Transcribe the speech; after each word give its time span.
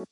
All 0.00 0.06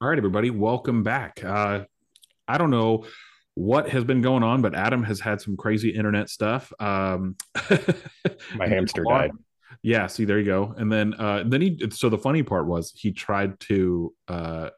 right, 0.00 0.18
everybody, 0.18 0.50
welcome 0.50 1.04
back. 1.04 1.44
Uh, 1.44 1.84
I 2.48 2.58
don't 2.58 2.70
know 2.70 3.06
what 3.54 3.88
has 3.90 4.02
been 4.02 4.20
going 4.20 4.42
on, 4.42 4.62
but 4.62 4.74
Adam 4.74 5.04
has 5.04 5.20
had 5.20 5.40
some 5.40 5.56
crazy 5.56 5.90
internet 5.90 6.28
stuff. 6.28 6.72
Um, 6.80 7.36
My 8.56 8.66
hamster 8.66 9.04
died. 9.08 9.30
Yeah, 9.82 10.08
see, 10.08 10.24
there 10.24 10.40
you 10.40 10.46
go. 10.46 10.74
And 10.76 10.90
then, 10.90 11.14
uh, 11.14 11.44
then 11.46 11.60
he. 11.60 11.78
So 11.90 12.08
the 12.08 12.18
funny 12.18 12.42
part 12.42 12.66
was 12.66 12.92
he 12.96 13.12
tried 13.12 13.60
to 13.60 14.12
uh, 14.26 14.70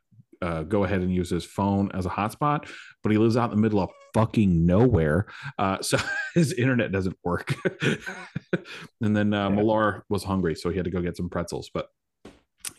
uh, 0.45 0.63
go 0.63 0.85
ahead 0.85 1.01
and 1.01 1.13
use 1.15 1.31
his 1.31 1.45
phone 1.45 1.91
as 1.95 2.05
a 2.07 2.11
hotspot, 2.11 2.69
but 3.03 3.13
he 3.13 3.19
lives 3.19 3.37
out 3.37 3.51
in 3.51 3.57
the 3.57 3.63
middle 3.63 3.81
of 3.81 3.91
fucking 4.13 4.67
nowhere, 4.67 5.27
uh, 5.59 5.79
so 5.81 5.97
his 6.35 6.53
internet 6.53 6.93
doesn't 6.93 7.17
work. 7.25 7.55
and 9.01 9.16
then 9.16 9.33
uh, 9.33 9.49
Yeah. 9.49 9.55
Millar 9.57 10.05
was 10.09 10.25
hungry, 10.25 10.55
so 10.55 10.71
he 10.71 10.77
had 10.77 10.85
to 10.85 10.91
go 10.91 11.01
get 11.01 11.16
some 11.16 11.29
pretzels. 11.30 11.71
But 11.73 11.87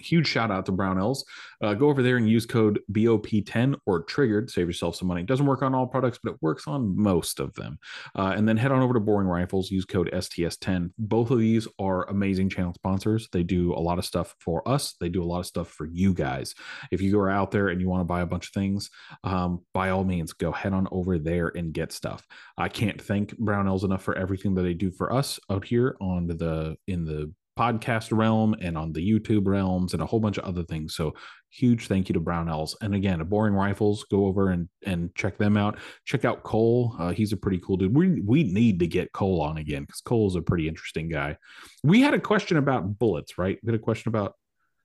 huge 0.06 0.28
shout 0.28 0.52
out 0.52 0.66
to 0.66 0.72
Brownells. 0.72 1.24
Uh, 1.62 1.74
go 1.74 1.90
over 1.90 2.04
there 2.04 2.18
and 2.18 2.30
use 2.30 2.46
code 2.46 2.80
BOP10 2.92 3.76
or 3.86 4.04
triggered. 4.04 4.50
Save 4.50 4.68
yourself 4.68 4.96
some 4.96 5.08
money. 5.08 5.22
It 5.22 5.28
doesn't 5.28 5.46
work 5.46 5.62
on 5.62 5.74
all 5.74 5.88
products, 5.88 6.20
but 6.24 6.34
it 6.34 6.38
works 6.42 6.68
on 6.68 6.96
most 6.98 7.40
of 7.40 7.54
them. 7.54 7.80
Uh, 8.16 8.34
and 8.36 8.48
then 8.48 8.58
head 8.58 8.72
on 8.72 8.82
over 8.82 8.94
to 8.94 9.00
Boring 9.00 9.28
Rifles. 9.28 9.72
Use 9.72 9.86
code 9.86 10.10
STS10. 10.12 10.92
Both 10.98 11.32
of 11.32 11.40
these 11.40 11.68
are 11.80 12.10
amazing 12.10 12.50
channel 12.50 12.74
sponsors. 12.74 13.28
They 13.32 13.44
do 13.44 13.74
a 13.74 13.80
lot 13.80 14.00
of 14.00 14.06
stuff 14.06 14.36
for 14.40 14.68
us. 14.68 14.96
They 15.00 15.10
do 15.10 15.24
a 15.24 15.26
lot 15.26 15.40
of 15.40 15.46
stuff 15.46 15.70
for 15.70 15.86
you 15.86 16.14
guys. 16.14 16.54
If 16.92 17.02
you 17.02 17.20
are 17.20 17.30
out 17.30 17.52
there 17.52 17.70
and 17.70 17.82
you 17.82 17.90
want 17.90 18.02
to 18.02 18.06
buy 18.06 18.22
a 18.22 18.26
bunch 18.26 18.48
of 18.48 18.54
things, 18.54 18.90
um, 19.24 19.64
by 19.74 19.90
all 19.90 20.04
means, 20.04 20.34
go 20.34 20.52
head 20.52 20.74
on 20.74 20.88
over 20.92 21.18
there 21.18 21.52
and 21.56 21.74
get 21.74 21.92
stuff. 21.92 22.26
I 22.58 22.70
can't 22.70 23.02
thank 23.02 23.38
Brownells 23.40 23.84
enough 23.84 24.04
for 24.04 24.16
everything 24.16 24.56
that 24.56 24.64
they 24.64 24.74
do 24.74 24.92
for 24.92 25.12
us 25.12 25.40
out 25.50 25.66
here 25.66 25.96
on 26.00 26.28
the 26.28 26.76
in 26.88 27.06
the 27.06 27.34
podcast 27.58 28.16
realm 28.16 28.56
and 28.60 28.78
on 28.78 28.94
the 28.94 29.00
YouTube 29.00 29.48
realms 29.48 29.94
and 29.94 30.02
a 30.02 30.06
whole 30.06 30.20
bunch 30.20 30.38
of 30.38 30.44
other 30.44 30.64
things. 30.64 30.96
So 30.96 31.14
huge 31.50 31.88
thank 31.88 32.10
you 32.10 32.14
to 32.14 32.22
Brownells. 32.22 32.76
And 32.82 32.94
again, 32.94 33.22
a 33.22 33.26
Boring 33.26 33.54
Rifles, 33.54 34.06
go 34.12 34.26
over 34.26 34.50
and 34.50 34.68
and 34.86 35.14
check 35.16 35.38
them 35.38 35.58
out. 35.58 35.78
Check 36.06 36.26
out 36.26 36.44
Cole. 36.44 36.96
Uh, 37.00 37.12
he's 37.12 37.34
a 37.34 37.38
pretty 37.38 37.60
cool 37.60 37.78
dude. 37.78 37.96
We 37.96 38.22
we 38.22 38.44
need 38.44 38.80
to 38.80 38.88
get 38.88 39.14
Cole 39.14 39.42
on 39.42 39.58
again 39.58 39.84
because 39.84 40.02
Cole's 40.02 40.36
a 40.36 40.42
pretty 40.42 40.68
interesting 40.68 41.10
guy. 41.10 41.38
We 41.84 42.02
had 42.02 42.14
a 42.14 42.20
question 42.20 42.58
about 42.58 43.00
bullets, 43.00 43.38
right? 43.38 43.58
We 43.64 43.72
had 43.72 43.80
a 43.80 43.84
question 43.84 44.10
about 44.10 44.36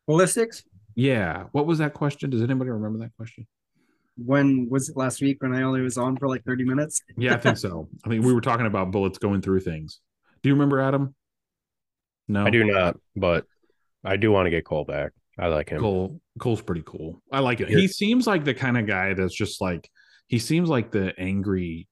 ballistics 0.06 0.64
yeah. 0.94 1.44
What 1.52 1.66
was 1.66 1.78
that 1.78 1.94
question? 1.94 2.30
Does 2.30 2.42
anybody 2.42 2.70
remember 2.70 2.98
that 2.98 3.16
question? 3.16 3.46
when 4.16 4.68
was 4.68 4.90
it 4.90 4.96
last 4.98 5.22
week 5.22 5.42
when 5.42 5.54
i 5.54 5.62
only 5.62 5.80
was 5.80 5.96
on 5.96 6.14
for 6.16 6.28
like 6.28 6.44
30 6.44 6.64
minutes 6.64 7.00
Yeah, 7.16 7.34
I 7.34 7.38
think 7.38 7.56
so. 7.66 7.88
I 8.04 8.08
think 8.08 8.24
we 8.24 8.34
were 8.34 8.40
talking 8.40 8.66
about 8.66 8.90
bullets 8.90 9.16
going 9.16 9.40
through 9.40 9.60
things. 9.60 10.00
Do 10.42 10.48
you 10.48 10.54
remember 10.54 10.80
Adam? 10.80 11.14
No, 12.30 12.46
I 12.46 12.50
do 12.50 12.62
not, 12.64 12.96
but 13.16 13.44
I 14.04 14.16
do 14.16 14.30
want 14.30 14.46
to 14.46 14.50
get 14.50 14.64
Cole 14.64 14.84
back. 14.84 15.12
I 15.38 15.48
like 15.48 15.68
him. 15.68 15.80
Cole 15.80 16.20
Cole's 16.38 16.62
pretty 16.62 16.82
cool. 16.86 17.20
I 17.32 17.40
like 17.40 17.60
it. 17.60 17.68
Here- 17.68 17.78
He 17.78 17.88
seems 17.88 18.26
like 18.26 18.44
the 18.44 18.54
kind 18.54 18.78
of 18.78 18.86
guy 18.86 19.14
that's 19.14 19.34
just 19.34 19.60
like 19.60 19.88
he 20.28 20.38
seems 20.38 20.68
like 20.68 20.90
the 20.92 21.12
angry 21.18 21.88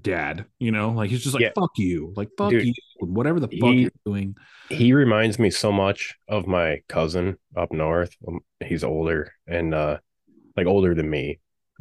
dad, 0.00 0.46
you 0.58 0.72
know? 0.72 0.90
Like 0.90 1.10
he's 1.10 1.22
just 1.22 1.34
like 1.34 1.42
Yeah. 1.42 1.52
fuck 1.54 1.72
you. 1.76 2.12
Like 2.16 2.28
fuck 2.38 2.50
Dude, 2.50 2.64
you. 2.64 2.72
Whatever 3.00 3.40
the 3.40 3.48
fuck 3.48 3.70
he- 3.72 3.82
you're 3.82 3.90
doing. 4.06 4.36
He 4.70 4.92
reminds 4.94 5.38
me 5.38 5.50
so 5.50 5.70
much 5.70 6.14
of 6.28 6.46
my 6.46 6.80
cousin 6.88 7.36
up 7.56 7.72
north. 7.72 8.14
Um, 8.26 8.40
He's 8.64 8.82
older 8.84 9.32
and 9.46 9.74
uh 9.74 9.98
like 10.56 10.66
older 10.66 10.94
than 10.94 11.10
me. 11.10 11.40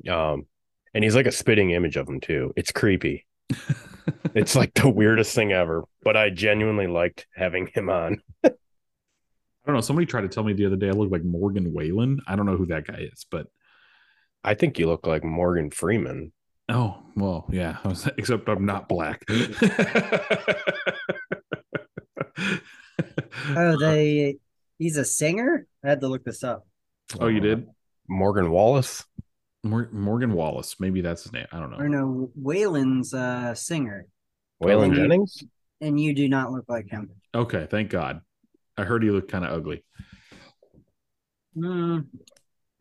Um 0.09 0.45
and 0.93 1.03
he's 1.03 1.15
like 1.15 1.25
a 1.27 1.31
spitting 1.31 1.71
image 1.71 1.95
of 1.95 2.07
him 2.09 2.19
too. 2.19 2.53
It's 2.57 2.71
creepy. 2.71 3.25
It's 4.35 4.55
like 4.55 4.73
the 4.73 4.89
weirdest 4.89 5.35
thing 5.35 5.51
ever, 5.51 5.83
but 6.01 6.17
I 6.17 6.29
genuinely 6.29 6.87
liked 6.87 7.27
having 7.35 7.67
him 7.67 7.89
on. 7.89 8.21
I 8.43 8.49
don't 9.65 9.75
know. 9.75 9.81
Somebody 9.81 10.07
tried 10.07 10.21
to 10.21 10.27
tell 10.27 10.43
me 10.43 10.53
the 10.53 10.65
other 10.65 10.75
day 10.75 10.89
I 10.89 10.91
look 10.91 11.11
like 11.11 11.23
Morgan 11.23 11.71
Wallen. 11.71 12.19
I 12.27 12.35
don't 12.35 12.45
know 12.45 12.57
who 12.57 12.65
that 12.65 12.87
guy 12.87 13.07
is, 13.13 13.25
but 13.29 13.47
I 14.43 14.55
think 14.55 14.79
you 14.79 14.87
look 14.87 15.05
like 15.05 15.23
Morgan 15.23 15.69
Freeman. 15.69 16.33
oh 16.69 16.97
well, 17.15 17.45
yeah. 17.51 17.77
Except 18.17 18.49
I'm 18.49 18.65
not 18.65 18.89
black. 18.89 19.23
oh 23.55 23.77
they 23.77 24.37
he's 24.79 24.97
a 24.97 25.05
singer 25.05 25.67
i 25.83 25.89
had 25.89 26.01
to 26.01 26.07
look 26.07 26.23
this 26.23 26.43
up 26.43 26.65
oh, 27.19 27.27
you 27.27 27.39
did? 27.39 27.67
Morgan 28.07 28.51
Wallace. 28.51 29.05
Mor- 29.63 29.89
Morgan 29.91 30.33
Wallace. 30.33 30.75
Maybe 30.79 31.01
that's 31.01 31.23
his 31.23 31.33
name. 31.33 31.47
I 31.51 31.59
don't 31.59 31.71
know. 31.71 31.77
or 31.77 31.89
no 31.89 32.31
wayland's 32.35 33.13
a 33.13 33.53
singer 33.55 34.07
Waylon 34.61 34.91
Oh, 34.91 34.95
Jennings? 34.95 35.43
and 35.81 35.99
you 35.99 36.13
do 36.13 36.27
not 36.29 36.51
look 36.51 36.65
like 36.67 36.89
him 36.89 37.09
Okay, 37.35 37.67
thank 37.69 37.89
God. 37.89 38.21
I 38.77 38.83
heard 38.83 39.03
he 39.03 39.09
looked 39.11 39.31
kind 39.31 39.45
of 39.45 39.51
ugly. 39.51 39.83
Hmm. 41.55 41.99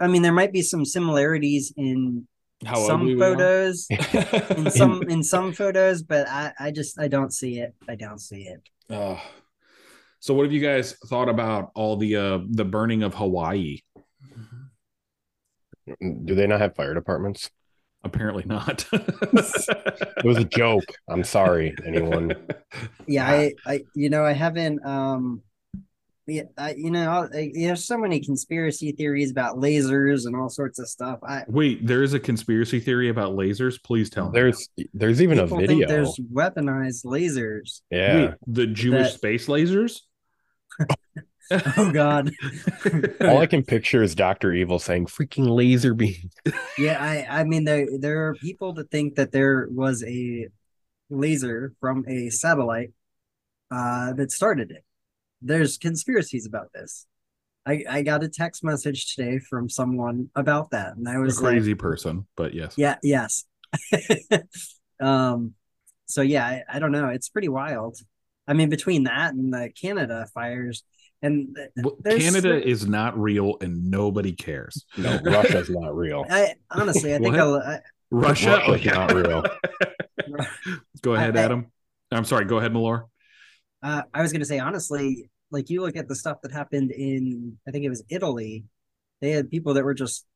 i 0.01 0.07
mean 0.07 0.23
there 0.23 0.33
might 0.33 0.53
be 0.53 0.63
some 0.63 0.85
similarities 0.87 1.73
in 1.77 2.27
How 2.65 2.77
some 2.77 3.03
ugly 3.03 3.15
we 3.17 3.23
are? 3.23 3.35
photos 3.35 3.87
in 4.57 4.71
some 4.71 5.03
in 5.03 5.23
some 5.23 5.53
photos 5.53 6.03
but 6.03 6.27
i 6.29 6.53
i 6.59 6.71
just 6.71 6.99
i 6.99 7.07
don't 7.07 7.35
see 7.35 7.59
it 7.61 7.75
i 7.89 7.95
don't 7.95 8.19
see 8.21 8.43
it 8.49 8.63
Uh, 8.89 9.19
so 10.21 10.33
what 10.33 10.45
have 10.45 10.53
you 10.53 10.61
guys 10.63 10.95
thought 11.07 11.29
about 11.29 11.71
all 11.75 11.97
the 11.97 12.17
uh 12.17 12.39
the 12.49 12.65
burning 12.65 13.03
of 13.03 13.13
Hawaii? 13.15 13.81
Do 16.01 16.35
they 16.35 16.47
not 16.47 16.61
have 16.61 16.75
fire 16.75 16.95
departments? 16.95 17.51
Apparently 18.05 18.45
not. 18.47 18.85
It 18.93 20.25
was 20.25 20.37
a 20.37 20.45
joke. 20.45 20.85
I'm 21.09 21.25
sorry, 21.25 21.75
anyone. 21.85 22.35
yeah 23.07 23.27
i 23.29 23.53
i 23.67 23.81
you 23.95 24.09
know 24.11 24.25
i 24.25 24.33
haven't 24.33 24.85
um 24.87 25.43
yeah, 26.27 26.43
I, 26.57 26.75
you 26.75 26.93
know, 26.93 27.29
I, 27.35 27.51
there's 27.53 27.85
so 27.85 27.99
many 27.99 28.21
conspiracy 28.21 28.93
theories 28.93 29.33
about 29.33 29.57
lasers 29.57 30.25
and 30.27 30.37
all 30.37 30.49
sorts 30.49 30.79
of 30.79 30.89
stuff. 30.89 31.19
I 31.27 31.43
Wait, 31.49 31.85
there 31.85 32.05
is 32.05 32.15
a 32.15 32.21
conspiracy 32.21 32.79
theory 32.79 33.09
about 33.09 33.33
lasers. 33.35 33.83
Please 33.83 34.09
tell 34.09 34.27
me. 34.27 34.33
There's 34.33 34.69
there's 34.95 35.21
even 35.21 35.41
a 35.41 35.43
people 35.45 35.59
think 35.59 35.69
video. 35.71 35.89
there's 35.89 36.17
weaponized 36.33 37.05
lasers. 37.05 37.81
Yeah. 37.91 38.15
Wait, 38.17 38.35
the 38.47 38.67
Jewish 38.69 39.09
That- 39.09 39.15
space 39.15 39.47
lasers. 39.49 40.01
Oh 41.77 41.91
God, 41.93 42.31
All 43.21 43.39
I 43.39 43.47
can 43.47 43.63
picture 43.63 44.03
is 44.03 44.15
Doctor 44.15 44.53
Evil 44.53 44.79
saying 44.79 45.07
"freaking 45.07 45.49
laser 45.49 45.95
beam." 45.95 46.31
yeah. 46.79 47.03
I 47.03 47.41
I 47.41 47.45
mean, 47.45 47.65
there 47.65 47.87
there 47.99 48.29
are 48.29 48.35
people 48.35 48.73
that 48.75 48.91
think 48.91 49.17
that 49.17 49.33
there 49.33 49.69
was 49.71 50.03
a 50.05 50.49
laser 51.11 51.75
from 51.81 52.05
a 52.09 52.31
satellite 52.31 52.93
uh, 53.71 54.13
that 54.15 54.31
started 54.31 54.71
it. 54.71 54.85
There's 55.41 55.79
conspiracies 55.79 56.47
about 56.47 56.73
this. 56.73 57.07
I 57.67 57.85
I 57.89 58.03
got 58.03 58.25
a 58.25 58.29
text 58.29 58.65
message 58.65 59.15
today 59.15 59.39
from 59.39 59.69
someone 59.69 60.31
about 60.35 60.71
that, 60.71 60.97
and 60.97 61.09
i 61.09 61.19
was 61.19 61.43
like, 61.43 61.55
crazy 61.55 61.75
person, 61.75 62.27
but 62.37 62.55
yes. 62.55 62.75
Yeah, 62.77 62.97
yes. 63.03 63.45
um, 65.01 65.55
so 66.07 66.23
yeah, 66.23 66.47
I, 66.47 66.63
I 66.77 66.79
don't 66.79 66.93
know. 66.93 67.09
It's 67.09 67.29
pretty 67.29 67.49
wild. 67.49 67.99
I 68.47 68.55
mean, 68.55 68.69
between 68.69 69.05
that 69.05 69.35
and 69.35 69.53
the 69.53 69.71
Canada 69.81 70.27
fires, 70.35 70.83
and 71.23 71.57
Well, 71.77 71.97
there's- 72.01 72.23
Canada 72.23 72.67
is 72.67 72.87
not 72.87 73.19
real 73.19 73.57
and 73.61 73.91
nobody 73.91 74.33
cares. 74.33 74.85
No, 74.97 75.19
Russia's 75.25 75.71
not 75.71 75.95
real. 75.97 76.25
I 76.31 76.55
honestly, 76.71 77.15
I 77.15 77.19
think 77.19 77.37
I'll, 77.37 77.55
I, 77.57 77.81
Russia, 78.11 78.51
Russia's 78.51 78.69
oh, 78.69 78.75
yeah. 78.75 78.93
not 78.93 79.13
real. 79.15 79.43
Go 81.03 81.15
ahead, 81.15 81.37
I- 81.37 81.41
I- 81.41 81.45
Adam. 81.45 81.67
I'm 82.11 82.25
sorry. 82.25 82.45
Go 82.45 82.59
ahead, 82.59 82.73
Millar. 82.73 83.07
uh, 83.83 84.03
I 84.13 84.21
was 84.21 84.33
gonna 84.33 84.45
say 84.45 84.59
honestly, 84.59 85.31
like 85.51 85.71
you 85.71 85.81
look 85.81 85.97
at 85.97 86.09
the 86.09 86.15
stuff 86.15 86.43
that 86.43 86.53
happened 86.53 86.91
in, 86.91 87.59
I 87.67 87.71
think 87.71 87.85
it 87.85 87.89
was 87.89 88.03
Italy. 88.11 88.65
They 89.21 89.31
had 89.31 89.51
people 89.51 89.75
that 89.75 89.85
were 89.85 89.95
just, 89.95 90.27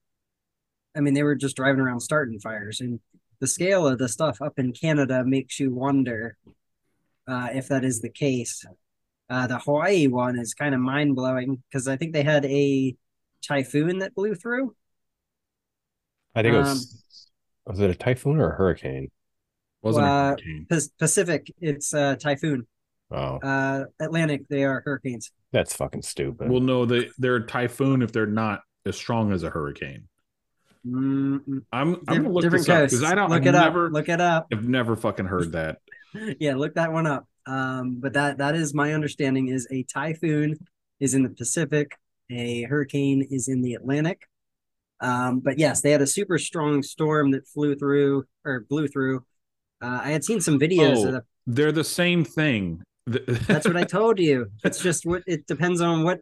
I 0.97 1.01
mean, 1.01 1.13
they 1.15 1.23
were 1.23 1.35
just 1.35 1.57
driving 1.57 1.81
around 1.81 2.01
starting 2.01 2.39
fires, 2.41 2.81
and 2.81 3.01
the 3.41 3.47
scale 3.47 3.87
of 3.87 3.99
the 3.99 4.09
stuff 4.09 4.41
up 4.41 4.59
in 4.59 4.73
Canada 4.73 5.23
makes 5.25 5.61
you 5.61 5.71
wonder 5.75 6.39
uh, 7.29 7.49
if 7.53 7.69
that 7.69 7.85
is 7.85 8.01
the 8.01 8.09
case. 8.09 8.65
Uh, 9.29 9.47
the 9.47 9.59
Hawaii 9.59 10.07
one 10.07 10.39
is 10.39 10.55
kind 10.55 10.75
of 10.75 10.81
mind 10.81 11.17
blowing 11.17 11.63
because 11.69 11.89
I 11.89 11.97
think 11.97 12.13
they 12.13 12.23
had 12.23 12.45
a 12.47 12.97
typhoon 13.43 13.99
that 13.99 14.15
blew 14.15 14.35
through. 14.35 14.75
I 16.35 16.43
think 16.43 16.55
it 16.55 16.59
Um, 16.59 16.65
was 16.65 17.31
was 17.67 17.81
it 17.81 17.91
a 17.91 17.95
typhoon 17.95 18.39
or 18.41 18.51
a 18.53 18.55
hurricane? 18.57 19.11
Wasn't 19.83 20.05
a 20.05 20.09
Uh, 20.09 20.29
hurricane. 20.31 20.67
Pas- 20.69 20.91
Pacific, 20.99 21.53
it's 21.61 21.93
uh, 21.93 22.17
typhoon. 22.17 22.67
Oh, 23.11 23.39
Uh, 23.39 23.85
Atlantic, 24.01 24.47
they 24.49 24.65
are 24.65 24.83
hurricanes. 24.85 25.31
that's 25.53 25.75
fucking 25.75 26.03
stupid. 26.03 26.49
Well, 26.51 26.61
no, 26.61 26.85
they 26.85 27.11
they're 27.19 27.37
a 27.37 27.47
typhoon 27.47 28.03
if 28.03 28.13
they're 28.13 28.27
not 28.27 28.63
as 28.85 28.97
strong 28.97 29.33
as 29.33 29.43
a 29.43 29.51
hurricane. 29.51 30.09
I'm 30.85 31.67
I'm 31.73 31.95
gonna 32.05 32.29
look 32.29 32.43
different 32.43 32.67
this 32.67 32.69
up 32.69 32.85
because 32.85 33.03
I 33.03 33.15
don't. 33.17 33.31
look 33.31 33.43
I've 33.43 33.47
it 33.49 33.53
never, 33.53 33.87
up. 33.87 33.93
Look 33.93 34.09
it 34.09 34.21
up. 34.21 34.47
I've 34.53 34.69
never 34.69 34.95
fucking 34.95 35.27
heard 35.27 35.53
that. 35.53 35.79
yeah, 36.39 36.55
look 36.55 36.75
that 36.75 36.93
one 36.93 37.07
up. 37.07 37.27
Um, 37.47 37.99
but 38.01 38.13
that 38.15 38.39
that 38.39 38.55
is 38.57 38.75
my 38.75 38.93
understanding 38.95 39.49
is 39.49 39.67
a 39.71 39.85
typhoon 39.85 40.57
is 41.01 41.15
in 41.15 41.23
the 41.23 41.29
Pacific, 41.31 41.97
a 42.31 42.63
hurricane 42.63 43.27
is 43.31 43.49
in 43.49 43.63
the 43.63 43.75
Atlantic. 43.75 44.23
Um, 45.01 45.41
but 45.41 45.59
yes, 45.59 45.83
they 45.83 45.91
had 45.91 46.01
a 46.03 46.07
super 46.07 46.39
strong 46.39 46.83
storm 46.83 47.31
that 47.33 47.47
flew 47.47 47.77
through 47.77 48.25
or 48.45 48.61
blew 48.69 48.89
through. 48.89 49.25
Uh, 49.83 50.01
I 50.03 50.11
had 50.11 50.25
seen 50.25 50.41
some 50.41 50.59
videos 50.59 50.97
Oh. 51.05 51.07
of 51.09 51.13
the 51.13 51.25
They're 51.47 51.73
the 51.73 51.85
same 51.85 52.25
thing. 52.25 52.83
That's 53.07 53.67
what 53.67 53.77
I 53.77 53.85
told 53.85 54.19
you. 54.19 54.47
It's 54.65 54.83
just 54.83 55.05
what 55.07 55.23
it 55.27 55.47
depends 55.47 55.81
on 55.81 56.03
what 56.03 56.21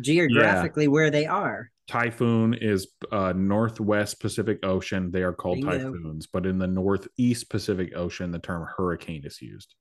geographically 0.00 0.88
where 0.88 1.10
they 1.10 1.26
are. 1.26 1.70
Typhoon 1.88 2.54
is 2.54 2.88
uh, 3.10 3.32
Northwest 3.36 4.20
Pacific 4.20 4.58
Ocean. 4.64 5.10
They 5.10 5.22
are 5.22 5.32
called 5.32 5.58
Bingo. 5.60 5.92
typhoons, 5.92 6.26
but 6.26 6.46
in 6.46 6.58
the 6.58 6.66
Northeast 6.66 7.50
Pacific 7.50 7.92
Ocean, 7.94 8.30
the 8.30 8.38
term 8.38 8.66
hurricane 8.76 9.22
is 9.24 9.40
used. 9.42 9.74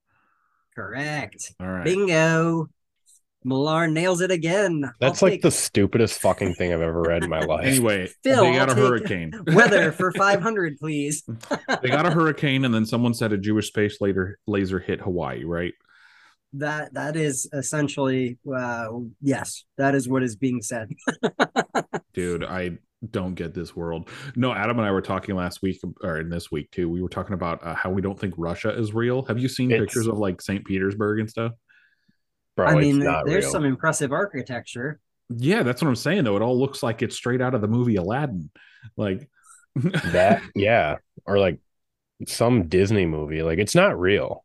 Correct. 0.75 1.53
All 1.59 1.67
right. 1.67 1.83
Bingo. 1.83 2.69
Millar 3.43 3.87
nails 3.87 4.21
it 4.21 4.29
again. 4.29 4.83
I'll 4.85 4.93
That's 4.99 5.21
like 5.23 5.33
take 5.33 5.41
the 5.41 5.51
stupidest 5.51 6.19
fucking 6.21 6.53
thing 6.53 6.73
I've 6.73 6.81
ever 6.81 7.01
read 7.01 7.23
in 7.23 7.29
my 7.29 7.39
life. 7.45 7.65
Anyway, 7.65 8.07
Phil, 8.23 8.43
they 8.43 8.53
got 8.53 8.69
I'll 8.69 8.77
a 8.77 8.87
hurricane. 8.87 9.31
weather 9.47 9.91
for 9.91 10.11
500, 10.11 10.77
please. 10.77 11.23
they 11.81 11.89
got 11.89 12.05
a 12.05 12.11
hurricane, 12.11 12.65
and 12.65 12.73
then 12.73 12.85
someone 12.85 13.15
said 13.15 13.33
a 13.33 13.37
Jewish 13.37 13.67
space 13.67 13.99
laser 13.99 14.37
laser 14.45 14.79
hit 14.79 15.01
Hawaii. 15.01 15.43
Right? 15.43 15.73
That 16.53 16.93
that 16.93 17.15
is 17.15 17.49
essentially 17.51 18.37
uh 18.53 18.89
yes, 19.21 19.63
that 19.77 19.95
is 19.95 20.07
what 20.07 20.21
is 20.21 20.35
being 20.35 20.61
said. 20.61 20.91
Dude, 22.13 22.43
I 22.43 22.77
don't 23.09 23.33
get 23.33 23.53
this 23.53 23.75
world. 23.75 24.09
No, 24.35 24.53
Adam 24.53 24.77
and 24.77 24.87
I 24.87 24.91
were 24.91 25.01
talking 25.01 25.35
last 25.35 25.61
week, 25.61 25.81
or 26.03 26.19
in 26.19 26.29
this 26.29 26.51
week 26.51 26.69
too. 26.71 26.87
We 26.89 27.01
were 27.01 27.09
talking 27.09 27.33
about 27.33 27.65
uh, 27.65 27.73
how 27.73 27.89
we 27.89 28.01
don't 28.01 28.19
think 28.19 28.35
Russia 28.37 28.69
is 28.77 28.93
real. 28.93 29.23
Have 29.25 29.39
you 29.39 29.47
seen 29.47 29.71
It's- 29.71 29.81
pictures 29.85 30.07
of 30.07 30.17
like 30.17 30.41
St. 30.41 30.63
Petersburg 30.65 31.19
and 31.19 31.29
stuff? 31.29 31.53
Bro, 32.57 32.67
I 32.67 32.75
mean, 32.75 32.99
there's 32.99 33.25
real. 33.45 33.51
some 33.51 33.65
impressive 33.65 34.11
architecture. 34.11 34.99
Yeah, 35.29 35.63
that's 35.63 35.81
what 35.81 35.87
I'm 35.87 35.95
saying. 35.95 36.25
Though 36.25 36.35
it 36.35 36.41
all 36.41 36.59
looks 36.59 36.83
like 36.83 37.01
it's 37.01 37.15
straight 37.15 37.41
out 37.41 37.55
of 37.55 37.61
the 37.61 37.67
movie 37.67 37.95
Aladdin. 37.95 38.49
Like 38.97 39.29
that, 39.75 40.41
yeah, 40.53 40.97
or 41.25 41.39
like 41.39 41.59
some 42.27 42.67
Disney 42.67 43.05
movie. 43.05 43.41
Like 43.41 43.57
it's 43.57 43.73
not 43.73 43.99
real. 43.99 44.43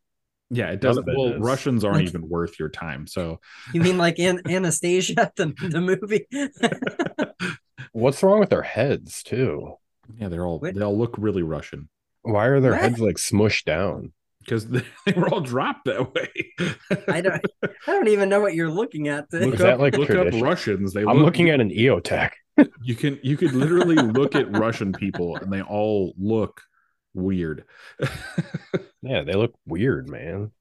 Yeah, 0.49 0.69
it 0.71 0.79
doesn't. 0.79 1.05
Well, 1.05 1.33
is. 1.33 1.41
Russians 1.41 1.83
aren't 1.83 1.97
Like- 1.97 2.07
even 2.07 2.27
worth 2.29 2.57
your 2.57 2.69
time. 2.69 3.05
So 3.05 3.39
You 3.73 3.81
mean 3.81 3.97
like 3.97 4.17
in 4.19 4.41
Anastasia, 4.49 5.31
the, 5.35 5.47
the 5.69 5.81
movie? 5.81 6.25
What's 7.91 8.23
wrong 8.23 8.39
with 8.39 8.49
their 8.49 8.61
heads 8.63 9.23
too? 9.23 9.75
yeah, 10.17 10.29
they're 10.29 10.45
all 10.45 10.59
What? 10.59 10.73
they 10.75 10.81
all 10.81 10.97
look 10.97 11.15
really 11.17 11.43
Russian 11.43 11.89
Why 12.21 12.45
are 12.47 12.59
their 12.59 12.71
What? 12.71 12.81
heads 12.81 12.99
like 12.99 13.17
smushed 13.17 13.65
down? 13.65 14.13
because 14.39 14.67
they, 14.67 14.81
they 15.05 15.11
were 15.13 15.27
all 15.29 15.41
dropped 15.41 15.85
that 15.85 16.13
way. 16.13 16.29
I 17.09 17.19
don't 17.21 17.41
I 17.63 17.91
don't 17.91 18.07
even 18.07 18.29
know 18.29 18.39
what 18.39 18.55
you're 18.55 18.69
looking 18.71 19.09
at. 19.09 19.25
look 19.33 19.55
Is 19.55 19.59
that 19.59 19.73
up, 19.75 19.79
like 19.79 19.97
look 19.97 20.09
up 20.09 20.15
tradition? 20.15 20.41
Russians. 20.41 20.93
They 20.93 21.01
I'm 21.01 21.17
look, 21.17 21.25
looking 21.25 21.49
at 21.49 21.59
an 21.59 21.69
EOTech. 21.69 22.31
You 22.81 22.95
can 22.95 23.19
you 23.21 23.37
could 23.37 23.53
literally 23.53 23.95
look 23.95 24.33
at 24.33 24.51
Russian 24.57 24.91
people 24.91 25.35
and 25.35 25.53
they 25.53 25.61
all 25.61 26.13
look 26.17 26.61
weird. 27.13 27.65
Yeah, 29.03 29.21
they 29.23 29.33
look 29.33 29.53
weird, 29.67 30.09
man. 30.09 30.51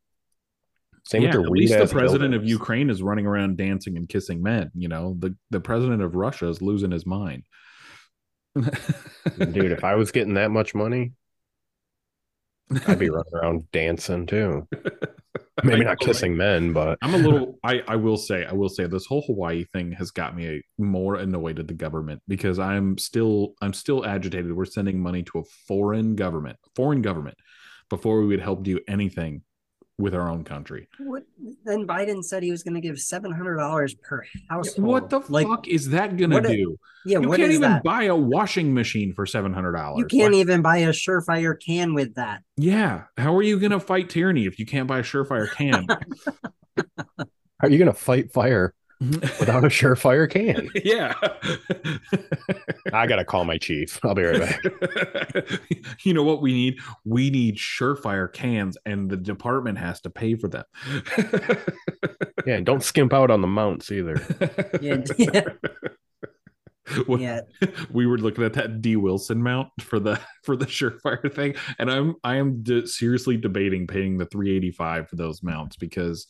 Same 1.07 1.23
yeah, 1.23 1.37
with 1.37 1.47
at 1.47 1.53
least 1.53 1.79
the 1.79 1.87
president 1.87 2.35
of. 2.35 2.45
Ukraine 2.45 2.91
is 2.91 3.01
running 3.01 3.27
around 3.27 3.57
dancing 3.57 3.97
and 3.97 4.09
kissing 4.09 4.43
men. 4.43 4.73
You 4.75 4.89
know, 4.89 5.17
the 5.19 5.37
the 5.51 5.61
president 5.61 6.03
of 6.03 6.17
Russia 6.17 6.49
is 6.49 6.61
losing 6.61 6.91
his 6.91 7.07
mind. 7.07 7.45
Dude, 8.57 9.73
if 9.73 9.85
I 9.85 9.95
was 9.95 10.11
getting 10.11 10.35
that 10.35 10.51
much 10.51 10.75
money, 10.75 11.13
I'd 12.89 12.99
be 12.99 13.09
running 13.09 13.35
around 13.35 13.71
dancing 13.73 14.27
too. 14.27 14.67
Maybe 15.63 15.85
not 15.85 16.01
kissing 16.01 16.37
men, 16.37 16.73
but 16.73 16.99
I'm 17.01 17.15
a 17.15 17.19
little. 17.19 17.59
I 17.65 17.83
I 17.87 17.95
will 17.95 18.17
say. 18.17 18.45
I 18.45 18.53
will 18.53 18.69
say 18.69 18.87
this 18.87 19.07
whole 19.07 19.23
Hawaii 19.29 19.65
thing 19.73 19.93
has 19.93 20.11
got 20.11 20.35
me 20.35 20.63
more 20.77 21.15
annoyed 21.15 21.61
at 21.61 21.69
the 21.69 21.75
government 21.75 22.21
because 22.27 22.59
I'm 22.59 22.99
still 22.99 23.55
I'm 23.63 23.75
still 23.75 24.05
agitated. 24.05 24.53
We're 24.53 24.65
sending 24.65 25.01
money 25.01 25.23
to 25.23 25.39
a 25.39 25.45
foreign 25.69 26.17
government, 26.17 26.59
foreign 26.75 27.01
government, 27.01 27.39
before 27.91 28.21
we 28.21 28.27
would 28.27 28.41
help 28.41 28.65
do 28.65 28.81
anything 28.89 29.43
with 29.99 30.15
our 30.15 30.29
own 30.29 30.45
country. 30.45 30.89
What, 30.99 31.25
then 31.65 31.87
Biden 31.87 32.23
said 32.23 32.43
he 32.43 32.51
was 32.51 32.63
going 32.63 32.75
to 32.75 32.81
give 32.81 33.01
seven 33.01 33.33
hundred 33.33 33.57
dollars 33.57 33.95
per 33.95 34.23
household. 34.49 34.87
What 34.87 35.11
the 35.11 35.21
like, 35.29 35.47
fuck 35.47 35.69
is 35.69 35.89
that 35.91 36.17
gonna 36.17 36.43
do? 36.43 36.77
Yeah, 37.05 37.21
you 37.21 37.29
what 37.29 37.39
can't 37.39 37.51
is 37.51 37.59
even 37.59 37.71
that? 37.71 37.83
buy 37.85 38.05
a 38.05 38.17
washing 38.17 38.75
machine 38.75 39.15
for 39.15 39.27
seven 39.27 39.53
hundred 39.53 39.73
dollars. 39.73 39.99
You 39.99 40.07
can't 40.07 40.35
even 40.35 40.63
buy 40.63 40.79
a 40.79 40.91
Surefire 40.91 41.55
can 41.59 41.95
with 41.95 42.15
that. 42.17 42.43
Yeah, 42.57 43.05
how 43.17 43.35
are 43.37 43.43
you 43.43 43.59
gonna 43.59 43.81
fight 43.81 44.11
tyranny 44.11 44.47
if 44.47 44.59
you 44.59 44.67
can't 44.67 44.87
buy 44.87 44.99
a 44.99 45.03
surefire 45.03 45.51
can? 45.51 45.87
are 47.61 47.71
you 47.71 47.79
gonna 47.79 47.93
fight 47.93 48.33
fire 48.33 48.75
Mm-hmm. 49.03 49.21
without 49.41 49.63
a 49.65 49.69
surefire 49.69 50.29
can? 50.31 50.71
yeah. 50.85 51.13
I 52.95 53.07
gotta 53.07 53.25
call 53.27 53.45
my 53.45 53.59
chief. 53.59 53.99
I'll 54.03 54.15
be 54.15 54.23
right 54.23 54.41
back. 54.41 55.51
you 56.05 56.15
know 56.15 56.23
what 56.23 56.41
we 56.41 56.53
need? 56.55 56.79
We 57.05 57.29
need 57.31 57.57
surefire 57.57 58.33
cans, 58.33 58.79
and 58.87 59.11
the 59.11 59.17
department 59.19 59.77
has 59.79 60.01
to 60.03 60.11
pay 60.11 60.35
for 60.35 60.49
them. 60.49 60.65
Yeah, 62.47 62.55
and 62.55 62.65
don't 62.67 62.83
skimp 62.83 63.13
out 63.13 63.31
on 63.31 63.41
the 63.43 63.47
mounts 63.49 63.91
either. 63.93 64.17
Yeah, 64.81 65.03
yeah, 65.19 65.43
What- 67.07 67.21
yeah. 67.21 67.41
we 67.91 68.07
were 68.07 68.17
looking 68.19 68.45
at 68.45 68.53
that 68.55 68.81
D 68.81 68.97
Wilson 68.97 69.43
mount 69.43 69.69
for 69.81 69.99
the 69.99 70.21
for 70.45 70.57
the 70.57 70.67
surefire 70.67 71.31
thing, 71.33 71.55
and 71.79 71.91
I'm 71.91 72.15
I 72.25 72.37
am 72.37 72.63
de- 72.63 72.87
seriously 72.87 73.37
debating 73.37 73.87
paying 73.87 74.17
the 74.19 74.27
385 74.27 75.09
for 75.11 75.17
those 75.17 75.43
mounts 75.43 75.77
because 75.77 76.27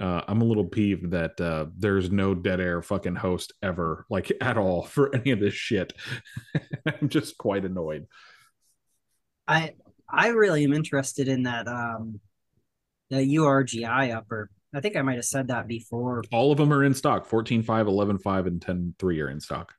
uh, 0.00 0.22
I'm 0.28 0.42
a 0.42 0.44
little 0.44 0.64
peeved 0.66 1.10
that 1.12 1.40
uh, 1.40 1.66
there's 1.76 2.10
no 2.10 2.34
dead 2.34 2.60
air 2.60 2.82
fucking 2.82 3.16
host 3.16 3.52
ever 3.62 4.04
like 4.10 4.30
at 4.40 4.58
all 4.58 4.82
for 4.82 5.14
any 5.14 5.30
of 5.30 5.40
this 5.40 5.54
shit. 5.54 5.92
I'm 6.86 7.08
just 7.08 7.38
quite 7.38 7.64
annoyed. 7.64 8.06
I 9.48 9.74
I 10.10 10.28
really 10.28 10.64
am 10.64 10.72
interested 10.72 11.28
in 11.28 11.44
that 11.44 11.66
um 11.68 12.20
the 13.10 13.18
URGI 13.36 14.14
upper. 14.14 14.50
I 14.74 14.80
think 14.80 14.96
I 14.96 15.02
might 15.02 15.14
have 15.16 15.24
said 15.24 15.48
that 15.48 15.66
before. 15.68 16.22
All 16.32 16.50
of 16.52 16.58
them 16.58 16.72
are 16.72 16.84
in 16.84 16.92
stock. 16.92 17.28
14.5, 17.28 17.64
11.5, 17.64 18.46
and 18.46 18.60
10.3 18.60 19.22
are 19.22 19.30
in 19.30 19.40
stock. 19.40 19.72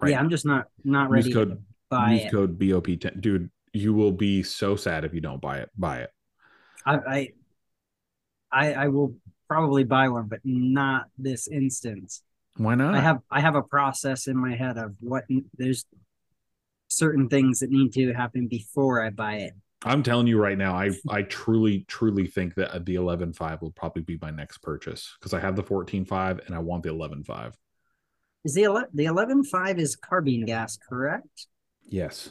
Right 0.00 0.10
Yeah, 0.10 0.18
I'm 0.20 0.28
just 0.30 0.44
not 0.44 0.66
not 0.84 1.04
Use 1.04 1.12
ready 1.12 1.32
code- 1.32 1.50
to 1.50 1.58
buy 1.88 2.12
Use 2.14 2.24
it. 2.24 2.32
code 2.32 2.58
BOP10. 2.58 3.20
Dude, 3.20 3.50
you 3.72 3.94
will 3.94 4.12
be 4.12 4.42
so 4.42 4.74
sad 4.76 5.04
if 5.04 5.14
you 5.14 5.20
don't 5.20 5.40
buy 5.40 5.58
it. 5.58 5.70
Buy 5.78 6.00
it. 6.00 6.10
I, 6.84 6.94
I 6.96 7.28
I 8.52 8.72
I 8.74 8.88
will 8.88 9.14
probably 9.48 9.84
buy 9.84 10.08
one, 10.08 10.28
but 10.28 10.40
not 10.44 11.06
this 11.18 11.48
instance. 11.48 12.22
Why 12.56 12.74
not? 12.74 12.94
I 12.94 13.00
have 13.00 13.20
I 13.30 13.40
have 13.40 13.54
a 13.54 13.62
process 13.62 14.26
in 14.26 14.36
my 14.36 14.54
head 14.54 14.78
of 14.78 14.96
what 15.00 15.24
there's 15.56 15.84
certain 16.88 17.28
things 17.28 17.60
that 17.60 17.70
need 17.70 17.92
to 17.94 18.12
happen 18.12 18.48
before 18.48 19.02
I 19.02 19.10
buy 19.10 19.36
it. 19.36 19.54
I'm 19.84 20.02
telling 20.02 20.26
you 20.26 20.38
right 20.38 20.56
now, 20.56 20.74
I 20.74 20.90
I 21.08 21.22
truly 21.22 21.84
truly 21.86 22.26
think 22.26 22.54
that 22.54 22.86
the 22.86 22.94
11.5 22.94 23.60
will 23.60 23.72
probably 23.72 24.02
be 24.02 24.18
my 24.22 24.30
next 24.30 24.58
purchase 24.58 25.14
because 25.18 25.34
I 25.34 25.40
have 25.40 25.54
the 25.54 25.62
14.5 25.62 26.46
and 26.46 26.54
I 26.54 26.58
want 26.58 26.82
the 26.82 26.88
11.5. 26.88 27.52
Is 28.44 28.54
the 28.54 28.64
ele- 28.64 28.86
the 28.94 29.06
eleven 29.06 29.42
five 29.42 29.78
is 29.78 29.96
carbine 29.96 30.44
gas, 30.44 30.76
correct? 30.76 31.48
Yes. 31.84 32.30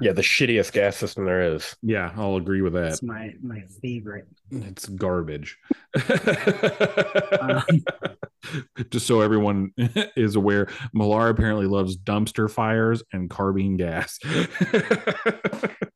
Yeah, 0.00 0.12
the 0.12 0.22
shittiest 0.22 0.72
gas 0.72 0.96
system 0.96 1.24
there 1.24 1.54
is. 1.54 1.76
Yeah, 1.82 2.12
I'll 2.16 2.36
agree 2.36 2.62
with 2.62 2.74
that. 2.74 2.92
It's 2.92 3.02
my 3.02 3.34
my 3.42 3.62
favorite. 3.82 4.26
It's 4.50 4.88
garbage. 4.88 5.58
Um, 7.40 7.62
Just 8.90 9.06
so 9.06 9.20
everyone 9.20 9.72
is 10.16 10.36
aware, 10.36 10.68
Millar 10.92 11.28
apparently 11.28 11.66
loves 11.66 11.96
dumpster 11.96 12.50
fires 12.50 13.02
and 13.12 13.28
carbine 13.28 13.76
gas. 13.76 14.18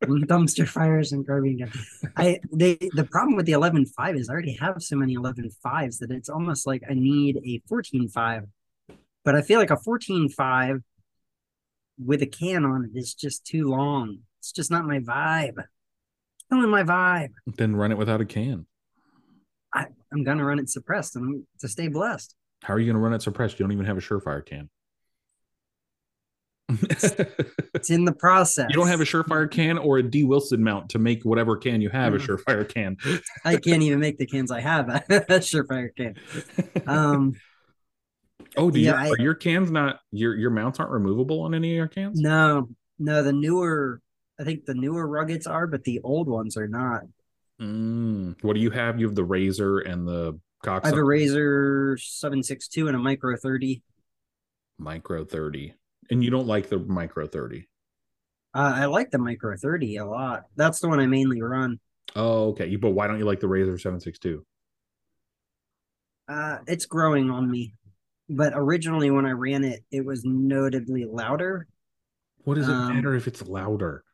dumpster 0.03 0.69
fires 0.69 1.13
and 1.13 1.27
carbine 1.27 1.59
gas. 1.59 1.77
I 2.17 2.41
they 2.53 2.77
the 2.95 3.05
problem 3.05 3.37
with 3.37 3.47
the 3.47 3.53
eleven 3.53 3.87
five 3.87 4.17
is 4.17 4.29
I 4.29 4.33
already 4.33 4.57
have 4.57 4.83
so 4.83 4.97
many 4.97 5.15
eleven 5.15 5.51
fives 5.63 5.99
that 5.99 6.11
it's 6.11 6.29
almost 6.29 6.67
like 6.67 6.83
I 6.89 6.95
need 6.95 7.39
a 7.45 7.63
fourteen 7.69 8.09
five. 8.09 8.45
But 9.25 9.37
I 9.37 9.43
feel 9.43 9.61
like 9.61 9.71
a 9.71 9.77
fourteen 9.77 10.29
five 10.29 10.83
with 12.04 12.23
a 12.23 12.26
can 12.26 12.64
on 12.64 12.85
it 12.92 12.99
is 12.99 13.14
just 13.14 13.45
too 13.47 13.69
long. 13.69 14.21
It's 14.38 14.52
just 14.52 14.71
not 14.71 14.85
my 14.87 14.99
vibe. 15.00 15.62
Killing 16.50 16.71
my 16.71 16.83
vibe. 16.83 17.30
then 17.47 17.76
run 17.76 17.92
it 17.92 17.99
without 17.99 18.21
a 18.21 18.25
can. 18.25 18.66
I'm 20.12 20.25
gonna 20.25 20.45
run 20.45 20.59
it 20.59 20.69
suppressed 20.69 21.14
and 21.14 21.45
to 21.61 21.69
stay 21.69 21.87
blessed. 21.88 22.35
How 22.64 22.75
are 22.75 22.78
you 22.80 22.87
going 22.87 22.97
to 22.97 23.00
run 23.00 23.14
it 23.14 23.23
suppressed? 23.23 23.59
You 23.59 23.64
don't 23.64 23.73
even 23.73 23.87
have 23.87 23.97
a 23.97 24.00
surefire 24.00 24.45
can. 24.45 24.69
It's 26.69 27.90
in 27.90 28.04
the 28.04 28.12
process. 28.12 28.66
You 28.69 28.76
don't 28.76 28.88
have 28.88 29.00
a 29.00 29.04
surefire 29.04 29.50
can 29.50 29.78
or 29.78 29.99
a 29.99 30.02
D 30.02 30.25
Wilson 30.25 30.62
mount 30.62 30.90
to 30.90 30.99
make 30.99 31.25
whatever 31.25 31.57
can 31.57 31.80
you 31.80 31.88
have 31.90 32.12
a 32.14 32.19
Mm. 32.19 32.26
surefire 32.26 32.69
can. 32.69 32.97
I 33.45 33.57
can't 33.57 33.83
even 33.83 33.99
make 34.00 34.19
the 34.19 34.26
cans 34.26 34.50
I 34.50 34.61
have. 34.61 34.88
a 34.88 35.00
surefire 35.40 35.88
can. 35.97 36.16
Um, 36.87 37.35
oh, 38.57 38.71
do 38.71 38.81
yeah, 38.81 38.91
your, 38.91 38.99
I- 38.99 39.09
are 39.11 39.19
your 39.23 39.35
cans 39.35 39.71
not 39.71 40.01
your 40.13 40.37
your 40.37 40.51
mounts 40.51 40.81
aren't 40.81 40.93
removable 40.93 41.43
on 41.43 41.55
any 41.55 41.71
of 41.73 41.77
your 41.77 41.89
cans? 41.89 42.21
no, 42.21 42.69
no, 42.99 43.23
the 43.23 43.33
newer, 43.33 44.01
I 44.39 44.45
think 44.45 44.65
the 44.67 44.75
newer 44.75 45.07
ruggeds 45.09 45.49
are, 45.49 45.67
but 45.67 45.85
the 45.85 46.01
old 46.05 46.29
ones 46.29 46.57
are 46.57 46.69
not. 46.69 47.03
Mm. 47.61 48.37
What 48.43 48.55
do 48.55 48.61
you 48.61 48.71
have? 48.71 48.99
You 48.99 49.07
have 49.07 49.15
the 49.15 49.25
razor 49.25 49.79
and 49.81 50.07
the 50.07 50.39
cox 50.65 50.85
I 50.85 50.89
have 50.89 50.99
a 50.99 51.05
Razor 51.05 51.97
seven 51.99 52.43
six 52.43 52.69
two 52.69 52.87
and 52.89 52.97
a 52.97 52.99
Micro 52.99 53.37
thirty. 53.37 53.83
micro 54.79 55.25
thirty, 55.25 55.75
and 56.11 56.23
you 56.25 56.31
don't 56.31 56.47
like 56.47 56.69
the 56.69 56.79
micro 56.79 57.27
thirty. 57.27 57.69
Uh, 58.55 58.73
I 58.77 58.87
like 58.87 59.11
the 59.11 59.19
Micro 59.19 59.57
thirty 59.57 59.97
a 59.97 60.05
lot. 60.05 60.45
That's 60.57 60.81
the 60.81 60.89
one 60.89 60.99
I 61.01 61.07
mainly 61.07 61.41
run. 61.41 61.79
Oh, 62.17 62.49
okay. 62.49 62.75
But 62.77 62.91
why 62.91 63.07
don't 63.07 63.19
you 63.19 63.25
like 63.25 63.39
the 63.39 63.47
Razor 63.47 63.79
762? 63.79 64.45
Uh, 66.29 66.59
it's 66.67 66.87
growing 66.87 67.31
on 67.31 67.49
me. 67.49 67.75
But 68.31 68.53
originally, 68.55 69.11
when 69.11 69.27
I 69.27 69.33
ran 69.33 69.65
it, 69.65 69.85
it 69.91 70.05
was 70.05 70.25
notably 70.25 71.05
louder. 71.05 71.67
What 72.45 72.55
does 72.55 72.69
it 72.69 72.73
Um, 72.73 72.95
matter 72.95 73.15
if 73.15 73.27
it's 73.27 73.43
louder? 73.43 74.05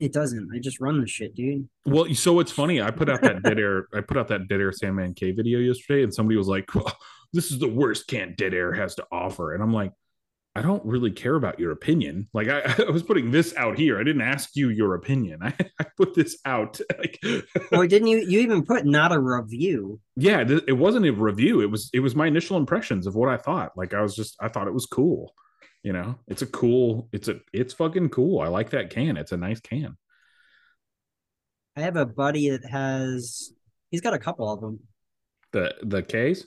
It 0.00 0.12
doesn't. 0.12 0.50
I 0.52 0.58
just 0.58 0.80
run 0.80 1.00
the 1.00 1.06
shit, 1.06 1.34
dude. 1.36 1.68
Well, 1.86 2.12
so 2.12 2.40
it's 2.40 2.50
funny. 2.50 2.82
I 2.82 2.90
put 2.90 3.08
out 3.08 3.22
that 3.22 3.44
dead 3.44 3.60
air. 3.60 3.86
I 3.94 4.00
put 4.00 4.16
out 4.16 4.26
that 4.28 4.48
dead 4.48 4.60
air 4.60 4.72
Sandman 4.72 5.14
K 5.14 5.30
video 5.30 5.60
yesterday, 5.60 6.02
and 6.02 6.12
somebody 6.12 6.36
was 6.36 6.48
like, 6.48 6.68
"This 7.32 7.52
is 7.52 7.60
the 7.60 7.68
worst 7.68 8.08
can 8.08 8.34
dead 8.36 8.52
air 8.52 8.72
has 8.72 8.96
to 8.96 9.06
offer," 9.12 9.54
and 9.54 9.62
I'm 9.62 9.72
like, 9.72 9.92
I 10.54 10.60
don't 10.60 10.84
really 10.84 11.10
care 11.10 11.34
about 11.36 11.58
your 11.58 11.70
opinion. 11.70 12.28
Like 12.34 12.48
I, 12.48 12.60
I 12.86 12.90
was 12.90 13.02
putting 13.02 13.30
this 13.30 13.54
out 13.56 13.78
here. 13.78 13.98
I 13.98 14.02
didn't 14.02 14.20
ask 14.22 14.50
you 14.54 14.68
your 14.68 14.94
opinion. 14.94 15.38
I, 15.42 15.54
I 15.80 15.84
put 15.96 16.14
this 16.14 16.38
out. 16.44 16.78
Like, 16.98 17.18
Well, 17.70 17.86
didn't 17.86 18.08
you? 18.08 18.18
You 18.18 18.40
even 18.40 18.64
put 18.64 18.84
not 18.84 19.12
a 19.12 19.18
review. 19.18 19.98
yeah, 20.16 20.44
th- 20.44 20.64
it 20.68 20.74
wasn't 20.74 21.06
a 21.06 21.12
review. 21.12 21.60
It 21.62 21.70
was 21.70 21.88
it 21.94 22.00
was 22.00 22.14
my 22.14 22.26
initial 22.26 22.56
impressions 22.58 23.06
of 23.06 23.14
what 23.14 23.28
I 23.30 23.36
thought. 23.38 23.72
Like 23.76 23.94
I 23.94 24.02
was 24.02 24.14
just 24.14 24.36
I 24.40 24.48
thought 24.48 24.68
it 24.68 24.74
was 24.74 24.86
cool. 24.86 25.34
You 25.82 25.92
know, 25.92 26.16
it's 26.28 26.42
a 26.42 26.46
cool. 26.46 27.08
It's 27.12 27.28
a 27.28 27.40
it's 27.52 27.72
fucking 27.74 28.10
cool. 28.10 28.40
I 28.40 28.48
like 28.48 28.70
that 28.70 28.90
can. 28.90 29.16
It's 29.16 29.32
a 29.32 29.36
nice 29.36 29.58
can. 29.60 29.96
I 31.76 31.80
have 31.80 31.96
a 31.96 32.04
buddy 32.06 32.50
that 32.50 32.64
has. 32.70 33.52
He's 33.90 34.02
got 34.02 34.14
a 34.14 34.18
couple 34.18 34.52
of 34.52 34.60
them. 34.60 34.80
The 35.52 35.74
the 35.82 36.02
K's. 36.02 36.46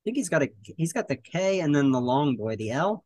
I 0.00 0.02
think 0.04 0.16
he's 0.16 0.28
got 0.28 0.42
a. 0.42 0.48
He's 0.76 0.92
got 0.92 1.08
the 1.08 1.16
K 1.16 1.60
and 1.60 1.74
then 1.74 1.90
the 1.92 2.00
long 2.00 2.36
boy, 2.36 2.56
the 2.56 2.70
L. 2.70 3.04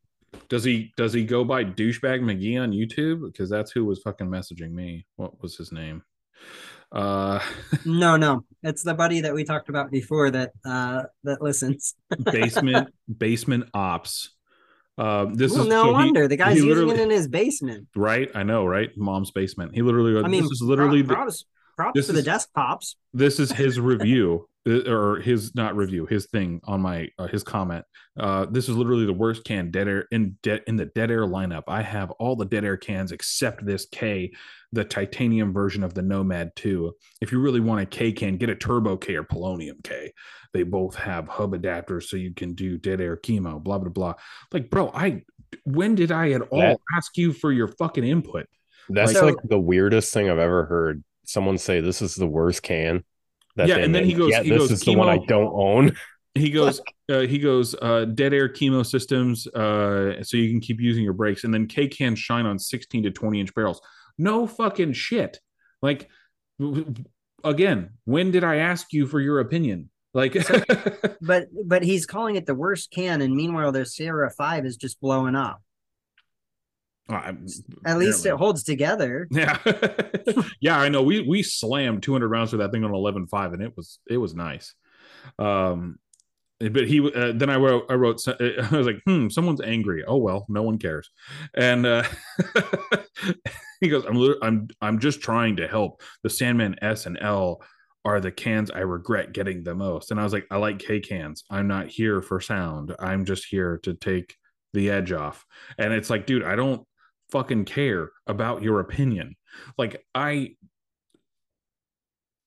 Does 0.49 0.65
he 0.65 0.93
does 0.97 1.13
he 1.13 1.25
go 1.25 1.45
by 1.45 1.65
douchebag 1.65 2.21
McGee 2.21 2.61
on 2.61 2.71
YouTube? 2.73 3.25
Because 3.25 3.51
that's 3.51 3.71
who 3.73 3.85
was 3.85 4.01
fucking 4.03 4.29
messaging 4.29 4.73
me. 4.73 5.07
What 5.17 5.41
was 5.43 5.57
his 5.57 5.73
name? 5.73 6.03
Uh 6.93 7.41
No, 7.85 8.17
no, 8.17 8.45
it's 8.63 8.83
the 8.83 8.95
buddy 8.95 9.21
that 9.21 9.35
we 9.35 9.45
talked 9.45 9.69
about 9.69 9.91
before 9.91 10.31
that 10.31 10.53
uh 10.65 11.05
that 11.25 11.43
listens. 11.43 11.95
basement 12.33 12.93
basement 13.19 13.71
ops. 13.75 14.31
Um 14.99 15.35
this 15.35 15.53
well, 15.53 15.63
is 15.63 15.69
no 15.69 15.83
so 15.83 15.87
he- 15.89 15.93
wonder 15.93 16.29
the 16.29 16.37
guy's 16.37 16.63
using 16.63 16.91
it 16.91 17.01
in 17.01 17.11
his 17.11 17.29
basement. 17.29 17.89
right. 17.97 18.29
I 18.35 18.43
know, 18.43 18.65
right? 18.67 18.91
Mom's 18.97 19.31
basement. 19.31 19.75
He 19.75 19.83
literally 19.83 20.17
I 20.21 20.29
mean, 20.29 20.43
this 20.43 20.53
is 20.53 20.63
literally 20.63 21.03
pro- 21.03 21.27
the, 21.27 21.45
props, 21.77 21.95
props 21.95 21.95
this 21.95 22.09
is, 22.09 22.25
the 22.25 22.31
is- 22.31 22.47
desktops. 22.57 22.95
this 23.13 23.41
is 23.41 23.53
his 23.53 23.79
review 23.93 24.49
uh, 24.67 24.91
or 24.91 25.21
his 25.21 25.55
not 25.55 25.77
review 25.77 26.07
his 26.07 26.27
thing 26.27 26.61
on 26.65 26.81
my 26.81 27.09
uh, 27.19 27.27
his 27.27 27.43
comment. 27.43 27.85
Uh 28.19 28.47
this 28.47 28.69
is 28.69 28.77
literally 28.77 29.05
the 29.07 29.13
worst 29.13 29.45
can 29.45 29.71
dead 29.71 29.89
air 29.89 30.07
in 30.13 30.39
de- 30.43 30.67
in 30.69 30.77
the 30.77 30.87
dead 30.87 31.11
air 31.11 31.27
lineup. 31.27 31.65
I 31.69 31.83
have 31.83 32.11
all 32.13 32.37
the 32.37 32.45
dead 32.45 32.65
air 32.65 32.77
cans 32.77 33.13
except 33.13 33.67
this 33.67 33.87
k 33.91 34.33
the 34.73 34.85
titanium 34.85 35.53
version 35.53 35.85
of 35.85 35.95
the 35.95 36.03
nomad 36.03 36.51
2 36.57 36.93
if 37.21 37.31
you 37.31 37.39
really 37.41 37.61
want 37.61 37.81
a 37.81 37.87
k 37.87 38.11
can 38.13 38.37
get 38.37 38.49
a 38.51 38.55
turbo 38.57 38.97
k 38.97 39.15
or 39.17 39.25
polonium 39.25 39.83
k. 39.85 40.13
They 40.53 40.63
both 40.63 40.95
have 40.95 41.27
hub 41.29 41.53
adapters 41.53 42.05
so 42.05 42.17
you 42.17 42.33
can 42.33 42.55
do 42.55 42.79
dead 42.79 43.01
air 43.01 43.17
chemo 43.17 43.63
blah 43.63 43.79
blah 43.79 43.91
blah. 43.91 44.15
Like 44.53 44.71
bro 44.71 44.91
i 44.95 45.23
when 45.65 45.95
did 45.95 46.11
i 46.11 46.31
at 46.33 46.43
all 46.43 46.61
That- 46.61 46.79
ask 46.97 47.17
you 47.19 47.33
for 47.33 47.53
your 47.53 47.69
fucking 47.69 48.05
input? 48.05 48.47
That's 48.89 49.13
So- 49.13 49.27
like 49.27 49.37
the 49.45 49.59
weirdest 49.59 50.15
thing 50.15 50.31
I've 50.31 50.39
ever 50.39 50.65
heard. 50.67 51.03
Someone 51.25 51.59
say 51.59 51.81
this 51.81 52.03
is 52.03 52.15
the 52.15 52.27
worst 52.27 52.63
can. 52.63 53.05
that 53.57 53.69
Yeah, 53.69 53.77
they 53.77 53.83
and 53.85 53.95
then 53.95 54.05
he 54.05 54.15
goes- 54.15 54.31
Yeah, 54.31 54.43
he 54.43 54.51
this 54.51 54.59
goes, 54.59 54.71
is 54.71 54.81
the 54.83 54.95
one 54.97 55.09
I 55.09 55.19
don't 55.27 55.53
own. 55.55 55.97
he 56.35 56.51
goes 56.51 56.81
uh, 57.13 57.21
he 57.21 57.39
goes 57.39 57.77
uh 57.81 58.05
dead 58.07 58.35
air 58.35 58.49
chemo 58.49 58.85
systems 58.85 59.47
uh 59.47 60.21
so 60.25 60.37
you 60.37 60.51
can 60.51 60.59
keep 60.61 60.81
using 60.81 61.05
your 61.05 61.13
brakes 61.13 61.45
and 61.45 61.55
then 61.55 61.65
k 61.69 61.87
can 61.87 62.17
shine 62.17 62.45
on 62.45 62.59
16 62.59 63.05
to 63.05 63.11
20 63.13 63.39
inch 63.39 63.55
barrels 63.55 63.81
no 64.19 64.45
fucking 64.45 64.93
shit 64.93 65.39
like 65.81 66.09
w- 66.59 66.83
w- 66.87 67.05
again 67.45 67.91
when 68.05 68.33
did 68.33 68.43
i 68.43 68.57
ask 68.57 68.93
you 68.93 69.07
for 69.07 69.21
your 69.21 69.39
opinion 69.39 69.89
like 70.13 70.33
But 71.21 71.47
but 71.65 71.85
he's 71.85 72.05
calling 72.05 72.35
it 72.35 72.47
the 72.47 72.55
worst 72.57 72.91
can, 72.91 73.21
and 73.23 73.35
meanwhile, 73.35 73.71
their 73.73 73.85
Sierra 73.85 74.31
Five 74.31 74.67
is 74.67 74.77
just 74.77 75.01
blowing 75.01 75.35
up. 75.37 75.63
At 77.85 77.99
least 77.99 78.25
it 78.25 78.35
holds 78.35 78.63
together. 78.63 79.29
yeah. 79.31 79.59
Yeah 80.61 80.79
i 80.79 80.89
know. 80.89 81.03
We 81.03 81.21
we 81.21 81.43
slammed 81.43 82.03
200 82.03 82.29
rounds 82.29 82.51
for 82.51 82.57
that 82.59 82.73
thing 82.73 82.85
on 82.85 82.91
11.5 82.91 83.53
and 83.53 83.63
it 83.63 83.77
was 83.77 83.99
it 84.09 84.17
was 84.17 84.35
nice. 84.35 84.75
Um 85.39 85.99
but 86.61 86.87
he 86.87 87.01
uh, 87.13 87.33
then 87.35 87.51
i 87.51 87.57
wrote 87.57 87.85
i 87.91 87.95
wrote 87.95 88.27
i 88.41 88.69
was 88.71 88.87
like 88.87 89.01
hmm 89.05 89.29
someone's 89.29 89.61
angry. 89.61 90.05
Oh 90.07 90.17
well 90.17 90.47
no 90.49 90.63
one 90.63 90.79
cares. 90.79 91.11
And 91.55 91.85
uh 91.85 92.05
he 93.81 93.89
goes 93.89 94.05
i'm 94.07 94.17
i'm 94.43 94.69
i'm 94.81 94.99
just 94.99 95.21
trying 95.21 95.57
to 95.57 95.69
help. 95.69 96.01
The 96.23 96.31
sandman 96.31 96.77
s 96.83 97.07
and 97.07 97.19
l 97.21 97.63
are 98.07 98.21
the 98.21 98.33
cans 98.33 98.71
i 98.71 98.81
regret 98.81 99.33
getting 99.33 99.63
the 99.63 99.75
most. 99.75 100.11
And 100.11 100.19
i 100.19 100.25
was 100.25 100.33
like 100.33 100.47
i 100.51 100.57
like 100.57 100.79
k 100.79 101.01
cans. 101.01 101.45
I'm 101.51 101.69
not 101.69 101.89
here 101.89 102.23
for 102.23 102.41
sound. 102.41 102.95
I'm 102.99 103.27
just 103.27 103.45
here 103.47 103.79
to 103.83 103.93
take 103.93 104.37
the 104.73 104.91
edge 104.91 105.13
off. 105.13 105.45
And 105.77 105.93
it's 105.93 106.09
like 106.09 106.25
dude 106.25 106.45
i 106.45 106.57
don't 106.57 106.87
fucking 107.35 107.65
care 107.65 108.13
about 108.29 108.63
your 108.63 108.79
opinion. 108.79 109.35
Like 109.77 110.07
i 110.15 110.55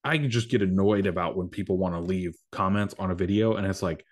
i 0.03 0.17
just 0.17 0.49
get 0.49 0.61
annoyed 0.61 1.05
about 1.05 1.35
when 1.35 1.49
people 1.49 1.77
want 1.77 1.93
to 1.93 1.99
leave 1.99 2.33
comments 2.53 2.95
on 2.97 3.11
a 3.11 3.15
video 3.15 3.55
and 3.55 3.67
it's 3.67 3.83
like 3.83 4.05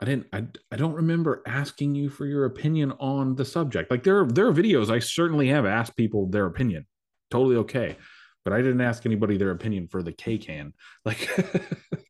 i 0.00 0.04
didn't 0.04 0.26
I, 0.32 0.46
I 0.70 0.76
don't 0.76 0.94
remember 0.94 1.42
asking 1.44 1.96
you 1.96 2.08
for 2.08 2.24
your 2.26 2.44
opinion 2.44 2.92
on 3.00 3.34
the 3.34 3.44
subject. 3.44 3.90
Like 3.90 4.04
there 4.04 4.20
are 4.20 4.26
there 4.26 4.46
are 4.46 4.54
videos 4.54 4.90
i 4.90 5.00
certainly 5.00 5.48
have 5.48 5.66
asked 5.66 5.96
people 5.96 6.28
their 6.28 6.46
opinion. 6.46 6.86
Totally 7.32 7.56
okay. 7.56 7.96
But 8.44 8.52
i 8.52 8.58
didn't 8.58 8.80
ask 8.80 9.04
anybody 9.04 9.36
their 9.38 9.50
opinion 9.50 9.88
for 9.88 10.04
the 10.04 10.12
k 10.12 10.38
can. 10.38 10.72
Like 11.04 11.28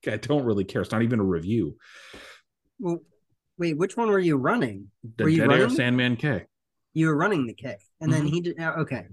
i 0.07 0.19
don't 0.19 0.45
really 0.45 0.65
care. 0.65 0.83
It's 0.83 0.93
not 0.93 1.03
even 1.03 1.21
a 1.21 1.25
review. 1.25 1.77
Well, 2.79 2.99
wait, 3.57 3.79
which 3.79 3.97
one 3.97 4.09
were 4.09 4.19
you 4.19 4.37
running? 4.37 4.91
the 5.17 5.25
Were 5.25 5.31
you 5.31 5.41
dead 5.43 5.53
air 5.53 5.61
running? 5.62 5.77
sandman 5.77 6.17
k 6.17 6.47
You 6.95 7.07
were 7.09 7.17
running 7.17 7.47
the 7.47 7.55
kick, 7.55 7.81
and 8.01 8.13
then 8.13 8.25
Mhm. 8.27 8.31
he 8.31 8.41
did. 8.43 8.61
uh, 8.61 8.75
Okay, 8.79 9.07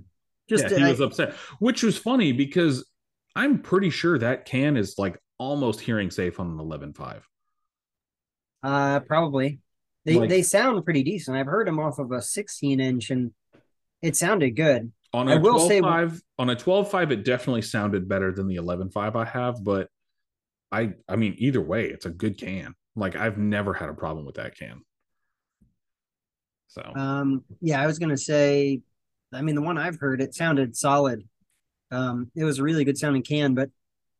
just 0.49 0.69
yeah, 0.69 0.77
he 0.77 0.83
I- 0.83 0.89
was 0.91 0.99
upset, 0.99 1.33
which 1.59 1.81
was 1.83 1.97
funny 1.97 2.31
because 2.33 2.89
I'm 3.35 3.61
pretty 3.61 3.89
sure 3.89 4.17
that 4.19 4.45
can 4.45 4.75
is 4.77 4.97
like 4.97 5.17
almost 5.37 5.79
hearing 5.81 6.11
safe 6.11 6.39
on 6.39 6.47
an 6.51 6.59
11.5. 6.59 7.25
uh, 8.63 8.99
probably 9.01 9.59
they 10.05 10.15
Like- 10.15 10.29
they 10.29 10.41
sound 10.41 10.83
pretty 10.83 11.03
decent. 11.03 11.37
I've 11.37 11.45
heard 11.45 11.67
them 11.67 11.79
off 11.79 11.99
of 11.99 12.11
a 12.11 12.21
16 12.21 12.79
inch, 12.79 13.09
and 13.09 13.33
it 14.01 14.15
sounded 14.15 14.51
good. 14.51 14.91
On 15.13 15.27
I 15.29 15.33
a 15.35 15.39
will 15.39 15.59
say- 15.59 15.79
12.5, 15.81 16.21
on 16.37 16.49
a 16.49 16.55
12.5, 16.55 17.11
it 17.11 17.23
definitely 17.23 17.61
sounded 17.61 18.07
better 18.07 18.31
than 18.31 18.47
the 18.47 18.55
11.5 18.57 19.15
I 19.15 19.25
have, 19.25 19.63
but 19.63 19.89
I 20.71 20.93
I 21.07 21.15
mean 21.15 21.35
either 21.37 21.61
way, 21.61 21.89
it's 21.89 22.05
a 22.05 22.09
good 22.11 22.37
can. 22.37 22.75
Like 22.95 23.15
I've 23.15 23.37
never 23.37 23.73
had 23.73 23.89
a 23.89 23.93
problem 23.93 24.25
with 24.25 24.35
that 24.35 24.55
can. 24.57 24.83
So 26.69 26.81
Um, 26.95 27.43
yeah, 27.61 27.81
I 27.81 27.87
was 27.87 27.99
gonna 27.99 28.17
say, 28.17 28.81
I 29.33 29.41
mean, 29.41 29.55
the 29.55 29.61
one 29.61 29.77
I've 29.77 29.99
heard, 29.99 30.21
it 30.21 30.33
sounded 30.33 30.75
solid. 30.75 31.27
Um, 31.91 32.31
it 32.35 32.43
was 32.43 32.59
a 32.59 32.63
really 32.63 32.85
good 32.85 32.97
sounding 32.97 33.23
can, 33.23 33.55
but 33.55 33.69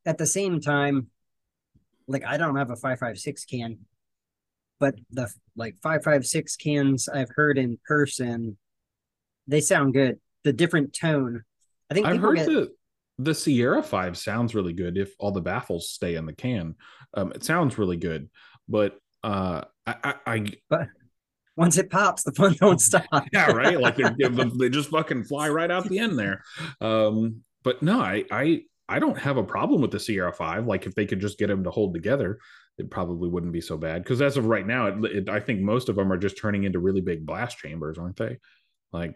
at 0.06 0.18
the 0.18 0.25
same 0.25 0.60
time, 0.60 1.08
like 2.08 2.25
I 2.25 2.38
don't 2.38 2.56
have 2.56 2.72
a 2.72 2.75
five 2.75 3.00
five 3.00 3.18
six 3.18 3.46
can, 3.46 3.79
but 4.79 4.96
the 5.12 5.32
like 5.56 5.75
five 5.82 6.03
five 6.03 6.25
six 6.25 6.56
cans 6.56 7.08
I've 7.08 7.29
heard 7.36 7.58
in 7.58 7.77
person, 7.88 8.58
they 9.48 9.62
sound 9.62 9.94
good. 9.94 10.20
The 10.44 10.53
different 10.53 10.94
tone, 10.94 11.44
I 11.91 11.94
think 11.94 12.08
I've 12.08 12.20
heard 12.20 12.38
get 12.38 12.48
the 12.48 12.72
the 13.20 13.36
Sierra 13.36 13.84
5 13.84 14.18
sounds 14.18 14.56
really 14.56 14.72
good 14.72 14.98
if 14.98 15.13
all 15.20 15.32
the 15.32 15.41
baffles 15.41 15.89
stay 15.89 16.15
in 16.15 16.25
the 16.25 16.34
can. 16.34 16.75
Um, 17.13 17.34
it 17.34 17.44
sounds 17.44 17.77
really 17.77 17.98
good, 17.98 18.29
but 18.68 18.98
uh 19.24 19.65
I, 19.86 19.96
I, 20.03 20.15
I 20.25 20.46
once 21.60 21.78
it 21.78 21.89
pops, 21.89 22.24
the 22.24 22.32
fun 22.32 22.56
don't 22.60 22.82
stop. 22.82 23.06
yeah 23.34 23.51
right 23.51 23.80
like 23.80 23.98
they 23.98 24.10
give 24.18 24.36
them 24.36 24.58
they 24.58 24.70
just 24.70 24.89
fucking 24.89 25.24
fly 25.24 25.50
right 25.50 25.70
out 25.70 25.88
the 25.88 26.00
end 26.00 26.18
there 26.18 26.44
um 26.82 27.42
but 27.63 27.84
no 27.84 28.00
i 28.00 28.24
i 28.32 28.62
i 28.88 28.98
don't 28.98 29.20
have 29.20 29.38
a 29.38 29.44
problem 29.44 29.82
with 29.82 29.92
the 29.92 30.00
sierra 30.00 30.34
5 30.34 30.66
like 30.66 30.86
if 30.86 30.96
they 30.96 31.06
could 31.06 31.20
just 31.20 31.38
get 31.38 31.48
them 31.48 31.63
to 31.63 31.72
hold 31.72 31.94
together 31.94 32.39
it 32.78 32.89
probably 32.89 33.30
wouldn't 33.30 33.51
be 33.51 33.62
so 33.62 33.78
bad 33.78 34.01
because 34.04 34.22
as 34.22 34.38
of 34.38 34.46
right 34.46 34.66
now 34.66 34.88
it, 34.88 35.06
it, 35.06 35.30
i 35.30 35.39
think 35.39 35.60
most 35.60 35.89
of 35.89 35.96
them 35.96 36.12
are 36.12 36.18
just 36.18 36.38
turning 36.38 36.63
into 36.63 36.80
really 36.80 37.01
big 37.01 37.25
blast 37.25 37.58
chambers 37.58 37.98
aren't 37.98 38.16
they 38.16 38.38
like 38.92 39.16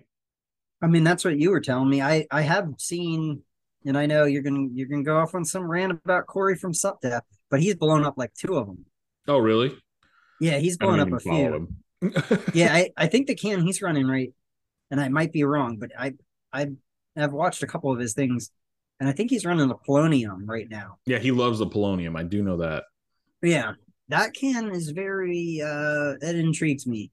I 0.83 0.87
mean, 0.87 1.05
that's 1.05 1.23
what 1.23 1.39
you 1.39 1.49
were 1.49 1.61
telling 1.61 1.89
me. 1.89 2.01
I 2.01 2.27
I 2.29 2.41
have 2.41 2.73
seen, 2.77 3.41
and 3.85 3.97
I 3.97 4.05
know 4.05 4.25
you're 4.25 4.41
gonna 4.43 4.67
you're 4.73 4.89
gonna 4.89 5.03
go 5.03 5.17
off 5.17 5.33
on 5.33 5.45
some 5.45 5.63
rant 5.63 5.93
about 5.93 6.27
Corey 6.27 6.57
from 6.57 6.73
Supta, 6.73 7.21
but 7.49 7.61
he's 7.61 7.75
blown 7.75 8.03
up 8.03 8.15
like 8.17 8.33
two 8.33 8.57
of 8.57 8.67
them. 8.67 8.85
oh 9.29 9.37
really 9.37 9.77
Yeah, 10.41 10.57
he's 10.57 10.77
blown 10.77 10.99
up 10.99 11.13
a 11.13 11.19
few. 11.19 11.31
him. 11.31 11.82
Yeah, 12.53 12.73
I, 12.73 12.89
I 12.97 13.07
think 13.07 13.27
the 13.27 13.35
can 13.35 13.65
he's 13.65 13.81
running 13.81 14.07
right, 14.07 14.33
and 14.91 14.99
I 14.99 15.09
might 15.09 15.31
be 15.31 15.43
wrong, 15.43 15.77
but 15.77 15.91
I 15.97 16.13
I 16.51 16.67
have 17.15 17.33
watched 17.33 17.63
a 17.63 17.67
couple 17.67 17.91
of 17.91 17.99
his 17.99 18.13
things, 18.13 18.51
and 18.99 19.09
I 19.09 19.11
think 19.11 19.29
he's 19.29 19.45
running 19.45 19.67
the 19.67 19.75
Polonium 19.75 20.47
right 20.47 20.69
now. 20.69 20.97
yeah 21.05 21.19
he 21.19 21.31
loves 21.31 21.59
the 21.59 21.67
polonium 21.67 22.17
i 22.17 22.23
do 22.23 22.41
know 22.41 22.57
that 22.57 22.83
yeah, 23.41 23.73
that 24.07 24.33
can 24.33 24.71
is 24.71 24.89
very 24.89 25.61
uh 25.61 26.15
it 26.21 26.35
intrigues 26.35 26.87
me. 26.87 27.11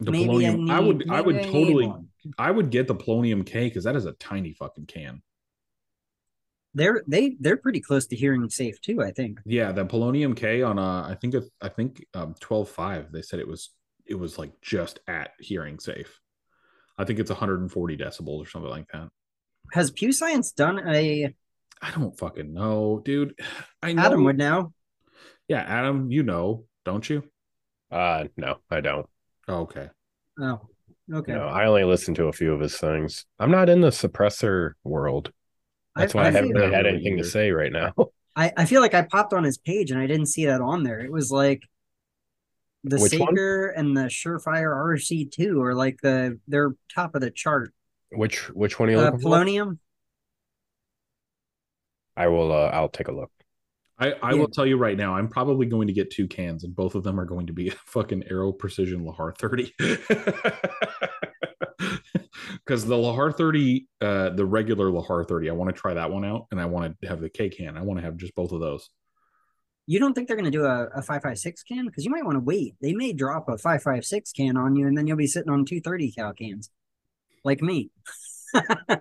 the 0.00 0.12
maybe 0.12 0.26
polonium 0.26 0.70
I, 0.70 0.76
i, 0.76 0.80
would 0.80 1.10
i 1.10 1.20
would 1.20 1.36
need 1.36 1.50
totally 1.50 1.92
i 2.38 2.50
would 2.50 2.70
get 2.70 2.86
the 2.86 2.94
polonium 2.94 3.44
k 3.44 3.68
because 3.68 3.84
that 3.84 3.96
is 3.96 4.04
a 4.04 4.12
tiny 4.12 4.52
fucking 4.52 4.86
can 4.86 5.22
they're 6.74 7.02
they 7.06 7.36
they're 7.40 7.56
pretty 7.56 7.80
close 7.80 8.06
to 8.06 8.16
hearing 8.16 8.48
safe 8.48 8.80
too. 8.80 9.02
I 9.02 9.10
think. 9.10 9.40
Yeah, 9.44 9.72
the 9.72 9.84
Polonium 9.84 10.34
K 10.34 10.62
on 10.62 10.78
uh 10.78 11.06
I 11.06 11.16
think 11.20 11.34
it, 11.34 11.44
I 11.60 11.68
think 11.68 12.04
um 12.14 12.34
12.5 12.40 13.12
they 13.12 13.22
said 13.22 13.40
it 13.40 13.48
was 13.48 13.70
it 14.12 14.18
was 14.18 14.38
like 14.38 14.52
just 14.60 15.00
at 15.08 15.30
hearing 15.40 15.78
safe. 15.78 16.20
I 16.98 17.04
think 17.04 17.18
it's 17.18 17.30
140 17.30 17.96
decibels 17.96 18.42
or 18.42 18.46
something 18.46 18.70
like 18.70 18.86
that. 18.92 19.08
Has 19.72 19.90
Pew 19.90 20.12
Science 20.12 20.52
done 20.52 20.86
a? 20.86 21.34
I 21.80 21.90
don't 21.92 22.16
fucking 22.16 22.52
know, 22.52 23.00
dude. 23.02 23.34
I 23.82 23.94
know. 23.94 24.02
Adam 24.02 24.24
would 24.24 24.36
know. 24.36 24.74
Yeah, 25.48 25.62
Adam, 25.62 26.10
you 26.10 26.22
know, 26.22 26.66
don't 26.84 27.08
you? 27.08 27.24
Uh, 27.90 28.24
no, 28.36 28.58
I 28.70 28.82
don't. 28.82 29.06
Oh, 29.48 29.60
okay. 29.62 29.88
Oh, 30.38 30.60
okay. 31.12 31.32
No, 31.32 31.46
I 31.46 31.66
only 31.66 31.84
listen 31.84 32.14
to 32.16 32.26
a 32.26 32.32
few 32.32 32.52
of 32.52 32.60
his 32.60 32.76
things. 32.76 33.24
I'm 33.38 33.50
not 33.50 33.70
in 33.70 33.80
the 33.80 33.88
suppressor 33.88 34.72
world. 34.84 35.32
That's 35.96 36.14
why 36.14 36.24
I, 36.24 36.28
I 36.28 36.30
haven't 36.32 36.52
really 36.52 36.66
had 36.66 36.72
Not 36.72 36.84
really 36.84 36.96
anything 36.96 37.16
to 37.16 37.24
say 37.24 37.50
right 37.50 37.72
now. 37.72 37.94
I, 38.36 38.52
I 38.56 38.64
feel 38.66 38.82
like 38.82 38.94
I 38.94 39.02
popped 39.02 39.32
on 39.32 39.44
his 39.44 39.58
page 39.58 39.90
and 39.90 40.00
I 40.00 40.06
didn't 40.06 40.26
see 40.26 40.46
that 40.46 40.60
on 40.60 40.82
there. 40.82 41.00
It 41.00 41.12
was 41.12 41.30
like 41.30 41.62
the 42.84 42.98
Which 42.98 43.18
one? 43.18 43.28
Saker 43.28 43.68
and 43.68 43.96
the 43.96 44.02
Surefire 44.04 44.74
RC2 44.74 45.62
are 45.62 45.74
like 45.74 46.00
the 46.02 46.38
they're 46.48 46.74
top 46.94 47.14
of 47.14 47.20
the 47.20 47.30
chart. 47.30 47.72
which 48.10 48.50
which 48.50 48.78
one 48.78 48.88
are 48.88 48.92
you 48.92 48.98
Uh, 48.98 49.10
looking 49.10 49.20
for? 49.20 49.28
Polonium. 49.30 49.78
I 52.16 52.28
will. 52.28 52.52
Uh, 52.52 52.66
I'll 52.68 52.88
take 52.88 53.08
a 53.08 53.12
look. 53.12 53.30
I, 53.98 54.12
I 54.22 54.34
Yeah. 54.34 54.40
will 54.40 54.48
tell 54.48 54.66
you 54.66 54.76
right 54.76 54.96
now, 54.96 55.14
I'm 55.14 55.28
probably 55.28 55.66
going 55.66 55.86
to 55.86 55.92
get 55.92 56.10
two 56.10 56.26
cans, 56.26 56.64
and 56.64 56.74
both 56.74 56.94
of 56.94 57.04
them 57.04 57.20
are 57.20 57.24
going 57.24 57.46
to 57.46 57.52
be 57.52 57.68
a 57.70 57.72
fucking 57.86 58.24
Aero 58.30 58.52
Precision 58.52 59.04
Lahar 59.04 59.36
30. 59.36 59.72
Because 62.64 62.84
the 62.84 62.94
Lahar 62.94 63.34
30, 63.36 63.86
uh, 64.00 64.30
the 64.30 64.44
regular 64.44 64.86
Lahar 64.90 65.26
30, 65.26 65.50
I 65.50 65.52
want 65.52 65.74
to 65.74 65.78
try 65.80 65.94
that 65.94 66.10
one 66.10 66.24
out, 66.24 66.46
and 66.50 66.60
I 66.60 66.66
want 66.66 66.96
to 67.00 67.08
have 67.08 67.20
the 67.20 67.28
K 67.28 67.48
can. 67.48 67.76
I 67.76 67.82
want 67.82 67.98
to 67.98 68.04
have 68.04 68.16
just 68.16 68.34
both 68.34 68.52
of 68.52 68.60
those. 68.60 68.88
You 69.86 69.98
don't 69.98 70.14
think 70.14 70.28
they're 70.28 70.36
going 70.36 70.50
to 70.50 70.56
do 70.56 70.64
a, 70.64 70.84
a 70.94 71.02
556 71.02 71.62
can? 71.64 71.86
Because 71.86 72.04
you 72.04 72.10
might 72.10 72.24
want 72.24 72.36
to 72.36 72.40
wait. 72.40 72.76
They 72.80 72.92
may 72.94 73.12
drop 73.12 73.48
a 73.48 73.58
556 73.58 74.32
can 74.32 74.56
on 74.56 74.76
you, 74.76 74.86
and 74.86 74.96
then 74.96 75.06
you'll 75.06 75.16
be 75.16 75.26
sitting 75.26 75.50
on 75.50 75.64
230 75.64 76.12
cal 76.12 76.32
cans, 76.32 76.70
like 77.44 77.60
me. 77.62 77.90
I 78.54 78.98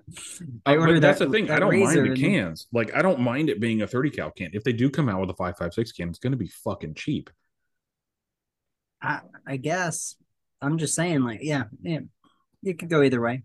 Uh, 0.66 0.76
ordered 0.78 1.02
that's 1.02 1.20
that- 1.20 1.26
the 1.26 1.32
thing. 1.32 1.52
I 1.52 1.60
don't 1.60 1.78
mind 1.80 1.98
the 1.98 2.04
and- 2.12 2.18
cans. 2.18 2.68
Like 2.74 2.96
I 2.96 3.02
don't 3.02 3.20
mind 3.20 3.50
it 3.50 3.60
being 3.60 3.82
a 3.82 3.88
30 3.88 4.10
cal 4.10 4.32
can. 4.32 4.50
If 4.54 4.64
they 4.64 4.74
do 4.74 4.90
come 4.90 5.08
out 5.10 5.20
with 5.22 5.30
a 5.30 5.34
556 5.34 5.92
can, 5.92 6.10
it's 6.10 6.20
going 6.20 6.32
to 6.32 6.38
be 6.38 6.48
fucking 6.48 6.96
cheap. 6.96 7.30
I, 9.02 9.20
I 9.48 9.58
guess. 9.58 10.16
I'm 10.62 10.78
just 10.78 10.94
saying, 10.96 11.22
like, 11.24 11.40
yeah, 11.42 11.64
yeah, 11.82 12.00
you 12.62 12.76
could 12.76 12.90
go 12.90 13.02
either 13.02 13.20
way. 13.20 13.44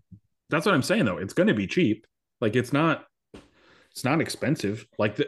That's 0.49 0.65
what 0.65 0.75
I'm 0.75 0.83
saying 0.83 1.05
though. 1.05 1.17
It's 1.17 1.33
going 1.33 1.47
to 1.47 1.53
be 1.53 1.67
cheap. 1.67 2.05
Like 2.41 2.55
it's 2.55 2.71
not 2.71 3.05
it's 3.91 4.03
not 4.03 4.21
expensive. 4.21 4.87
Like 4.97 5.15
the, 5.17 5.27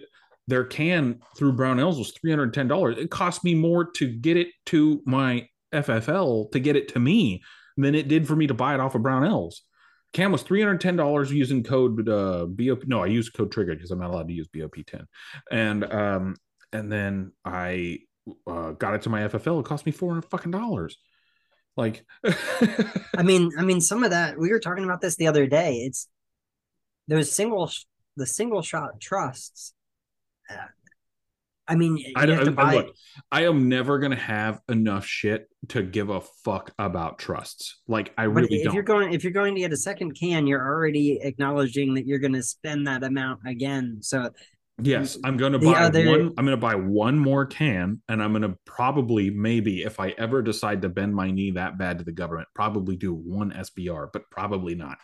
their 0.50 0.64
can 0.64 1.22
through 1.38 1.54
Brownells 1.54 1.98
was 1.98 2.12
$310. 2.26 2.98
It 2.98 3.12
cost 3.12 3.44
me 3.44 3.54
more 3.54 3.90
to 3.92 4.08
get 4.08 4.36
it 4.36 4.48
to 4.68 5.02
my 5.06 5.48
FFL 5.74 6.52
to 6.52 6.60
get 6.60 6.76
it 6.76 6.90
to 6.90 7.00
me 7.00 7.44
than 7.78 7.96
it 7.96 8.08
did 8.08 8.28
for 8.28 8.36
me 8.36 8.48
to 8.48 8.54
buy 8.54 8.74
it 8.74 8.80
off 8.80 8.96
of 8.96 9.02
Brownells. 9.02 9.56
Can 10.12 10.32
was 10.32 10.44
$310 10.44 11.30
using 11.30 11.64
code 11.64 12.10
uh 12.10 12.46
BOP 12.46 12.84
no, 12.88 13.04
I 13.04 13.06
used 13.06 13.34
code 13.34 13.52
trigger 13.52 13.76
because 13.76 13.92
I'm 13.92 14.00
not 14.00 14.10
allowed 14.10 14.28
to 14.28 14.34
use 14.34 14.48
BOP10. 14.48 15.06
And 15.52 15.84
um 15.94 16.36
and 16.74 16.92
then 16.92 17.32
I 17.46 18.00
uh, 18.48 18.72
got 18.72 18.96
it 18.96 19.04
to 19.04 19.10
my 19.10 19.22
FFL. 19.22 19.60
It 19.60 19.66
cost 19.66 19.86
me 19.86 19.92
400 19.92 20.24
fucking 20.30 20.52
dollars. 20.52 20.98
Like 21.78 22.04
I 23.16 23.24
mean, 23.24 23.52
I 23.58 23.62
mean, 23.62 23.82
some 23.82 24.04
of 24.04 24.10
that 24.10 24.40
we 24.40 24.50
were 24.50 24.60
talking 24.60 24.84
about 24.84 25.02
this 25.02 25.16
the 25.16 25.28
other 25.28 25.46
day. 25.46 25.84
It's 25.86 26.08
those 27.08 27.32
single, 27.32 27.72
the 28.18 28.26
single 28.26 28.64
shot 28.64 29.00
trusts. 29.00 29.74
I 31.70 31.76
mean, 31.76 32.04
I, 32.16 32.24
I, 32.24 32.26
to 32.26 32.50
look, 32.50 32.96
I 33.32 33.44
am 33.46 33.70
never 33.70 34.00
gonna 34.00 34.16
have 34.16 34.60
enough 34.68 35.06
shit 35.06 35.48
to 35.70 35.84
give 35.84 36.10
a 36.10 36.22
fuck 36.44 36.74
about 36.80 37.20
trusts. 37.20 37.80
Like 37.88 38.12
I 38.18 38.26
but 38.26 38.34
really 38.34 38.58
if 38.58 38.64
don't. 38.66 38.74
you're 38.74 38.84
going, 38.84 39.14
if 39.14 39.24
you're 39.24 39.34
going 39.34 39.54
to 39.54 39.62
get 39.62 39.72
a 39.72 39.78
second 39.78 40.14
can, 40.14 40.48
you're 40.48 40.66
already 40.66 41.20
acknowledging 41.22 41.94
that 41.94 42.08
you're 42.08 42.18
going 42.20 42.34
to 42.34 42.42
spend 42.42 42.88
that 42.88 43.04
amount 43.04 43.42
again. 43.46 44.00
So 44.02 44.32
yes, 44.82 45.16
I'm 45.24 45.38
gonna 45.38 45.60
buy 45.60 45.74
other- 45.74 46.10
one. 46.10 46.34
I'm 46.40 46.46
gonna 46.46 46.58
buy 46.58 46.74
one 46.74 47.20
more 47.20 47.46
can, 47.46 48.02
and 48.10 48.24
I'm 48.24 48.34
gonna 48.34 48.56
probably, 48.66 49.30
maybe, 49.30 49.84
if 49.84 50.00
I 50.00 50.10
ever 50.18 50.42
decide 50.42 50.82
to 50.82 50.90
bend 50.90 51.14
my 51.14 51.30
knee 51.30 51.52
that 51.52 51.78
bad 51.78 52.00
to 52.00 52.04
the 52.04 52.12
government, 52.14 52.48
probably 52.56 52.96
do 52.96 53.14
one 53.14 53.52
SBR, 53.52 54.08
but 54.12 54.24
probably 54.32 54.74
not. 54.74 54.98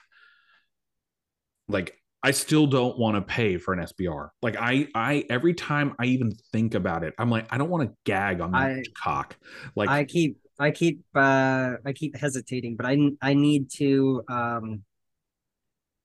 Like 1.67 1.95
I 2.25 2.31
still 2.31 2.65
don't 2.65 2.97
want 2.97 3.17
to 3.17 3.21
pay 3.21 3.59
for 3.59 3.71
an 3.71 3.81
SBR. 3.81 4.29
Like 4.41 4.55
I, 4.57 4.88
I 4.95 5.25
every 5.29 5.53
time 5.53 5.93
I 5.99 6.05
even 6.05 6.31
think 6.51 6.73
about 6.73 7.03
it, 7.03 7.13
I'm 7.19 7.29
like, 7.29 7.45
I 7.51 7.59
don't 7.59 7.69
want 7.69 7.88
to 7.88 7.95
gag 8.03 8.41
on 8.41 8.51
that 8.53 8.83
cock. 8.97 9.38
Like 9.75 9.89
I 9.89 10.05
keep, 10.05 10.39
I 10.57 10.71
keep, 10.71 11.03
uh, 11.13 11.73
I 11.85 11.93
keep 11.93 12.17
hesitating, 12.17 12.77
but 12.77 12.88
I, 12.88 12.97
I 13.21 13.35
need 13.35 13.69
to, 13.73 14.23
um, 14.27 14.81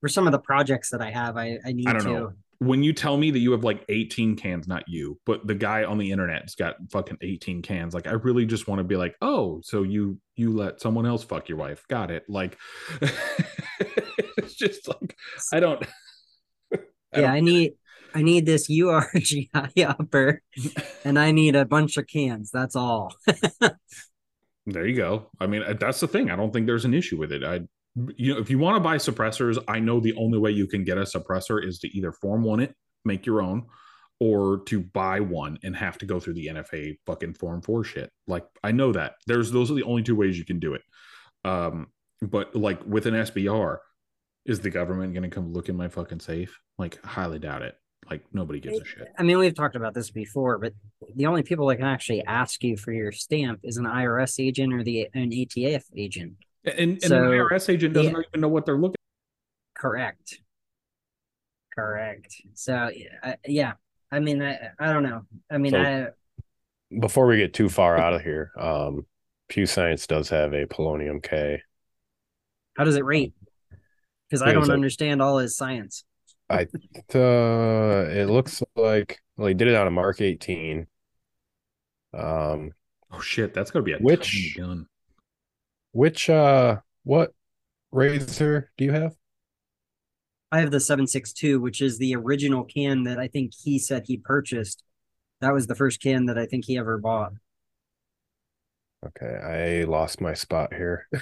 for 0.02 0.10
some 0.10 0.26
of 0.26 0.32
the 0.32 0.38
projects 0.38 0.90
that 0.90 1.00
I 1.00 1.10
have, 1.10 1.38
I, 1.38 1.58
I 1.64 1.72
need 1.72 1.88
I 1.88 1.94
don't 1.94 2.04
to. 2.04 2.12
know. 2.12 2.32
when 2.58 2.82
you 2.82 2.92
tell 2.92 3.16
me 3.16 3.30
that 3.30 3.38
you 3.38 3.52
have 3.52 3.64
like 3.64 3.82
18 3.88 4.36
cans, 4.36 4.68
not 4.68 4.86
you, 4.86 5.18
but 5.24 5.46
the 5.46 5.54
guy 5.54 5.84
on 5.84 5.96
the 5.96 6.12
internet's 6.12 6.54
got 6.54 6.76
fucking 6.90 7.16
18 7.22 7.62
cans, 7.62 7.94
like 7.94 8.06
I 8.06 8.12
really 8.12 8.44
just 8.44 8.68
want 8.68 8.80
to 8.80 8.84
be 8.84 8.98
like, 8.98 9.16
oh, 9.22 9.62
so 9.64 9.84
you 9.84 10.18
you 10.36 10.52
let 10.52 10.82
someone 10.82 11.06
else 11.06 11.24
fuck 11.24 11.48
your 11.48 11.56
wife. 11.56 11.86
Got 11.88 12.10
it. 12.10 12.24
Like 12.28 12.58
it's 13.00 14.54
just 14.54 14.86
like 14.86 15.16
I 15.50 15.60
don't 15.60 15.82
I 17.12 17.20
yeah, 17.20 17.32
I 17.32 17.40
need 17.40 17.72
I 18.14 18.22
need 18.22 18.46
this 18.46 18.68
URGI 18.68 19.50
upper 19.86 20.42
and 21.04 21.18
I 21.18 21.32
need 21.32 21.56
a 21.56 21.64
bunch 21.64 21.96
of 21.96 22.06
cans. 22.06 22.50
That's 22.50 22.76
all. 22.76 23.14
there 24.66 24.86
you 24.86 24.96
go. 24.96 25.26
I 25.38 25.46
mean, 25.46 25.62
uh, 25.62 25.74
that's 25.78 26.00
the 26.00 26.08
thing. 26.08 26.30
I 26.30 26.36
don't 26.36 26.52
think 26.52 26.66
there's 26.66 26.84
an 26.84 26.94
issue 26.94 27.18
with 27.18 27.32
it. 27.32 27.44
I 27.44 27.60
you 28.16 28.34
know, 28.34 28.40
if 28.40 28.50
you 28.50 28.58
want 28.58 28.76
to 28.76 28.80
buy 28.80 28.96
suppressors, 28.96 29.62
I 29.66 29.80
know 29.80 30.00
the 30.00 30.14
only 30.14 30.38
way 30.38 30.52
you 30.52 30.66
can 30.66 30.84
get 30.84 30.98
a 30.98 31.02
suppressor 31.02 31.64
is 31.64 31.78
to 31.80 31.88
either 31.88 32.12
form 32.12 32.44
one 32.44 32.60
it, 32.60 32.74
make 33.04 33.26
your 33.26 33.42
own, 33.42 33.66
or 34.20 34.62
to 34.66 34.80
buy 34.80 35.20
one 35.20 35.58
and 35.64 35.74
have 35.74 35.98
to 35.98 36.06
go 36.06 36.20
through 36.20 36.34
the 36.34 36.46
NFA 36.46 36.98
fucking 37.06 37.34
form 37.34 37.62
four 37.62 37.82
shit. 37.82 38.10
Like 38.26 38.46
I 38.62 38.72
know 38.72 38.92
that. 38.92 39.14
There's 39.26 39.50
those 39.50 39.70
are 39.70 39.74
the 39.74 39.82
only 39.82 40.02
two 40.02 40.16
ways 40.16 40.38
you 40.38 40.44
can 40.44 40.60
do 40.60 40.74
it. 40.74 40.82
Um, 41.44 41.88
but 42.22 42.54
like 42.54 42.84
with 42.84 43.06
an 43.06 43.14
SBR, 43.14 43.78
is 44.46 44.60
the 44.60 44.70
government 44.70 45.14
gonna 45.14 45.28
come 45.30 45.52
look 45.52 45.68
in 45.68 45.76
my 45.76 45.88
fucking 45.88 46.20
safe? 46.20 46.60
Like, 46.78 47.02
highly 47.04 47.38
doubt 47.38 47.62
it. 47.62 47.76
Like 48.08 48.24
nobody 48.32 48.60
gives 48.60 48.80
a 48.80 48.84
shit. 48.84 49.08
I 49.18 49.22
mean, 49.22 49.38
we've 49.38 49.54
talked 49.54 49.76
about 49.76 49.94
this 49.94 50.10
before, 50.10 50.58
but 50.58 50.72
the 51.14 51.26
only 51.26 51.42
people 51.42 51.66
that 51.68 51.76
can 51.76 51.86
actually 51.86 52.24
ask 52.24 52.62
you 52.64 52.76
for 52.76 52.92
your 52.92 53.12
stamp 53.12 53.60
is 53.62 53.76
an 53.76 53.84
IRS 53.84 54.42
agent 54.44 54.72
or 54.72 54.82
the 54.82 55.08
an 55.14 55.30
ATF 55.30 55.84
agent. 55.96 56.34
And, 56.64 56.78
and 56.78 57.02
So, 57.02 57.16
an 57.16 57.38
IRS 57.38 57.68
agent 57.68 57.94
doesn't 57.94 58.12
yeah. 58.12 58.22
even 58.28 58.40
know 58.40 58.48
what 58.48 58.66
they're 58.66 58.78
looking 58.78 58.96
Correct. 59.76 60.40
Correct. 61.74 62.34
So 62.54 62.90
uh, 63.22 63.32
yeah, 63.46 63.72
I 64.12 64.20
mean, 64.20 64.42
I 64.42 64.58
I 64.78 64.92
don't 64.92 65.02
know. 65.02 65.22
I 65.50 65.58
mean, 65.58 65.72
So- 65.72 65.80
I 65.80 66.08
Before 66.98 67.26
we 67.26 67.38
get 67.38 67.54
too 67.54 67.68
far 67.68 67.96
out 67.96 68.12
of 68.12 68.22
here, 68.22 68.50
um, 68.58 69.06
Pew 69.48 69.66
Science 69.66 70.06
does 70.06 70.28
have 70.30 70.52
a 70.52 70.66
Polonium 70.66 71.22
K. 71.22 71.62
how 72.76 72.84
does 72.84 72.96
it 72.96 73.04
rate? 73.04 73.32
Because 74.30 74.42
I 74.42 74.46
think 74.46 74.54
it 74.54 74.58
was 74.60 74.68
don't 74.68 74.74
like- 74.74 74.78
understand 74.78 75.20
all 75.20 75.38
his 75.38 75.56
science. 75.56 76.04
I 76.48 76.66
Uh, 77.14 78.06
it 78.10 78.28
looks 78.28 78.62
like 78.76 79.20
well, 79.36 79.48
he 79.48 79.54
did 79.54 79.68
it 79.68 79.74
on 79.74 79.86
a 79.86 79.90
Mark 79.90 80.20
18. 80.20 80.86
Um, 82.14 82.72
Oh 83.12 83.20
shit, 83.20 83.52
that's 83.54 83.70
gonna 83.72 83.84
be 83.84 83.92
a 83.92 83.98
Which- 83.98 84.56
gun. 84.56 84.86
which 85.92 86.30
uh, 86.30 86.80
what 87.02 87.34
razor 87.90 88.70
do 88.76 88.84
you 88.84 88.92
have? 88.92 89.16
I 90.52 90.60
have 90.60 90.70
the 90.72 90.80
762, 90.80 91.60
which 91.60 91.80
is 91.80 91.98
the 91.98 92.14
original 92.16 92.64
can 92.64 93.04
that 93.04 93.18
I 93.20 93.28
think 93.28 93.52
he 93.54 93.78
said 93.78 94.04
he 94.06 94.16
purchased. 94.16 94.82
That 95.40 95.52
was 95.54 95.66
the 95.68 95.74
first 95.76 96.00
can 96.02 96.26
that 96.26 96.36
I 96.38 96.46
think 96.46 96.64
he 96.66 96.76
ever 96.78 96.98
bought. 96.98 97.32
Okay, 99.06 99.80
I 99.82 99.84
lost 99.84 100.20
my 100.20 100.34
spot 100.34 100.74
here. 100.74 101.08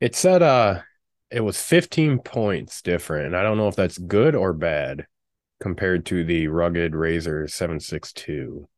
It 0.00 0.14
said 0.14 0.42
uh 0.42 0.82
it 1.30 1.40
was 1.40 1.60
15 1.60 2.20
points 2.20 2.82
different, 2.82 3.26
and 3.26 3.36
I 3.36 3.42
don't 3.42 3.56
know 3.58 3.68
if 3.68 3.76
that's 3.76 3.98
good 3.98 4.34
or 4.34 4.52
bad 4.52 5.06
compared 5.60 6.06
to 6.06 6.24
the 6.24 6.48
rugged 6.48 6.94
Razor 6.94 7.48
762. 7.48 8.68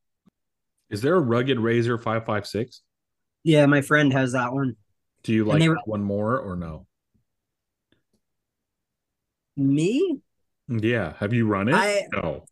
Is 0.89 1.03
there 1.03 1.15
a 1.15 1.21
rugged 1.21 1.61
razor 1.61 1.97
556? 1.99 2.83
Yeah, 3.45 3.67
my 3.67 3.81
friend 3.81 4.13
has 4.13 4.33
that 4.33 4.53
one. 4.53 4.77
Do 5.23 5.33
you 5.33 5.45
like 5.45 5.63
were- 5.63 5.75
that 5.75 5.87
one 5.87 6.03
more 6.03 6.39
or 6.39 6.57
no? 6.57 6.87
Me? 9.57 10.21
Yeah. 10.69 11.15
Have 11.19 11.33
you 11.33 11.47
run 11.47 11.69
it? 11.69 11.75
I- 11.75 12.07
no. 12.13 12.45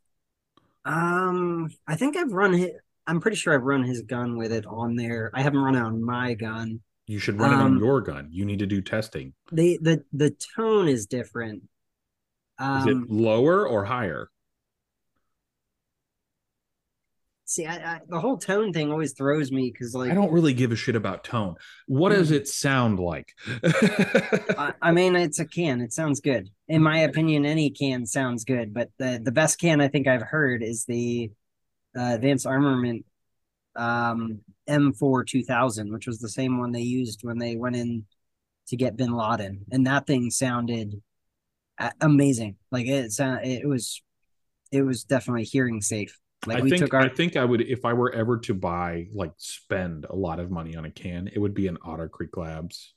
Um, 0.84 1.70
I 1.86 1.96
think 1.96 2.16
I've 2.16 2.32
run 2.32 2.54
it. 2.54 2.76
I'm 3.06 3.20
pretty 3.20 3.36
sure 3.36 3.54
I've 3.54 3.62
run 3.62 3.82
his 3.82 4.02
gun 4.02 4.36
with 4.36 4.52
it 4.52 4.66
on 4.66 4.96
there. 4.96 5.30
I 5.34 5.42
haven't 5.42 5.60
run 5.60 5.74
it 5.74 5.80
on 5.80 6.02
my 6.02 6.34
gun. 6.34 6.80
You 7.08 7.18
should 7.18 7.40
run 7.40 7.52
it 7.52 7.56
on 7.56 7.72
Um, 7.72 7.78
your 7.78 8.00
gun. 8.02 8.28
You 8.30 8.44
need 8.44 8.58
to 8.58 8.66
do 8.66 8.80
testing. 8.82 9.32
The 9.50 9.78
the 9.80 10.04
the 10.12 10.30
tone 10.56 10.88
is 10.88 11.06
different. 11.06 11.62
Is 12.60 12.66
Um, 12.66 12.88
it 12.88 13.10
lower 13.10 13.66
or 13.66 13.84
higher? 13.84 14.30
see, 17.44 17.64
I, 17.64 17.76
I, 17.76 18.00
the 18.06 18.20
whole 18.20 18.36
tone 18.36 18.74
thing 18.74 18.92
always 18.92 19.14
throws 19.14 19.50
me 19.50 19.70
because, 19.72 19.94
like, 19.94 20.10
I 20.10 20.14
don't 20.14 20.32
really 20.32 20.52
give 20.52 20.70
a 20.70 20.76
shit 20.76 20.96
about 20.96 21.24
tone. 21.24 21.54
What 21.86 22.10
does 22.10 22.30
it 22.30 22.46
sound 22.46 22.98
like? 22.98 23.32
I, 23.64 24.74
I 24.82 24.92
mean, 24.92 25.16
it's 25.16 25.38
a 25.38 25.46
can. 25.46 25.80
It 25.80 25.94
sounds 25.94 26.20
good. 26.20 26.50
In 26.68 26.82
my 26.82 26.98
opinion, 26.98 27.46
any 27.46 27.70
can 27.70 28.04
sounds 28.04 28.44
good. 28.44 28.74
But 28.74 28.90
the 28.98 29.18
the 29.22 29.32
best 29.32 29.58
can 29.58 29.80
I 29.80 29.88
think 29.88 30.06
I've 30.06 30.20
heard 30.20 30.62
is 30.62 30.84
the 30.84 31.30
uh, 31.98 32.12
Advanced 32.16 32.46
Armament 32.46 33.06
um, 33.78 34.40
M4 34.68 35.26
2000, 35.26 35.92
which 35.92 36.06
was 36.06 36.18
the 36.18 36.28
same 36.28 36.58
one 36.58 36.72
they 36.72 36.80
used 36.82 37.20
when 37.22 37.38
they 37.38 37.56
went 37.56 37.76
in 37.76 38.04
to 38.68 38.76
get 38.76 38.96
Bin 38.96 39.12
Laden, 39.12 39.64
and 39.72 39.86
that 39.86 40.06
thing 40.06 40.30
sounded 40.30 41.00
amazing. 42.00 42.56
Like 42.70 42.86
it 42.86 43.12
sound, 43.12 43.46
it 43.46 43.66
was, 43.66 44.02
it 44.70 44.82
was 44.82 45.04
definitely 45.04 45.44
hearing 45.44 45.80
safe. 45.80 46.18
Like 46.46 46.58
I 46.58 46.60
we 46.60 46.70
think 46.70 46.82
took 46.82 46.94
our 46.94 47.00
I 47.00 47.08
think 47.08 47.36
I 47.36 47.44
would 47.44 47.62
if 47.62 47.84
I 47.84 47.94
were 47.94 48.14
ever 48.14 48.38
to 48.38 48.54
buy 48.54 49.08
like 49.12 49.32
spend 49.38 50.06
a 50.08 50.14
lot 50.14 50.38
of 50.38 50.50
money 50.50 50.76
on 50.76 50.84
a 50.84 50.90
can, 50.90 51.28
it 51.32 51.38
would 51.38 51.54
be 51.54 51.66
an 51.66 51.78
Otter 51.82 52.08
Creek 52.08 52.36
Labs. 52.36 52.94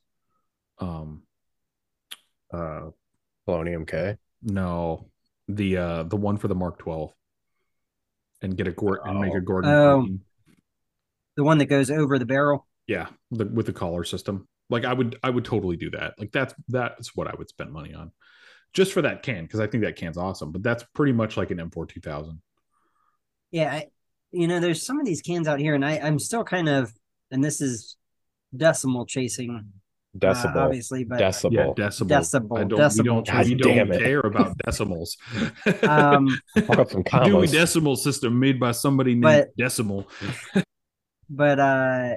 Um 0.80 1.24
uh 2.54 2.90
Polonium 3.48 3.88
K. 3.88 4.18
no, 4.44 5.10
the 5.48 5.78
uh 5.78 6.04
the 6.04 6.18
one 6.18 6.38
for 6.38 6.50
the 6.50 6.56
Mark 6.56 6.78
12 6.80 7.12
and 8.44 8.56
get 8.56 8.68
a 8.68 8.72
Gordon 8.72 9.10
and 9.10 9.22
make 9.22 9.34
a 9.34 9.38
Oh. 9.38 9.42
Gordon. 9.42 9.72
Oh. 9.72 10.02
Green. 10.02 10.22
The 11.36 11.44
one 11.44 11.58
that 11.60 11.66
goes 11.66 11.90
over 11.92 12.20
the 12.20 12.26
barrel. 12.26 12.68
Yeah, 12.88 13.08
the, 13.32 13.46
with 13.46 13.66
the 13.66 13.74
collar 13.74 14.04
system. 14.04 14.48
Like 14.70 14.86
I 14.86 14.94
would 14.94 15.18
I 15.24 15.30
would 15.30 15.46
totally 15.46 15.76
do 15.78 15.90
that. 15.92 16.14
Like 16.18 16.32
that's 16.32 16.54
that's 16.70 17.16
what 17.16 17.28
I 17.28 17.34
would 17.38 17.50
spend 17.50 17.72
money 17.72 17.94
on. 17.94 18.12
Just 18.74 18.94
for 18.94 19.02
that 19.02 19.22
can 19.22 19.44
because 19.44 19.60
I 19.60 19.68
think 19.68 19.84
that 19.84 19.98
can's 19.98 20.18
awesome, 20.18 20.52
but 20.52 20.64
that's 20.64 20.84
pretty 20.96 21.12
much 21.12 21.36
like 21.36 21.52
an 21.52 21.58
M4 21.58 21.88
2000. 21.90 22.42
Yeah, 23.52 23.72
I, 23.74 23.88
you 24.32 24.48
know, 24.48 24.62
there's 24.62 24.86
some 24.86 25.00
of 25.00 25.06
these 25.06 25.22
cans 25.22 25.48
out 25.48 25.60
here, 25.60 25.76
and 25.76 25.84
I, 25.86 25.98
I'm 26.00 26.20
still 26.20 26.46
kind 26.46 26.70
of, 26.70 26.94
and 27.32 27.44
this 27.44 27.60
is 27.60 27.98
decimal 28.56 29.06
chasing, 29.06 29.52
uh, 29.52 30.18
Decibel. 30.18 30.56
obviously, 30.56 31.04
but 31.04 31.20
Decibel. 31.20 31.78
Yeah, 31.78 31.86
decibel. 31.86 32.08
Decibel, 32.08 32.60
I 32.60 32.64
don't, 32.64 32.80
decibel. 32.80 32.98
We 32.98 33.04
don't, 33.04 33.28
God 33.28 33.46
we 33.46 33.56
damn 33.56 33.88
don't 33.88 33.96
it. 33.98 34.04
care 34.04 34.20
about 34.22 34.58
decimals. 34.66 35.18
um, 35.84 36.40
Fuck 36.66 36.80
up 36.80 36.92
some 36.92 37.04
Dewey 37.24 37.48
combos. 37.48 37.52
Decimal 37.52 37.98
System 37.98 38.40
made 38.40 38.58
by 38.58 38.72
somebody 38.72 39.16
named 39.16 39.24
But- 39.24 39.58
Decimal. 39.58 40.08
but 41.32 41.60
uh, 41.60 42.16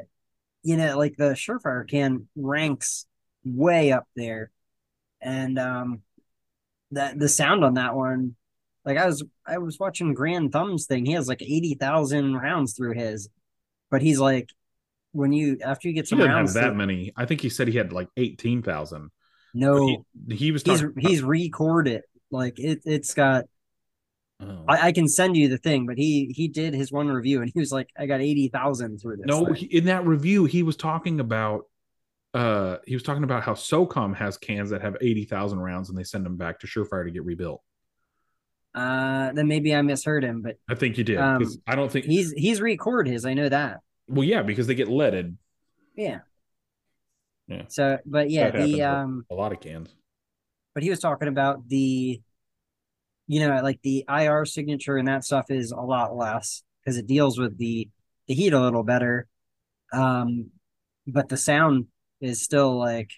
you 0.62 0.76
know, 0.76 0.98
like 0.98 1.16
the 1.16 1.30
Surefire 1.34 1.88
can 1.88 2.28
ranks 2.36 3.06
way 3.44 3.92
up 3.92 4.06
there, 4.16 4.50
and 5.22 5.58
um, 5.58 6.02
that 6.90 7.18
the 7.18 7.28
sound 7.28 7.64
on 7.64 7.74
that 7.74 7.94
one, 7.94 8.34
like 8.84 8.98
I 8.98 9.06
was, 9.06 9.22
I 9.46 9.58
was 9.58 9.78
watching 9.78 10.14
Grand 10.14 10.52
Thumb's 10.52 10.86
thing. 10.86 11.06
He 11.06 11.12
has 11.12 11.28
like 11.28 11.42
eighty 11.42 11.74
thousand 11.74 12.34
rounds 12.34 12.74
through 12.74 12.94
his, 12.94 13.28
but 13.90 14.02
he's 14.02 14.18
like, 14.18 14.50
when 15.12 15.32
you 15.32 15.58
after 15.64 15.88
you 15.88 15.94
get 15.94 16.06
He 16.06 16.10
some 16.10 16.18
have 16.18 16.28
rounds, 16.28 16.54
that 16.54 16.64
through- 16.64 16.74
many. 16.74 17.12
I 17.16 17.24
think 17.24 17.40
he 17.40 17.48
said 17.48 17.68
he 17.68 17.78
had 17.78 17.92
like 17.92 18.08
18,000. 18.16 19.10
no, 19.54 20.04
He, 20.26 20.34
he 20.34 20.50
was 20.50 20.62
he's 20.64 20.80
talking 20.80 20.94
he's 20.98 21.22
recorded 21.22 22.02
like 22.30 22.58
it 22.58 22.80
it's 22.84 23.14
got 23.14 23.44
Oh. 24.40 24.64
I, 24.68 24.88
I 24.88 24.92
can 24.92 25.08
send 25.08 25.36
you 25.36 25.48
the 25.48 25.58
thing 25.58 25.86
but 25.86 25.96
he 25.96 26.32
he 26.34 26.48
did 26.48 26.74
his 26.74 26.90
one 26.90 27.08
review 27.08 27.40
and 27.40 27.50
he 27.54 27.58
was 27.60 27.70
like 27.70 27.88
i 27.96 28.04
got 28.04 28.20
80,000 28.20 28.98
through 28.98 29.18
this 29.18 29.26
no, 29.26 29.44
he, 29.52 29.66
in 29.66 29.84
that 29.84 30.04
review, 30.04 30.44
he 30.44 30.62
was 30.64 30.76
talking 30.76 31.20
about 31.20 31.66
uh 32.34 32.78
he 32.84 32.94
was 32.94 33.04
talking 33.04 33.22
about 33.22 33.44
how 33.44 33.54
SOCOM 33.54 34.16
has 34.16 34.36
cans 34.36 34.70
that 34.70 34.82
have 34.82 34.96
80,000 35.00 35.60
rounds 35.60 35.88
and 35.88 35.96
they 35.96 36.02
send 36.02 36.26
them 36.26 36.36
back 36.36 36.58
to 36.60 36.66
Surefire 36.66 37.04
to 37.04 37.12
get 37.12 37.24
rebuilt. 37.24 37.62
uh 38.74 39.32
then 39.32 39.46
maybe 39.46 39.72
i 39.74 39.80
misheard 39.82 40.24
him 40.24 40.42
but 40.42 40.56
I 40.68 40.74
think 40.74 40.98
you 40.98 41.04
did. 41.04 41.18
Um, 41.18 41.44
I 41.66 41.76
don't 41.76 41.90
think 41.92 42.06
he's 42.06 42.32
he's 42.32 42.60
record 42.60 43.06
his 43.06 43.24
i 43.24 43.34
know 43.34 43.48
that 43.48 43.80
well, 44.08 44.24
yeah, 44.24 44.42
because 44.42 44.66
they 44.66 44.74
get 44.74 44.88
leaded. 44.88 45.38
yeah 45.96 46.18
Yeah. 47.46 47.62
so 47.68 47.98
but 48.04 48.30
yeah 48.30 48.50
That 48.50 48.64
the 48.66 48.82
um 48.82 49.24
A 49.30 49.34
lot 49.34 49.52
of 49.52 49.60
cans. 49.60 49.94
but 50.74 50.82
he 50.82 50.90
was 50.90 50.98
talking 50.98 51.28
about 51.28 51.68
the 51.68 52.20
you 53.26 53.40
know 53.40 53.60
like 53.62 53.80
the 53.82 54.04
ir 54.08 54.44
signature 54.44 54.96
and 54.96 55.08
that 55.08 55.24
stuff 55.24 55.46
is 55.50 55.70
a 55.72 55.80
lot 55.80 56.16
less 56.16 56.62
because 56.84 56.96
it 56.98 57.06
deals 57.06 57.38
with 57.38 57.56
the 57.58 57.88
the 58.28 58.34
heat 58.34 58.52
a 58.52 58.60
little 58.60 58.82
better 58.82 59.26
um 59.92 60.50
but 61.06 61.28
the 61.28 61.36
sound 61.36 61.86
is 62.20 62.42
still 62.42 62.78
like 62.78 63.10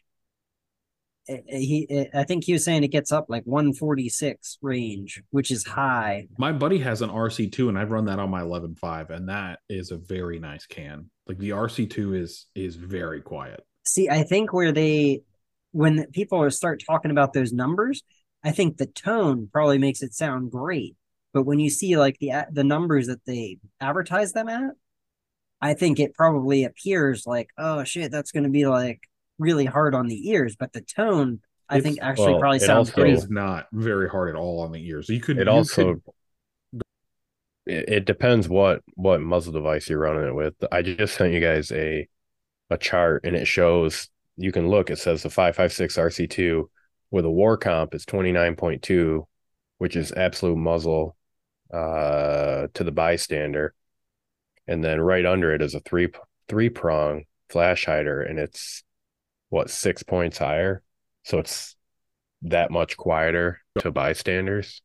it, 1.26 1.44
it- 1.46 1.60
he 1.60 1.86
it, 1.90 2.10
i 2.14 2.22
think 2.24 2.44
he 2.44 2.52
was 2.52 2.64
saying 2.64 2.84
it 2.84 2.88
gets 2.88 3.10
up 3.12 3.26
like 3.28 3.42
146 3.44 4.58
range 4.62 5.22
which 5.30 5.50
is 5.50 5.64
high 5.66 6.26
My 6.38 6.52
buddy 6.52 6.78
has 6.78 7.02
an 7.02 7.10
RC2 7.10 7.68
and 7.68 7.78
I've 7.78 7.90
run 7.90 8.04
that 8.06 8.18
on 8.18 8.30
my 8.30 8.42
11.5 8.42 9.10
and 9.10 9.28
that 9.28 9.58
is 9.68 9.90
a 9.90 9.96
very 9.96 10.38
nice 10.38 10.66
can. 10.66 11.10
Like 11.26 11.38
the 11.38 11.50
RC2 11.50 12.20
is 12.22 12.46
is 12.54 12.76
very 12.76 13.20
quiet. 13.20 13.60
see 13.84 14.08
i 14.08 14.22
think 14.22 14.52
where 14.52 14.72
they 14.72 15.22
when 15.72 16.06
people 16.12 16.48
start 16.50 16.82
talking 16.86 17.10
about 17.10 17.32
those 17.32 17.52
numbers 17.52 18.02
i 18.46 18.50
think 18.52 18.76
the 18.78 18.86
tone 18.86 19.48
probably 19.52 19.76
makes 19.78 20.02
it 20.02 20.14
sound 20.14 20.50
great 20.50 20.94
but 21.34 21.42
when 21.42 21.58
you 21.58 21.68
see 21.68 21.96
like 21.98 22.16
the 22.20 22.30
the 22.50 22.64
numbers 22.64 23.06
that 23.08 23.20
they 23.26 23.58
advertise 23.80 24.32
them 24.32 24.48
at 24.48 24.70
i 25.60 25.74
think 25.74 25.98
it 26.00 26.14
probably 26.14 26.64
appears 26.64 27.26
like 27.26 27.50
oh 27.58 27.84
shit 27.84 28.10
that's 28.10 28.32
going 28.32 28.44
to 28.44 28.50
be 28.50 28.66
like 28.66 29.00
really 29.38 29.66
hard 29.66 29.94
on 29.94 30.06
the 30.06 30.28
ears 30.30 30.56
but 30.58 30.72
the 30.72 30.80
tone 30.80 31.40
i 31.68 31.76
It's- 31.76 31.82
think 31.92 31.98
actually 32.02 32.32
well, 32.32 32.40
probably 32.40 32.56
it 32.58 32.62
sounds 32.62 32.88
also- 32.90 33.00
It 33.02 33.04
great 33.04 33.14
is 33.14 33.28
not 33.28 33.66
very 33.72 34.08
hard 34.08 34.30
at 34.30 34.36
all 34.36 34.60
on 34.60 34.70
the 34.72 34.86
ears. 34.88 35.08
You 35.08 35.20
could 35.20 35.38
It 35.38 35.46
you 35.46 35.52
also 35.52 35.94
could- 35.94 36.82
it, 37.66 37.88
it 37.88 38.04
depends 38.04 38.48
what 38.48 38.82
what 38.94 39.20
muzzle 39.20 39.52
device 39.52 39.88
you're 39.90 39.98
running 39.98 40.28
it 40.28 40.34
with. 40.34 40.54
I 40.70 40.82
just 40.82 41.16
sent 41.16 41.32
you 41.34 41.40
guys 41.40 41.72
a 41.72 42.08
a 42.70 42.78
chart 42.78 43.24
and 43.24 43.34
it 43.36 43.46
shows 43.46 44.08
you 44.36 44.52
can 44.52 44.68
look. 44.68 44.90
It 44.90 44.98
says 44.98 45.22
the 45.22 45.30
five 45.30 45.56
five 45.56 45.72
six 45.72 45.96
RC 45.96 46.30
two 46.30 46.70
with 47.10 47.24
a 47.24 47.30
war 47.30 47.56
comp 47.56 47.94
is 47.94 48.04
twenty 48.04 48.32
nine 48.32 48.56
point 48.56 48.82
two, 48.82 49.26
which 49.78 49.96
is 49.96 50.12
absolute 50.12 50.56
muzzle 50.56 51.16
uh 51.72 52.68
to 52.74 52.84
the 52.84 52.92
bystander, 52.92 53.74
and 54.66 54.84
then 54.84 55.00
right 55.00 55.26
under 55.26 55.52
it 55.54 55.62
is 55.62 55.74
a 55.74 55.80
three 55.80 56.08
three 56.48 56.68
prong 56.68 57.24
flash 57.50 57.84
hider 57.86 58.22
and 58.22 58.38
it's 58.38 58.82
what 59.48 59.70
six 59.70 60.02
points 60.02 60.38
higher, 60.38 60.82
so 61.24 61.38
it's 61.38 61.76
that 62.42 62.70
much 62.70 62.96
quieter 62.96 63.60
to 63.78 63.90
bystanders. 63.90 64.82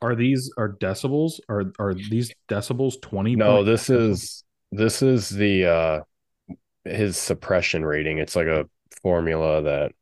are 0.00 0.14
these 0.14 0.52
are 0.56 0.72
decibels? 0.72 1.40
Are 1.48 1.72
are 1.78 1.94
these 1.94 2.32
decibels 2.48 3.00
20? 3.00 3.36
No, 3.36 3.64
this 3.64 3.90
is 3.90 4.44
this 4.70 5.02
is 5.02 5.28
the 5.28 5.66
uh 5.66 6.00
his 6.84 7.16
suppression 7.16 7.84
rating. 7.84 8.18
It's 8.18 8.36
like 8.36 8.46
a 8.46 8.68
formula 9.02 9.62
that 9.62 9.92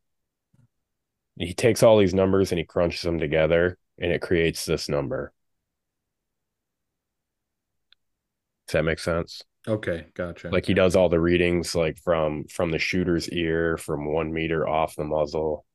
he 1.37 1.53
takes 1.53 1.83
all 1.83 1.97
these 1.97 2.13
numbers 2.13 2.51
and 2.51 2.59
he 2.59 2.65
crunches 2.65 3.01
them 3.01 3.19
together 3.19 3.77
and 3.99 4.11
it 4.11 4.21
creates 4.21 4.65
this 4.65 4.89
number. 4.89 5.33
Does 8.67 8.73
that 8.73 8.83
make 8.83 8.99
sense? 8.99 9.43
Okay, 9.67 10.07
gotcha. 10.13 10.49
Like 10.49 10.65
he 10.65 10.73
does 10.73 10.95
all 10.95 11.09
the 11.09 11.19
readings 11.19 11.75
like 11.75 11.97
from 11.97 12.45
from 12.45 12.71
the 12.71 12.79
shooter's 12.79 13.29
ear 13.29 13.77
from 13.77 14.11
one 14.11 14.33
meter 14.33 14.67
off 14.67 14.95
the 14.95 15.03
muzzle, 15.03 15.65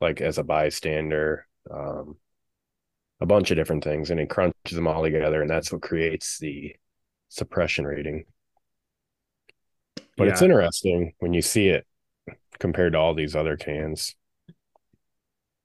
like 0.00 0.20
as 0.20 0.38
a 0.38 0.44
bystander, 0.44 1.46
um 1.70 2.16
a 3.20 3.26
bunch 3.26 3.50
of 3.50 3.56
different 3.56 3.84
things, 3.84 4.10
and 4.10 4.18
he 4.18 4.26
crunches 4.26 4.54
them 4.72 4.88
all 4.88 5.02
together, 5.02 5.42
and 5.42 5.50
that's 5.50 5.70
what 5.70 5.82
creates 5.82 6.38
the 6.38 6.74
suppression 7.28 7.86
rating. 7.86 8.24
But 10.16 10.28
it's 10.28 10.42
interesting 10.42 11.14
when 11.18 11.34
you 11.34 11.42
see 11.42 11.68
it 11.68 11.86
compared 12.58 12.94
to 12.94 12.98
all 12.98 13.14
these 13.14 13.36
other 13.36 13.56
cans. 13.56 14.16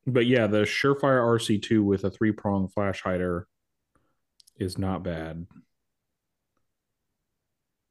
But 0.07 0.25
yeah, 0.27 0.47
the 0.47 0.63
Surefire 0.63 1.21
RC2 1.21 1.83
with 1.83 2.03
a 2.03 2.11
three 2.11 2.31
prong 2.31 2.67
flash 2.67 3.01
hider 3.01 3.47
is 4.57 4.77
not 4.77 5.03
bad. 5.03 5.47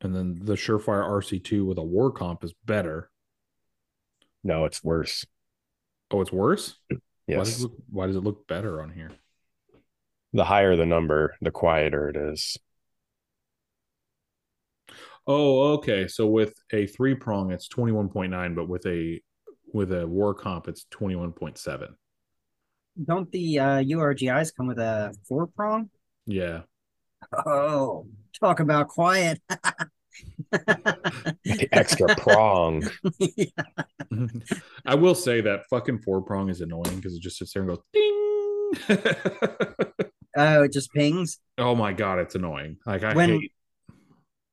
And 0.00 0.14
then 0.14 0.38
the 0.42 0.54
Surefire 0.54 1.02
RC2 1.08 1.66
with 1.66 1.78
a 1.78 1.82
war 1.82 2.12
comp 2.12 2.44
is 2.44 2.54
better. 2.64 3.10
No, 4.44 4.64
it's 4.64 4.84
worse. 4.84 5.24
Oh, 6.10 6.20
it's 6.20 6.32
worse? 6.32 6.76
Why 6.88 6.96
does, 6.96 7.00
Yes. 7.26 7.58
it 7.58 7.62
look, 7.62 7.72
why 7.90 8.06
does 8.06 8.16
it 8.16 8.22
look 8.22 8.46
better 8.46 8.82
on 8.82 8.90
here? 8.92 9.10
The 10.34 10.44
higher 10.44 10.76
the 10.76 10.84
number, 10.86 11.34
the 11.40 11.50
quieter 11.50 12.08
it 12.10 12.16
is. 12.16 12.58
Oh, 15.26 15.72
okay. 15.74 16.06
So 16.06 16.26
with 16.26 16.54
a 16.70 16.86
three 16.86 17.14
prong, 17.14 17.50
it's 17.50 17.68
21.9, 17.68 18.54
but 18.54 18.68
with 18.68 18.84
a 18.86 19.20
with 19.72 19.92
a 19.92 20.06
war 20.06 20.34
comp, 20.34 20.68
it's 20.68 20.84
21.7. 20.92 21.88
don't 23.02 23.30
the 23.32 23.58
uh 23.58 23.78
urgis 23.82 24.54
come 24.56 24.66
with 24.68 24.78
a 24.78 25.14
four 25.28 25.46
prong 25.48 25.90
Yeah. 26.26 26.60
oh 27.46 28.06
talk 28.38 28.60
about 28.60 28.88
quiet 28.88 29.40
The 30.52 31.68
extra 31.72 32.14
prong. 32.14 32.84
I 34.86 34.94
will 34.94 35.14
say 35.16 35.40
that 35.40 35.62
fucking 35.70 35.98
four 36.02 36.22
prong 36.22 36.50
is 36.50 36.60
annoying 36.60 36.96
because 36.96 37.14
it 37.14 37.20
just 37.22 37.38
sits 37.38 37.52
there 37.52 37.62
and 37.64 37.70
goes 37.70 37.80
ding. 37.92 38.98
Oh, 40.36 40.62
it 40.64 40.72
just 40.72 40.92
pings. 40.92 41.38
oh 41.58 41.76
my 41.76 41.92
god, 41.92 42.18
it's 42.18 42.34
annoying. 42.34 42.76
Like 42.86 43.04
I 43.04 43.14
When- 43.14 43.28
hate. 43.40 43.52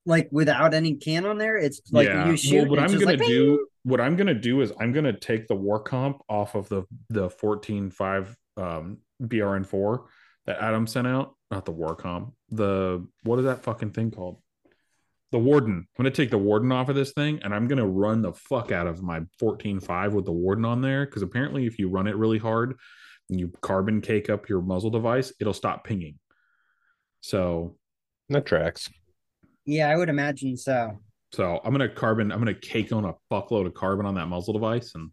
Like 0.05 0.29
without 0.31 0.73
any 0.73 0.95
can 0.95 1.25
on 1.25 1.37
there, 1.37 1.57
it's 1.57 1.81
like 1.91 2.07
yeah. 2.07 2.27
you 2.27 2.35
shoot. 2.35 2.61
well, 2.63 2.69
what 2.69 2.79
I'm 2.79 2.91
gonna 2.91 3.05
like, 3.05 3.19
do, 3.19 3.67
what 3.83 4.01
I'm 4.01 4.15
gonna 4.15 4.33
do 4.33 4.61
is 4.61 4.73
I'm 4.79 4.91
gonna 4.93 5.17
take 5.17 5.47
the 5.47 5.55
war 5.55 5.79
comp 5.79 6.21
off 6.27 6.55
of 6.55 6.67
the 6.69 6.83
the 7.09 7.29
14.5 7.29 8.35
um 8.57 8.97
BRN 9.21 9.65
four 9.65 10.05
that 10.45 10.61
Adam 10.61 10.87
sent 10.87 11.07
out. 11.07 11.35
Not 11.51 11.65
the 11.65 11.71
war 11.71 11.95
comp. 11.95 12.33
The 12.49 13.05
what 13.23 13.39
is 13.39 13.45
that 13.45 13.63
fucking 13.63 13.91
thing 13.91 14.11
called? 14.11 14.41
The 15.31 15.39
warden. 15.39 15.73
I'm 15.75 16.03
gonna 16.03 16.11
take 16.11 16.31
the 16.31 16.37
warden 16.37 16.71
off 16.71 16.89
of 16.89 16.95
this 16.95 17.13
thing, 17.13 17.39
and 17.43 17.53
I'm 17.53 17.67
gonna 17.67 17.87
run 17.87 18.21
the 18.21 18.33
fuck 18.33 18.71
out 18.71 18.87
of 18.87 19.03
my 19.03 19.21
14.5 19.41 20.13
with 20.13 20.25
the 20.25 20.31
warden 20.31 20.65
on 20.65 20.81
there. 20.81 21.05
Because 21.05 21.21
apparently, 21.21 21.67
if 21.67 21.77
you 21.77 21.89
run 21.89 22.07
it 22.07 22.15
really 22.15 22.39
hard 22.39 22.75
and 23.29 23.39
you 23.39 23.51
carbon 23.61 24.01
cake 24.01 24.29
up 24.29 24.49
your 24.49 24.61
muzzle 24.61 24.89
device, 24.89 25.31
it'll 25.39 25.53
stop 25.53 25.83
pinging. 25.83 26.19
So 27.21 27.77
That 28.29 28.45
tracks. 28.45 28.89
Yeah, 29.65 29.89
I 29.89 29.95
would 29.95 30.09
imagine 30.09 30.57
so. 30.57 30.99
So 31.31 31.61
I'm 31.63 31.71
gonna 31.71 31.89
carbon. 31.89 32.31
I'm 32.31 32.39
gonna 32.39 32.53
cake 32.53 32.91
on 32.91 33.05
a 33.05 33.13
fuckload 33.31 33.65
of 33.65 33.73
carbon 33.73 34.05
on 34.05 34.15
that 34.15 34.27
muzzle 34.27 34.53
device, 34.53 34.93
and 34.95 35.11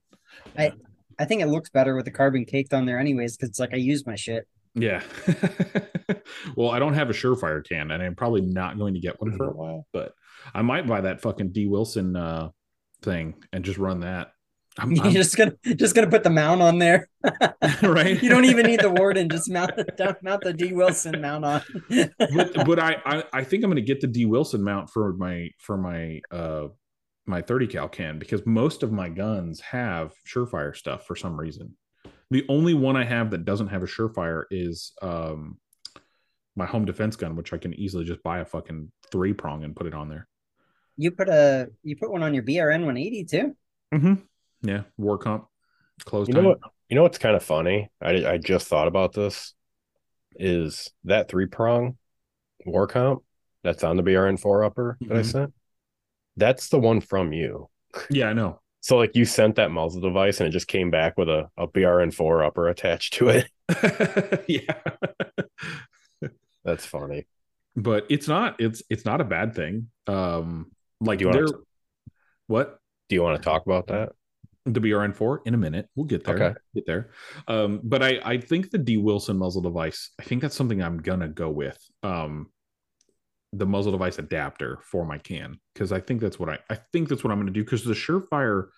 I 0.56 0.72
I 1.18 1.24
think 1.24 1.42
it 1.42 1.46
looks 1.46 1.70
better 1.70 1.94
with 1.94 2.04
the 2.04 2.11
carbon 2.11 2.44
caked 2.44 2.72
on 2.72 2.87
there, 2.87 2.98
anyways, 2.98 3.37
because 3.37 3.50
it's 3.50 3.58
like 3.58 3.74
I 3.74 3.76
use 3.76 4.06
my 4.06 4.14
shit. 4.14 4.46
yeah. 4.74 5.02
well, 6.56 6.70
I 6.70 6.78
don't 6.78 6.94
have 6.94 7.11
a 7.11 7.12
Surefire 7.12 7.66
can, 7.66 7.90
and 7.90 8.02
I'm 8.02 8.14
probably 8.14 8.42
not 8.42 8.78
going 8.78 8.94
to 8.94 9.00
get 9.00 9.20
one 9.20 9.37
for 9.37 9.48
a 9.48 9.52
while. 9.52 9.87
But 9.92 10.12
I 10.54 10.62
might 10.62 10.87
buy 10.87 11.00
that 11.00 11.20
fucking 11.20 11.50
D 11.50 11.66
Wilson 11.66 12.14
uh, 12.14 12.50
thing 13.02 13.34
and 13.52 13.64
just 13.64 13.78
run 13.78 14.00
that. 14.00 14.28
I'm, 14.78 14.92
You're 14.92 15.04
I'm- 15.04 15.12
just 15.14 15.36
gonna 15.36 15.54
just 15.76 15.94
gonna 15.94 16.10
put 16.10 16.22
the 16.22 16.30
mount 16.30 16.62
on 16.62 16.78
there. 16.78 17.08
right. 17.82 18.22
You 18.22 18.28
don't 18.28 18.44
even 18.44 18.66
need 18.66 18.80
the 18.80 18.90
warden. 18.90 19.28
Just 19.28 19.50
mount 19.50 19.76
the 19.76 20.16
mount 20.22 20.42
the 20.44 20.52
D 20.52 20.72
Wilson 20.72 21.20
mount 21.20 21.44
on. 21.44 21.62
but 22.18 22.64
but 22.66 22.78
I, 22.78 22.96
I 23.04 23.24
I 23.32 23.44
think 23.44 23.64
I'm 23.64 23.70
gonna 23.70 23.80
get 23.80 24.00
the 24.00 24.06
D 24.06 24.24
Wilson 24.26 24.62
mount 24.62 24.90
for 24.90 25.12
my 25.14 25.50
for 25.58 25.76
my 25.76 26.20
uh 26.30 26.68
my 27.26 27.42
30 27.42 27.66
cal 27.66 27.88
can 27.88 28.18
because 28.18 28.46
most 28.46 28.82
of 28.82 28.90
my 28.90 29.08
guns 29.10 29.60
have 29.60 30.14
Surefire 30.26 30.74
stuff 30.74 31.06
for 31.06 31.14
some 31.14 31.38
reason. 31.38 31.76
The 32.30 32.46
only 32.48 32.72
one 32.74 32.96
I 32.96 33.04
have 33.04 33.30
that 33.32 33.44
doesn't 33.44 33.68
have 33.68 33.82
a 33.82 33.86
Surefire 33.86 34.44
is 34.50 34.92
um 35.02 35.58
my 36.56 36.66
home 36.66 36.84
defense 36.84 37.16
gun, 37.16 37.36
which 37.36 37.52
I 37.52 37.58
can 37.58 37.74
easily 37.74 38.04
just 38.04 38.22
buy 38.22 38.38
a 38.40 38.44
fucking 38.44 38.90
three 39.12 39.32
prong 39.32 39.62
and 39.64 39.76
put 39.76 39.86
it 39.86 39.94
on 39.94 40.08
there. 40.08 40.26
you 40.96 41.10
put 41.10 41.28
a 41.28 41.68
you 41.82 41.96
put 41.96 42.10
one 42.10 42.22
on 42.22 42.34
your 42.34 42.42
BRN 42.42 42.84
180 42.84 43.24
too. 43.24 43.56
Mm-hmm. 43.94 44.14
Yeah, 44.62 44.83
war 44.97 45.18
comp, 45.18 45.47
close 46.05 46.29
You 46.29 46.35
time. 46.35 46.42
know 46.42 46.49
what? 46.51 46.59
You 46.88 46.97
know 46.97 47.03
what's 47.03 47.18
kind 47.18 47.37
of 47.37 47.42
funny? 47.42 47.90
I 48.01 48.25
I 48.27 48.38
just 48.38 48.66
thought 48.68 48.88
about 48.88 49.12
this. 49.12 49.55
Is 50.37 50.90
that 51.05 51.29
three 51.29 51.47
prong 51.47 51.97
war 52.66 52.87
comp 52.87 53.23
that's 53.62 53.85
on 53.85 53.97
the 53.97 54.03
BRN 54.03 54.37
four 54.38 54.64
upper 54.64 54.97
that 55.03 55.16
I 55.16 55.21
Mhm. 55.21 55.25
sent? 55.25 55.55
That's 56.37 56.68
the 56.68 56.79
one 56.79 57.01
from 57.01 57.33
you. 57.33 57.68
Yeah, 58.11 58.29
I 58.29 58.33
know. 58.33 58.61
So 58.81 58.97
like 58.97 59.16
you 59.16 59.25
sent 59.25 59.57
that 59.57 59.73
muzzle 59.73 60.01
device 60.01 60.38
and 60.38 60.49
it 60.49 60.53
just 60.53 60.68
came 60.68 60.88
back 60.90 61.18
with 61.18 61.29
a, 61.29 61.51
a 61.59 61.66
BRN 61.66 62.12
four 62.14 62.44
upper 62.44 62.68
attached 62.68 63.14
to 63.14 63.29
it. 63.29 63.51
yeah. 64.49 64.81
That's 66.64 66.87
funny. 66.87 67.27
but 67.77 68.07
it's 68.09 68.29
not 68.29 68.61
it's 68.61 68.83
it's 68.88 69.05
not 69.05 69.21
a 69.21 69.25
bad 69.25 69.55
thing. 69.55 69.90
Um 70.07 70.71
like 71.01 71.18
Do 71.18 71.25
you 71.25 71.31
wanna 71.31 71.47
what 72.47 72.79
Do 73.09 73.16
you 73.16 73.23
want 73.23 73.42
to 73.42 73.44
talk 73.44 73.66
about 73.66 73.88
that? 73.88 74.11
The 74.72 74.81
BRN 74.81 75.14
four 75.14 75.42
in 75.44 75.54
a 75.54 75.59
minute. 75.59 75.88
We'll 75.94 76.07
get 76.07 76.24
there. 76.24 76.35
Okay. 76.35 76.54
Get 76.74 76.87
there. 76.87 77.11
Um, 77.46 77.81
but 77.83 78.02
I 78.02 78.20
I 78.24 78.38
think 78.38 78.70
the 78.70 78.78
D 78.78 78.96
Wilson 78.96 79.38
muzzle 79.38 79.62
device. 79.62 80.11
I 80.18 80.24
think 80.24 80.42
that's 80.42 80.57
something 80.57 80.83
I'm 80.83 80.98
gonna 80.98 81.28
go 81.28 81.50
with. 81.50 81.78
Um, 82.02 82.50
the 83.52 83.66
muzzle 83.66 83.92
device 83.92 84.18
adapter 84.18 84.78
for 84.83 85.07
my 85.07 85.18
can 85.18 85.59
because 85.72 85.90
I 85.90 86.00
think 86.00 86.20
that's 86.20 86.38
what 86.38 86.50
I 86.50 86.59
I 86.68 86.78
think 86.92 87.09
that's 87.09 87.24
what 87.24 87.33
I'm 87.33 87.38
gonna 87.38 87.50
do 87.50 87.64
because 87.64 87.85
the 87.85 87.94
Surefire 87.94 88.68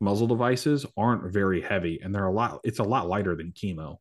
muzzle 0.00 0.26
devices 0.26 0.86
aren't 0.96 1.32
very 1.32 1.60
heavy 1.60 2.00
and 2.02 2.14
they're 2.14 2.26
a 2.26 2.32
lot. 2.32 2.60
It's 2.64 2.78
a 2.78 2.84
lot 2.84 3.08
lighter 3.08 3.34
than 3.34 3.52
chemo, 3.52 3.96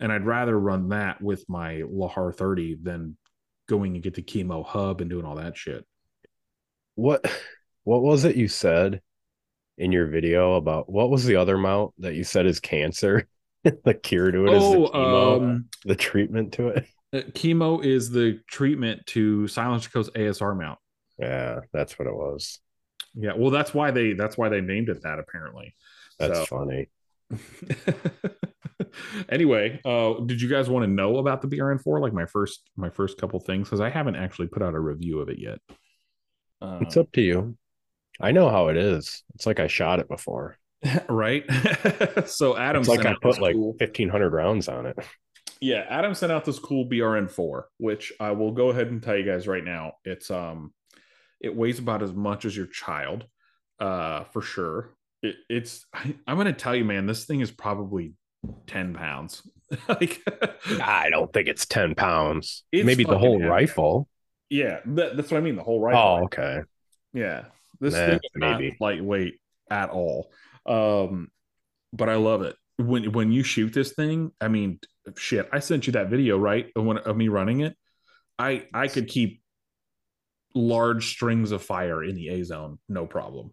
and 0.00 0.12
I'd 0.12 0.26
rather 0.26 0.58
run 0.58 0.88
that 0.90 1.22
with 1.22 1.44
my 1.48 1.82
Lahar 1.82 2.34
30 2.34 2.78
than 2.82 3.16
going 3.68 3.94
and 3.94 4.02
get 4.02 4.14
the 4.14 4.22
chemo 4.22 4.64
hub 4.64 5.00
and 5.00 5.08
doing 5.08 5.24
all 5.24 5.36
that 5.36 5.56
shit. 5.56 5.84
What 6.94 7.24
what 7.84 8.02
was 8.02 8.24
it 8.24 8.36
you 8.36 8.48
said 8.48 9.00
in 9.78 9.92
your 9.92 10.06
video 10.06 10.54
about 10.54 10.90
what 10.90 11.10
was 11.10 11.24
the 11.24 11.36
other 11.36 11.56
mount 11.58 11.92
that 11.98 12.14
you 12.14 12.24
said 12.24 12.46
is 12.46 12.60
cancer? 12.60 13.26
the 13.84 13.94
cure 13.94 14.30
to 14.30 14.46
it 14.46 14.52
is 14.54 14.62
the 14.62 14.76
chemo, 14.78 14.90
Oh, 14.94 15.36
um, 15.42 15.64
the 15.84 15.94
treatment 15.94 16.52
to 16.54 16.68
it. 16.68 16.86
Uh, 17.12 17.18
chemo 17.32 17.84
is 17.84 18.10
the 18.10 18.40
treatment 18.48 19.04
to 19.06 19.42
SilencerCo 19.44 20.10
ASR 20.12 20.58
mount. 20.58 20.78
Yeah, 21.18 21.60
that's 21.72 21.98
what 21.98 22.08
it 22.08 22.14
was. 22.14 22.58
Yeah, 23.14 23.32
well, 23.36 23.50
that's 23.50 23.74
why 23.74 23.90
they 23.90 24.14
that's 24.14 24.36
why 24.38 24.48
they 24.48 24.60
named 24.60 24.88
it 24.88 25.02
that 25.02 25.18
apparently. 25.18 25.74
That's 26.18 26.38
So- 26.40 26.46
funny. 26.46 26.88
anyway, 29.28 29.80
uh, 29.84 30.14
did 30.26 30.40
you 30.40 30.48
guys 30.48 30.68
want 30.68 30.84
to 30.84 30.90
know 30.90 31.18
about 31.18 31.42
the 31.42 31.48
BRN 31.48 31.80
four? 31.82 32.00
Like 32.00 32.12
my 32.12 32.26
first 32.26 32.68
my 32.76 32.90
first 32.90 33.18
couple 33.18 33.38
things 33.40 33.68
because 33.68 33.80
I 33.80 33.90
haven't 33.90 34.16
actually 34.16 34.48
put 34.48 34.62
out 34.62 34.74
a 34.74 34.80
review 34.80 35.20
of 35.20 35.28
it 35.28 35.38
yet. 35.38 35.58
Uh, 36.60 36.78
It's 36.82 36.96
up 36.96 37.10
to 37.12 37.20
you. 37.22 37.56
I 38.22 38.32
know 38.32 38.48
how 38.50 38.68
it 38.68 38.76
is. 38.76 39.22
It's 39.34 39.46
like 39.46 39.60
I 39.60 39.66
shot 39.66 39.98
it 39.98 40.08
before. 40.08 40.56
right. 41.08 41.44
so 42.26 42.56
Adam 42.56 42.80
It's 42.80 42.88
like 42.88 43.04
I 43.06 43.14
put 43.20 43.40
like 43.40 43.54
cool- 43.54 43.76
fifteen 43.78 44.08
hundred 44.08 44.32
rounds 44.32 44.68
on 44.68 44.86
it. 44.86 44.96
yeah 45.60 45.84
adam 45.88 46.12
sent 46.14 46.32
out 46.32 46.44
this 46.44 46.58
cool 46.58 46.84
brn 46.86 47.30
4 47.30 47.68
which 47.78 48.12
i 48.18 48.32
will 48.32 48.50
go 48.50 48.70
ahead 48.70 48.88
and 48.88 49.00
tell 49.00 49.16
you 49.16 49.24
guys 49.24 49.46
right 49.46 49.62
now 49.64 49.92
it's 50.04 50.28
um 50.30 50.72
it 51.40 51.54
weighs 51.54 51.78
about 51.78 52.02
as 52.02 52.12
much 52.12 52.44
as 52.44 52.56
your 52.56 52.66
child 52.66 53.24
uh 53.78 54.24
for 54.32 54.42
sure 54.42 54.90
it, 55.22 55.36
it's 55.48 55.86
I, 55.94 56.14
i'm 56.26 56.36
gonna 56.36 56.52
tell 56.52 56.74
you 56.74 56.84
man 56.84 57.06
this 57.06 57.26
thing 57.26 57.40
is 57.40 57.52
probably 57.52 58.14
10 58.66 58.94
pounds 58.94 59.42
like 59.88 60.20
I 60.80 61.08
don't 61.10 61.32
think 61.32 61.46
it's 61.48 61.64
ten 61.64 61.94
pounds. 61.94 62.64
It's 62.72 62.84
Maybe 62.84 63.04
the 63.04 63.16
whole 63.16 63.38
heavy. 63.38 63.48
rifle. 63.48 64.08
yeah 64.50 64.80
that, 64.84 65.16
that's 65.16 65.30
what 65.30 65.38
i 65.38 65.40
mean 65.40 65.54
the 65.56 65.62
whole 65.62 65.80
rifle 65.80 66.00
Oh, 66.20 66.24
okay. 66.24 66.60
yeah 67.14 67.44
this 67.82 67.94
Nah, 67.94 68.06
thing 68.06 68.20
is 68.22 68.30
not 68.36 68.60
maybe. 68.60 68.76
lightweight 68.80 69.34
at 69.70 69.90
all. 69.90 70.32
Um 70.64 71.28
but 71.92 72.08
i 72.08 72.14
love 72.16 72.40
it. 72.42 72.56
When 72.78 73.12
when 73.12 73.30
you 73.32 73.42
shoot 73.42 73.74
this 73.74 73.92
thing 73.92 74.32
i 74.40 74.48
mean 74.48 74.80
shit 75.18 75.48
i 75.52 75.58
sent 75.58 75.86
you 75.86 75.92
that 75.94 76.08
video 76.08 76.38
right 76.38 76.70
of, 76.76 76.84
when, 76.84 76.96
of 76.98 77.16
me 77.16 77.28
running 77.28 77.60
it. 77.60 77.76
I 78.38 78.66
i 78.72 78.88
could 78.88 79.08
keep 79.08 79.42
large 80.54 81.08
strings 81.10 81.50
of 81.50 81.62
fire 81.62 82.02
in 82.04 82.14
the 82.14 82.28
a 82.28 82.44
zone 82.44 82.78
no 82.88 83.06
problem. 83.06 83.52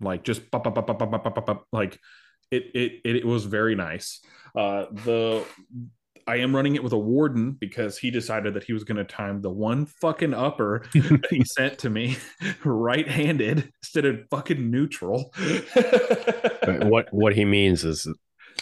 Like 0.00 0.22
just 0.24 0.50
pop, 0.50 0.64
pop, 0.64 0.74
pop, 0.74 0.86
pop, 0.86 0.98
pop, 0.98 1.10
pop, 1.10 1.34
pop, 1.34 1.46
pop, 1.46 1.64
like 1.72 1.98
it, 2.50 2.64
it 2.74 2.92
it 3.04 3.16
it 3.16 3.24
was 3.26 3.44
very 3.44 3.74
nice. 3.74 4.20
Uh 4.56 4.86
the 4.92 5.44
I 6.28 6.36
am 6.36 6.54
running 6.54 6.74
it 6.76 6.84
with 6.84 6.92
a 6.92 6.98
warden 6.98 7.52
because 7.52 7.96
he 7.96 8.10
decided 8.10 8.52
that 8.54 8.64
he 8.64 8.74
was 8.74 8.84
going 8.84 8.98
to 8.98 9.04
time 9.04 9.40
the 9.40 9.50
one 9.50 9.86
fucking 9.86 10.34
upper 10.34 10.84
that 10.92 11.26
he 11.30 11.42
sent 11.44 11.78
to 11.78 11.90
me 11.90 12.18
right-handed 12.64 13.72
instead 13.82 14.04
of 14.04 14.20
fucking 14.30 14.70
neutral. 14.70 15.32
What 16.66 17.06
what 17.12 17.34
he 17.34 17.46
means 17.46 17.82
is 17.82 18.06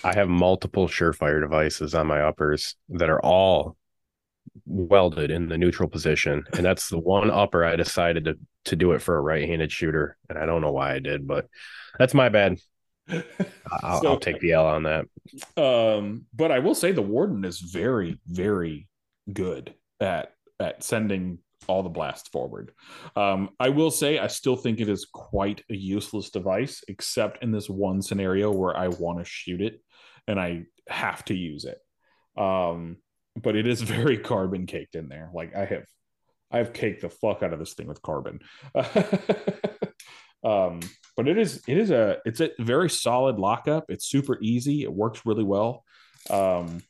I 0.04 0.14
have 0.14 0.28
multiple 0.28 0.86
surefire 0.86 1.40
devices 1.40 1.92
on 1.92 2.06
my 2.06 2.20
uppers 2.20 2.76
that 2.90 3.10
are 3.10 3.20
all 3.20 3.76
welded 4.64 5.32
in 5.32 5.48
the 5.48 5.58
neutral 5.58 5.88
position. 5.88 6.44
And 6.52 6.64
that's 6.64 6.88
the 6.88 7.00
one 7.00 7.32
upper 7.32 7.64
I 7.64 7.74
decided 7.74 8.26
to 8.26 8.38
to 8.66 8.76
do 8.76 8.92
it 8.92 9.02
for 9.02 9.16
a 9.16 9.20
right-handed 9.20 9.72
shooter. 9.72 10.16
And 10.28 10.38
I 10.38 10.46
don't 10.46 10.60
know 10.60 10.70
why 10.70 10.94
I 10.94 11.00
did, 11.00 11.26
but 11.26 11.48
that's 11.98 12.14
my 12.14 12.28
bad. 12.28 12.58
I'll, 13.10 14.02
So- 14.02 14.08
I'll 14.08 14.20
take 14.20 14.38
the 14.38 14.52
L 14.52 14.66
on 14.66 14.84
that. 14.84 15.06
Um, 15.56 16.26
but 16.34 16.50
I 16.50 16.58
will 16.58 16.74
say 16.74 16.92
the 16.92 17.02
warden 17.02 17.44
is 17.44 17.60
very, 17.60 18.20
very 18.26 18.88
good 19.32 19.74
at 20.00 20.32
at 20.58 20.82
sending 20.82 21.38
all 21.68 21.82
the 21.82 21.88
blasts 21.88 22.28
forward. 22.28 22.72
Um, 23.14 23.50
I 23.58 23.70
will 23.70 23.90
say 23.90 24.18
I 24.18 24.26
still 24.28 24.56
think 24.56 24.80
it 24.80 24.88
is 24.88 25.04
quite 25.04 25.62
a 25.70 25.74
useless 25.74 26.30
device, 26.30 26.82
except 26.88 27.42
in 27.42 27.52
this 27.52 27.68
one 27.68 28.02
scenario 28.02 28.52
where 28.52 28.76
I 28.76 28.88
want 28.88 29.18
to 29.18 29.24
shoot 29.24 29.60
it 29.60 29.80
and 30.28 30.38
I 30.38 30.64
have 30.88 31.24
to 31.26 31.34
use 31.34 31.64
it. 31.64 31.78
Um, 32.40 32.98
but 33.40 33.56
it 33.56 33.66
is 33.66 33.82
very 33.98 34.18
carbon 34.18 34.66
caked 34.66 34.94
in 34.94 35.08
there. 35.08 35.30
Like 35.34 35.54
I 35.54 35.64
have, 35.64 35.86
I've 36.50 36.72
caked 36.72 37.02
the 37.02 37.10
fuck 37.10 37.42
out 37.42 37.52
of 37.52 37.58
this 37.58 37.74
thing 37.74 37.88
with 37.88 38.02
carbon. 38.02 38.40
um, 40.46 40.80
but 41.16 41.28
it 41.28 41.38
is, 41.38 41.62
it 41.66 41.76
is 41.76 41.90
a, 41.90 42.18
it's 42.24 42.40
a 42.40 42.50
very 42.58 42.88
solid 42.88 43.38
lockup. 43.38 43.86
It's 43.88 44.06
super 44.06 44.38
easy. 44.40 44.82
It 44.82 44.92
works 44.92 45.22
really 45.26 45.44
well. 45.44 45.84
Um, 46.30 46.82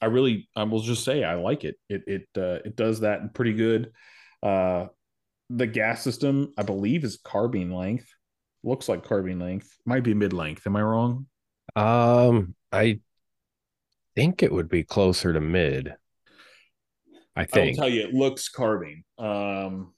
I 0.00 0.06
really, 0.06 0.48
I 0.54 0.64
will 0.64 0.80
just 0.80 1.04
say, 1.04 1.24
I 1.24 1.34
like 1.34 1.64
it. 1.64 1.76
It, 1.88 2.02
it, 2.06 2.28
uh, 2.36 2.58
it 2.64 2.76
does 2.76 3.00
that 3.00 3.34
pretty 3.34 3.54
good. 3.54 3.92
Uh, 4.42 4.86
the 5.50 5.66
gas 5.66 6.02
system, 6.02 6.52
I 6.56 6.62
believe, 6.62 7.04
is 7.04 7.18
carbine 7.22 7.72
length. 7.72 8.08
Looks 8.64 8.88
like 8.88 9.04
carbine 9.04 9.38
length. 9.38 9.68
Might 9.84 10.04
be 10.04 10.14
mid 10.14 10.32
length. 10.32 10.66
Am 10.66 10.76
I 10.76 10.82
wrong? 10.82 11.26
Um, 11.76 12.54
I 12.70 13.00
think 14.14 14.42
it 14.42 14.52
would 14.52 14.68
be 14.68 14.84
closer 14.84 15.32
to 15.32 15.40
mid. 15.40 15.94
I 17.34 17.46
I 17.52 17.58
will 17.58 17.74
tell 17.74 17.88
you, 17.88 18.02
it 18.02 18.14
looks 18.14 18.48
carbine. 18.48 19.04
Um, 19.18 19.94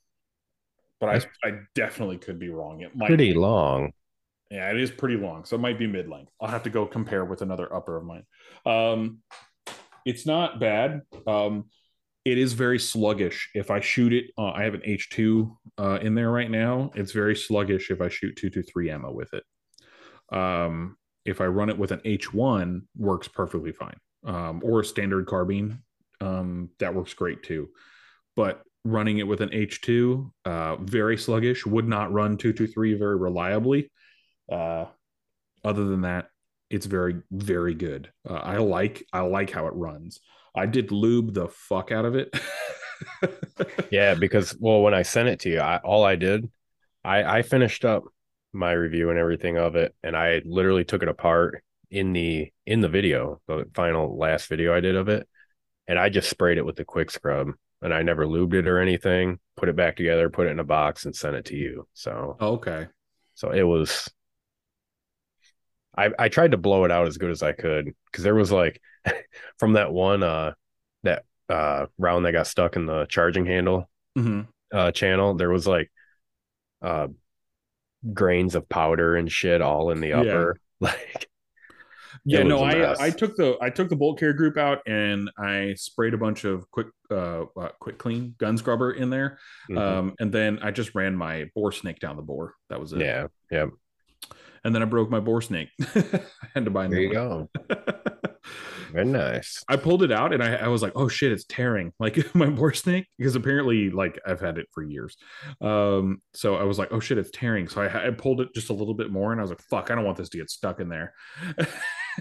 but 1.06 1.26
I, 1.44 1.48
I 1.48 1.58
definitely 1.74 2.18
could 2.18 2.38
be 2.38 2.48
wrong. 2.48 2.80
It 2.80 2.96
might 2.96 3.08
Pretty 3.08 3.32
be. 3.32 3.38
long. 3.38 3.92
Yeah, 4.50 4.70
it 4.70 4.78
is 4.78 4.90
pretty 4.90 5.16
long, 5.16 5.44
so 5.44 5.56
it 5.56 5.60
might 5.60 5.78
be 5.78 5.86
mid 5.86 6.08
length. 6.08 6.30
I'll 6.40 6.48
have 6.48 6.62
to 6.64 6.70
go 6.70 6.86
compare 6.86 7.24
with 7.24 7.42
another 7.42 7.72
upper 7.74 7.96
of 7.96 8.04
mine. 8.04 8.24
Um, 8.66 9.18
it's 10.04 10.26
not 10.26 10.60
bad. 10.60 11.02
Um, 11.26 11.64
it 12.24 12.38
is 12.38 12.52
very 12.52 12.78
sluggish. 12.78 13.50
If 13.54 13.70
I 13.70 13.80
shoot 13.80 14.12
it, 14.12 14.26
uh, 14.38 14.50
I 14.50 14.64
have 14.64 14.74
an 14.74 14.82
H 14.84 15.10
two 15.10 15.58
uh, 15.78 15.98
in 16.00 16.14
there 16.14 16.30
right 16.30 16.50
now. 16.50 16.90
It's 16.94 17.12
very 17.12 17.34
sluggish 17.34 17.90
if 17.90 18.00
I 18.00 18.08
shoot 18.08 18.36
two 18.36 18.50
to 18.50 18.62
three 18.62 18.90
ammo 18.90 19.12
with 19.12 19.32
it. 19.34 19.44
Um, 20.34 20.96
if 21.24 21.40
I 21.40 21.46
run 21.46 21.70
it 21.70 21.78
with 21.78 21.90
an 21.90 22.00
H 22.04 22.32
one, 22.32 22.82
works 22.96 23.28
perfectly 23.28 23.72
fine. 23.72 23.96
Um, 24.24 24.62
or 24.64 24.80
a 24.80 24.84
standard 24.84 25.26
carbine, 25.26 25.82
um, 26.20 26.70
that 26.78 26.94
works 26.94 27.12
great 27.12 27.42
too. 27.42 27.68
But 28.36 28.62
running 28.84 29.18
it 29.18 29.26
with 29.26 29.40
an 29.40 29.50
H 29.52 29.80
two, 29.80 30.32
uh, 30.44 30.76
very 30.76 31.16
sluggish. 31.16 31.66
Would 31.66 31.88
not 31.88 32.12
run 32.12 32.36
223 32.36 32.94
very 32.94 33.16
reliably. 33.16 33.90
Uh, 34.50 34.86
other 35.64 35.84
than 35.84 36.02
that, 36.02 36.26
it's 36.70 36.86
very 36.86 37.22
very 37.30 37.74
good. 37.74 38.10
Uh, 38.28 38.34
I 38.34 38.58
like 38.58 39.04
I 39.12 39.20
like 39.20 39.50
how 39.50 39.66
it 39.66 39.74
runs. 39.74 40.20
I 40.56 40.66
did 40.66 40.92
lube 40.92 41.34
the 41.34 41.48
fuck 41.48 41.90
out 41.92 42.04
of 42.04 42.14
it. 42.14 42.34
Yeah, 43.90 44.14
because 44.14 44.56
well, 44.58 44.82
when 44.82 44.94
I 44.94 45.02
sent 45.02 45.28
it 45.28 45.40
to 45.40 45.50
you, 45.50 45.60
I 45.60 45.78
all 45.78 46.04
I 46.04 46.16
did, 46.16 46.50
I 47.04 47.38
I 47.38 47.42
finished 47.42 47.84
up 47.84 48.04
my 48.52 48.72
review 48.72 49.10
and 49.10 49.18
everything 49.18 49.58
of 49.58 49.76
it, 49.76 49.94
and 50.02 50.16
I 50.16 50.42
literally 50.44 50.84
took 50.84 51.02
it 51.02 51.08
apart 51.08 51.62
in 51.90 52.12
the 52.12 52.52
in 52.66 52.80
the 52.80 52.88
video, 52.88 53.40
the 53.46 53.66
final 53.74 54.16
last 54.16 54.48
video 54.48 54.74
I 54.74 54.80
did 54.80 54.96
of 54.96 55.08
it, 55.08 55.28
and 55.86 55.98
I 55.98 56.08
just 56.08 56.30
sprayed 56.30 56.58
it 56.58 56.66
with 56.66 56.76
the 56.76 56.84
quick 56.84 57.10
scrub, 57.10 57.52
and 57.84 57.94
I 57.94 58.02
never 58.02 58.26
lubed 58.26 58.54
it 58.54 58.66
or 58.66 58.80
anything. 58.80 59.38
Put 59.56 59.68
it 59.68 59.76
back 59.76 59.94
together, 59.96 60.28
put 60.30 60.48
it 60.48 60.50
in 60.50 60.58
a 60.58 60.64
box, 60.64 61.04
and 61.04 61.14
sent 61.14 61.36
it 61.36 61.44
to 61.46 61.56
you. 61.56 61.86
So 61.94 62.36
okay. 62.40 62.88
so 63.34 63.50
it 63.52 63.62
was. 63.62 64.10
I 65.96 66.10
I 66.18 66.28
tried 66.28 66.50
to 66.50 66.56
blow 66.56 66.84
it 66.84 66.90
out 66.90 67.06
as 67.06 67.18
good 67.18 67.30
as 67.30 67.42
I 67.42 67.52
could 67.52 67.94
because 68.10 68.24
there 68.24 68.34
was 68.34 68.50
like 68.50 68.80
from 69.58 69.74
that 69.74 69.92
one 69.92 70.22
uh 70.24 70.54
that 71.04 71.24
uh 71.48 71.86
round 71.98 72.24
that 72.26 72.32
got 72.32 72.46
stuck 72.48 72.74
in 72.76 72.86
the 72.86 73.06
charging 73.06 73.46
handle 73.46 73.88
hmm 74.16 74.40
uh 74.72 74.90
channel 74.90 75.34
there 75.34 75.50
was 75.50 75.66
like 75.66 75.92
uh 76.82 77.06
grains 78.12 78.54
of 78.54 78.68
powder 78.68 79.16
and 79.16 79.30
shit 79.30 79.60
all 79.62 79.90
in 79.90 80.00
the 80.00 80.08
Yeah. 80.08 80.20
upper 80.20 80.56
like 80.80 81.28
Yeah, 82.26 82.42
no, 82.42 82.60
I. 82.60 82.94
I 82.98 83.10
took 83.10 83.36
the 83.36 83.56
I 83.60 83.68
took 83.70 83.88
the 83.88 83.96
bolt 83.96 84.18
carrier 84.18 84.32
group 84.34 84.56
out 84.56 84.80
and 84.86 85.30
I 85.38 85.74
sprayed 85.76 86.14
a 86.14 86.18
bunch 86.18 86.44
of 86.44 86.70
quick 86.70 86.86
uh, 87.10 87.42
uh 87.58 87.68
quick 87.80 87.98
clean 87.98 88.34
gun 88.38 88.56
scrubber 88.56 88.92
in 88.92 89.10
there. 89.10 89.38
mhm. 89.70 89.78
Um 89.78 90.14
and 90.18 90.32
then 90.32 90.58
I 90.62 90.70
just 90.70 90.94
ran 90.94 91.14
my 91.16 91.50
bore 91.54 91.72
snake 91.72 92.00
down 92.00 92.16
the 92.16 92.22
bore. 92.22 92.54
That 92.70 92.80
was 92.80 92.92
it. 92.92 93.00
yeah 93.00 93.26
yeah 93.50 93.66
And 94.64 94.74
then 94.74 94.82
I 94.82 94.86
broke 94.86 95.10
my 95.10 95.20
bore 95.20 95.42
snake. 95.42 95.68
I 95.82 96.20
had 96.54 96.64
to 96.64 96.70
buy 96.70 96.86
a 96.86 96.88
there 96.88 97.00
new 97.00 97.08
you 97.08 97.12
go 97.12 97.48
one. 97.68 97.78
very 98.92 99.04
nice 99.06 99.62
I 99.68 99.76
pulled 99.76 100.04
it 100.04 100.12
out 100.12 100.32
and 100.32 100.42
I, 100.42 100.54
I 100.54 100.68
was 100.68 100.80
like, 100.80 100.92
oh 100.94 101.08
shit, 101.08 101.32
it's 101.32 101.44
tearing 101.44 101.92
like 101.98 102.34
my 102.34 102.46
bore 102.48 102.72
snake 102.72 103.06
because 103.18 103.34
apparently 103.36 103.90
like 103.90 104.18
I've 104.26 104.40
had 104.40 104.56
it 104.56 104.68
for 104.72 104.82
years. 104.82 105.16
Um, 105.60 106.22
so 106.32 106.54
I 106.56 106.62
was 106.62 106.78
like, 106.78 106.88
oh 106.92 107.00
shit, 107.00 107.18
it's 107.18 107.30
tearing. 107.32 107.68
So 107.68 107.82
I, 107.82 108.06
I 108.06 108.10
pulled 108.12 108.40
it 108.40 108.54
just 108.54 108.70
a 108.70 108.72
little 108.72 108.94
bit 108.94 109.10
more 109.10 109.32
and 109.32 109.40
I 109.40 109.42
was 109.42 109.50
like, 109.50 109.62
fuck, 109.62 109.90
I 109.90 109.94
don't 109.94 110.04
want 110.04 110.16
this 110.16 110.28
to 110.30 110.38
get 110.38 110.48
stuck 110.48 110.80
in 110.80 110.88
there. 110.88 111.12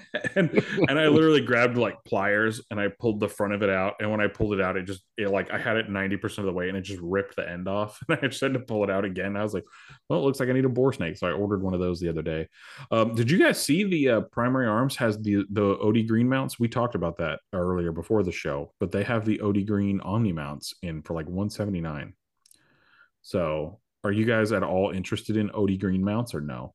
and 0.36 0.64
and 0.88 1.00
I 1.00 1.08
literally 1.08 1.42
grabbed 1.42 1.78
like 1.78 2.04
pliers 2.06 2.62
and 2.72 2.80
I 2.80 2.88
pulled 2.88 3.20
the 3.20 3.28
front 3.28 3.54
of 3.54 3.62
it 3.62 3.70
out. 3.70 3.96
And 4.00 4.10
when 4.12 4.22
I 4.22 4.28
pulled 4.28 4.54
it 4.54 4.62
out, 4.62 4.78
it 4.78 4.84
just 4.84 5.04
it 5.18 5.30
like 5.30 5.52
I 5.52 5.58
had 5.58 5.78
it 5.78 5.90
90% 5.90 6.40
of 6.40 6.46
the 6.46 6.54
way 6.54 6.70
and 6.70 6.78
it 6.78 6.82
just 6.82 7.02
ripped 7.02 7.36
the 7.36 7.50
end 7.50 7.68
off. 7.68 8.02
And 8.10 8.20
I 8.22 8.28
just 8.28 8.42
had 8.42 8.54
to 8.54 8.60
pull 8.60 8.84
it 8.84 8.90
out 8.90 9.06
again. 9.06 9.36
I 9.36 9.44
was 9.44 9.54
like, 9.54 9.66
well, 10.08 10.20
it 10.20 10.24
looks 10.24 10.40
like 10.40 10.50
I 10.50 10.54
need 10.54 10.66
a 10.66 10.70
bore 10.70 10.94
snake. 10.94 11.18
So 11.18 11.28
I 11.28 11.32
ordered 11.32 11.64
one 11.64 11.74
of 11.74 11.80
those 11.80 12.00
the 12.00 12.10
other 12.10 12.22
day. 12.22 12.48
Um, 12.92 13.16
did 13.16 13.32
you 13.32 13.40
guys 13.40 13.64
see 13.64 13.84
the 13.84 14.10
uh, 14.10 14.22
primary 14.32 14.68
arms 14.68 14.96
has 14.98 15.18
the 15.20 15.46
the 15.52 15.78
OD 15.80 16.08
green 16.08 16.30
mounts? 16.30 16.60
We 16.60 16.68
talked 16.68 16.96
about 16.96 17.18
that 17.18 17.40
earlier 17.54 17.92
before 17.92 18.24
the 18.24 18.32
show, 18.32 18.74
but 18.80 18.92
they 18.92 19.04
have 19.04 19.26
the 19.26 19.42
OD 19.42 19.66
green 19.66 20.00
Omni 20.02 20.34
mounts 20.34 20.74
in 20.82 21.02
for 21.02 21.14
like 21.14 21.26
179. 21.26 22.14
So, 23.22 23.80
are 24.04 24.12
you 24.12 24.26
guys 24.26 24.52
at 24.52 24.64
all 24.64 24.92
interested 24.92 25.38
in 25.38 25.50
OD 25.52 25.80
green 25.80 26.04
mounts 26.04 26.36
or 26.36 26.42
no? 26.42 26.74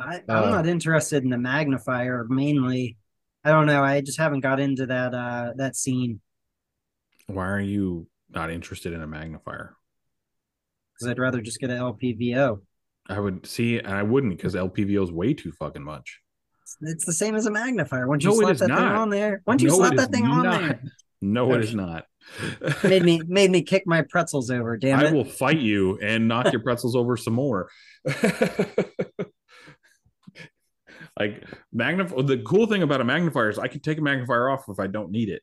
I, 0.00 0.22
I'm 0.28 0.44
Uh, 0.44 0.50
not 0.50 0.66
interested 0.66 1.22
in 1.22 1.30
the 1.30 1.38
magnifier 1.38 2.26
mainly. 2.28 2.96
I 3.44 3.50
don't 3.50 3.66
know. 3.66 3.82
I 3.82 4.00
just 4.00 4.18
haven't 4.18 4.40
got 4.40 4.60
into 4.60 4.86
that 4.86 5.14
uh 5.14 5.52
that 5.56 5.76
scene 5.76 6.20
Why 7.26 7.48
are 7.48 7.60
you 7.60 8.08
not 8.30 8.50
interested 8.50 8.92
in 8.92 9.02
a 9.02 9.06
magnifier? 9.06 9.76
because 10.94 11.08
I'd 11.08 11.18
rather 11.18 11.40
just 11.40 11.58
get 11.60 11.70
an 11.70 11.78
LPVO. 11.78 12.60
I 13.08 13.18
would 13.18 13.46
see, 13.46 13.78
and 13.78 13.88
I 13.88 14.02
wouldn't 14.02 14.36
because 14.36 14.54
LPVO 14.54 15.02
is 15.02 15.10
way 15.10 15.34
too 15.34 15.50
fucking 15.52 15.82
much. 15.82 16.20
It's, 16.82 17.04
the 17.04 17.12
same 17.12 17.34
as 17.34 17.46
a 17.46 17.50
magnifier. 17.50 18.06
Once 18.06 18.22
you 18.22 18.30
No, 18.30 18.36
slap 18.36 18.56
that 18.58 18.68
thing 18.68 18.76
not. 18.76 18.94
on 18.96 19.10
there, 19.10 19.42
once 19.46 19.62
you 19.62 19.68
No, 19.68 19.76
slap 19.76 19.96
that 19.96 20.10
thing 20.12 20.24
on 20.26 20.42
there, 20.42 20.82
No, 21.20 21.52
it 21.54 21.64
is 21.64 21.74
not. 21.74 22.06
made 22.84 23.02
me 23.02 23.20
made 23.26 23.50
me 23.50 23.62
kick 23.62 23.84
my 23.86 24.02
pretzels 24.02 24.50
over. 24.50 24.76
Damn 24.76 25.00
it! 25.00 25.08
I 25.08 25.12
will 25.12 25.24
fight 25.24 25.58
you 25.58 25.98
and 26.00 26.28
knock 26.28 26.52
your 26.52 26.60
pretzels 26.60 26.94
over 26.94 27.16
some 27.16 27.34
more. 27.34 27.68
like 31.20 31.44
magnify 31.72 32.22
the 32.22 32.38
cool 32.38 32.66
thing 32.66 32.82
about 32.82 33.00
a 33.00 33.04
magnifier 33.04 33.50
is 33.50 33.58
I 33.58 33.68
can 33.68 33.80
take 33.80 33.98
a 33.98 34.02
magnifier 34.02 34.48
off 34.48 34.64
if 34.68 34.80
I 34.80 34.86
don't 34.86 35.10
need 35.10 35.28
it. 35.28 35.42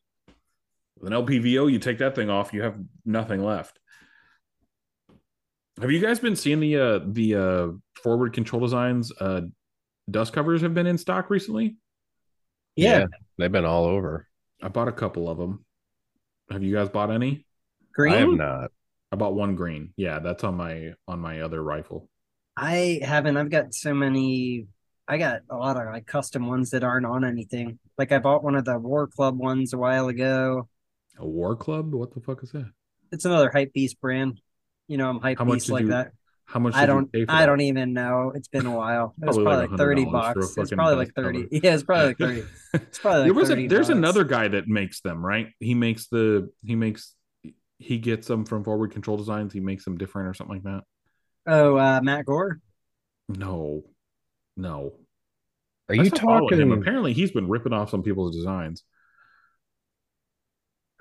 With 1.00 1.13
an 1.13 1.26
LPVO, 1.26 1.72
you 1.72 1.80
take 1.80 2.00
that 2.00 2.16
thing 2.16 2.30
off, 2.30 2.54
you 2.54 2.63
have 2.63 2.78
nothing 3.06 3.44
left. 3.44 3.80
Have 5.80 5.92
you 5.92 6.00
guys 6.00 6.20
been 6.20 6.36
seeing 6.36 6.60
the 6.60 6.76
uh 6.78 7.00
the 7.06 7.36
uh 7.36 7.68
forward 8.02 8.34
control 8.34 8.62
designs 8.62 9.12
uh 9.20 9.42
dust 10.10 10.34
covers 10.34 10.62
have 10.62 10.74
been 10.74 10.88
in 10.88 10.98
stock 10.98 11.30
recently? 11.30 11.78
yeah, 12.76 13.06
they've 13.38 13.52
been 13.52 13.66
all 13.66 13.86
over 13.86 14.28
I 14.62 14.70
bought 14.70 14.88
a 14.88 14.94
couple 14.94 15.30
of 15.30 15.38
them. 15.38 15.63
Have 16.50 16.63
you 16.63 16.74
guys 16.74 16.90
bought 16.90 17.12
any? 17.12 17.46
green. 17.98 18.13
I 18.13 18.18
have 18.18 18.30
not 18.30 18.72
I 19.12 19.16
bought 19.16 19.36
one 19.36 19.56
green. 19.56 19.94
Yeah, 19.98 20.20
that's 20.20 20.44
on 20.44 20.56
my 20.56 20.94
on 21.08 21.20
my 21.20 21.42
other 21.42 21.62
rifle. 21.62 22.10
I 22.56 23.00
haven't. 23.02 23.38
I've 23.38 23.50
got 23.50 23.74
so 23.74 23.94
many. 23.94 24.68
I 25.08 25.17
got 25.17 25.41
a 25.50 25.56
lot 25.56 25.78
of 25.78 25.86
like 25.93 26.06
custom 26.06 26.48
ones 26.48 26.72
that 26.72 26.84
aren't 26.84 27.06
on 27.06 27.24
anything. 27.24 27.80
Like 27.98 28.12
I 28.12 28.20
bought 28.20 28.43
one 28.43 28.56
of 28.56 28.65
the 28.65 28.78
War 28.78 29.08
Club 29.08 29.38
ones 29.38 29.74
a 29.74 29.78
while 29.78 30.08
ago. 30.10 30.67
A 31.20 31.26
war 31.26 31.56
club? 31.56 31.93
What 31.93 32.13
the 32.13 32.20
fuck 32.22 32.43
is 32.43 32.52
that? 32.52 32.70
It's 33.12 33.26
another 33.26 33.50
hype 33.50 33.74
beast 33.74 34.00
brand. 34.02 34.39
You 34.88 34.98
know, 34.98 35.10
I'm 35.10 35.20
hype 35.20 35.39
beast 35.46 35.70
like 35.70 35.84
you- 35.84 35.89
that. 35.89 36.12
How 36.46 36.60
much? 36.62 36.76
I 36.76 36.86
don't. 36.86 37.12
pay 37.12 37.26
for 37.26 37.32
I 37.32 37.46
don't 37.46 37.60
even 37.60 37.91
know. 37.91 38.32
It's 38.34 38.48
been 38.48 38.65
a 38.65 38.72
while. 38.76 39.13
It 39.22 39.26
was 39.26 39.36
Probably 39.36 39.43
probably 39.43 39.67
like 39.67 39.78
thirty 39.78 40.06
$100 40.06 40.12
for 40.12 40.17
a 40.30 40.34
bucks. 40.34 40.58
It's 40.58 40.72
probably 40.72 40.96
like 40.96 41.13
thirty. 41.13 41.43
cover. 41.43 41.50
Yeah, 41.52 41.74
it's 41.74 41.84
probably 41.84 42.08
like 42.08 42.17
thirty. 42.17 42.43
It's 42.74 43.00
probably 43.00 43.20
like 43.22 43.26
there 43.28 43.34
was 43.34 43.50
a, 43.50 43.54
30 43.56 43.67
there's 43.67 43.88
bucks. 43.88 43.98
another 43.98 44.24
guy 44.24 44.48
that 44.48 44.67
makes 44.67 45.02
them 45.02 45.26
right 45.26 45.48
he 45.60 45.74
makes 45.74 46.08
the 46.08 46.50
he 46.63 46.76
makes 46.76 47.15
he 47.80 47.98
gets 47.98 48.28
them 48.28 48.46
from 48.46 48.63
forward 48.63 48.91
control 48.91 49.17
designs 49.17 49.52
he 49.52 49.60
makes 49.60 49.84
them 49.84 49.98
different 49.98 50.30
or 50.30 50.34
something 50.36 50.56
like 50.58 50.63
that 50.63 50.84
Oh, 51.48 51.76
uh, 51.78 52.00
Matt 52.04 52.26
Gore. 52.26 52.60
no 53.30 53.84
no 54.58 54.93
are 55.89 55.96
I 55.96 56.00
you 56.00 56.06
stopped 56.06 56.24
following 56.24 56.60
him 56.60 56.72
apparently 56.72 57.13
he's 57.13 57.32
been 57.32 57.48
ripping 57.48 57.74
off 57.74 57.89
some 57.89 58.04
people's 58.04 58.36
designs 58.36 58.84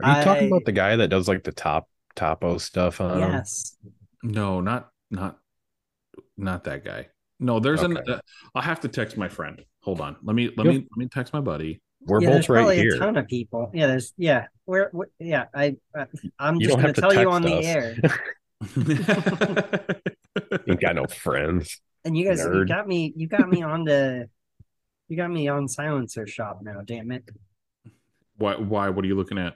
are 0.02 0.18
you 0.18 0.24
talking 0.24 0.46
about 0.48 0.64
the 0.64 0.72
guy 0.72 0.96
that 0.96 1.08
does 1.08 1.26
like 1.26 1.42
the 1.42 1.52
top 1.52 1.88
topo 2.14 2.58
stuff 2.58 3.00
on 3.00 3.22
'em? 3.22 3.30
Yes. 3.32 3.76
no 4.22 4.60
not 4.60 4.90
not 5.10 5.38
not 6.36 6.64
that 6.64 6.84
guy 6.84 7.08
no 7.40 7.60
there's 7.60 7.82
an. 7.82 7.96
Uh, 7.96 8.18
I'll 8.54 8.62
have 8.62 8.80
to 8.80 8.88
text 8.88 9.16
my 9.16 9.28
friend 9.28 9.64
hold 9.80 10.00
on 10.00 10.16
let 10.22 10.36
me 10.36 10.50
let 10.56 10.66
Yep. 10.66 10.74
me 10.74 10.78
let 10.78 10.96
me 10.96 11.08
text 11.08 11.32
my 11.32 11.40
buddy 11.40 11.80
we're 12.06 12.20
yeah, 12.20 12.30
there's 12.30 12.46
both 12.46 12.50
right 12.50 12.60
probably 12.60 12.76
here 12.76 12.94
a 12.94 12.98
ton 12.98 13.16
of 13.16 13.26
people. 13.26 13.70
Yeah, 13.74 13.88
there's 13.88 14.12
yeah. 14.16 14.46
Where, 14.64 14.90
where 14.92 15.08
yeah, 15.18 15.46
I 15.52 15.76
uh, 15.98 16.04
I'm 16.38 16.60
You 16.60 16.68
just 16.68 16.76
gonna 16.78 16.92
to 16.92 17.00
tell 17.00 17.12
you 17.12 17.18
text 17.18 17.32
on 17.34 17.42
the 17.42 17.66
air. 17.66 17.96
you 20.66 20.72
ain't 20.72 20.80
got 20.80 20.94
no 20.94 21.06
friends 21.06 21.80
And 22.06 22.16
you 22.16 22.24
guys, 22.24 22.38
you 22.38 22.64
got 22.64 22.86
me, 22.86 23.12
you 23.16 23.26
got 23.26 23.48
me 23.48 23.62
on 23.62 23.82
the, 23.82 24.28
you 25.08 25.16
got 25.16 25.28
me 25.28 25.48
on 25.48 25.66
silencer 25.66 26.24
shop 26.26 26.60
now. 26.62 26.80
Damn 26.84 27.10
it! 27.10 27.28
why 28.38 28.54
why 28.54 28.88
what 28.90 29.04
are 29.04 29.08
you 29.08 29.16
looking 29.16 29.38
at 29.38 29.54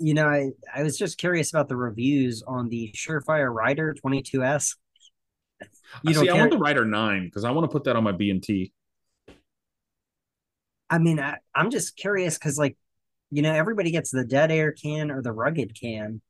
You 0.00 0.14
know, 0.14 0.26
I 0.26 0.50
I 0.74 0.82
was 0.82 0.98
just 0.98 1.16
curious 1.16 1.50
about 1.52 1.68
the 1.68 1.76
reviews 1.76 2.42
on 2.44 2.68
the 2.70 2.90
Surefire 2.92 3.54
Ryder 3.54 3.94
22s. 4.04 4.74
You 6.02 6.10
I 6.10 6.12
don't 6.12 6.24
see 6.24 6.28
i 6.30 6.32
want 6.34 6.50
the 6.50 6.58
Ryder 6.58 6.84
9 6.84 7.24
because 7.26 7.44
i 7.44 7.50
want 7.52 7.64
to 7.70 7.72
put 7.72 7.84
that 7.84 7.94
on 7.94 8.02
my 8.02 8.12
b&t 8.12 8.72
I 10.90 10.98
mean, 10.98 11.18
I, 11.20 11.38
I'm 11.54 11.70
just 11.70 11.96
curious 11.96 12.36
because, 12.36 12.58
like, 12.58 12.76
you 13.30 13.42
know, 13.42 13.52
everybody 13.52 13.90
gets 13.90 14.10
the 14.10 14.24
dead 14.24 14.50
air 14.52 14.70
can 14.72 15.10
or 15.10 15.22
the 15.22 15.32
rugged 15.32 15.78
can, 15.80 16.20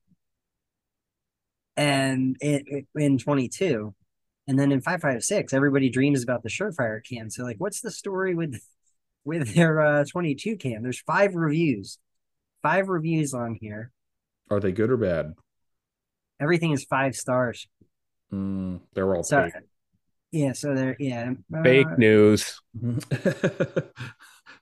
and 1.75 2.37
it, 2.41 2.63
it- 2.67 2.87
in 2.95 3.17
22, 3.17 3.93
and 4.47 4.57
then 4.59 4.71
in 4.71 4.81
556, 4.81 5.53
everybody 5.53 5.89
dreams 5.89 6.21
about 6.23 6.43
the 6.43 6.49
Surefire 6.49 7.03
can. 7.03 7.29
So, 7.29 7.43
like, 7.43 7.57
what's 7.57 7.81
the 7.81 7.91
story 7.91 8.35
with 8.35 8.59
with 9.25 9.55
their 9.55 9.81
uh 9.81 10.05
22 10.09 10.55
cam. 10.57 10.83
There's 10.83 11.01
five 11.01 11.33
reviews. 11.35 11.97
Five 12.61 12.89
reviews 12.89 13.33
on 13.33 13.57
here. 13.59 13.91
Are 14.51 14.59
they 14.59 14.71
good 14.71 14.91
or 14.91 14.97
bad? 14.97 15.33
Everything 16.39 16.71
is 16.71 16.83
five 16.83 17.15
stars. 17.15 17.67
Mm, 18.33 18.81
they're 18.93 19.15
all 19.15 19.23
So 19.23 19.43
fake. 19.43 19.53
yeah, 20.31 20.51
so 20.53 20.75
they're 20.75 20.95
yeah. 20.99 21.31
uh, 21.55 21.63
Fake 21.63 21.97
news. 21.97 22.59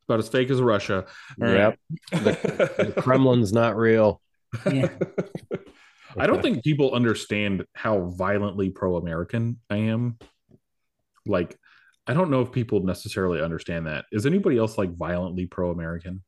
About 0.08 0.20
as 0.20 0.28
fake 0.30 0.50
as 0.50 0.62
Russia. 0.62 1.06
All 1.42 1.50
Yep. 1.50 1.80
right. 2.12 2.24
The 2.24 2.94
Kremlin's 2.98 3.54
not 3.54 3.76
real. 3.78 4.22
Yeah. 4.72 4.90
I 6.18 6.28
don't 6.28 6.42
think 6.42 6.64
people 6.64 6.94
understand 6.94 7.66
how 7.74 8.10
violently 8.12 8.70
pro-American 8.70 9.60
I 9.70 9.78
am. 9.78 10.18
Like, 11.26 11.58
I 12.08 12.14
don't 12.14 12.30
know 12.30 12.42
if 12.42 12.52
people 12.52 12.84
necessarily 12.84 13.42
understand 13.42 13.88
that. 13.88 14.06
Is 14.12 14.26
anybody 14.26 14.58
else 14.58 14.78
like 14.78 14.96
violently 14.96 15.46
pro-American? 15.46 16.24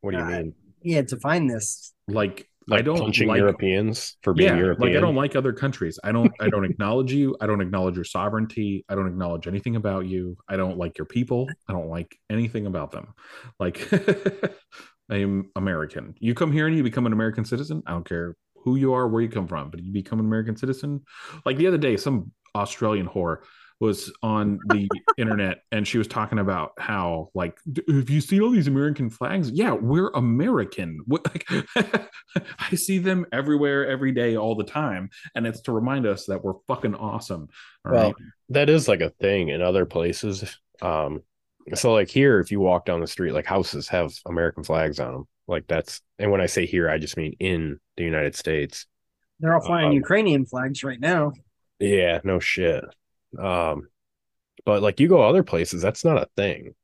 What 0.00 0.12
do 0.12 0.18
you 0.18 0.24
Uh, 0.24 0.28
mean? 0.28 0.54
Yeah, 0.82 1.02
to 1.02 1.16
find 1.20 1.48
this. 1.48 1.92
Like, 2.08 2.46
Like 2.66 2.80
I 2.80 2.82
don't 2.82 2.98
punching 2.98 3.28
like 3.28 3.38
Europeans 3.38 4.16
for 4.22 4.32
being 4.32 4.54
yeah, 4.54 4.58
European. 4.58 4.92
like 4.92 4.96
I 4.96 5.00
don't 5.00 5.14
like 5.14 5.36
other 5.36 5.52
countries. 5.52 5.98
I 6.02 6.10
don't 6.12 6.32
I 6.40 6.48
don't 6.48 6.64
acknowledge 6.70 7.12
you. 7.12 7.36
I 7.40 7.46
don't 7.46 7.60
acknowledge 7.60 7.96
your 7.96 8.04
sovereignty. 8.04 8.84
I 8.88 8.94
don't 8.94 9.06
acknowledge 9.06 9.46
anything 9.46 9.76
about 9.76 10.06
you. 10.06 10.36
I 10.48 10.56
don't 10.56 10.78
like 10.78 10.96
your 10.98 11.04
people. 11.04 11.48
I 11.68 11.72
don't 11.72 11.88
like 11.88 12.16
anything 12.30 12.66
about 12.66 12.92
them. 12.92 13.14
Like 13.58 13.88
I 15.10 15.16
am 15.16 15.50
American. 15.56 16.14
You 16.18 16.34
come 16.34 16.52
here 16.52 16.66
and 16.66 16.76
you 16.76 16.82
become 16.82 17.06
an 17.06 17.12
American 17.12 17.44
citizen. 17.44 17.82
I 17.86 17.92
don't 17.92 18.08
care 18.08 18.36
who 18.62 18.76
you 18.76 18.92
are, 18.92 19.08
where 19.08 19.22
you 19.22 19.28
come 19.28 19.46
from, 19.46 19.70
but 19.70 19.82
you 19.82 19.92
become 19.92 20.18
an 20.18 20.26
American 20.26 20.56
citizen. 20.56 21.02
Like 21.44 21.56
the 21.56 21.66
other 21.66 21.78
day, 21.78 21.96
some 21.96 22.32
Australian 22.54 23.08
whore 23.08 23.38
was 23.80 24.12
on 24.22 24.58
the 24.66 24.88
internet 25.18 25.62
and 25.72 25.88
she 25.88 25.96
was 25.98 26.06
talking 26.06 26.38
about 26.38 26.72
how 26.78 27.30
like 27.34 27.58
"D- 27.72 27.82
have 27.88 28.10
you 28.10 28.20
seen 28.20 28.42
all 28.42 28.50
these 28.50 28.68
american 28.68 29.08
flags? 29.08 29.50
Yeah 29.50 29.72
we're 29.72 30.10
american. 30.10 31.00
What, 31.06 31.26
like, 31.26 31.46
i 32.58 32.74
see 32.76 32.98
them 32.98 33.26
everywhere 33.32 33.88
every 33.88 34.12
day 34.12 34.36
all 34.36 34.54
the 34.54 34.64
time. 34.64 35.08
And 35.34 35.46
it's 35.46 35.62
to 35.62 35.72
remind 35.72 36.06
us 36.06 36.26
that 36.26 36.44
we're 36.44 36.60
fucking 36.68 36.94
awesome 36.94 37.48
Well, 37.84 38.04
right? 38.04 38.14
That 38.50 38.68
is 38.68 38.86
like 38.86 39.00
a 39.00 39.10
thing 39.10 39.48
in 39.48 39.62
other 39.62 39.86
places. 39.86 40.44
Um, 40.82 41.22
so 41.74 41.92
like 41.92 42.08
here, 42.08 42.40
if 42.40 42.50
you 42.50 42.60
walk 42.60 42.86
down 42.86 43.00
the 43.00 43.06
street, 43.06 43.32
like 43.32 43.46
houses 43.46 43.88
have 43.88 44.12
American 44.26 44.64
flags 44.64 44.98
on 45.00 45.12
them. 45.12 45.28
Like 45.46 45.66
that's, 45.66 46.00
and 46.18 46.30
when 46.30 46.40
I 46.40 46.46
say 46.46 46.66
here, 46.66 46.88
I 46.88 46.98
just 46.98 47.16
mean 47.16 47.34
in 47.40 47.78
the 47.96 48.04
United 48.04 48.34
States. 48.34 48.86
They're 49.40 49.54
all 49.54 49.60
flying 49.60 49.88
Um, 49.88 49.92
Ukrainian 49.92 50.46
flags 50.46 50.84
right 50.84 51.00
now. 51.00 51.32
Yeah, 51.78 52.20
no 52.24 52.40
shit. 52.40 52.84
Um, 53.38 53.88
but 54.64 54.82
like 54.82 55.00
you 55.00 55.08
go 55.08 55.22
other 55.22 55.42
places, 55.42 55.82
that's 55.82 56.04
not 56.04 56.22
a 56.22 56.28
thing. 56.36 56.74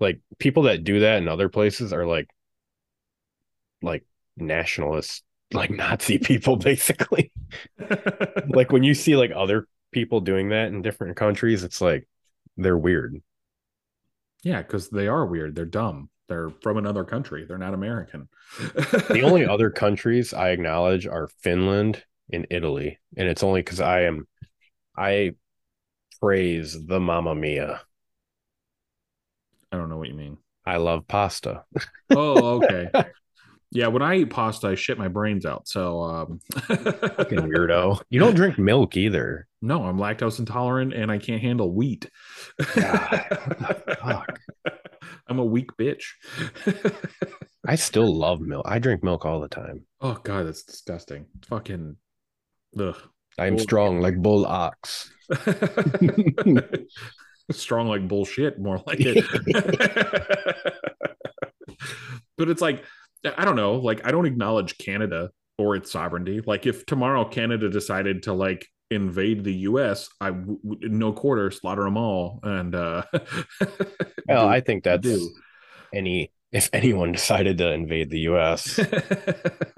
Like 0.00 0.20
people 0.38 0.64
that 0.64 0.84
do 0.84 1.00
that 1.00 1.18
in 1.18 1.28
other 1.28 1.48
places 1.48 1.92
are 1.92 2.06
like, 2.06 2.28
like 3.82 4.04
nationalists, 4.36 5.22
like 5.52 5.70
Nazi 5.70 6.18
people, 6.18 6.56
basically. 6.70 7.32
like 8.48 8.72
when 8.72 8.82
you 8.82 8.94
see 8.94 9.16
like 9.16 9.32
other 9.34 9.66
people 9.92 10.20
doing 10.20 10.50
that 10.50 10.68
in 10.68 10.82
different 10.82 11.16
countries, 11.16 11.64
it's 11.64 11.80
like 11.80 12.08
they're 12.56 12.78
weird. 12.78 13.22
Yeah 14.42 14.62
because 14.62 14.88
they 14.90 15.08
are 15.08 15.26
weird. 15.26 15.54
They're 15.54 15.64
dumb. 15.64 16.08
They're 16.28 16.50
from 16.62 16.78
another 16.78 17.04
country. 17.04 17.44
They're 17.44 17.58
not 17.58 17.74
american. 17.74 18.28
The 18.58 19.22
only 19.24 19.46
other 19.54 19.70
countries 19.70 20.32
I 20.32 20.50
acknowledge 20.50 21.06
are 21.06 21.28
Finland 21.40 22.04
and 22.32 22.46
Italy, 22.50 22.98
and 23.16 23.28
it's 23.28 23.42
only 23.42 23.60
because 23.60 23.80
I 23.80 24.02
am 24.02 24.26
I 24.96 25.34
praise 26.20 26.86
the 26.86 27.00
Mamma 27.00 27.34
Mia. 27.34 27.82
i 29.72 29.76
don't 29.76 29.88
know 29.90 29.96
what 29.96 30.08
you 30.08 30.14
mean. 30.14 30.38
I 30.64 30.76
love 30.76 31.08
pasta. 31.08 31.64
oh 32.10 32.62
okay 32.62 32.88
yeah 33.74 33.86
when 33.86 34.02
i 34.02 34.16
eat 34.16 34.30
pasta 34.30 34.68
i 34.68 34.74
shit 34.74 34.98
my 34.98 35.08
brains 35.08 35.44
out 35.46 35.66
so 35.66 36.00
um 36.02 36.40
Fucking 36.62 37.40
weirdo. 37.40 38.00
You 38.10 38.20
don't 38.20 38.34
drink 38.34 38.58
milk 38.58 38.96
either. 38.96 39.48
No, 39.60 39.84
I'm 39.84 39.96
lactose 39.98 40.38
intolerant 40.38 40.92
and 40.92 41.10
I 41.10 41.18
can't 41.18 41.40
handle 41.40 41.72
wheat. 41.72 42.08
God, 42.74 43.24
fuck? 44.00 44.38
I'm 45.28 45.38
a 45.38 45.44
weak 45.44 45.70
bitch. 45.78 46.04
I 47.66 47.76
still 47.76 48.12
love 48.14 48.40
milk. 48.40 48.66
I 48.68 48.78
drink 48.78 49.02
milk 49.04 49.24
all 49.24 49.40
the 49.40 49.48
time. 49.48 49.84
oh 50.00 50.18
god, 50.22 50.46
that's 50.46 50.62
disgusting. 50.64 51.26
Fucking 51.48 51.96
ugh. 52.78 52.96
I'm 53.38 53.54
Bull- 53.56 53.62
strong 53.62 54.00
like 54.00 54.16
bull 54.20 54.44
ox. 54.46 55.10
Strong 57.50 57.88
like 57.88 58.06
bullshit, 58.08 58.58
more 58.58 58.82
like 58.86 58.98
it. 59.00 59.24
but 62.36 62.48
it's 62.48 62.62
like 62.62 62.84
I 63.24 63.44
don't 63.44 63.56
know, 63.56 63.74
like 63.76 64.06
I 64.06 64.10
don't 64.10 64.26
acknowledge 64.26 64.78
Canada 64.78 65.30
or 65.58 65.76
its 65.76 65.90
sovereignty. 65.92 66.40
Like 66.44 66.66
if 66.66 66.86
tomorrow 66.86 67.24
Canada 67.24 67.68
decided 67.68 68.24
to 68.24 68.32
like 68.32 68.66
invade 68.90 69.44
the 69.44 69.54
US, 69.70 70.08
I 70.20 70.30
w- 70.30 70.58
w- 70.62 70.88
no 70.88 71.12
quarter 71.12 71.50
slaughter 71.50 71.84
them 71.84 71.96
all 71.96 72.40
and 72.42 72.74
uh 72.74 73.04
Well, 74.28 74.46
I 74.48 74.60
think 74.60 74.84
that's 74.84 75.02
do. 75.02 75.30
any 75.94 76.30
if 76.52 76.68
anyone 76.74 77.12
decided 77.12 77.58
to 77.58 77.72
invade 77.72 78.10
the 78.10 78.20
US. 78.30 78.78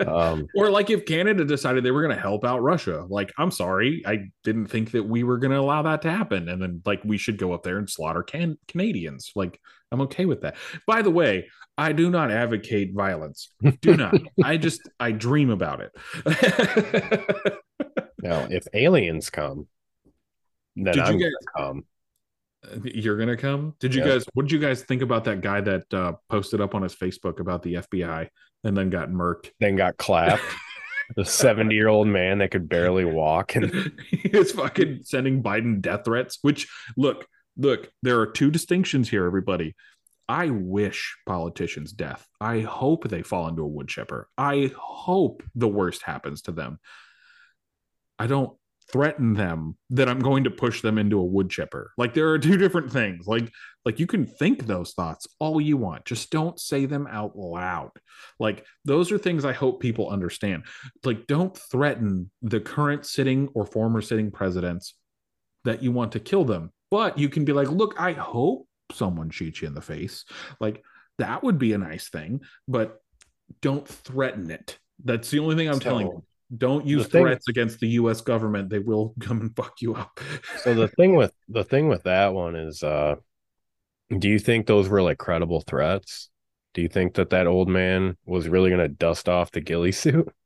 Um 0.06 0.46
or 0.56 0.70
like 0.70 0.90
if 0.90 1.06
Canada 1.06 1.44
decided 1.44 1.84
they 1.84 1.90
were 1.92 2.02
going 2.02 2.14
to 2.14 2.20
help 2.20 2.44
out 2.44 2.60
Russia, 2.62 3.06
like 3.08 3.32
I'm 3.38 3.50
sorry, 3.50 4.02
I 4.04 4.26
didn't 4.42 4.66
think 4.66 4.90
that 4.90 5.04
we 5.04 5.22
were 5.22 5.38
going 5.38 5.52
to 5.52 5.58
allow 5.60 5.82
that 5.82 6.02
to 6.02 6.10
happen, 6.10 6.48
and 6.48 6.60
then 6.60 6.82
like 6.84 7.00
we 7.04 7.16
should 7.16 7.38
go 7.38 7.52
up 7.52 7.62
there 7.62 7.78
and 7.78 7.88
slaughter 7.88 8.22
can- 8.22 8.58
Canadians. 8.68 9.30
Like 9.36 9.60
I'm 9.92 10.00
okay 10.02 10.24
with 10.26 10.42
that. 10.42 10.56
By 10.86 11.02
the 11.02 11.10
way, 11.10 11.48
I 11.76 11.92
do 11.92 12.08
not 12.10 12.30
advocate 12.30 12.92
violence. 12.94 13.50
Do 13.80 13.96
not. 13.96 14.14
I 14.44 14.56
just 14.58 14.80
I 15.00 15.10
dream 15.10 15.50
about 15.50 15.80
it. 15.80 15.92
now 18.22 18.46
if 18.50 18.66
aliens 18.72 19.30
come, 19.30 19.66
then 20.76 20.94
Did 20.94 20.96
you 20.96 21.02
I'm 21.02 21.18
get- 21.18 21.32
gonna 21.56 21.66
come. 21.66 21.84
You're 22.84 23.18
gonna 23.18 23.36
come. 23.36 23.74
Did 23.78 23.94
you 23.94 24.02
Yeah. 24.02 24.08
guys? 24.08 24.24
What 24.34 24.44
did 24.44 24.52
you 24.52 24.58
guys 24.58 24.82
think 24.82 25.02
about 25.02 25.24
that 25.24 25.40
guy 25.42 25.60
that 25.60 25.92
uh, 25.92 26.12
posted 26.30 26.60
up 26.60 26.74
on 26.74 26.82
his 26.82 26.94
Facebook 26.94 27.40
about 27.40 27.62
the 27.62 27.74
FBI 27.74 28.28
and 28.64 28.76
then 28.76 28.88
got 28.88 29.10
murked? 29.10 29.50
Then 29.60 29.76
got 29.76 29.96
clapped. 29.98 30.42
the 31.16 31.24
70 31.24 31.74
year 31.74 31.88
old 31.88 32.06
man 32.08 32.38
that 32.38 32.50
could 32.50 32.68
barely 32.68 33.04
walk 33.04 33.54
and 33.56 33.92
is 34.12 34.52
fucking 34.52 35.00
sending 35.02 35.42
Biden 35.42 35.82
death 35.82 36.06
threats. 36.06 36.38
Which 36.40 36.66
look, 36.96 37.26
look, 37.58 37.90
there 38.02 38.20
are 38.20 38.26
two 38.26 38.50
distinctions 38.50 39.10
here, 39.10 39.26
everybody. 39.26 39.74
I 40.28 40.50
wish 40.50 41.16
politicians 41.26 41.92
death. 41.92 42.26
I 42.40 42.60
hope 42.60 43.08
they 43.08 43.22
fall 43.22 43.48
into 43.48 43.62
a 43.62 43.68
wood 43.68 43.88
chipper. 43.88 44.28
I 44.38 44.72
hope 44.76 45.42
the 45.54 45.68
worst 45.68 46.02
happens 46.02 46.42
to 46.42 46.52
them. 46.52 46.78
I 48.18 48.26
don't 48.26 48.56
threaten 48.92 49.34
them 49.34 49.76
that 49.90 50.08
I'm 50.08 50.20
going 50.20 50.44
to 50.44 50.50
push 50.50 50.82
them 50.82 50.98
into 50.98 51.18
a 51.18 51.24
wood 51.24 51.50
chipper. 51.50 51.92
Like 51.96 52.14
there 52.14 52.30
are 52.30 52.38
two 52.40 52.56
different 52.56 52.92
things. 52.92 53.26
Like 53.26 53.50
like 53.84 53.98
you 53.98 54.06
can 54.06 54.26
think 54.26 54.66
those 54.66 54.92
thoughts 54.92 55.26
all 55.38 55.60
you 55.60 55.76
want. 55.76 56.04
Just 56.04 56.30
don't 56.30 56.58
say 56.58 56.86
them 56.86 57.06
out 57.10 57.36
loud. 57.36 57.90
Like 58.38 58.64
those 58.84 59.12
are 59.12 59.18
things 59.18 59.44
I 59.44 59.52
hope 59.52 59.80
people 59.80 60.08
understand 60.08 60.64
like 61.04 61.26
don't 61.26 61.56
threaten 61.56 62.30
the 62.40 62.60
current 62.60 63.04
sitting 63.04 63.48
or 63.54 63.66
former 63.66 64.00
sitting 64.00 64.30
presidents 64.30 64.94
that 65.64 65.82
you 65.82 65.92
want 65.92 66.12
to 66.12 66.20
kill 66.20 66.44
them 66.44 66.70
but 66.90 67.18
you 67.18 67.28
can 67.28 67.44
be 67.44 67.52
like 67.52 67.68
look 67.70 67.98
i 67.98 68.12
hope 68.12 68.68
someone 68.92 69.30
shoots 69.30 69.62
you 69.62 69.68
in 69.68 69.74
the 69.74 69.80
face. 69.80 70.24
Like 70.60 70.82
that 71.18 71.42
would 71.42 71.58
be 71.58 71.72
a 71.72 71.78
nice 71.78 72.08
thing 72.08 72.40
but 72.68 73.00
don't 73.60 73.86
threaten 73.86 74.50
it. 74.50 74.78
That's 75.04 75.30
the 75.30 75.38
only 75.40 75.56
thing 75.56 75.68
i'm 75.68 75.80
telling 75.80 76.06
you. 76.06 76.24
Don't 76.56 76.86
use 76.86 77.06
thing- 77.06 77.24
threats 77.24 77.48
against 77.48 77.80
the 77.80 77.88
us 77.88 78.20
government. 78.20 78.70
They 78.70 78.78
will 78.78 79.14
come 79.20 79.40
and 79.40 79.56
fuck 79.56 79.74
you 79.80 79.94
up. 79.94 80.20
So 80.58 80.74
the 80.74 80.88
thing 80.88 81.14
with 81.14 81.32
the 81.48 81.64
thing 81.64 81.88
with 81.88 82.04
that 82.04 82.32
one 82.32 82.56
is 82.56 82.82
uh 82.82 83.16
do 84.18 84.28
you 84.28 84.38
think 84.38 84.66
those 84.66 84.88
were 84.88 85.02
like 85.02 85.18
credible 85.18 85.60
threats? 85.60 86.28
Do 86.74 86.82
you 86.82 86.88
think 86.88 87.14
that 87.14 87.30
that 87.30 87.46
old 87.46 87.68
man 87.68 88.16
was 88.26 88.48
really 88.48 88.68
going 88.68 88.82
to 88.82 88.88
dust 88.88 89.28
off 89.28 89.52
the 89.52 89.60
ghillie 89.60 89.92
suit? 89.92 90.28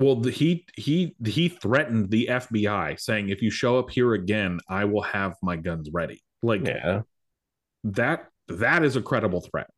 Well 0.00 0.14
the, 0.14 0.30
he 0.30 0.64
he 0.76 1.16
he 1.26 1.48
threatened 1.48 2.10
the 2.10 2.28
fbi 2.30 3.00
saying 3.00 3.30
if 3.30 3.42
you 3.42 3.50
show 3.50 3.80
up 3.80 3.90
here 3.90 4.14
again 4.14 4.60
i 4.68 4.84
will 4.84 5.02
have 5.02 5.34
my 5.42 5.56
guns 5.56 5.90
ready. 5.92 6.22
Like 6.40 6.64
yeah 6.64 7.02
that 7.84 8.28
that 8.48 8.84
is 8.84 8.96
a 8.96 9.02
credible 9.02 9.40
threat 9.40 9.68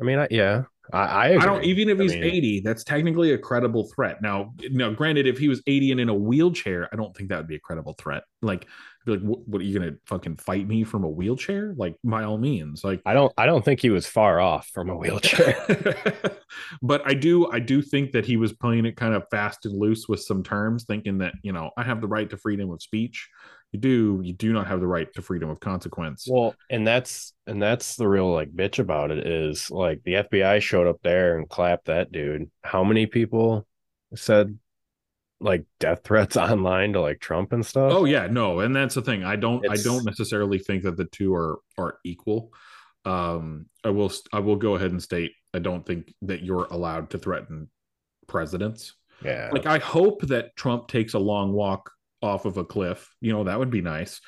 i 0.00 0.04
mean 0.04 0.18
I, 0.18 0.28
yeah 0.30 0.64
i 0.92 0.98
i, 0.98 1.26
agree. 1.28 1.42
I 1.42 1.46
don't 1.46 1.64
even 1.64 1.88
if 1.88 1.98
I 1.98 2.02
he's 2.02 2.12
mean, 2.12 2.24
80, 2.24 2.60
that's 2.60 2.84
technically 2.84 3.32
a 3.32 3.38
credible 3.38 3.88
threat. 3.94 4.20
Now, 4.20 4.52
now, 4.70 4.90
granted, 4.90 5.26
if 5.26 5.38
he 5.38 5.48
was 5.48 5.62
80 5.66 5.92
and 5.92 6.00
in 6.00 6.08
a 6.10 6.14
wheelchair, 6.14 6.90
I 6.92 6.96
don't 6.96 7.16
think 7.16 7.30
that 7.30 7.38
would 7.38 7.48
be 7.48 7.56
a 7.56 7.60
credible 7.60 7.94
threat. 7.94 8.24
Like, 8.42 8.68
be 9.06 9.12
like, 9.12 9.22
what, 9.22 9.48
what 9.48 9.62
are 9.62 9.64
you 9.64 9.78
gonna 9.78 9.94
fucking 10.04 10.36
fight 10.36 10.68
me 10.68 10.84
from 10.84 11.04
a 11.04 11.08
wheelchair? 11.08 11.74
Like, 11.76 11.96
by 12.04 12.24
all 12.24 12.36
means, 12.36 12.84
like 12.84 13.00
i 13.06 13.14
don't 13.14 13.32
i 13.38 13.46
don't 13.46 13.64
think 13.64 13.80
he 13.80 13.88
was 13.88 14.06
far 14.06 14.40
off 14.40 14.68
from 14.74 14.90
a 14.90 14.96
wheelchair 14.96 15.56
but 16.82 17.02
I 17.06 17.14
do 17.14 17.50
I 17.50 17.60
do 17.60 17.82
think 17.82 18.12
that 18.12 18.24
he 18.24 18.36
was 18.36 18.52
playing 18.52 18.86
it 18.86 18.96
kind 18.96 19.14
of 19.14 19.24
fast 19.30 19.66
and 19.66 19.78
loose 19.78 20.08
with 20.08 20.20
some 20.20 20.42
terms, 20.42 20.84
thinking 20.84 21.18
that, 21.18 21.34
you 21.42 21.52
know, 21.52 21.70
I 21.76 21.82
have 21.82 22.00
the 22.00 22.08
right 22.08 22.28
to 22.30 22.36
freedom 22.36 22.70
of 22.70 22.82
speech. 22.82 23.28
You 23.74 23.80
do 23.80 24.20
you 24.22 24.32
do 24.32 24.52
not 24.52 24.68
have 24.68 24.80
the 24.80 24.86
right 24.86 25.12
to 25.14 25.20
freedom 25.22 25.50
of 25.50 25.58
consequence. 25.60 26.26
Well, 26.30 26.54
and 26.70 26.86
that's 26.86 27.32
and 27.46 27.60
that's 27.60 27.96
the 27.96 28.06
real 28.08 28.32
like 28.32 28.50
bitch 28.52 28.78
about 28.78 29.10
it 29.10 29.26
is 29.26 29.70
like 29.70 30.02
the 30.04 30.14
FBI 30.14 30.62
showed 30.62 30.86
up 30.86 31.00
there 31.02 31.36
and 31.36 31.48
clapped 31.48 31.86
that 31.86 32.12
dude. 32.12 32.50
How 32.62 32.84
many 32.84 33.06
people 33.06 33.66
said 34.14 34.56
like 35.40 35.64
death 35.80 36.02
threats 36.04 36.36
online 36.38 36.92
to 36.92 37.00
like 37.00 37.18
Trump 37.20 37.52
and 37.52 37.66
stuff? 37.66 37.92
Oh 37.92 38.04
yeah, 38.04 38.28
no, 38.28 38.60
and 38.60 38.74
that's 38.74 38.94
the 38.94 39.02
thing. 39.02 39.24
I 39.24 39.34
don't 39.36 39.64
It's- 39.64 39.80
I 39.80 39.82
don't 39.82 40.04
necessarily 40.04 40.58
think 40.60 40.84
that 40.84 40.96
the 40.96 41.06
two 41.06 41.34
are 41.34 41.58
are 41.76 41.98
equal. 42.04 42.52
Um, 43.04 43.66
I 43.82 43.90
will 43.90 44.10
I 44.32 44.38
will 44.38 44.56
go 44.56 44.76
ahead 44.76 44.92
and 44.92 45.02
state 45.02 45.32
I 45.52 45.58
don't 45.58 45.84
think 45.84 46.14
that 46.22 46.42
you're 46.42 46.66
allowed 46.70 47.10
to 47.10 47.18
threaten 47.18 47.68
presidents. 48.28 48.94
yeah. 49.24 49.50
Like 49.52 49.66
I 49.66 49.78
hope 49.78 50.22
that 50.28 50.54
Trump 50.56 50.88
takes 50.88 51.14
a 51.14 51.18
long 51.18 51.52
walk 51.52 51.90
off 52.24 52.44
of 52.46 52.56
a 52.56 52.64
cliff. 52.64 53.14
You 53.20 53.32
know 53.32 53.44
that 53.44 53.58
would 53.58 53.70
be 53.70 53.80
nice. 53.82 54.20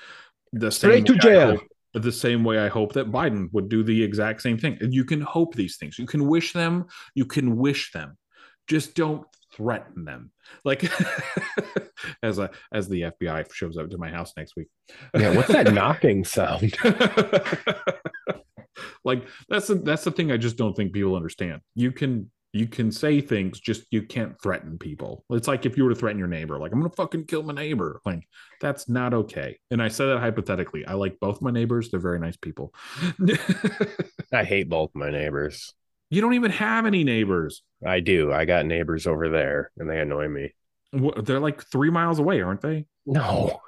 The 0.52 0.70
Straight 0.70 1.06
to 1.06 1.16
jail. 1.16 1.56
hope- 1.56 1.68
the 1.94 2.12
same 2.12 2.44
way 2.44 2.58
I 2.58 2.68
hope 2.68 2.92
that 2.92 3.10
Biden 3.10 3.48
would 3.52 3.70
do 3.70 3.82
the 3.82 4.02
exact 4.02 4.42
same 4.42 4.58
thing. 4.58 4.76
And 4.82 4.92
you 4.92 5.02
can 5.02 5.22
hope 5.22 5.54
these 5.54 5.78
things. 5.78 5.98
You 5.98 6.04
can 6.06 6.28
wish 6.28 6.52
them. 6.52 6.84
You 7.14 7.24
can 7.24 7.56
wish 7.56 7.90
them. 7.92 8.18
Just 8.68 8.94
don't 8.94 9.24
threaten 9.54 10.04
them. 10.04 10.30
Like 10.62 10.84
as 12.22 12.38
a 12.38 12.50
as 12.70 12.86
the 12.88 13.00
FBI 13.12 13.50
shows 13.50 13.78
up 13.78 13.88
to 13.90 13.96
my 13.98 14.10
house 14.10 14.34
next 14.36 14.56
week. 14.56 14.68
yeah, 15.16 15.34
what's 15.34 15.48
that 15.48 15.72
knocking 15.78 16.22
sound? 16.24 16.74
like 19.04 19.26
that's 19.48 19.68
the 19.68 19.76
that's 19.76 20.04
the 20.04 20.10
thing 20.10 20.30
I 20.30 20.36
just 20.36 20.58
don't 20.58 20.74
think 20.76 20.92
people 20.92 21.16
understand. 21.16 21.60
You 21.74 21.92
can 21.92 22.30
you 22.52 22.66
can 22.66 22.90
say 22.90 23.20
things, 23.20 23.60
just 23.60 23.84
you 23.90 24.02
can't 24.02 24.40
threaten 24.40 24.78
people. 24.78 25.24
It's 25.30 25.48
like 25.48 25.66
if 25.66 25.76
you 25.76 25.84
were 25.84 25.90
to 25.90 25.96
threaten 25.96 26.18
your 26.18 26.28
neighbor, 26.28 26.58
like 26.58 26.72
I'm 26.72 26.80
gonna 26.80 26.90
fucking 26.94 27.26
kill 27.26 27.42
my 27.42 27.52
neighbor. 27.52 28.00
Like 28.06 28.26
that's 28.60 28.88
not 28.88 29.12
okay. 29.12 29.58
And 29.70 29.82
I 29.82 29.88
said 29.88 30.06
that 30.06 30.20
hypothetically. 30.20 30.86
I 30.86 30.94
like 30.94 31.20
both 31.20 31.42
my 31.42 31.50
neighbors; 31.50 31.90
they're 31.90 32.00
very 32.00 32.18
nice 32.18 32.36
people. 32.36 32.74
I 34.32 34.44
hate 34.44 34.68
both 34.68 34.90
my 34.94 35.10
neighbors. 35.10 35.74
you 36.10 36.20
don't 36.20 36.34
even 36.34 36.50
have 36.52 36.86
any 36.86 37.04
neighbors. 37.04 37.62
I 37.84 38.00
do. 38.00 38.32
I 38.32 38.44
got 38.44 38.64
neighbors 38.66 39.06
over 39.06 39.28
there 39.28 39.70
and 39.76 39.88
they 39.88 40.00
annoy 40.00 40.28
me. 40.28 40.54
Wh- 40.98 41.20
They're 41.22 41.40
like 41.40 41.62
three 41.64 41.90
miles 41.90 42.18
away, 42.18 42.40
aren't 42.40 42.60
they? 42.62 42.86
No, 43.04 43.60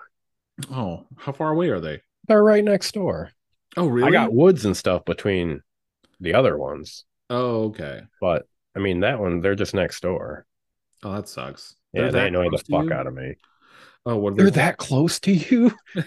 Oh, 0.71 1.05
how 1.17 1.33
far 1.33 1.51
away 1.51 1.69
are 1.71 1.81
they? 1.81 2.01
they're 2.27 2.43
right 2.45 2.65
next 2.65 2.93
door. 2.93 3.31
Oh, 3.77 3.87
really? 3.87 4.09
I 4.09 4.11
got 4.11 4.33
woods 4.33 4.65
and 4.65 4.77
stuff 4.77 5.05
between 5.05 5.63
the 6.21 6.35
other 6.35 6.57
ones, 6.59 7.05
Oh, 7.31 7.67
okay. 7.67 8.03
but 8.21 8.47
I 8.79 8.81
mean 8.81 9.01
that 9.01 9.19
one 9.19 9.41
they're 9.41 9.57
just 9.57 9.75
next 9.75 10.01
door. 10.03 10.47
Oh, 11.03 11.15
that 11.15 11.29
sucks. 11.29 11.75
Yeah, 11.93 12.03
They're 12.03 12.13
they 12.13 12.19
that 12.21 12.27
annoy 12.29 12.45
the 12.45 12.51
close 12.51 12.63
to 12.63 12.71
fuck 12.71 12.85
you? 12.85 12.93
out 12.93 13.07
of 13.09 13.15
me. 13.15 13.35
Oh, 14.07 14.17
what 14.17 14.35
are 14.35 14.37
They're 14.37 14.51
that 14.53 14.77
close 14.77 15.19
to 15.21 15.33
you? 15.33 15.73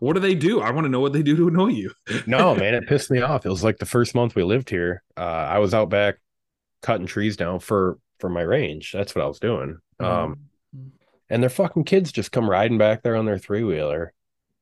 what 0.00 0.14
do 0.14 0.20
they 0.20 0.34
do? 0.34 0.60
I 0.60 0.72
want 0.72 0.84
to 0.84 0.88
know 0.88 0.98
what 0.98 1.12
they 1.12 1.22
do 1.22 1.36
to 1.36 1.46
annoy 1.48 1.68
you. 1.68 1.92
No, 2.26 2.56
man, 2.56 2.74
it 2.74 2.88
pissed 2.88 3.10
me 3.10 3.20
off. 3.20 3.46
It 3.46 3.50
was 3.50 3.62
like 3.62 3.78
the 3.78 3.86
first 3.86 4.16
month 4.16 4.34
we 4.34 4.42
lived 4.42 4.68
here. 4.68 5.04
Uh, 5.16 5.20
I 5.20 5.58
was 5.58 5.74
out 5.74 5.90
back 5.90 6.16
cutting 6.82 7.06
trees 7.06 7.36
down 7.36 7.60
for 7.60 7.98
for 8.18 8.28
my 8.28 8.42
range. 8.42 8.90
That's 8.92 9.14
what 9.14 9.24
I 9.24 9.28
was 9.28 9.38
doing. 9.38 9.78
Um, 10.00 10.40
and 11.30 11.40
their 11.40 11.50
fucking 11.50 11.84
kids 11.84 12.10
just 12.10 12.32
come 12.32 12.50
riding 12.50 12.78
back 12.78 13.02
there 13.02 13.14
on 13.16 13.26
their 13.26 13.38
three 13.38 13.62
wheeler, 13.62 14.12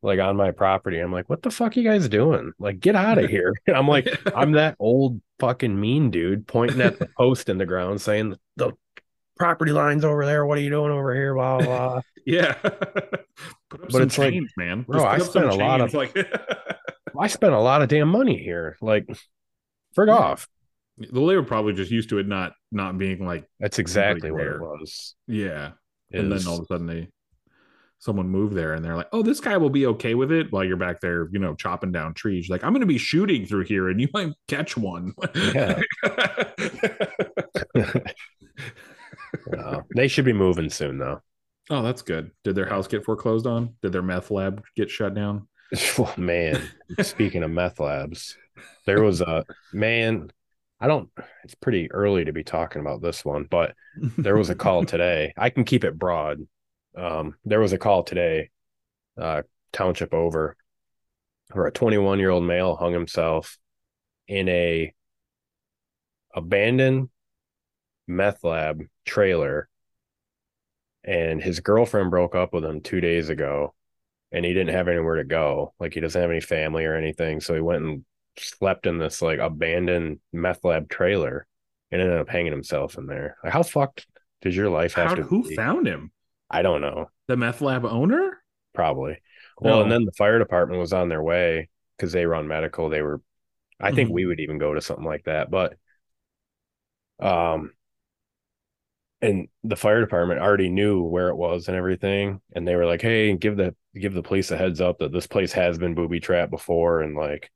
like 0.04 0.20
on 0.20 0.36
my 0.36 0.50
property. 0.52 0.98
I'm 0.98 1.10
like, 1.12 1.28
what 1.28 1.42
the 1.42 1.50
fuck 1.50 1.76
you 1.76 1.82
guys 1.82 2.08
doing? 2.08 2.52
Like, 2.58 2.78
get 2.78 2.94
out 2.94 3.18
of 3.18 3.28
here. 3.30 3.52
I'm 3.74 3.88
like, 3.88 4.06
I'm 4.36 4.52
that 4.52 4.76
old 4.78 5.20
fucking 5.40 5.78
mean 5.80 6.10
dude 6.10 6.46
pointing 6.46 6.80
at 6.80 6.98
the 6.98 7.08
post 7.18 7.48
in 7.48 7.58
the 7.58 7.66
ground 7.66 8.00
saying 8.00 8.36
the 8.56 8.72
property 9.36 9.72
line's 9.72 10.04
over 10.04 10.24
there. 10.24 10.46
What 10.46 10.58
are 10.58 10.60
you 10.60 10.70
doing 10.70 10.92
over 10.92 11.14
here? 11.14 11.34
Blah 11.34 11.58
blah. 11.58 11.66
blah. 11.66 12.00
yeah. 12.26 12.56
But 12.62 14.02
it's 14.02 14.18
like, 14.18 14.34
man. 14.56 14.82
bro, 14.82 15.04
I 15.04 15.18
spent 15.18 15.46
a 15.46 15.54
lot 15.54 15.80
of- 15.80 15.94
like 15.94 16.16
I 17.18 17.26
spent 17.28 17.52
a 17.54 17.58
lot 17.60 17.82
of 17.82 17.88
damn 17.88 18.08
money 18.08 18.36
here. 18.38 18.76
Like, 18.80 19.06
frig 19.96 20.08
Yeah. 20.08 20.14
off. 20.14 20.48
well, 21.12 21.26
they 21.26 21.36
were 21.36 21.42
probably 21.42 21.72
just 21.72 21.90
used 21.90 22.08
to 22.10 22.18
it 22.18 22.26
not 22.28 22.52
not 22.70 22.98
being 22.98 23.24
like 23.26 23.44
That's 23.60 23.78
exactly 23.78 24.30
what 24.30 24.42
it 24.42 24.60
was. 24.60 25.14
yeah. 25.26 25.72
And 26.12 26.30
then 26.30 26.46
all 26.46 26.58
of 26.58 26.62
a 26.62 26.66
sudden 26.66 26.86
they 26.86 27.08
someone 27.98 28.28
moved 28.28 28.54
there 28.54 28.74
and 28.74 28.84
they're 28.84 28.96
like, 28.96 29.08
oh, 29.12 29.22
this 29.22 29.40
guy 29.40 29.56
will 29.56 29.70
be 29.70 29.86
okay 29.86 30.14
with 30.14 30.30
it 30.30 30.52
while 30.52 30.64
you're 30.64 30.76
back 30.76 31.00
there, 31.00 31.28
you 31.32 31.38
know, 31.38 31.54
chopping 31.54 31.92
down 31.92 32.14
trees. 32.14 32.50
Like, 32.50 32.62
I'm 32.62 32.72
gonna 32.72 32.86
be 32.86 32.98
shooting 32.98 33.46
through 33.46 33.64
here 33.64 33.88
and 33.88 34.00
you 34.00 34.08
might 34.12 34.34
catch 34.48 34.76
one. 34.76 35.14
Yeah. 35.34 35.80
They 39.94 40.08
should 40.08 40.24
be 40.24 40.32
moving 40.32 40.70
soon, 40.70 40.98
though. 40.98 41.20
oh, 41.70 41.82
that's 41.82 42.02
good. 42.02 42.30
Did 42.44 42.54
their 42.54 42.68
house 42.68 42.86
get 42.86 43.04
foreclosed 43.04 43.46
on? 43.46 43.74
Did 43.82 43.92
their 43.92 44.02
meth 44.02 44.30
lab 44.30 44.62
get 44.76 44.90
shut 44.90 45.14
down? 45.14 45.48
Oh, 45.98 46.12
man, 46.16 46.62
speaking 47.02 47.42
of 47.42 47.50
meth 47.50 47.80
labs, 47.80 48.36
there 48.86 49.02
was 49.02 49.20
a 49.20 49.44
man. 49.72 50.30
I 50.78 50.86
don't. 50.86 51.08
It's 51.42 51.56
pretty 51.56 51.90
early 51.90 52.26
to 52.26 52.32
be 52.32 52.44
talking 52.44 52.80
about 52.80 53.02
this 53.02 53.24
one, 53.24 53.48
but 53.50 53.74
there 54.16 54.36
was 54.36 54.50
a 54.50 54.54
call 54.54 54.84
today. 54.84 55.32
I 55.36 55.50
can 55.50 55.64
keep 55.64 55.82
it 55.82 55.98
broad. 55.98 56.46
Um, 56.96 57.36
there 57.44 57.60
was 57.60 57.72
a 57.72 57.78
call 57.78 58.02
today, 58.04 58.50
uh, 59.20 59.42
township 59.72 60.14
over, 60.14 60.56
where 61.52 61.66
a 61.66 61.72
21 61.72 62.18
year 62.18 62.30
old 62.30 62.44
male 62.44 62.76
hung 62.76 62.92
himself 62.92 63.58
in 64.28 64.48
a 64.48 64.94
abandoned 66.34 67.08
meth 68.06 68.44
lab 68.44 68.82
trailer, 69.04 69.68
and 71.04 71.42
his 71.42 71.60
girlfriend 71.60 72.10
broke 72.10 72.34
up 72.34 72.52
with 72.52 72.64
him 72.64 72.80
two 72.80 73.00
days 73.00 73.28
ago, 73.28 73.74
and 74.32 74.44
he 74.44 74.52
didn't 74.54 74.74
have 74.74 74.88
anywhere 74.88 75.16
to 75.16 75.24
go. 75.24 75.74
Like 75.78 75.94
he 75.94 76.00
doesn't 76.00 76.20
have 76.20 76.30
any 76.30 76.40
family 76.40 76.84
or 76.84 76.94
anything, 76.94 77.40
so 77.40 77.54
he 77.54 77.60
went 77.60 77.84
and 77.84 78.04
slept 78.38 78.86
in 78.86 78.98
this 78.98 79.22
like 79.22 79.38
abandoned 79.38 80.20
meth 80.32 80.64
lab 80.64 80.88
trailer 80.88 81.46
and 81.90 82.00
ended 82.00 82.18
up 82.18 82.28
hanging 82.28 82.52
himself 82.52 82.98
in 82.98 83.06
there. 83.06 83.36
Like, 83.44 83.52
how 83.52 83.62
fucked 83.62 84.06
does 84.42 84.56
your 84.56 84.70
life 84.70 84.94
have 84.94 85.08
How, 85.10 85.14
to 85.16 85.22
who 85.22 85.48
be? 85.48 85.54
found 85.54 85.86
him? 85.86 86.10
I 86.50 86.62
don't 86.62 86.80
know. 86.80 87.10
The 87.26 87.36
meth 87.36 87.60
lab 87.60 87.84
owner? 87.84 88.42
Probably. 88.74 89.18
Well, 89.60 89.80
and 89.82 89.90
then 89.90 90.04
the 90.04 90.12
fire 90.12 90.38
department 90.38 90.80
was 90.80 90.92
on 90.92 91.08
their 91.08 91.22
way 91.22 91.68
because 91.96 92.12
they 92.12 92.26
run 92.26 92.48
medical. 92.48 92.88
They 92.88 93.02
were, 93.02 93.20
I 93.80 93.92
think 93.92 94.10
Mhm. 94.10 94.10
we 94.10 94.26
would 94.26 94.40
even 94.40 94.58
go 94.58 94.74
to 94.74 94.82
something 94.82 95.06
like 95.06 95.24
that. 95.24 95.50
But, 95.50 95.78
um, 97.20 97.72
and 99.22 99.48
the 99.62 99.76
fire 99.76 100.00
department 100.00 100.40
already 100.40 100.68
knew 100.68 101.02
where 101.02 101.28
it 101.28 101.36
was 101.36 101.68
and 101.68 101.76
everything, 101.76 102.40
and 102.54 102.66
they 102.66 102.76
were 102.76 102.86
like, 102.86 103.00
"Hey, 103.02 103.34
give 103.36 103.56
the 103.56 103.74
give 103.94 104.12
the 104.14 104.22
police 104.22 104.50
a 104.50 104.56
heads 104.56 104.80
up 104.80 104.98
that 104.98 105.12
this 105.12 105.26
place 105.26 105.52
has 105.52 105.78
been 105.78 105.94
booby 105.94 106.20
trapped 106.20 106.50
before, 106.50 107.00
and 107.00 107.16
like 107.16 107.50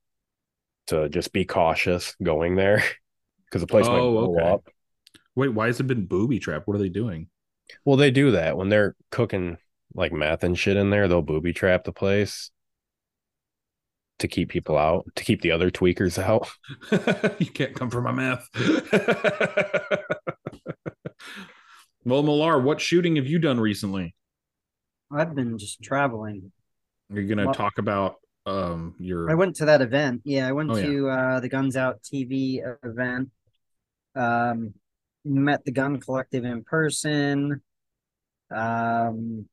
to 0.89 1.09
just 1.11 1.33
be 1.33 1.45
cautious 1.47 2.17
going 2.23 2.57
there 2.57 2.85
because 3.47 3.63
the 3.63 3.69
place 3.69 3.91
might 3.91 4.09
Oh, 4.09 4.19
blow 4.19 4.41
okay. 4.41 4.55
up." 4.55 4.69
Wait, 5.37 5.51
why 5.51 5.67
has 5.69 5.81
it 5.81 5.87
been 5.89 6.07
booby 6.07 6.39
trapped? 6.41 6.69
What 6.69 6.77
are 6.77 6.81
they 6.81 6.89
doing? 6.91 7.31
Well, 7.85 7.97
they 7.97 8.11
do 8.11 8.31
that 8.33 8.57
when 8.57 8.69
they're 8.69 8.97
cooking 9.11 9.59
like 9.95 10.13
meth 10.13 10.45
and 10.45 10.59
shit 10.59 10.77
in 10.77 10.91
there. 10.91 11.09
They'll 11.09 11.23
booby 11.23 11.53
trap 11.53 11.85
the 11.85 11.93
place 11.93 12.51
to 14.19 14.29
keep 14.29 14.49
people 14.49 14.77
out, 14.77 15.07
to 15.15 15.25
keep 15.25 15.43
the 15.43 15.53
other 15.53 15.71
tweakers 15.71 16.19
out. 16.23 16.49
you 17.41 17.47
can't 17.51 17.75
come 17.75 17.91
for 17.91 18.01
my 18.01 18.13
meth. 18.13 18.49
well, 22.05 22.23
Millar, 22.23 22.61
what 22.61 22.81
shooting 22.81 23.17
have 23.17 23.27
you 23.27 23.39
done 23.39 23.61
recently? 23.61 24.15
I've 25.13 25.35
been 25.35 25.59
just 25.59 25.83
traveling. 25.83 26.53
You're 27.11 27.23
you 27.23 27.29
going 27.29 27.39
to 27.39 27.47
Well- 27.47 27.55
talk 27.55 27.79
about 27.79 28.17
um 28.47 28.95
your 28.99 29.31
I 29.31 29.35
went 29.35 29.57
to 29.57 29.67
that 29.67 29.83
event. 29.83 30.23
Yeah, 30.25 30.49
I 30.49 30.53
went 30.53 30.71
Oh, 30.71 30.77
yeah. 30.77 30.87
to 30.87 31.09
uh, 31.11 31.41
the 31.41 31.49
Guns 31.51 31.77
Out 31.77 32.03
TV 32.03 32.61
event. 32.83 33.29
Um, 34.15 34.73
met 35.29 35.65
the 35.65 35.73
Gun 35.73 36.01
Collective 36.01 36.45
in 36.45 36.65
person. 36.65 37.63
Um, 38.55 39.47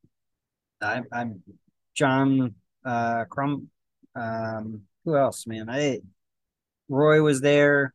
I, 0.82 1.01
I'm 1.11 1.43
John 1.93 2.55
uh, 2.86 3.26
Crump. 3.26 3.65
Um, 4.15 4.82
who 5.03 5.15
else, 5.15 5.45
man? 5.47 5.69
I 5.69 5.99
Roy 6.89 7.21
was 7.21 7.41
there. 7.41 7.93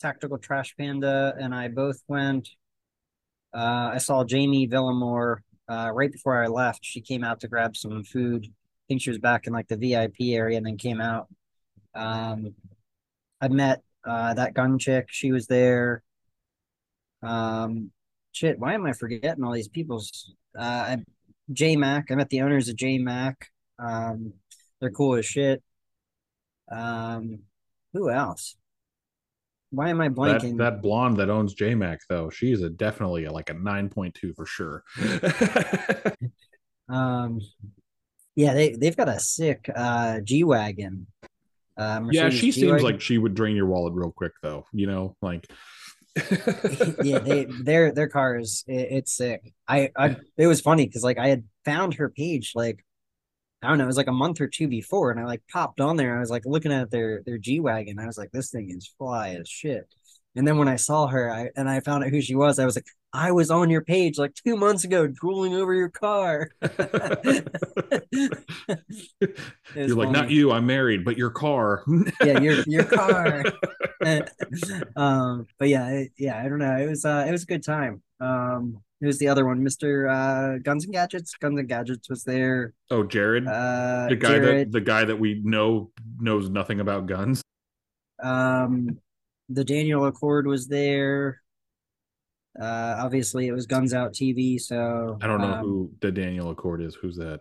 Tactical 0.00 0.38
Trash 0.38 0.74
Panda 0.76 1.34
and 1.38 1.54
I 1.54 1.68
both 1.68 2.02
went. 2.08 2.48
Uh, 3.52 3.90
I 3.94 3.98
saw 3.98 4.24
Jamie 4.24 4.68
Villamore 4.68 5.38
uh, 5.68 5.90
right 5.92 6.10
before 6.10 6.42
I 6.42 6.46
left. 6.46 6.80
She 6.82 7.00
came 7.00 7.22
out 7.22 7.40
to 7.40 7.48
grab 7.48 7.76
some 7.76 8.02
food. 8.04 8.46
I 8.46 8.84
think 8.88 9.02
she 9.02 9.10
was 9.10 9.18
back 9.18 9.46
in 9.46 9.52
like 9.52 9.68
the 9.68 9.76
VIP 9.76 10.32
area 10.34 10.56
and 10.56 10.66
then 10.66 10.78
came 10.78 11.00
out. 11.00 11.28
Um, 11.94 12.54
I 13.40 13.48
met 13.48 13.82
uh, 14.04 14.34
that 14.34 14.54
gun 14.54 14.78
chick. 14.78 15.08
She 15.10 15.32
was 15.32 15.46
there. 15.46 16.02
Um, 17.22 17.90
shit, 18.32 18.58
why 18.58 18.74
am 18.74 18.86
I 18.86 18.92
forgetting 18.92 19.44
all 19.44 19.52
these 19.52 19.68
people's? 19.68 20.32
Uh, 20.58 20.96
JMac. 21.52 22.04
I 22.10 22.14
met 22.14 22.30
the 22.30 22.42
owners 22.42 22.68
of 22.68 22.76
JMac. 22.76 23.34
Um, 23.78 24.34
they're 24.80 24.90
cool 24.90 25.16
as 25.16 25.26
shit. 25.26 25.62
Um, 26.70 27.40
who 27.92 28.10
else? 28.10 28.56
Why 29.70 29.90
am 29.90 30.00
I 30.00 30.08
blanking? 30.08 30.58
that 30.58 30.82
blonde 30.82 31.18
that 31.18 31.30
owns 31.30 31.54
JMac 31.54 31.98
though? 32.08 32.30
She's 32.30 32.62
a 32.62 32.70
definitely 32.70 33.24
a, 33.24 33.32
like 33.32 33.50
a 33.50 33.54
9.2 33.54 34.34
for 34.34 34.46
sure. 34.46 34.84
Um, 36.90 37.40
yeah, 38.34 38.52
they 38.52 38.72
they've 38.72 38.96
got 38.96 39.08
a 39.08 39.20
sick 39.20 39.70
uh 39.74 40.20
G 40.20 40.44
wagon. 40.44 41.06
Uh, 41.76 42.02
yeah, 42.10 42.28
she 42.28 42.52
seems 42.52 42.56
G-Wagon. 42.56 42.84
like 42.84 43.00
she 43.00 43.16
would 43.16 43.34
drain 43.34 43.56
your 43.56 43.66
wallet 43.66 43.94
real 43.94 44.12
quick, 44.12 44.32
though. 44.42 44.66
You 44.72 44.86
know, 44.86 45.16
like 45.22 45.50
yeah, 47.02 47.18
they 47.20 47.46
their 47.62 47.92
their 47.92 48.08
car 48.08 48.36
is 48.36 48.64
it, 48.66 48.88
it's 48.90 49.16
sick. 49.16 49.52
I 49.68 49.90
I 49.96 50.16
it 50.36 50.46
was 50.46 50.60
funny 50.60 50.86
because 50.86 51.04
like 51.04 51.18
I 51.18 51.28
had 51.28 51.44
found 51.64 51.94
her 51.94 52.08
page 52.08 52.52
like 52.54 52.84
I 53.62 53.68
don't 53.68 53.78
know, 53.78 53.84
it 53.84 53.88
was 53.88 53.96
like 53.96 54.06
a 54.06 54.12
month 54.12 54.40
or 54.40 54.48
two 54.48 54.68
before, 54.68 55.10
and 55.10 55.20
I 55.20 55.24
like 55.24 55.42
popped 55.52 55.80
on 55.80 55.96
there. 55.96 56.16
I 56.16 56.20
was 56.20 56.30
like 56.30 56.46
looking 56.46 56.72
at 56.72 56.90
their 56.90 57.22
their 57.24 57.38
G 57.38 57.60
wagon. 57.60 57.98
I 57.98 58.06
was 58.06 58.18
like, 58.18 58.30
this 58.32 58.50
thing 58.50 58.70
is 58.70 58.92
fly 58.98 59.36
as 59.40 59.48
shit. 59.48 59.92
And 60.36 60.46
then 60.46 60.58
when 60.58 60.68
I 60.68 60.76
saw 60.76 61.08
her, 61.08 61.30
I 61.30 61.50
and 61.56 61.68
I 61.68 61.80
found 61.80 62.04
out 62.04 62.10
who 62.10 62.20
she 62.20 62.36
was. 62.36 62.58
I 62.58 62.64
was 62.64 62.76
like, 62.76 62.86
I 63.12 63.32
was 63.32 63.50
on 63.50 63.68
your 63.68 63.82
page 63.82 64.16
like 64.16 64.32
two 64.34 64.56
months 64.56 64.84
ago, 64.84 65.08
drooling 65.08 65.54
over 65.54 65.74
your 65.74 65.88
car. 65.88 66.50
You're 69.74 69.96
like, 69.96 70.10
not 70.10 70.30
you. 70.30 70.52
I'm 70.52 70.66
married, 70.66 71.04
but 71.04 71.16
your 71.18 71.30
car. 71.30 71.82
yeah, 72.24 72.38
your 72.38 72.62
your 72.66 72.84
car. 72.84 73.44
um, 74.96 75.46
but 75.58 75.68
yeah, 75.68 75.88
it, 75.88 76.12
yeah, 76.16 76.40
I 76.40 76.48
don't 76.48 76.58
know. 76.58 76.76
It 76.76 76.88
was 76.88 77.04
uh, 77.04 77.24
it 77.26 77.32
was 77.32 77.42
a 77.42 77.46
good 77.46 77.64
time. 77.64 78.02
Um, 78.20 78.80
it 79.00 79.06
was 79.06 79.18
the 79.18 79.28
other 79.28 79.46
one, 79.46 79.62
Mister 79.64 80.08
uh, 80.08 80.58
Guns 80.58 80.84
and 80.84 80.92
Gadgets. 80.92 81.34
Guns 81.34 81.58
and 81.58 81.68
Gadgets 81.68 82.08
was 82.08 82.22
there. 82.24 82.74
oh, 82.90 83.02
Jared, 83.02 83.46
Uh, 83.46 84.06
the 84.08 84.16
guy 84.16 84.28
Jared, 84.38 84.68
that 84.68 84.72
the 84.72 84.80
guy 84.80 85.04
that 85.04 85.18
we 85.18 85.40
know 85.42 85.90
knows 86.18 86.48
nothing 86.50 86.80
about 86.80 87.06
guns. 87.06 87.42
um, 88.22 88.98
the 89.50 89.64
Daniel 89.64 90.06
Accord 90.06 90.46
was 90.46 90.68
there. 90.68 91.42
Uh, 92.60 92.96
obviously 92.98 93.46
it 93.46 93.52
was 93.52 93.66
Guns 93.66 93.92
Out 93.92 94.12
TV. 94.12 94.60
So 94.60 95.18
I 95.20 95.26
don't 95.26 95.40
know 95.40 95.52
um, 95.52 95.64
who 95.64 95.90
the 96.00 96.10
Daniel 96.10 96.50
Accord 96.50 96.80
is. 96.80 96.94
Who's 96.94 97.16
that? 97.16 97.40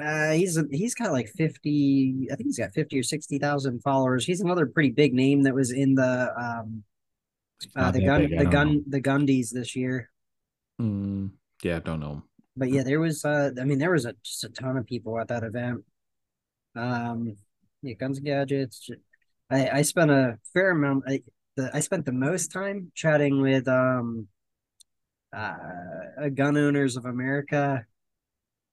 Uh, 0.00 0.32
he's 0.32 0.58
he's 0.70 0.94
got 0.94 1.12
like 1.12 1.28
fifty. 1.28 2.28
I 2.32 2.36
think 2.36 2.46
he's 2.46 2.58
got 2.58 2.72
fifty 2.72 2.98
or 2.98 3.02
sixty 3.02 3.38
thousand 3.38 3.82
followers. 3.82 4.24
He's 4.24 4.40
another 4.40 4.66
pretty 4.66 4.90
big 4.90 5.12
name 5.12 5.42
that 5.42 5.54
was 5.54 5.70
in 5.70 5.94
the 5.94 6.32
um 6.36 6.82
uh, 7.76 7.90
the 7.90 8.04
gun 8.04 8.20
big, 8.22 8.38
the 8.38 8.46
gun 8.46 8.74
know. 8.74 8.82
the 8.88 9.00
Gundies 9.00 9.50
this 9.50 9.76
year. 9.76 10.10
Mm, 10.80 11.32
yeah, 11.62 11.76
I 11.76 11.80
don't 11.80 12.00
know. 12.00 12.22
But 12.56 12.70
yeah, 12.70 12.82
there 12.82 13.00
was 13.00 13.24
uh 13.24 13.50
I 13.60 13.64
mean 13.64 13.78
there 13.78 13.90
was 13.90 14.06
a 14.06 14.14
just 14.22 14.44
a 14.44 14.48
ton 14.48 14.78
of 14.78 14.86
people 14.86 15.20
at 15.20 15.28
that 15.28 15.44
event. 15.44 15.84
Um 16.74 17.36
yeah, 17.82 17.94
guns 17.94 18.18
and 18.18 18.26
gadgets. 18.26 18.88
I 19.52 19.68
I 19.78 19.82
spent 19.82 20.10
a 20.10 20.38
fair 20.52 20.70
amount 20.70 21.04
I 21.06 21.20
the 21.56 21.70
I 21.74 21.80
spent 21.80 22.06
the 22.06 22.12
most 22.12 22.50
time 22.52 22.90
chatting 22.94 23.40
with 23.42 23.68
um 23.68 24.26
uh 25.36 26.28
gun 26.34 26.56
owners 26.56 26.96
of 26.96 27.04
America 27.04 27.84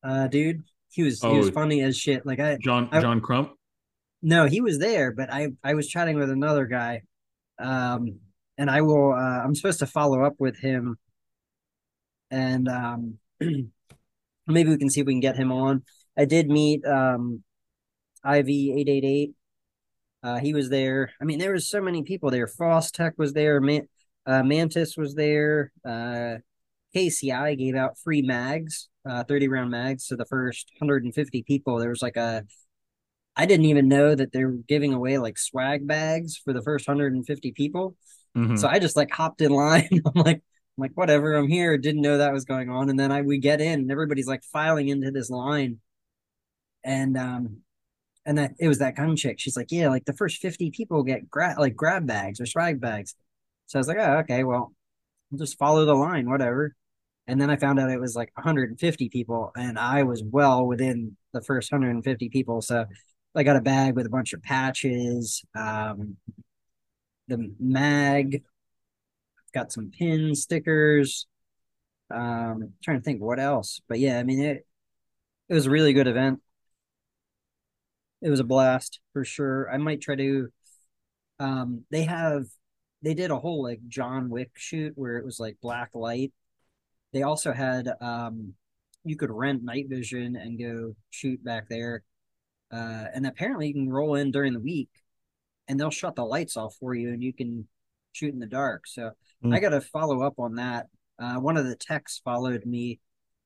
uh 0.03 0.27
dude. 0.27 0.63
He 0.91 1.03
was 1.03 1.21
he 1.21 1.27
was 1.37 1.49
Oh. 1.49 1.51
funny 1.51 1.81
as 1.81 1.97
shit. 1.97 2.25
Like 2.25 2.39
I 2.39 2.57
John 2.57 2.89
I- 2.91 3.01
John 3.01 3.21
Crump. 3.21 3.51
No, 4.21 4.45
he 4.47 4.59
was 4.61 4.79
there, 4.79 5.11
but 5.11 5.31
I 5.31 5.49
I 5.63 5.73
was 5.75 5.87
chatting 5.87 6.17
with 6.17 6.29
another 6.29 6.65
guy. 6.65 7.03
Um 7.59 8.19
and 8.57 8.69
I 8.69 8.81
will 8.81 9.13
uh 9.13 9.41
I'm 9.43 9.55
supposed 9.55 9.79
to 9.79 9.85
follow 9.87 10.23
up 10.23 10.35
with 10.39 10.57
him 10.59 10.97
and 12.31 12.67
um 12.67 13.17
maybe 14.47 14.69
we 14.69 14.77
can 14.77 14.89
see 14.89 15.01
if 15.01 15.07
we 15.07 15.13
can 15.13 15.19
get 15.21 15.37
him 15.37 15.51
on. 15.51 15.83
I 16.17 16.25
did 16.25 16.49
meet 16.49 16.85
um 16.85 17.43
IV8888. 18.25 19.33
Uh 20.23 20.39
he 20.39 20.53
was 20.53 20.69
there. 20.69 21.11
I 21.21 21.25
mean 21.25 21.39
there 21.39 21.53
was 21.53 21.69
so 21.69 21.81
many 21.81 22.03
people 22.03 22.29
there. 22.31 22.47
Frost 22.47 22.95
Tech 22.95 23.13
was 23.17 23.33
there, 23.33 23.61
Man- 23.61 23.87
uh, 24.25 24.43
Mantis 24.43 24.97
was 24.97 25.15
there. 25.15 25.71
Uh 25.85 26.35
KCI 26.95 27.55
gave 27.55 27.75
out 27.75 27.97
free 27.99 28.21
mags, 28.21 28.89
uh 29.07 29.23
30 29.23 29.47
round 29.47 29.71
mags 29.71 30.07
to 30.07 30.15
the 30.15 30.25
first 30.25 30.69
150 30.79 31.43
people. 31.43 31.77
There 31.77 31.89
was 31.89 32.01
like 32.01 32.17
a 32.17 32.43
I 33.35 33.45
didn't 33.45 33.67
even 33.67 33.87
know 33.87 34.15
that 34.15 34.33
they 34.33 34.43
were 34.43 34.57
giving 34.67 34.93
away 34.93 35.17
like 35.17 35.37
swag 35.37 35.87
bags 35.87 36.35
for 36.37 36.51
the 36.51 36.61
first 36.61 36.87
150 36.87 37.51
people. 37.53 37.95
Mhm. 38.35 38.59
So 38.59 38.67
I 38.67 38.79
just 38.79 38.97
like 38.97 39.11
hopped 39.11 39.41
in 39.41 39.51
line. 39.51 39.87
I'm 40.05 40.21
like, 40.21 40.37
I'm 40.37 40.81
like, 40.81 40.91
whatever, 40.95 41.35
I'm 41.35 41.47
here. 41.47 41.77
Didn't 41.77 42.01
know 42.01 42.17
that 42.17 42.33
was 42.33 42.45
going 42.45 42.69
on. 42.69 42.89
And 42.89 42.99
then 42.99 43.11
I 43.11 43.21
we 43.21 43.37
get 43.37 43.61
in 43.61 43.79
and 43.81 43.91
everybody's 43.91 44.27
like 44.27 44.43
filing 44.43 44.89
into 44.89 45.11
this 45.11 45.29
line. 45.29 45.79
And 46.83 47.17
um 47.17 47.57
and 48.29 48.37
that 48.37 48.51
it 48.59 48.67
was 48.67 48.77
that 48.77 48.95
gun 48.95 49.15
chick. 49.15 49.39
She's 49.39 49.57
like, 49.57 49.71
Yeah, 49.71 49.89
like 49.89 50.05
the 50.05 50.13
first 50.13 50.37
50 50.37 50.69
people 50.69 51.01
get 51.01 51.31
grab 51.31 51.57
like 51.57 51.75
grab 51.75 52.05
bags 52.05 52.39
or 52.39 52.45
swag 52.45 52.79
bags. 52.79 53.15
So 53.65 53.79
I 53.79 53.81
was 53.81 53.87
like, 53.87 53.97
Oh, 53.99 54.17
okay, 54.19 54.43
well, 54.43 54.71
I'll 55.31 55.39
just 55.39 55.57
follow 55.57 55.83
the 55.83 55.95
line, 55.95 56.29
whatever. 56.29 56.75
And 57.25 57.41
then 57.41 57.49
I 57.49 57.55
found 57.57 57.79
out 57.79 57.89
it 57.89 57.99
was 57.99 58.15
like 58.15 58.31
150 58.35 59.09
people, 59.09 59.51
and 59.57 59.79
I 59.79 60.03
was 60.03 60.23
well 60.23 60.67
within 60.67 61.17
the 61.33 61.41
first 61.41 61.71
150 61.71 62.29
people. 62.29 62.61
So 62.61 62.85
I 63.35 63.43
got 63.43 63.55
a 63.55 63.61
bag 63.61 63.95
with 63.95 64.05
a 64.05 64.09
bunch 64.09 64.33
of 64.33 64.43
patches, 64.43 65.43
um, 65.55 66.17
the 67.27 67.51
mag, 67.59 68.43
got 69.55 69.71
some 69.71 69.89
pins, 69.89 70.43
stickers. 70.43 71.25
Um, 72.11 72.73
trying 72.83 72.97
to 72.97 73.03
think 73.03 73.21
what 73.21 73.39
else, 73.39 73.81
but 73.87 73.99
yeah, 73.99 74.19
I 74.19 74.23
mean 74.23 74.39
it. 74.39 74.67
It 75.49 75.53
was 75.55 75.65
a 75.65 75.71
really 75.71 75.93
good 75.93 76.07
event. 76.07 76.41
It 78.21 78.29
was 78.29 78.39
a 78.39 78.45
blast 78.45 78.99
for 79.13 79.23
sure. 79.23 79.71
I 79.71 79.77
might 79.77 80.01
try 80.01 80.15
to. 80.15 80.49
Um, 81.39 81.85
they 81.89 82.03
have, 82.03 82.45
they 83.01 83.13
did 83.13 83.31
a 83.31 83.39
whole 83.39 83.63
like 83.63 83.79
John 83.87 84.29
Wick 84.29 84.51
shoot 84.55 84.93
where 84.95 85.17
it 85.17 85.25
was 85.25 85.39
like 85.39 85.57
black 85.61 85.91
light. 85.93 86.33
They 87.13 87.23
also 87.23 87.53
had, 87.53 87.89
um, 88.01 88.53
you 89.05 89.15
could 89.15 89.31
rent 89.31 89.63
night 89.63 89.85
vision 89.89 90.35
and 90.35 90.59
go 90.59 90.95
shoot 91.09 91.41
back 91.43 91.69
there. 91.69 92.03
Uh, 92.71 93.05
and 93.13 93.25
apparently 93.25 93.67
you 93.67 93.73
can 93.73 93.89
roll 93.89 94.15
in 94.15 94.31
during 94.31 94.53
the 94.53 94.59
week 94.59 94.89
and 95.67 95.79
they'll 95.79 95.89
shut 95.89 96.15
the 96.15 96.25
lights 96.25 96.57
off 96.57 96.75
for 96.79 96.93
you 96.93 97.09
and 97.09 97.23
you 97.23 97.33
can 97.33 97.67
shoot 98.11 98.33
in 98.33 98.39
the 98.39 98.45
dark. 98.45 98.85
So 98.85 99.11
Hmm. 99.41 99.53
I 99.53 99.59
got 99.59 99.69
to 99.69 99.81
follow 99.81 100.21
up 100.21 100.39
on 100.39 100.55
that. 100.55 100.87
Uh, 101.17 101.35
one 101.35 101.57
of 101.57 101.65
the 101.65 101.75
techs 101.75 102.21
followed 102.23 102.65
me, 102.65 102.99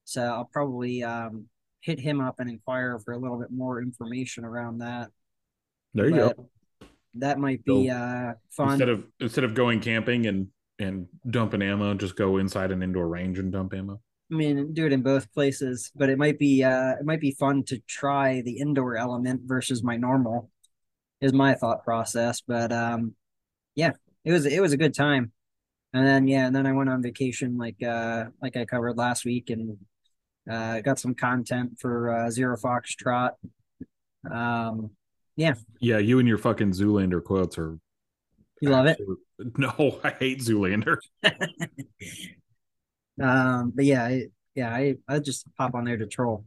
so 0.05 0.23
I'll 0.23 0.49
probably 0.51 1.03
um, 1.03 1.47
hit 1.83 1.99
him 1.99 2.21
up 2.21 2.39
and 2.39 2.49
inquire 2.49 2.97
for 2.99 3.13
a 3.13 3.17
little 3.17 3.37
bit 3.37 3.51
more 3.51 3.81
information 3.81 4.45
around 4.45 4.79
that. 4.79 5.09
There 5.93 6.07
you 6.07 6.15
But 6.15 6.37
go. 6.37 6.49
That 7.15 7.39
might 7.39 7.63
be 7.63 7.89
So, 7.89 7.93
uh, 7.93 8.33
fun. 8.49 8.69
Instead 8.71 8.89
of 8.89 9.05
instead 9.19 9.43
of 9.43 9.53
going 9.53 9.79
camping 9.81 10.25
and 10.25 10.47
and 10.79 11.07
dumping 11.29 11.61
ammo, 11.61 11.93
just 11.93 12.15
go 12.15 12.37
inside 12.37 12.71
an 12.71 12.81
indoor 12.81 13.07
range 13.07 13.37
and 13.37 13.51
dump 13.51 13.73
ammo. 13.73 13.99
I 14.31 14.35
mean, 14.35 14.73
do 14.73 14.85
it 14.85 14.93
in 14.93 15.03
both 15.03 15.31
places, 15.33 15.91
but 15.95 16.09
it 16.09 16.17
might 16.17 16.39
be 16.39 16.63
uh, 16.63 16.93
it 16.99 17.05
might 17.05 17.21
be 17.21 17.31
fun 17.31 17.63
to 17.65 17.79
try 17.87 18.41
the 18.41 18.57
indoor 18.57 18.97
element 18.97 19.41
versus 19.45 19.83
my 19.83 19.97
normal. 19.97 20.49
Is 21.21 21.31
my 21.31 21.53
thought 21.53 21.85
process, 21.85 22.41
but 22.41 22.73
um, 22.73 23.15
yeah, 23.75 23.91
it 24.25 24.31
was 24.31 24.45
it 24.45 24.61
was 24.61 24.73
a 24.73 24.77
good 24.77 24.93
time. 24.93 25.31
And 25.93 26.05
then 26.05 26.27
yeah, 26.27 26.47
and 26.47 26.55
then 26.55 26.65
I 26.65 26.73
went 26.73 26.89
on 26.89 27.01
vacation 27.01 27.57
like 27.57 27.81
uh 27.81 28.25
like 28.41 28.57
I 28.57 28.65
covered 28.65 28.97
last 28.97 29.23
week 29.23 29.49
and 29.49 29.77
uh 30.49 30.81
got 30.81 30.99
some 30.99 31.15
content 31.15 31.77
for 31.79 32.09
uh 32.09 32.29
Zero 32.29 32.57
Foxtrot. 32.57 33.31
Um 34.29 34.91
Yeah, 35.35 35.55
Yeah, 35.79 35.97
you 35.99 36.19
and 36.19 36.27
your 36.27 36.37
fucking 36.37 36.71
Zoolander 36.71 37.23
quotes 37.23 37.57
are. 37.57 37.77
you 38.61 38.69
love 38.69 38.85
it. 38.87 38.97
No, 39.57 39.99
I 40.03 40.11
hate 40.11 40.39
Zoolander. 40.41 40.97
Um 43.21 43.71
but 43.75 43.85
yeah, 43.85 44.03
I, 44.05 44.23
yeah, 44.55 44.69
I 44.73 44.95
I 45.07 45.19
just 45.19 45.45
pop 45.55 45.75
on 45.75 45.83
there 45.85 45.97
to 45.97 46.07
troll. 46.07 46.45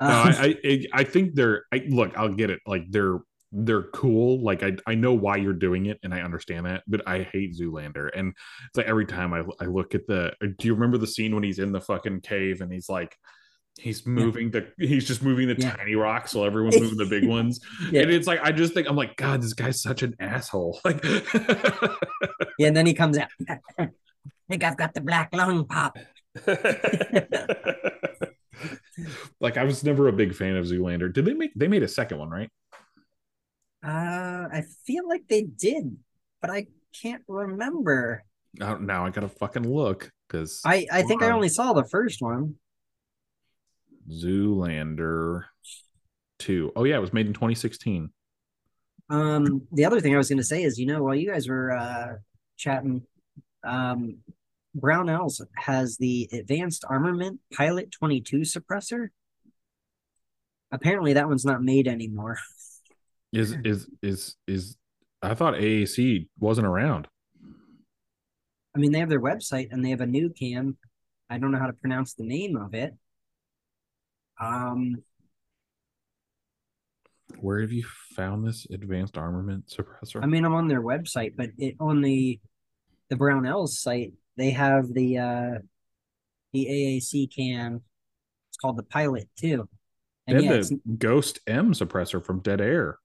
No, 0.00 0.08
Um, 0.08 0.28
I, 0.28 0.56
I 0.64 0.84
I 0.92 1.04
think 1.04 1.34
they're. 1.34 1.64
I, 1.72 1.84
look, 1.88 2.16
I'll 2.16 2.32
get 2.32 2.50
it. 2.50 2.60
Like 2.66 2.84
they're 2.90 3.18
they're 3.52 3.84
cool. 3.84 4.42
Like 4.42 4.62
I 4.62 4.76
I 4.86 4.94
know 4.94 5.12
why 5.14 5.36
you're 5.36 5.52
doing 5.52 5.86
it, 5.86 5.98
and 6.02 6.12
I 6.14 6.20
understand 6.20 6.66
that. 6.66 6.82
But 6.86 7.06
I 7.08 7.22
hate 7.32 7.56
Zoolander, 7.58 8.10
and 8.14 8.34
it's 8.68 8.76
like 8.76 8.86
every 8.86 9.06
time 9.06 9.32
I 9.32 9.42
I 9.60 9.64
look 9.66 9.94
at 9.94 10.06
the. 10.06 10.32
Do 10.58 10.66
you 10.68 10.74
remember 10.74 10.98
the 10.98 11.06
scene 11.06 11.34
when 11.34 11.42
he's 11.44 11.58
in 11.58 11.72
the 11.72 11.80
fucking 11.80 12.20
cave 12.22 12.60
and 12.60 12.72
he's 12.72 12.88
like. 12.88 13.16
He's 13.80 14.04
moving 14.04 14.50
the 14.50 14.66
he's 14.76 15.06
just 15.06 15.22
moving 15.22 15.46
the 15.46 15.54
Yeah. 15.56 15.70
tiny 15.76 15.94
rocks 15.94 16.34
while 16.34 16.44
everyone's 16.46 16.80
moving 16.80 16.98
the 16.98 17.04
big 17.06 17.28
ones. 17.28 17.60
yeah. 17.92 18.00
And 18.02 18.10
it's 18.10 18.26
like 18.26 18.40
I 18.42 18.50
just 18.50 18.74
think 18.74 18.88
I'm 18.88 18.96
like, 18.96 19.14
God, 19.14 19.40
this 19.40 19.52
guy's 19.52 19.80
such 19.80 20.02
an 20.02 20.16
asshole. 20.18 20.80
Like 20.84 21.00
yeah, 22.58 22.66
and 22.66 22.76
then 22.76 22.86
he 22.86 22.92
comes 22.94 23.16
out. 23.18 23.28
I 23.78 23.88
think 24.50 24.64
I've 24.64 24.76
got 24.76 24.94
the 24.94 25.00
black 25.00 25.32
lung 25.32 25.64
pop. 25.64 25.96
like 29.40 29.56
I 29.56 29.62
was 29.64 29.84
never 29.84 30.08
a 30.08 30.12
big 30.12 30.34
fan 30.34 30.56
of 30.56 30.64
Zoolander. 30.64 31.12
Did 31.12 31.24
they 31.24 31.34
make 31.34 31.52
they 31.54 31.68
made 31.68 31.82
a 31.84 31.88
second 31.88 32.18
one, 32.18 32.30
right? 32.30 32.50
Uh 33.84 34.48
I 34.52 34.64
feel 34.86 35.08
like 35.08 35.28
they 35.28 35.42
did, 35.42 35.96
but 36.40 36.50
I 36.50 36.66
can't 37.00 37.22
remember. 37.28 38.24
Now, 38.54 38.76
now 38.76 39.06
I 39.06 39.10
gotta 39.10 39.28
fucking 39.28 39.68
look 39.68 40.10
because 40.26 40.60
I 40.64 40.86
I 40.90 41.02
think 41.02 41.22
I 41.22 41.30
only 41.30 41.48
saw 41.48 41.72
the 41.72 41.84
first 41.84 42.20
one. 42.20 42.56
Zoolander 44.10 45.44
two. 46.38 46.72
Oh 46.76 46.84
yeah, 46.84 46.96
it 46.96 47.00
was 47.00 47.12
made 47.12 47.26
in 47.26 47.32
2016. 47.32 48.10
Um, 49.10 49.66
the 49.72 49.84
other 49.84 50.00
thing 50.00 50.14
I 50.14 50.18
was 50.18 50.28
to 50.28 50.42
say 50.42 50.62
is, 50.62 50.78
you 50.78 50.86
know, 50.86 51.02
while 51.02 51.14
you 51.14 51.30
guys 51.30 51.48
were 51.48 51.72
uh, 51.72 52.14
chatting, 52.56 53.02
um, 53.64 54.18
Brownells 54.76 55.40
has 55.56 55.96
the 55.96 56.28
Advanced 56.32 56.84
Armament 56.88 57.40
Pilot 57.56 57.90
22 57.90 58.40
suppressor. 58.40 59.08
Apparently, 60.70 61.14
that 61.14 61.28
one's 61.28 61.44
not 61.44 61.62
made 61.62 61.88
anymore. 61.88 62.38
Is 63.32 63.56
is 63.64 63.88
is 64.02 64.36
is 64.46 64.76
I 65.22 65.34
thought 65.34 65.54
AAC 65.54 66.28
wasn't 66.38 66.66
around. 66.66 67.08
I 68.74 68.78
mean, 68.78 68.92
they 68.92 69.00
have 69.00 69.08
their 69.08 69.20
website 69.20 69.68
and 69.70 69.84
they 69.84 69.90
have 69.90 70.00
a 70.00 70.06
new 70.06 70.30
cam. 70.30 70.76
I 71.28 71.38
don't 71.38 71.50
know 71.52 71.58
how 71.58 71.66
to 71.66 71.72
pronounce 71.72 72.14
the 72.14 72.24
name 72.24 72.56
of 72.56 72.74
it. 72.74 72.94
Um, 74.40 75.02
Where 77.40 77.60
have 77.60 77.72
you 77.72 77.84
found 78.14 78.46
this 78.46 78.66
advanced 78.70 79.18
armament 79.18 79.66
suppressor? 79.66 80.22
I 80.22 80.26
mean, 80.26 80.44
I'm 80.44 80.54
on 80.54 80.68
their 80.68 80.82
website, 80.82 81.34
but 81.36 81.50
it 81.58 81.74
on 81.80 82.00
the 82.00 82.40
the 83.10 83.16
Brownells 83.16 83.70
site, 83.70 84.12
they 84.36 84.50
have 84.50 84.92
the 84.94 85.18
uh 85.18 85.58
the 86.52 86.66
AAC 86.66 87.34
cam. 87.34 87.82
It's 88.50 88.56
called 88.56 88.78
the 88.78 88.84
Pilot 88.84 89.28
2. 89.36 89.68
They 90.26 90.34
And 90.34 90.44
had 90.44 90.50
yeah, 90.50 90.58
it's, 90.58 90.70
the 90.70 90.80
Ghost 90.96 91.40
M 91.46 91.72
suppressor 91.74 92.24
from 92.24 92.40
Dead 92.40 92.60
Air. 92.60 92.98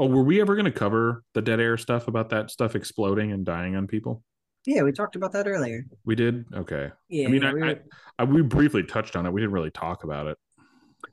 Oh, 0.00 0.06
were 0.06 0.22
we 0.24 0.40
ever 0.40 0.54
going 0.54 0.64
to 0.64 0.70
cover 0.72 1.24
the 1.34 1.42
Dead 1.42 1.60
Air 1.60 1.76
stuff 1.76 2.08
about 2.08 2.30
that 2.30 2.50
stuff 2.50 2.74
exploding 2.74 3.32
and 3.32 3.44
dying 3.44 3.76
on 3.76 3.86
people? 3.86 4.22
yeah, 4.66 4.82
we 4.82 4.92
talked 4.92 5.14
about 5.14 5.32
that 5.32 5.46
earlier. 5.46 5.84
We 6.06 6.14
did. 6.14 6.46
Okay. 6.54 6.90
Yeah, 7.10 7.28
I 7.28 7.30
mean, 7.30 7.44
I, 7.44 7.52
we, 7.52 7.62
I, 7.62 7.66
were- 7.66 7.84
I, 8.18 8.24
we 8.24 8.40
briefly 8.40 8.82
touched 8.82 9.14
on 9.14 9.26
it. 9.26 9.30
We 9.32 9.42
didn't 9.42 9.52
really 9.52 9.70
talk 9.70 10.04
about 10.04 10.26
it. 10.26 10.38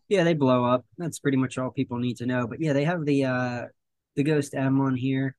yeah, 0.07 0.23
they 0.23 0.33
blow 0.33 0.63
up. 0.63 0.85
That's 0.97 1.19
pretty 1.19 1.37
much 1.37 1.57
all 1.57 1.69
people 1.69 1.97
need 1.97 2.15
to 2.17 2.25
know. 2.25 2.47
But 2.47 2.61
yeah, 2.61 2.71
they 2.71 2.85
have 2.85 3.05
the 3.05 3.25
uh 3.25 3.65
the 4.15 4.23
Ghost 4.23 4.55
M 4.55 4.79
on 4.79 4.95
here. 4.95 5.35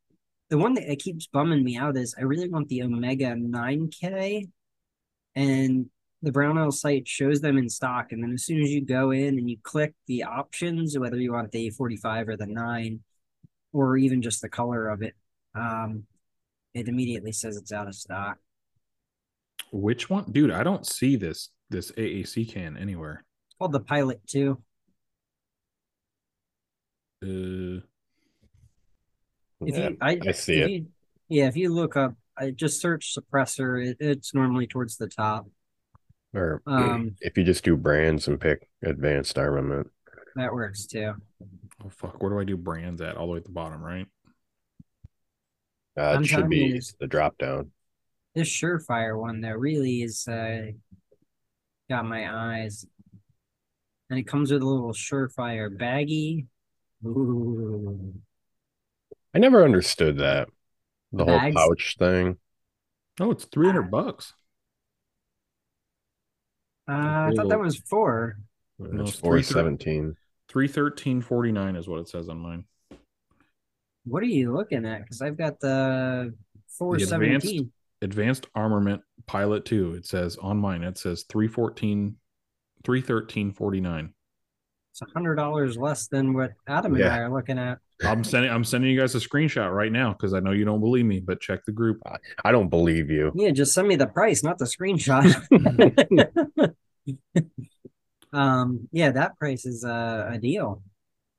The 0.51 0.59
one 0.59 0.75
that 0.75 0.99
keeps 0.99 1.27
bumming 1.27 1.65
me 1.65 1.79
out 1.79 1.97
is 1.97 2.15
I 2.19 2.23
really 2.25 2.51
want 2.51 2.69
the 2.69 2.83
Omega 2.83 3.35
9K, 3.35 4.49
and 5.35 5.87
the 6.23 6.33
Brownell 6.33 6.73
site 6.73 7.09
shows 7.09 7.41
them 7.41 7.57
in 7.57 7.71
stock. 7.71 8.13
And 8.13 8.23
then 8.23 8.33
as 8.33 8.45
soon 8.45 8.63
as 8.63 8.71
you 8.71 8.85
go 8.85 9.11
in 9.11 9.39
and 9.39 9.49
you 9.49 9.57
click 9.63 9.95
the 10.07 10.25
options, 10.25 10.99
whether 10.99 11.17
you 11.17 11.33
want 11.33 11.53
the 11.53 11.71
A45 11.71 12.29
or 12.29 12.37
the 12.37 12.47
9, 12.47 13.01
or 13.73 13.97
even 13.97 14.23
just 14.23 14.41
the 14.43 14.49
color 14.49 14.89
of 14.89 15.03
it, 15.03 15.15
um, 15.55 16.05
it 16.75 16.89
immediately 16.89 17.33
says 17.33 17.57
it's 17.57 17.73
out 17.73 17.89
of 17.89 17.95
stock. 17.95 18.39
Which 19.73 20.09
one, 20.09 20.25
dude? 20.31 20.51
I 20.51 20.63
don't 20.63 20.87
see 20.87 21.17
this 21.17 21.51
this 21.71 21.91
AAC 21.93 22.51
can 22.51 22.77
anywhere. 22.79 23.25
It's 23.49 23.57
called 23.59 23.73
the 23.73 23.81
Pilot 23.81 24.21
2. 24.27 24.59
Uh, 27.23 27.27
If 29.61 29.75
Yeah, 29.77 29.89
you, 29.91 29.97
I, 30.01 30.21
I 30.27 30.33
see 30.33 30.61
it. 30.61 30.71
you- 30.71 30.87
yeah, 31.31 31.47
if 31.49 31.57
you 31.59 31.71
look 31.75 31.95
up, 31.95 32.15
I 32.39 32.53
just 32.53 32.81
search 32.81 33.15
suppressor. 33.15 33.85
It, 33.87 33.99
it's 34.01 34.33
normally 34.35 34.67
towards 34.67 34.97
the 34.97 35.09
top. 35.09 35.47
Or 36.33 36.63
Um, 36.67 37.17
if 37.21 37.37
you 37.37 37.45
just 37.45 37.65
do 37.65 37.77
brands 37.77 38.29
and 38.29 38.41
pick 38.41 38.71
advanced 38.83 39.37
armament. 39.37 39.91
That 40.37 40.55
works 40.55 40.87
too. 40.87 41.15
Oh 41.85 41.89
fuck, 41.91 42.23
where 42.23 42.31
do 42.31 42.39
I 42.39 42.45
do 42.45 42.57
brands 42.57 43.01
at? 43.01 43.17
All 43.17 43.27
the 43.27 43.33
way 43.33 43.39
at 43.39 43.45
the 43.45 43.51
bottom, 43.51 43.83
right? 43.83 44.07
Uh, 45.97 46.03
I'm 46.03 46.25
should 46.25 46.37
telling 46.37 46.51
be 46.51 46.59
you. 46.59 46.81
the 47.01 47.07
drop 47.07 47.39
down. 47.39 47.73
This 48.35 48.49
Surefire 48.49 49.19
one 49.19 49.41
though 49.41 49.51
really 49.53 50.03
is 50.03 50.27
uh, 50.29 50.71
got 51.91 52.05
my 52.05 52.29
eyes, 52.63 52.87
and 54.11 54.19
it 54.19 54.25
comes 54.29 54.53
with 54.53 54.63
a 54.63 54.67
little 54.67 54.93
Surefire 54.93 55.69
baggie. 55.77 56.47
Ooh. 57.07 58.15
I 59.35 59.39
never 59.39 59.65
understood 59.65 60.19
that. 60.19 60.49
The 61.13 61.25
Bags? 61.25 61.55
whole 61.57 61.69
pouch 61.71 61.97
thing. 61.99 62.39
Oh, 63.21 63.31
it's 63.31 63.45
three 63.47 63.67
hundred 63.67 63.91
bucks. 63.91 64.35
Uh, 66.89 67.29
I 67.29 67.33
thought 67.37 67.49
that 67.51 67.61
was 67.61 67.77
four. 67.77 68.39
No, 68.79 69.03
It's 69.03 69.11
it's 69.11 69.21
four 69.21 69.41
330. 69.41 69.43
seventeen. 69.43 70.17
Three 70.49 70.69
thirteen 70.69 71.21
forty 71.21 71.53
nine 71.53 71.77
is 71.77 71.89
what 71.89 72.01
it 72.01 72.09
says 72.09 72.29
on 72.29 72.39
mine. 72.39 72.65
What 74.05 74.23
are 74.23 74.27
you 74.27 74.55
looking 74.55 74.87
at? 74.87 75.03
Because 75.03 75.21
I've 75.21 75.37
got 75.37 75.61
the 75.61 76.35
four 76.69 76.99
seventeen. 76.99 77.73
Advanced 78.01 78.47
armament 78.55 79.03
pilot 79.27 79.65
two. 79.65 79.95
It 79.95 80.07
says 80.07 80.37
on 80.37 80.57
mine. 80.57 80.85
It 80.85 80.97
says 80.99 81.25
314 81.29 82.15
313 82.85 83.53
49. 83.53 84.15
It's 84.93 85.03
a 85.03 85.07
hundred 85.13 85.35
dollars 85.35 85.77
less 85.77 86.07
than 86.07 86.33
what 86.33 86.53
Adam 86.69 86.93
and 86.93 87.01
Yeah. 87.03 87.15
I 87.15 87.19
are 87.21 87.35
looking 87.35 87.59
at. 87.59 87.79
I'm 88.05 88.23
sending 88.23 88.53
I'm 88.53 88.63
sending 88.63 88.91
you 88.91 88.99
guys 88.99 89.17
a 89.17 89.19
screenshot 89.19 89.75
right 89.75 89.91
now 89.91 90.13
because 90.13 90.33
I 90.33 90.39
know 90.39 90.53
you 90.53 90.65
don't 90.65 90.81
believe 90.81 91.05
me, 91.07 91.19
but 91.19 91.41
check 91.41 91.65
the 91.65 91.73
group. 91.73 92.01
I 92.45 92.53
don't 92.53 92.69
believe 92.69 93.11
you. 93.11 93.33
Yeah, 93.35 93.51
just 93.51 93.75
send 93.75 93.89
me 93.89 93.97
the 93.97 94.07
price, 94.07 94.45
not 94.45 94.59
the 94.59 94.65
screenshot. 94.65 95.25
um, 98.33 98.89
yeah, 98.93 99.11
that 99.13 99.39
price 99.39 99.67
is 99.67 99.85
uh, 99.85 100.31
a 100.33 100.39
deal. 100.39 100.83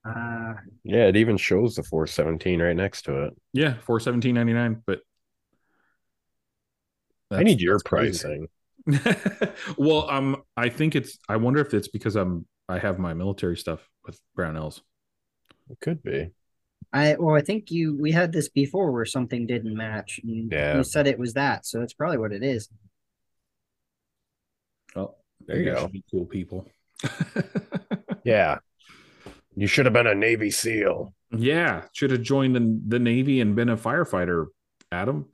Uh, 0.06 0.54
Yeah, 0.84 1.06
it 1.06 1.18
even 1.18 1.38
shows 1.38 1.76
the 1.76 1.84
417 1.84 2.62
right 2.62 2.76
next 2.76 3.04
to 3.04 3.26
it. 3.26 3.34
Yeah, 3.54 3.76
four 3.82 4.00
seventeen 4.00 4.36
ninety 4.36 4.54
nine. 4.54 4.82
But 4.86 5.02
I 7.32 7.44
need 7.44 7.62
your 7.62 7.80
pricing. 7.80 8.48
well, 9.78 10.10
um, 10.10 10.44
I 10.58 10.70
think 10.70 10.96
it's. 10.96 11.20
I 11.28 11.38
wonder 11.38 11.60
if 11.60 11.74
it's 11.74 11.88
because 11.88 12.16
I'm. 12.16 12.46
I 12.68 12.80
have 12.80 13.00
my 13.00 13.14
military 13.14 13.58
stuff 13.58 13.88
with 14.06 14.20
Brownells. 14.38 14.82
It 15.70 15.80
could 15.82 16.02
be. 16.04 16.32
I 16.92 17.16
well, 17.20 17.36
I 17.36 17.42
think 17.42 17.70
you 17.72 17.96
we 18.00 18.12
had 18.12 18.32
this 18.32 18.50
before 18.50 18.92
where 18.92 19.06
something 19.06 19.46
didn't 19.46 19.76
match, 19.76 20.20
and 20.24 20.52
Yeah. 20.52 20.78
you 20.78 20.84
said 20.84 21.08
it 21.08 21.20
was 21.20 21.34
that, 21.34 21.66
so 21.66 21.80
that's 21.80 21.94
probably 21.94 22.18
what 22.18 22.32
it 22.32 22.44
is. 22.44 22.70
Oh, 24.96 25.16
There 25.46 25.58
you 25.58 25.66
go. 25.66 25.92
cool 26.12 26.26
people. 26.26 26.66
Yeah. 28.24 28.60
You 29.56 29.66
should 29.68 29.86
have 29.86 29.93
been 29.93 30.08
a 30.08 30.14
Navy 30.14 30.52
SEAL. 30.52 31.14
yeah, 31.32 31.86
should 31.93 32.12
have 32.12 32.22
joined 32.22 32.56
the 32.56 32.82
the 32.88 33.00
Navy 33.00 33.41
and 33.41 33.56
been 33.56 33.70
a 33.70 33.78
firefighter. 33.78 34.47
Adam, 34.91 35.26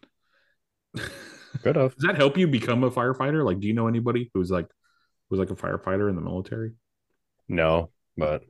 Could 1.61 1.75
have. 1.75 1.95
does 1.97 2.05
that 2.07 2.15
help 2.15 2.37
you 2.37 2.47
become 2.47 2.83
a 2.83 2.91
firefighter? 2.91 3.43
Like, 3.45 3.59
do 3.59 3.67
you 3.67 3.73
know 3.73 3.87
anybody 3.87 4.31
who's 4.33 4.49
like 4.49 4.67
who's 5.29 5.39
like 5.39 5.51
a 5.51 5.55
firefighter 5.55 6.09
in 6.09 6.15
the 6.15 6.21
military? 6.21 6.71
No, 7.47 7.91
but 8.17 8.43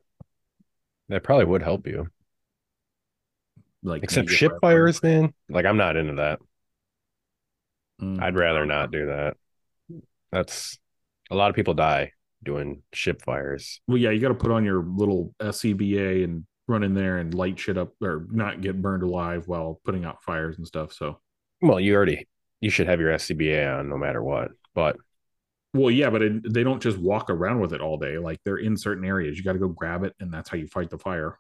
that 1.09 1.23
probably 1.23 1.45
would 1.45 1.63
help 1.63 1.87
you. 1.87 2.07
Like, 3.83 4.03
Except 4.03 4.29
ship 4.29 4.53
fires, 4.61 5.01
man. 5.03 5.33
Like 5.49 5.65
I'm 5.65 5.77
not 5.77 5.95
into 5.97 6.15
that. 6.15 6.39
Mm. 8.01 8.21
I'd 8.21 8.35
rather 8.35 8.65
not 8.65 8.91
do 8.91 9.07
that. 9.07 9.37
That's 10.31 10.77
a 11.31 11.35
lot 11.35 11.49
of 11.49 11.55
people 11.55 11.73
die 11.73 12.11
doing 12.43 12.83
ship 12.93 13.21
fires. 13.21 13.81
Well, 13.87 13.97
yeah, 13.97 14.11
you 14.11 14.19
got 14.19 14.29
to 14.29 14.35
put 14.35 14.51
on 14.51 14.63
your 14.65 14.83
little 14.83 15.33
SCBA 15.39 16.23
and 16.23 16.45
run 16.67 16.83
in 16.83 16.93
there 16.93 17.17
and 17.17 17.33
light 17.33 17.59
shit 17.59 17.77
up 17.77 17.93
or 18.01 18.27
not 18.31 18.61
get 18.61 18.81
burned 18.81 19.03
alive 19.03 19.47
while 19.47 19.79
putting 19.85 20.05
out 20.05 20.23
fires 20.23 20.57
and 20.57 20.65
stuff. 20.67 20.93
So, 20.93 21.19
Well, 21.61 21.79
you 21.79 21.95
already 21.95 22.27
you 22.61 22.69
should 22.69 22.87
have 22.87 22.99
your 22.99 23.11
SCBA 23.11 23.67
on 23.79 23.89
no 23.89 23.97
matter 23.97 24.23
what. 24.23 24.51
But 24.73 24.97
well, 25.73 25.91
yeah, 25.91 26.09
but 26.09 26.21
it, 26.21 26.53
they 26.53 26.63
don't 26.63 26.81
just 26.81 26.97
walk 26.97 27.29
around 27.29 27.59
with 27.61 27.73
it 27.73 27.81
all 27.81 27.97
day. 27.97 28.17
Like 28.17 28.39
they're 28.45 28.57
in 28.57 28.77
certain 28.77 29.05
areas. 29.05 29.37
You 29.37 29.43
got 29.43 29.53
to 29.53 29.59
go 29.59 29.67
grab 29.69 30.03
it, 30.03 30.13
and 30.19 30.33
that's 30.33 30.49
how 30.49 30.57
you 30.57 30.67
fight 30.67 30.89
the 30.89 30.97
fire. 30.99 31.37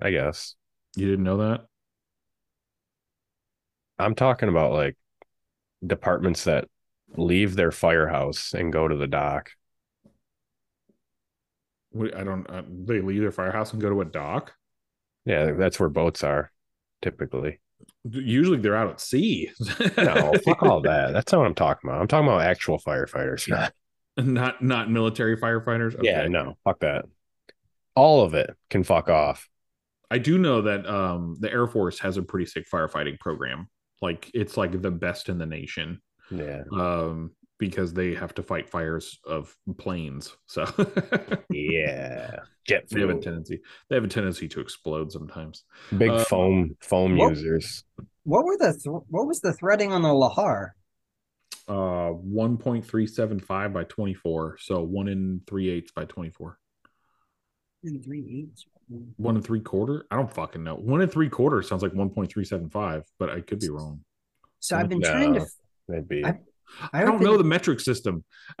I 0.00 0.10
guess 0.10 0.56
You 0.96 1.06
didn't 1.06 1.24
know 1.24 1.38
that? 1.38 1.66
I'm 3.98 4.14
talking 4.14 4.48
about 4.48 4.72
like 4.72 4.96
departments 5.86 6.44
that 6.46 6.68
leave 7.16 7.56
their 7.56 7.72
firehouse 7.72 8.52
and 8.54 8.72
go 8.72 8.86
to 8.88 8.96
the 8.96 9.06
dock. 9.06 9.50
We- 11.92 12.12
I 12.12 12.22
don't. 12.24 12.48
Uh, 12.48 12.62
they 12.68 13.00
leave 13.00 13.20
their 13.20 13.32
firehouse 13.32 13.72
and 13.72 13.82
go 13.82 13.90
to 13.90 14.00
a 14.00 14.04
dock. 14.04 14.54
Yeah, 15.24 15.52
that's 15.52 15.78
where 15.80 15.88
boats 15.88 16.22
are 16.24 16.50
typically. 17.02 17.60
Usually, 18.04 18.58
they're 18.58 18.76
out 18.76 18.90
at 18.90 19.00
sea. 19.00 19.50
No, 19.96 20.32
fuck 20.44 20.62
all 20.62 20.80
that. 20.82 21.12
That's 21.12 21.32
not 21.32 21.38
what 21.40 21.46
I'm 21.46 21.54
talking 21.54 21.88
about. 21.90 22.00
I'm 22.00 22.08
talking 22.08 22.28
about 22.28 22.42
actual 22.42 22.78
firefighters. 22.78 23.70
not 24.16 24.62
not 24.62 24.90
military 24.90 25.36
firefighters. 25.36 25.96
Yeah, 26.02 26.26
no, 26.28 26.56
fuck 26.64 26.80
that. 26.80 27.06
All 27.96 28.22
of 28.22 28.34
it 28.34 28.50
can 28.70 28.84
fuck 28.84 29.08
off. 29.08 29.48
I 30.10 30.18
do 30.18 30.38
know 30.38 30.62
that 30.62 30.86
um, 30.86 31.36
the 31.40 31.50
Air 31.52 31.66
Force 31.66 31.98
has 32.00 32.16
a 32.16 32.22
pretty 32.22 32.46
sick 32.46 32.66
firefighting 32.72 33.18
program. 33.18 33.68
Like 34.00 34.30
it's 34.32 34.56
like 34.56 34.80
the 34.80 34.90
best 34.90 35.28
in 35.28 35.38
the 35.38 35.46
nation. 35.46 36.00
Yeah. 36.30 36.62
Um, 36.72 37.32
because 37.58 37.92
they 37.92 38.14
have 38.14 38.34
to 38.36 38.42
fight 38.42 38.68
fires 38.70 39.18
of 39.26 39.54
planes. 39.78 40.34
So 40.46 40.64
Yeah. 41.50 42.36
Jet 42.66 42.88
fuel. 42.88 43.08
they 43.08 43.12
have 43.12 43.18
a 43.18 43.22
tendency. 43.22 43.60
They 43.88 43.96
have 43.96 44.04
a 44.04 44.08
tendency 44.08 44.48
to 44.48 44.60
explode 44.60 45.12
sometimes. 45.12 45.64
Big 45.96 46.10
Uh, 46.10 46.24
foam 46.24 46.76
foam 46.80 47.16
what- 47.16 47.30
users. 47.30 47.84
What 48.24 48.44
were 48.44 48.56
the 48.58 48.72
th- 48.72 48.84
what 49.08 49.26
was 49.26 49.40
the 49.40 49.52
threading 49.54 49.92
on 49.92 50.02
the 50.02 50.08
Lahar? 50.08 50.70
Uh, 51.66 52.10
one 52.10 52.56
point 52.58 52.84
three 52.84 53.06
seven 53.06 53.40
five 53.40 53.72
by 53.72 53.84
twenty 53.84 54.14
four. 54.14 54.56
So 54.60 54.82
one 54.82 55.08
in 55.08 55.40
three 55.46 55.68
eighths 55.70 55.90
by 55.92 56.04
twenty 56.04 56.30
four. 56.30 56.58
and 57.82 58.04
three 58.04 58.44
eighths. 58.50 58.66
One 59.16 59.36
and 59.36 59.44
three 59.44 59.60
quarter? 59.60 60.04
I 60.10 60.16
don't 60.16 60.32
fucking 60.32 60.62
know. 60.64 60.74
One 60.76 61.00
and 61.00 61.10
three 61.10 61.28
quarter 61.28 61.62
sounds 61.62 61.80
like 61.82 61.92
1.375, 61.92 63.04
but 63.20 63.30
I 63.30 63.40
could 63.40 63.60
be 63.60 63.68
wrong. 63.70 64.00
So 64.58 64.76
I've 64.76 64.88
been 64.88 65.00
trying 65.00 65.34
to. 65.34 65.46
No. 65.90 65.96
Maybe. 65.96 66.24
I- 66.24 66.38
I 66.92 67.04
don't 67.04 67.18
been- 67.18 67.26
know 67.26 67.36
the 67.36 67.42
metric 67.44 67.80
system. 67.80 68.22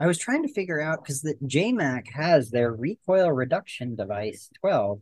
I 0.00 0.06
was 0.06 0.16
trying 0.18 0.42
to 0.46 0.52
figure 0.52 0.80
out 0.80 1.04
because 1.04 1.20
the 1.20 1.34
JMac 1.44 2.10
has 2.14 2.50
their 2.50 2.72
recoil 2.72 3.30
reduction 3.30 3.94
device 3.94 4.48
12, 4.60 5.00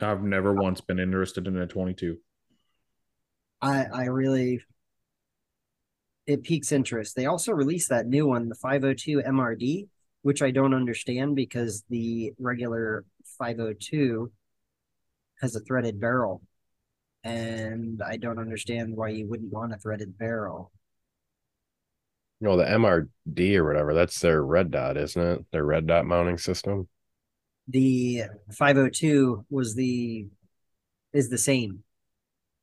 I've 0.00 0.24
never 0.24 0.54
once 0.54 0.80
been 0.80 0.98
interested 0.98 1.46
in 1.46 1.56
a 1.56 1.68
22. 1.68 2.18
I 3.62 3.84
I 3.84 4.04
really 4.06 4.60
it 6.26 6.42
piques 6.42 6.72
interest. 6.72 7.14
They 7.14 7.26
also 7.26 7.52
released 7.52 7.90
that 7.90 8.06
new 8.08 8.26
one, 8.26 8.48
the 8.48 8.56
502 8.56 9.22
MRD, 9.22 9.86
which 10.22 10.42
I 10.42 10.50
don't 10.50 10.74
understand 10.74 11.36
because 11.36 11.84
the 11.88 12.32
regular 12.38 13.04
502 13.38 14.30
has 15.40 15.56
a 15.56 15.60
threaded 15.60 16.00
barrel. 16.00 16.42
And 17.24 18.02
I 18.02 18.16
don't 18.16 18.38
understand 18.38 18.96
why 18.96 19.10
you 19.10 19.26
wouldn't 19.26 19.52
want 19.52 19.74
a 19.74 19.78
threaded 19.78 20.16
barrel. 20.18 20.72
You 22.40 22.48
know, 22.48 22.56
the 22.56 22.64
MRD 22.64 23.56
or 23.56 23.66
whatever, 23.66 23.92
that's 23.92 24.18
their 24.20 24.42
red 24.42 24.70
dot, 24.70 24.96
isn't 24.96 25.22
it? 25.22 25.44
Their 25.52 25.64
red 25.64 25.86
dot 25.86 26.06
mounting 26.06 26.38
system. 26.38 26.88
The 27.68 28.24
502 28.52 29.44
was 29.50 29.74
the 29.74 30.26
is 31.12 31.28
the 31.28 31.38
same. 31.38 31.82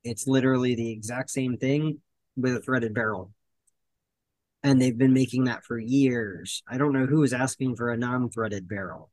It's 0.03 0.27
literally 0.27 0.73
the 0.73 0.91
exact 0.91 1.29
same 1.29 1.57
thing 1.57 1.99
with 2.35 2.55
a 2.55 2.61
threaded 2.61 2.93
barrel. 2.93 3.31
And 4.63 4.81
they've 4.81 4.97
been 4.97 5.13
making 5.13 5.45
that 5.45 5.63
for 5.63 5.77
years. 5.77 6.63
I 6.67 6.77
don't 6.77 6.93
know 6.93 7.05
who 7.05 7.19
was 7.19 7.33
asking 7.33 7.75
for 7.75 7.91
a 7.91 7.97
non-threaded 7.97 8.67
barrel. 8.67 9.11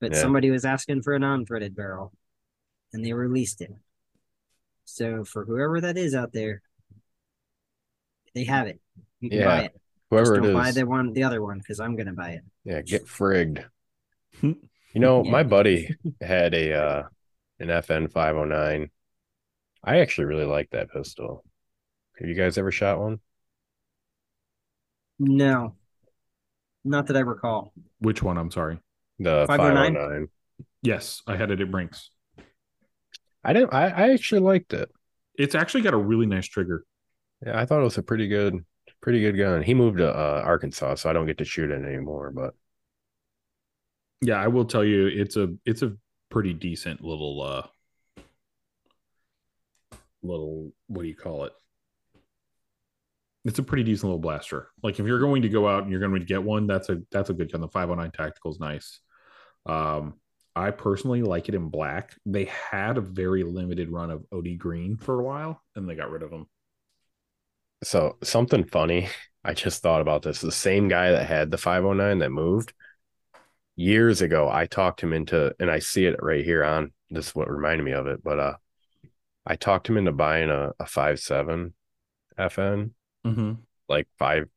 But 0.00 0.12
Yeah. 0.12 0.20
somebody 0.20 0.50
was 0.50 0.64
asking 0.64 1.02
for 1.02 1.14
a 1.14 1.18
non-threaded 1.18 1.74
barrel 1.74 2.12
and 2.92 3.04
they 3.04 3.12
released 3.12 3.60
it. 3.60 3.72
So 4.84 5.24
for 5.24 5.44
whoever 5.44 5.80
that 5.80 5.96
is 5.96 6.14
out 6.14 6.32
there, 6.32 6.62
they 8.34 8.44
have 8.44 8.66
it. 8.66 8.80
You 9.20 9.30
can 9.30 9.38
Yeah, 9.40 9.44
buy 9.46 9.60
it. 9.62 9.80
Whoever 10.10 10.36
it 10.36 10.40
don't 10.42 10.52
buy 10.52 10.70
the 10.72 10.86
one 10.86 11.12
the 11.12 11.22
other 11.24 11.42
one 11.42 11.58
because 11.58 11.80
I'm 11.80 11.96
gonna 11.96 12.12
buy 12.12 12.30
it. 12.32 12.42
Yeah, 12.64 12.82
get 12.82 13.06
frigged. 13.06 13.64
You 14.94 15.00
know, 15.00 15.24
Yeah. 15.24 15.30
my 15.32 15.42
buddy 15.42 15.96
had 16.20 16.54
a 16.54 16.72
uh 16.72 17.02
an 17.58 17.68
FN 17.68 18.06
509. 18.12 18.90
I 19.82 19.98
actually 19.98 20.26
really 20.26 20.44
like 20.44 20.70
that 20.70 20.90
pistol. 20.92 21.44
Have 22.18 22.28
you 22.28 22.34
guys 22.36 22.58
ever 22.58 22.70
shot 22.70 23.00
one? 23.00 23.18
No. 25.18 25.76
Not 26.84 27.06
that 27.06 27.16
I 27.16 27.20
recall. 27.20 27.72
Which 27.98 28.22
one? 28.22 28.36
I'm 28.38 28.50
sorry. 28.50 28.78
The 29.18 29.44
509? 29.46 29.94
509. 29.94 30.28
Yes, 30.82 31.22
I 31.26 31.36
had 31.36 31.50
it 31.50 31.60
at 31.60 31.70
Brinks. 31.70 32.10
I 33.42 33.52
didn't 33.52 33.72
I, 33.74 33.88
I 33.88 34.12
actually 34.12 34.40
liked 34.40 34.72
it. 34.72 34.90
It's 35.38 35.54
actually 35.54 35.82
got 35.82 35.94
a 35.94 35.98
really 35.98 36.26
nice 36.26 36.46
trigger. 36.46 36.84
Yeah, 37.44 37.58
I 37.60 37.66
thought 37.66 37.80
it 37.80 37.84
was 37.84 37.98
a 37.98 38.02
pretty 38.02 38.28
good 38.28 38.64
pretty 39.00 39.20
good 39.20 39.36
gun. 39.36 39.62
He 39.62 39.74
moved 39.74 39.98
to 39.98 40.08
uh, 40.08 40.42
Arkansas, 40.44 40.96
so 40.96 41.10
I 41.10 41.12
don't 41.12 41.26
get 41.26 41.38
to 41.38 41.44
shoot 41.44 41.70
it 41.70 41.84
anymore, 41.84 42.30
but 42.34 42.54
Yeah, 44.20 44.36
I 44.40 44.48
will 44.48 44.64
tell 44.64 44.84
you, 44.84 45.06
it's 45.06 45.36
a 45.36 45.54
it's 45.64 45.82
a 45.82 45.96
pretty 46.30 46.52
decent 46.52 47.00
little 47.02 47.40
uh 47.42 47.66
little 50.22 50.72
what 50.88 51.02
do 51.02 51.08
you 51.08 51.16
call 51.16 51.44
it? 51.44 51.52
It's 53.44 53.58
a 53.58 53.62
pretty 53.62 53.84
decent 53.84 54.04
little 54.04 54.18
blaster. 54.18 54.68
Like 54.82 54.98
if 54.98 55.06
you're 55.06 55.20
going 55.20 55.42
to 55.42 55.48
go 55.48 55.68
out 55.68 55.82
and 55.82 55.90
you're 55.90 56.00
going 56.00 56.18
to 56.18 56.24
get 56.24 56.42
one, 56.42 56.66
that's 56.66 56.88
a 56.88 56.98
that's 57.10 57.30
a 57.30 57.34
good 57.34 57.52
gun. 57.52 57.60
The 57.60 57.68
509 57.68 58.10
tactical 58.12 58.50
is 58.50 58.60
nice. 58.60 59.00
Um 59.66 60.14
I 60.56 60.70
personally 60.70 61.22
like 61.22 61.48
it 61.48 61.54
in 61.54 61.68
black. 61.68 62.14
They 62.24 62.44
had 62.44 62.96
a 62.96 63.00
very 63.00 63.42
limited 63.42 63.90
run 63.90 64.10
of 64.10 64.24
OD 64.32 64.56
green 64.56 64.96
for 64.96 65.18
a 65.18 65.24
while 65.24 65.60
and 65.74 65.88
they 65.88 65.96
got 65.96 66.10
rid 66.10 66.22
of 66.22 66.30
them. 66.30 66.46
So 67.82 68.16
something 68.22 68.64
funny, 68.64 69.08
I 69.44 69.52
just 69.52 69.82
thought 69.82 70.00
about 70.00 70.22
this. 70.22 70.40
The 70.40 70.52
same 70.52 70.88
guy 70.88 71.10
that 71.10 71.26
had 71.26 71.50
the 71.50 71.58
509 71.58 72.20
that 72.20 72.30
moved 72.30 72.72
years 73.76 74.22
ago, 74.22 74.48
I 74.50 74.66
talked 74.66 75.02
him 75.02 75.12
into, 75.12 75.54
and 75.58 75.70
I 75.70 75.80
see 75.80 76.06
it 76.06 76.22
right 76.22 76.44
here 76.44 76.64
on 76.64 76.92
this 77.10 77.28
is 77.28 77.34
what 77.34 77.50
reminded 77.50 77.84
me 77.84 77.92
of 77.92 78.06
it, 78.06 78.22
but 78.22 78.38
uh 78.38 78.54
I 79.46 79.56
talked 79.56 79.88
him 79.88 79.98
into 79.98 80.12
buying 80.12 80.50
a, 80.50 80.72
a 80.80 80.84
5.7 80.84 81.72
FN 82.38 82.90
Mm-hmm. 83.24 83.52
like 83.88 84.06
five, 84.18 84.48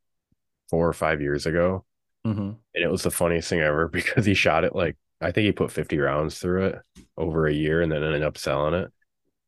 four 0.69 0.87
or 0.87 0.93
five 0.93 1.21
years 1.21 1.45
ago. 1.45 1.85
Mm-hmm. 2.25 2.41
And 2.41 2.83
it 2.83 2.91
was 2.91 3.03
the 3.03 3.11
funniest 3.11 3.49
thing 3.49 3.61
ever 3.61 3.87
because 3.91 4.25
he 4.25 4.33
shot 4.33 4.63
it 4.63 4.75
like 4.75 4.97
I 5.21 5.31
think 5.31 5.45
he 5.45 5.51
put 5.51 5.71
50 5.71 5.97
rounds 5.97 6.37
through 6.37 6.65
it 6.67 6.75
over 7.17 7.47
a 7.47 7.53
year 7.53 7.81
and 7.81 7.91
then 7.91 8.03
ended 8.03 8.23
up 8.23 8.37
selling 8.37 8.73
it. 8.75 8.91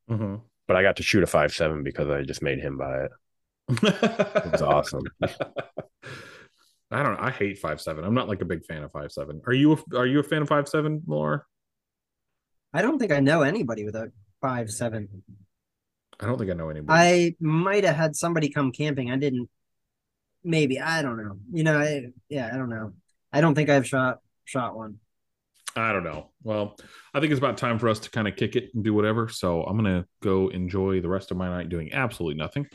Mm-hmm. 0.09 0.35
But 0.67 0.77
I 0.77 0.81
got 0.81 0.97
to 0.97 1.03
shoot 1.03 1.23
a 1.23 1.27
5.7 1.27 1.83
because 1.83 2.09
I 2.09 2.23
just 2.23 2.41
made 2.41 2.59
him 2.59 2.77
buy 2.77 3.03
it. 3.03 3.11
It 3.83 4.51
was 4.51 4.61
awesome. 4.61 5.03
I 6.91 7.03
don't 7.03 7.13
know. 7.13 7.19
I 7.21 7.29
hate 7.29 7.59
five 7.59 7.79
seven. 7.79 8.03
I'm 8.03 8.15
not 8.15 8.27
like 8.27 8.41
a 8.41 8.45
big 8.45 8.65
fan 8.65 8.83
of 8.83 8.91
five 8.91 9.11
seven. 9.11 9.41
Are 9.45 9.53
you 9.53 9.73
a, 9.73 9.97
are 9.97 10.07
you 10.07 10.19
a 10.19 10.23
fan 10.23 10.41
of 10.41 10.47
five 10.47 10.67
seven, 10.67 11.03
Laura? 11.05 11.43
I 12.73 12.81
don't 12.81 12.97
think 12.97 13.11
I 13.11 13.19
know 13.19 13.43
anybody 13.43 13.85
with 13.85 13.95
a 13.95 14.11
five 14.41 14.71
seven. 14.71 15.23
I 16.19 16.25
don't 16.25 16.37
think 16.37 16.51
I 16.51 16.53
know 16.53 16.69
anybody. 16.69 16.99
I 16.99 17.35
might 17.39 17.83
have 17.83 17.95
had 17.95 18.15
somebody 18.15 18.49
come 18.49 18.71
camping. 18.71 19.11
I 19.11 19.17
didn't. 19.17 19.49
Maybe 20.43 20.79
I 20.79 21.01
don't 21.01 21.17
know. 21.17 21.37
You 21.51 21.63
know, 21.63 21.79
I, 21.79 22.07
yeah, 22.29 22.49
I 22.53 22.57
don't 22.57 22.69
know. 22.69 22.93
I 23.31 23.41
don't 23.41 23.55
think 23.55 23.69
I've 23.69 23.87
shot 23.87 24.19
shot 24.45 24.75
one. 24.75 24.95
I 25.75 25.93
don't 25.93 26.03
know. 26.03 26.31
Well, 26.43 26.75
I 27.13 27.19
think 27.19 27.31
it's 27.31 27.39
about 27.39 27.57
time 27.57 27.79
for 27.79 27.87
us 27.87 27.99
to 27.99 28.09
kind 28.09 28.27
of 28.27 28.35
kick 28.35 28.55
it 28.55 28.71
and 28.73 28.83
do 28.83 28.93
whatever. 28.93 29.29
So 29.29 29.63
I'm 29.63 29.77
gonna 29.77 30.05
go 30.21 30.49
enjoy 30.49 31.01
the 31.01 31.09
rest 31.09 31.31
of 31.31 31.37
my 31.37 31.47
night 31.47 31.69
doing 31.69 31.93
absolutely 31.93 32.37
nothing. 32.37 32.67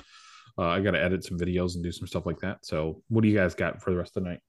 Uh, 0.57 0.69
I 0.69 0.81
got 0.81 0.93
to 0.93 1.03
edit 1.03 1.25
some 1.25 1.39
videos 1.39 1.75
and 1.75 1.83
do 1.83 1.91
some 1.91 2.07
stuff 2.07 2.27
like 2.27 2.39
that. 2.41 2.65
So 2.65 3.03
what 3.09 3.23
do 3.23 3.29
you 3.29 3.37
guys 3.37 3.55
got 3.55 3.83
for 3.83 3.91
the 3.91 3.97
rest 3.97 4.17
of 4.17 4.23
the 4.23 4.31
night? 4.31 4.41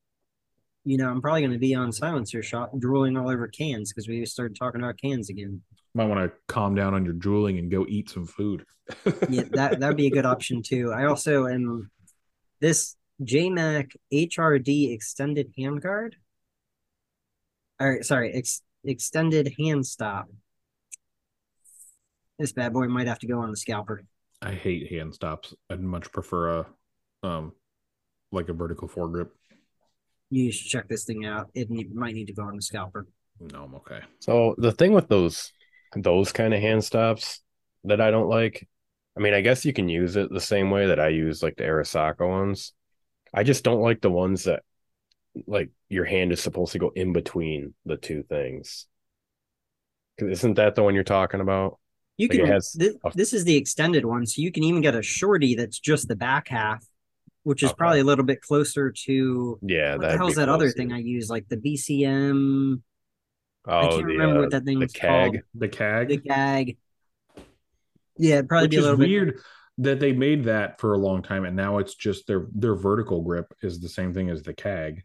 You 0.85 0.97
know, 0.97 1.09
I'm 1.09 1.21
probably 1.21 1.41
going 1.41 1.51
to 1.51 1.59
be 1.59 1.73
on 1.73 1.91
silencer 1.91 2.43
shop, 2.43 2.71
drooling 2.77 3.17
all 3.17 3.29
over 3.29 3.47
cans 3.47 3.91
because 3.91 4.07
we 4.07 4.25
started 4.25 4.55
talking 4.55 4.81
about 4.81 5.01
cans 5.01 5.29
again. 5.29 5.61
Might 5.95 6.05
want 6.05 6.29
to 6.29 6.37
calm 6.47 6.75
down 6.75 6.93
on 6.93 7.03
your 7.03 7.13
drooling 7.13 7.57
and 7.57 7.71
go 7.71 7.85
eat 7.89 8.09
some 8.09 8.27
food. 8.27 8.65
Yeah, 9.29 9.43
that 9.53 9.79
that'd 9.79 9.97
be 9.97 10.05
a 10.05 10.11
good 10.11 10.27
option 10.27 10.61
too. 10.61 10.93
I 10.93 11.05
also 11.05 11.47
am 11.47 11.89
This 12.61 12.95
JMac 13.23 13.95
HRD 14.13 14.93
extended 14.93 15.51
handguard. 15.57 16.13
All 17.79 17.89
right, 17.89 18.05
sorry, 18.05 18.31
ex- 18.33 18.61
extended 18.83 19.55
hand 19.57 19.87
stop. 19.87 20.27
This 22.37 22.51
bad 22.51 22.73
boy 22.73 22.87
might 22.87 23.07
have 23.07 23.19
to 23.19 23.27
go 23.27 23.39
on 23.39 23.49
the 23.49 23.57
scalper. 23.57 24.03
I 24.41 24.51
hate 24.51 24.91
hand 24.91 25.15
stops. 25.15 25.55
I'd 25.69 25.81
much 25.81 26.11
prefer 26.11 26.59
a 26.59 26.65
um 27.23 27.53
like 28.31 28.49
a 28.49 28.53
vertical 28.53 28.87
foregrip. 28.87 29.29
You 30.29 30.51
should 30.51 30.67
check 30.69 30.87
this 30.87 31.05
thing 31.05 31.25
out. 31.25 31.49
It 31.53 31.69
ne- 31.69 31.87
might 31.93 32.15
need 32.15 32.25
to 32.27 32.33
go 32.33 32.43
on 32.43 32.55
the 32.55 32.61
scalper. 32.61 33.07
No, 33.39 33.63
I'm 33.63 33.75
okay. 33.75 33.99
So 34.19 34.55
the 34.57 34.71
thing 34.71 34.93
with 34.93 35.07
those 35.07 35.51
those 35.95 36.31
kind 36.31 36.53
of 36.53 36.61
hand 36.61 36.83
stops 36.83 37.41
that 37.85 38.01
I 38.01 38.11
don't 38.11 38.27
like, 38.29 38.67
I 39.17 39.21
mean, 39.21 39.33
I 39.33 39.41
guess 39.41 39.65
you 39.65 39.71
can 39.73 39.87
use 39.87 40.15
it 40.15 40.29
the 40.31 40.41
same 40.41 40.71
way 40.71 40.87
that 40.87 40.99
I 40.99 41.09
use 41.09 41.41
like 41.43 41.55
the 41.55 41.63
Arisaka 41.63 42.27
ones. 42.27 42.73
I 43.33 43.43
just 43.43 43.63
don't 43.63 43.81
like 43.81 44.01
the 44.01 44.11
ones 44.11 44.45
that 44.45 44.63
like 45.47 45.69
your 45.89 46.05
hand 46.05 46.31
is 46.31 46.41
supposed 46.41 46.71
to 46.73 46.79
go 46.79 46.91
in 46.95 47.13
between 47.13 47.73
the 47.85 47.97
two 47.97 48.23
things. 48.23 48.87
Isn't 50.17 50.55
that 50.55 50.75
the 50.75 50.83
one 50.83 50.95
you're 50.95 51.03
talking 51.03 51.41
about? 51.41 51.77
You 52.17 52.29
Like 52.29 52.37
can. 52.39 52.47
has 52.47 52.71
This, 52.73 52.95
a- 53.03 53.11
this 53.13 53.33
is 53.33 53.43
the 53.43 53.57
extended 53.57 54.05
one, 54.05 54.25
so 54.25 54.41
you 54.41 54.51
can 54.51 54.63
even 54.63 54.81
get 54.81 54.95
a 54.95 55.01
shorty 55.01 55.55
that's 55.55 55.79
just 55.79 56.07
the 56.07 56.15
back 56.15 56.47
half, 56.47 56.85
which 57.45 57.63
is 57.63 57.71
Okay. 57.71 57.77
probably 57.77 57.99
a 58.01 58.03
little 58.03 58.25
bit 58.25 58.41
closer 58.41 58.91
to 58.91 59.59
Yeah, 59.61 59.97
what 59.97 60.01
the 60.01 60.07
that'd 60.07 60.17
hell's 60.17 60.33
be 60.33 60.35
that 60.41 60.49
other 60.49 60.71
thing 60.71 60.91
I 60.91 60.97
use, 60.99 61.29
like 61.29 61.47
the 61.47 61.57
BCM. 61.57 62.81
Oh, 63.67 63.77
I 63.79 63.87
can't 63.87 63.97
the, 63.97 64.03
remember 64.05 64.37
uh, 64.37 64.41
what 64.41 64.51
that 64.51 64.65
thing 64.65 64.79
the 64.79 64.85
was 64.85 64.93
KAG. 64.93 65.33
called. 65.33 65.43
The 65.55 65.69
KAG, 65.69 66.07
The 66.09 66.17
gag. 66.17 66.77
Yeah, 68.17 68.35
it'd 68.35 68.49
probably 68.49 68.65
which 68.65 68.71
be 68.71 68.77
a 68.77 68.79
is 68.79 68.85
little 68.85 68.97
bit. 68.97 69.09
weird 69.09 69.39
that 69.79 69.99
they 69.99 70.13
made 70.13 70.45
that 70.45 70.79
for 70.79 70.93
a 70.93 70.97
long 70.97 71.21
time, 71.21 71.45
and 71.45 71.55
now 71.55 71.77
it's 71.79 71.95
just 71.95 72.27
their 72.27 72.47
their 72.53 72.75
vertical 72.75 73.21
grip 73.21 73.53
is 73.61 73.79
the 73.79 73.89
same 73.89 74.13
thing 74.13 74.29
as 74.29 74.41
the 74.43 74.53
KAG, 74.53 75.03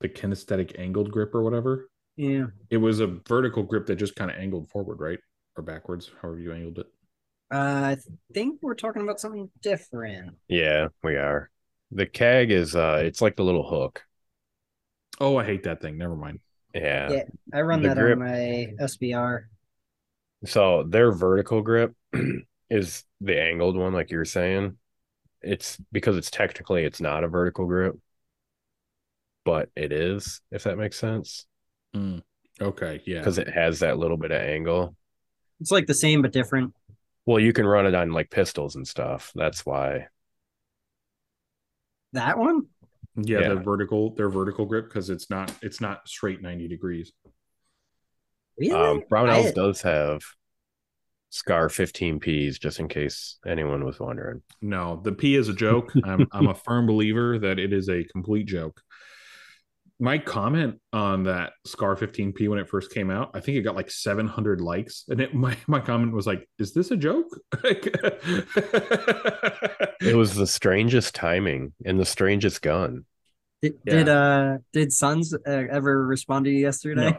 the 0.00 0.08
kinesthetic 0.08 0.78
angled 0.78 1.10
grip 1.10 1.34
or 1.34 1.42
whatever. 1.42 1.88
Yeah, 2.16 2.46
It 2.70 2.78
was 2.78 2.98
a 3.00 3.06
vertical 3.06 3.62
grip 3.62 3.86
that 3.86 3.96
just 3.96 4.16
kind 4.16 4.30
of 4.30 4.36
angled 4.38 4.68
forward, 4.70 4.98
right, 5.00 5.20
or 5.56 5.62
backwards, 5.62 6.10
however 6.20 6.40
you 6.40 6.52
angled 6.52 6.78
it. 6.80 6.86
Uh, 7.50 7.94
I 7.94 7.96
think 8.34 8.58
we're 8.60 8.74
talking 8.74 9.02
about 9.02 9.20
something 9.20 9.50
different. 9.62 10.36
Yeah, 10.48 10.88
we 11.02 11.16
are. 11.16 11.50
The 11.90 12.06
KAG 12.06 12.50
is 12.50 12.76
uh 12.76 13.00
it's 13.02 13.22
like 13.22 13.36
the 13.36 13.44
little 13.44 13.66
hook. 13.68 14.04
Oh, 15.20 15.36
I 15.36 15.44
hate 15.44 15.62
that 15.64 15.80
thing. 15.80 15.96
Never 15.96 16.14
mind. 16.16 16.40
Yeah. 16.74 17.10
Yeah. 17.10 17.22
I 17.52 17.62
run 17.62 17.82
The 17.82 17.88
that 17.88 17.96
grip- 17.96 18.18
on 18.18 18.24
my 18.24 18.74
SBR. 18.78 19.48
So 20.44 20.84
their 20.84 21.10
vertical 21.10 21.62
grip 21.62 21.94
is 22.70 23.04
the 23.20 23.40
angled 23.40 23.76
one, 23.76 23.92
like 23.94 24.10
you're 24.10 24.24
saying. 24.24 24.76
It's 25.40 25.78
because 25.90 26.16
it's 26.16 26.30
technically 26.30 26.84
it's 26.84 27.00
not 27.00 27.24
a 27.24 27.28
vertical 27.28 27.66
grip, 27.66 27.96
but 29.44 29.70
it 29.74 29.92
is, 29.92 30.40
if 30.50 30.64
that 30.64 30.78
makes 30.78 30.98
sense. 30.98 31.46
Mm, 31.96 32.22
Okay, 32.60 33.00
yeah. 33.06 33.18
Because 33.18 33.38
it 33.38 33.48
has 33.48 33.80
that 33.80 33.98
little 33.98 34.16
bit 34.16 34.30
of 34.32 34.40
angle. 34.40 34.94
It's 35.60 35.70
like 35.70 35.86
the 35.86 35.94
same 35.94 36.22
but 36.22 36.32
different. 36.32 36.74
Well, 37.28 37.38
you 37.38 37.52
can 37.52 37.66
run 37.66 37.84
it 37.84 37.94
on 37.94 38.10
like 38.12 38.30
pistols 38.30 38.74
and 38.74 38.88
stuff. 38.88 39.32
That's 39.34 39.66
why. 39.66 40.06
That 42.14 42.38
one? 42.38 42.68
Yeah, 43.16 43.40
Yeah. 43.40 43.48
the 43.50 43.56
vertical, 43.56 44.14
their 44.14 44.30
vertical 44.30 44.64
grip 44.64 44.86
because 44.88 45.10
it's 45.10 45.28
not 45.28 45.52
it's 45.60 45.78
not 45.78 46.08
straight 46.08 46.40
ninety 46.40 46.68
degrees. 46.68 47.12
Really? 48.56 48.72
Um, 48.72 49.02
Brownells 49.12 49.48
I- 49.48 49.50
does 49.50 49.82
have 49.82 50.22
Scar 51.28 51.68
15Ps, 51.68 52.58
just 52.58 52.80
in 52.80 52.88
case 52.88 53.38
anyone 53.46 53.84
was 53.84 54.00
wondering. 54.00 54.40
No, 54.62 54.98
the 55.04 55.12
P 55.12 55.34
is 55.36 55.50
a 55.50 55.54
joke. 55.54 55.92
I'm 56.04 56.26
I'm 56.32 56.48
a 56.48 56.54
firm 56.54 56.86
believer 56.86 57.38
that 57.40 57.58
it 57.58 57.74
is 57.74 57.90
a 57.90 58.04
complete 58.04 58.46
joke. 58.46 58.80
My 60.00 60.18
comment 60.18 60.80
on 60.92 61.24
that 61.24 61.54
Scar 61.66 61.96
15P 61.96 62.48
when 62.48 62.60
it 62.60 62.68
first 62.68 62.92
came 62.92 63.10
out, 63.10 63.30
I 63.34 63.40
think 63.40 63.56
it 63.58 63.62
got 63.62 63.74
like 63.74 63.90
700 63.90 64.60
likes, 64.60 65.04
and 65.08 65.20
it 65.20 65.34
my 65.34 65.56
my 65.66 65.80
comment 65.80 66.12
was 66.12 66.26
like, 66.26 66.48
"Is 66.58 66.72
this 66.72 66.90
a 66.92 66.96
joke?" 66.96 67.26
It 70.00 70.14
was 70.16 70.34
the 70.34 70.46
strangest 70.46 71.14
timing 71.14 71.72
and 71.84 71.98
the 71.98 72.04
strangest 72.04 72.62
gun. 72.62 73.04
Did, 73.60 73.74
Yeah. 73.84 73.94
did 73.94 74.08
uh 74.08 74.58
did 74.72 74.92
Sons 74.92 75.34
uh, 75.34 75.40
ever 75.50 76.06
respond 76.06 76.44
to 76.44 76.50
you 76.52 76.58
yesterday? 76.58 77.18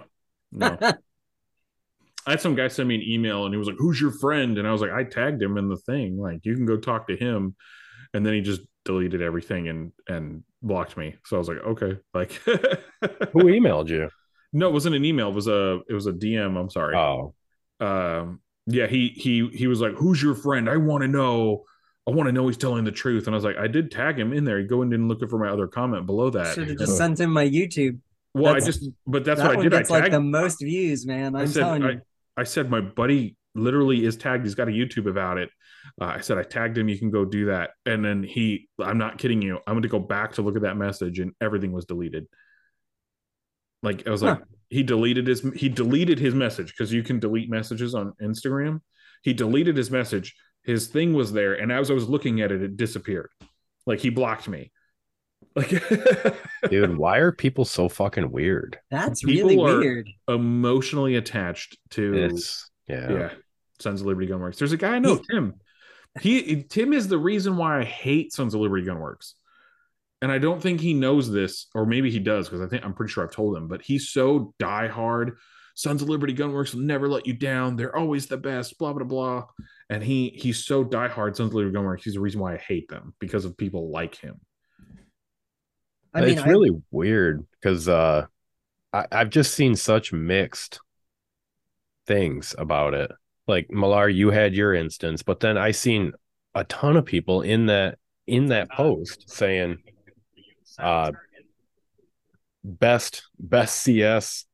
no, 0.51 0.77
no. 0.79 0.93
I 2.25 2.31
had 2.31 2.41
some 2.41 2.55
guy 2.55 2.67
send 2.69 2.87
me 2.87 2.95
an 2.95 3.01
email 3.01 3.45
and 3.45 3.53
he 3.53 3.57
was 3.57 3.67
like, 3.67 3.77
"Who's 3.77 3.99
your 3.99 4.11
friend?" 4.11 4.57
And 4.57 4.67
I 4.67 4.71
was 4.71 4.81
like, 4.81 4.91
"I 4.91 5.03
tagged 5.03 5.41
him 5.41 5.57
in 5.57 5.67
the 5.67 5.77
thing. 5.77 6.17
Like, 6.17 6.45
you 6.45 6.55
can 6.55 6.65
go 6.65 6.77
talk 6.77 7.07
to 7.07 7.17
him." 7.17 7.55
And 8.13 8.25
then 8.25 8.33
he 8.33 8.41
just 8.41 8.61
deleted 8.89 9.21
everything 9.21 9.63
and 9.71 9.91
and 10.07 10.43
blocked 10.61 10.97
me. 10.97 11.15
So 11.25 11.35
I 11.37 11.39
was 11.39 11.47
like, 11.47 11.59
"Okay." 11.73 11.93
Like, 12.13 12.31
Who 13.33 13.43
emailed 13.57 13.89
you? 13.89 14.09
no, 14.51 14.67
it 14.67 14.73
wasn't 14.73 14.95
an 14.95 15.05
email. 15.05 15.29
It 15.29 15.35
was 15.35 15.47
a 15.47 15.79
it 15.89 15.93
was 15.93 16.07
a 16.07 16.13
DM. 16.13 16.59
I'm 16.59 16.69
sorry. 16.69 16.95
Oh, 16.95 17.33
Um, 17.79 18.41
yeah, 18.65 18.87
he 18.87 19.09
he 19.25 19.47
he 19.61 19.67
was 19.67 19.79
like, 19.81 19.93
"Who's 19.93 20.21
your 20.21 20.35
friend? 20.35 20.69
I 20.69 20.77
want 20.77 21.01
to 21.03 21.07
know. 21.07 21.63
I 22.07 22.11
want 22.11 22.27
to 22.27 22.33
know 22.33 22.47
he's 22.47 22.57
telling 22.57 22.83
the 22.83 22.91
truth." 23.03 23.27
And 23.27 23.35
I 23.35 23.37
was 23.37 23.43
like, 23.49 23.57
"I 23.57 23.67
did 23.67 23.91
tag 23.91 24.17
him 24.19 24.33
in 24.33 24.43
there. 24.43 24.59
He 24.59 24.65
go 24.65 24.81
in 24.81 24.91
and 24.93 25.07
look 25.07 25.21
for 25.29 25.37
my 25.39 25.49
other 25.49 25.67
comment 25.67 26.05
below 26.05 26.29
that." 26.31 26.55
Should 26.55 26.69
have 26.69 26.77
just 26.79 26.97
sent 26.97 27.19
him 27.19 27.31
my 27.31 27.47
YouTube. 27.47 27.99
well, 28.33 28.55
I 28.55 28.59
just 28.59 28.89
but 29.07 29.23
that's 29.25 29.39
that 29.39 29.47
what 29.47 29.53
I 29.53 29.55
one 29.57 29.63
did. 29.65 29.73
I 29.73 29.77
gets 29.79 29.89
like 29.91 30.11
the 30.11 30.19
most 30.21 30.59
views, 30.61 31.05
man. 31.05 31.35
I 31.35 31.41
I'm 31.41 31.47
said, 31.47 31.61
telling 31.61 31.83
I, 31.83 31.91
you. 31.91 32.01
I 32.37 32.43
said, 32.43 32.69
my 32.69 32.81
buddy 32.81 33.37
literally 33.55 34.03
is 34.05 34.15
tagged. 34.17 34.45
He's 34.45 34.55
got 34.55 34.67
a 34.67 34.71
YouTube 34.71 35.07
about 35.09 35.37
it. 35.37 35.49
Uh, 35.99 36.05
I 36.05 36.19
said, 36.21 36.37
I 36.37 36.43
tagged 36.43 36.77
him. 36.77 36.89
You 36.89 36.97
can 36.97 37.11
go 37.11 37.25
do 37.25 37.45
that. 37.47 37.71
And 37.85 38.03
then 38.03 38.23
he, 38.23 38.67
I'm 38.81 38.97
not 38.97 39.17
kidding 39.17 39.41
you. 39.41 39.57
I'm 39.67 39.73
going 39.73 39.83
to 39.83 39.87
go 39.89 39.99
back 39.99 40.33
to 40.33 40.41
look 40.41 40.55
at 40.55 40.61
that 40.63 40.77
message, 40.77 41.19
and 41.19 41.33
everything 41.41 41.71
was 41.71 41.85
deleted. 41.85 42.27
Like 43.81 44.05
I 44.07 44.11
was 44.11 44.21
like, 44.21 44.39
he 44.69 44.83
deleted 44.83 45.25
his 45.27 45.41
he 45.55 45.69
deleted 45.69 46.19
his 46.19 46.35
message 46.35 46.67
because 46.77 46.91
you 46.91 47.01
can 47.01 47.19
delete 47.19 47.49
messages 47.49 47.95
on 47.95 48.13
Instagram. 48.21 48.81
He 49.23 49.33
deleted 49.33 49.77
his 49.77 49.89
message. 49.89 50.35
His 50.63 50.87
thing 50.87 51.13
was 51.13 51.31
there, 51.31 51.53
and 51.53 51.71
as 51.71 51.89
I 51.89 51.93
was 51.93 52.09
looking 52.09 52.41
at 52.41 52.51
it, 52.51 52.61
it 52.61 52.75
disappeared. 52.75 53.29
Like 53.85 53.99
he 53.99 54.09
blocked 54.09 54.49
me. 54.49 54.71
Like 55.55 55.69
dude, 56.69 56.97
why 56.97 57.17
are 57.19 57.31
people 57.31 57.63
so 57.63 57.87
fucking 57.87 58.29
weird? 58.31 58.77
That's 58.91 59.23
people 59.23 59.49
really 59.49 59.57
are- 59.57 59.79
weird. 59.79 60.09
emotionally 60.27 61.15
attached 61.15 61.77
to 61.91 62.13
It's 62.13 62.69
yeah. 62.87 63.11
yeah 63.11 63.29
sons 63.79 64.01
of 64.01 64.07
liberty 64.07 64.27
gunworks 64.27 64.57
there's 64.57 64.73
a 64.73 64.77
guy 64.77 64.95
i 64.95 64.99
know 64.99 65.21
tim 65.31 65.53
he 66.19 66.63
tim 66.63 66.93
is 66.93 67.07
the 67.07 67.17
reason 67.17 67.55
why 67.57 67.79
i 67.79 67.83
hate 67.83 68.33
sons 68.33 68.53
of 68.53 68.61
liberty 68.61 68.85
gunworks. 68.85 69.33
And 70.21 70.31
i 70.31 70.37
don't 70.37 70.61
think 70.61 70.81
he 70.81 70.93
knows 70.93 71.31
this 71.31 71.67
or 71.73 71.85
maybe 71.85 72.09
he 72.11 72.19
does 72.19 72.47
because 72.49 72.61
i 72.61 72.67
think 72.67 72.83
i'm 72.83 72.93
pretty 72.93 73.11
sure 73.11 73.23
i've 73.23 73.31
told 73.31 73.55
him 73.55 73.67
but 73.67 73.81
he's 73.81 74.09
so 74.09 74.53
diehard 74.59 75.35
sons 75.79 76.01
of 76.01 76.09
liberty 76.09 76.33
gunworks 76.33 76.73
will 76.73 76.81
never 76.81 77.07
let 77.07 77.25
you 77.25 77.31
down. 77.31 77.77
They're 77.77 77.95
always 77.95 78.27
the 78.27 78.35
best 78.35 78.77
blah 78.77 78.91
blah 78.91 79.05
blah. 79.05 79.45
And 79.89 80.03
he 80.03 80.29
he's 80.35 80.65
so 80.65 80.83
diehard 80.83 81.37
sons 81.37 81.51
of 81.51 81.53
liberty 81.53 81.73
gunworks 81.73 82.03
he's 82.03 82.15
the 82.15 82.19
reason 82.19 82.41
why 82.41 82.55
i 82.55 82.57
hate 82.57 82.89
them 82.89 83.13
because 83.19 83.45
of 83.45 83.55
people 83.55 83.89
like 83.89 84.15
him. 84.15 84.41
I 86.13 86.21
mean, 86.21 86.31
it's 86.31 86.41
I- 86.41 86.49
really 86.49 86.71
weird 86.91 87.45
because 87.51 87.87
uh, 87.87 88.25
I, 88.91 89.05
I've 89.11 89.29
just 89.29 89.53
seen 89.53 89.75
such 89.75 90.11
mixed 90.11 90.81
things 92.07 92.55
about 92.57 92.93
it. 92.93 93.11
Like 93.49 93.69
Millar, 93.71 94.07
you 94.07 94.29
had 94.29 94.53
your 94.53 94.75
instance, 94.75 95.23
but 95.23 95.39
then 95.39 95.57
I 95.57 95.71
seen 95.71 96.13
a 96.53 96.63
ton 96.65 96.95
of 96.95 97.05
people 97.05 97.41
in 97.41 97.65
that 97.65 97.97
in 98.27 98.47
that 98.47 98.69
post 98.69 99.29
saying 99.29 99.79
uh 100.77 101.11
best 102.63 103.23
best 103.39 103.79
CS 103.79 104.45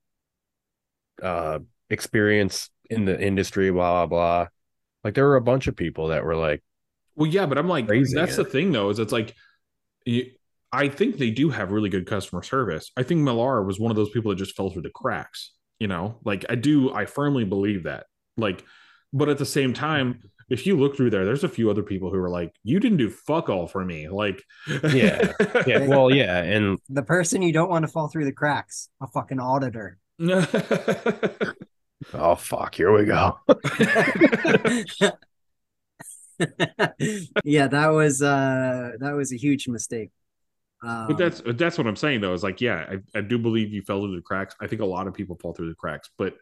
uh 1.21 1.59
experience 1.89 2.69
in 2.89 3.03
the 3.03 3.19
industry, 3.19 3.69
blah 3.69 4.05
blah 4.05 4.05
blah. 4.05 4.47
Like 5.03 5.13
there 5.13 5.25
were 5.25 5.35
a 5.35 5.41
bunch 5.41 5.67
of 5.67 5.75
people 5.75 6.07
that 6.07 6.23
were 6.23 6.37
like, 6.37 6.63
Well, 7.15 7.29
yeah, 7.29 7.45
but 7.45 7.57
I'm 7.57 7.67
like, 7.67 7.87
that's 7.87 8.13
it. 8.13 8.37
the 8.37 8.45
thing 8.45 8.71
though, 8.71 8.89
is 8.89 8.99
it's 8.99 9.11
like, 9.11 9.35
you, 10.05 10.31
I 10.71 10.87
think 10.87 11.17
they 11.17 11.31
do 11.31 11.49
have 11.49 11.71
really 11.71 11.89
good 11.89 12.07
customer 12.07 12.43
service. 12.43 12.91
I 12.97 13.03
think 13.03 13.21
Millar 13.21 13.61
was 13.63 13.79
one 13.79 13.91
of 13.91 13.97
those 13.97 14.09
people 14.09 14.29
that 14.31 14.37
just 14.37 14.55
fell 14.55 14.69
through 14.69 14.83
the 14.83 14.89
cracks. 14.89 15.51
You 15.79 15.87
know, 15.87 16.19
like 16.23 16.45
I 16.49 16.55
do, 16.55 16.93
I 16.93 17.05
firmly 17.05 17.43
believe 17.43 17.83
that. 17.83 18.05
Like, 18.37 18.63
but 19.15 19.29
at 19.29 19.37
the 19.37 19.45
same 19.45 19.73
time, 19.73 20.19
if 20.49 20.67
you 20.67 20.77
look 20.77 20.95
through 20.95 21.09
there, 21.09 21.25
there's 21.25 21.43
a 21.43 21.49
few 21.49 21.71
other 21.71 21.81
people 21.81 22.11
who 22.11 22.17
are 22.17 22.29
like, 22.29 22.53
you 22.63 22.79
didn't 22.79 22.97
do 22.97 23.09
fuck 23.09 23.49
all 23.49 23.65
for 23.65 23.83
me. 23.83 24.09
Like, 24.09 24.43
Yeah. 24.93 25.31
yeah, 25.65 25.87
well, 25.87 26.13
yeah, 26.13 26.43
and 26.43 26.77
the 26.89 27.01
person 27.01 27.41
you 27.41 27.53
don't 27.53 27.69
want 27.69 27.83
to 27.83 27.91
fall 27.91 28.09
through 28.09 28.25
the 28.25 28.31
cracks, 28.33 28.89
a 29.01 29.07
fucking 29.07 29.39
auditor. 29.39 29.97
oh 32.13 32.35
fuck, 32.35 32.75
here 32.75 32.91
we 32.95 33.05
go. 33.05 33.39
yeah, 37.43 37.67
that 37.67 37.87
was 37.87 38.21
uh 38.21 38.91
that 38.99 39.13
was 39.13 39.33
a 39.33 39.37
huge 39.37 39.67
mistake. 39.67 40.11
Um, 40.83 41.07
But 41.07 41.17
that's 41.17 41.41
that's 41.55 41.77
what 41.77 41.87
I'm 41.87 41.95
saying 41.95 42.21
though. 42.21 42.33
Is 42.33 42.43
like, 42.43 42.61
yeah, 42.61 42.85
I, 42.91 43.17
I 43.17 43.21
do 43.21 43.37
believe 43.37 43.71
you 43.71 43.81
fell 43.81 44.01
through 44.01 44.15
the 44.15 44.21
cracks. 44.21 44.55
I 44.61 44.67
think 44.67 44.81
a 44.81 44.85
lot 44.85 45.07
of 45.07 45.13
people 45.13 45.37
fall 45.41 45.53
through 45.53 45.69
the 45.69 45.75
cracks, 45.75 46.09
but 46.17 46.35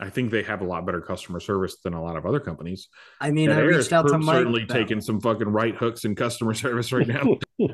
I 0.00 0.08
think 0.10 0.30
they 0.30 0.42
have 0.44 0.62
a 0.62 0.64
lot 0.64 0.86
better 0.86 1.00
customer 1.00 1.40
service 1.40 1.76
than 1.84 1.92
a 1.94 2.02
lot 2.02 2.16
of 2.16 2.24
other 2.26 2.40
companies. 2.40 2.88
I 3.20 3.30
mean, 3.30 3.50
That 3.50 3.58
I 3.58 3.62
Air 3.62 3.68
reached 3.68 3.92
out 3.92 4.08
to 4.08 4.18
Mike. 4.18 4.36
certainly 4.36 4.64
though. 4.64 4.74
taking 4.74 5.00
some 5.00 5.20
fucking 5.20 5.48
right 5.48 5.76
hooks 5.76 6.04
in 6.04 6.14
customer 6.14 6.54
service 6.64 6.90
right 6.92 7.06
now. 7.06 7.38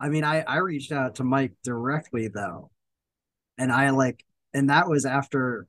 I 0.00 0.08
mean, 0.08 0.24
I 0.24 0.42
I 0.42 0.58
reached 0.58 0.92
out 0.92 1.16
to 1.16 1.24
Mike 1.24 1.52
directly 1.64 2.28
though, 2.28 2.70
and 3.58 3.72
I 3.72 3.90
like, 3.90 4.24
and 4.54 4.70
that 4.70 4.88
was 4.88 5.04
after 5.06 5.66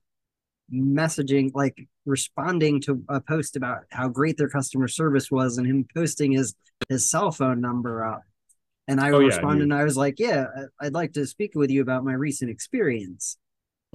messaging, 0.71 1.51
like 1.55 1.87
responding 2.05 2.81
to 2.81 3.03
a 3.09 3.21
post 3.21 3.55
about 3.55 3.85
how 3.89 4.07
great 4.09 4.37
their 4.37 4.49
customer 4.49 4.87
service 4.87 5.31
was, 5.31 5.57
and 5.57 5.65
him 5.65 5.85
posting 5.95 6.33
his 6.33 6.55
his 6.89 7.09
cell 7.09 7.31
phone 7.31 7.61
number 7.61 8.03
up. 8.05 8.21
And 8.89 8.99
I 9.01 9.11
Oh, 9.11 9.19
responded, 9.19 9.57
you- 9.57 9.63
and 9.63 9.73
I 9.73 9.83
was 9.83 9.97
like, 9.97 10.19
"Yeah, 10.19 10.45
I- 10.81 10.85
I'd 10.87 10.93
like 10.93 11.13
to 11.13 11.25
speak 11.25 11.51
with 11.55 11.69
you 11.71 11.81
about 11.81 12.03
my 12.05 12.13
recent 12.13 12.51
experience." 12.51 13.37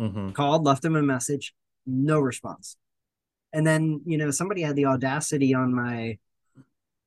Mhm. 0.01 0.35
Called, 0.35 0.65
left 0.65 0.85
him 0.85 0.97
a 0.97 1.03
message, 1.03 1.55
no 1.87 2.21
response. 2.21 2.77
And 3.53 3.67
then 3.67 4.01
you 4.07 4.17
know 4.19 4.31
somebody 4.31 4.63
had 4.63 4.77
the 4.77 4.87
audacity 4.87 5.55
on 5.55 5.75
my 5.75 6.19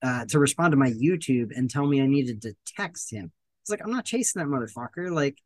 uh, 0.04 0.26
to 0.26 0.40
respond 0.40 0.72
to 0.72 0.78
my 0.78 0.92
YouTube 0.92 1.52
and 1.56 1.70
tell 1.70 1.86
me 1.88 2.02
I 2.02 2.06
needed 2.08 2.42
to 2.44 2.56
text 2.78 3.12
him. 3.12 3.32
It's 3.64 3.70
like 3.72 3.82
I'm 3.84 3.92
not 3.92 4.06
chasing 4.06 4.40
that 4.42 4.48
motherfucker. 4.48 5.10
Like 5.12 5.40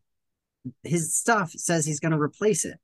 his 0.83 1.15
stuff 1.15 1.51
says 1.51 1.85
he's 1.85 1.99
going 2.01 2.11
to 2.11 2.19
replace 2.21 2.65
it. 2.65 2.77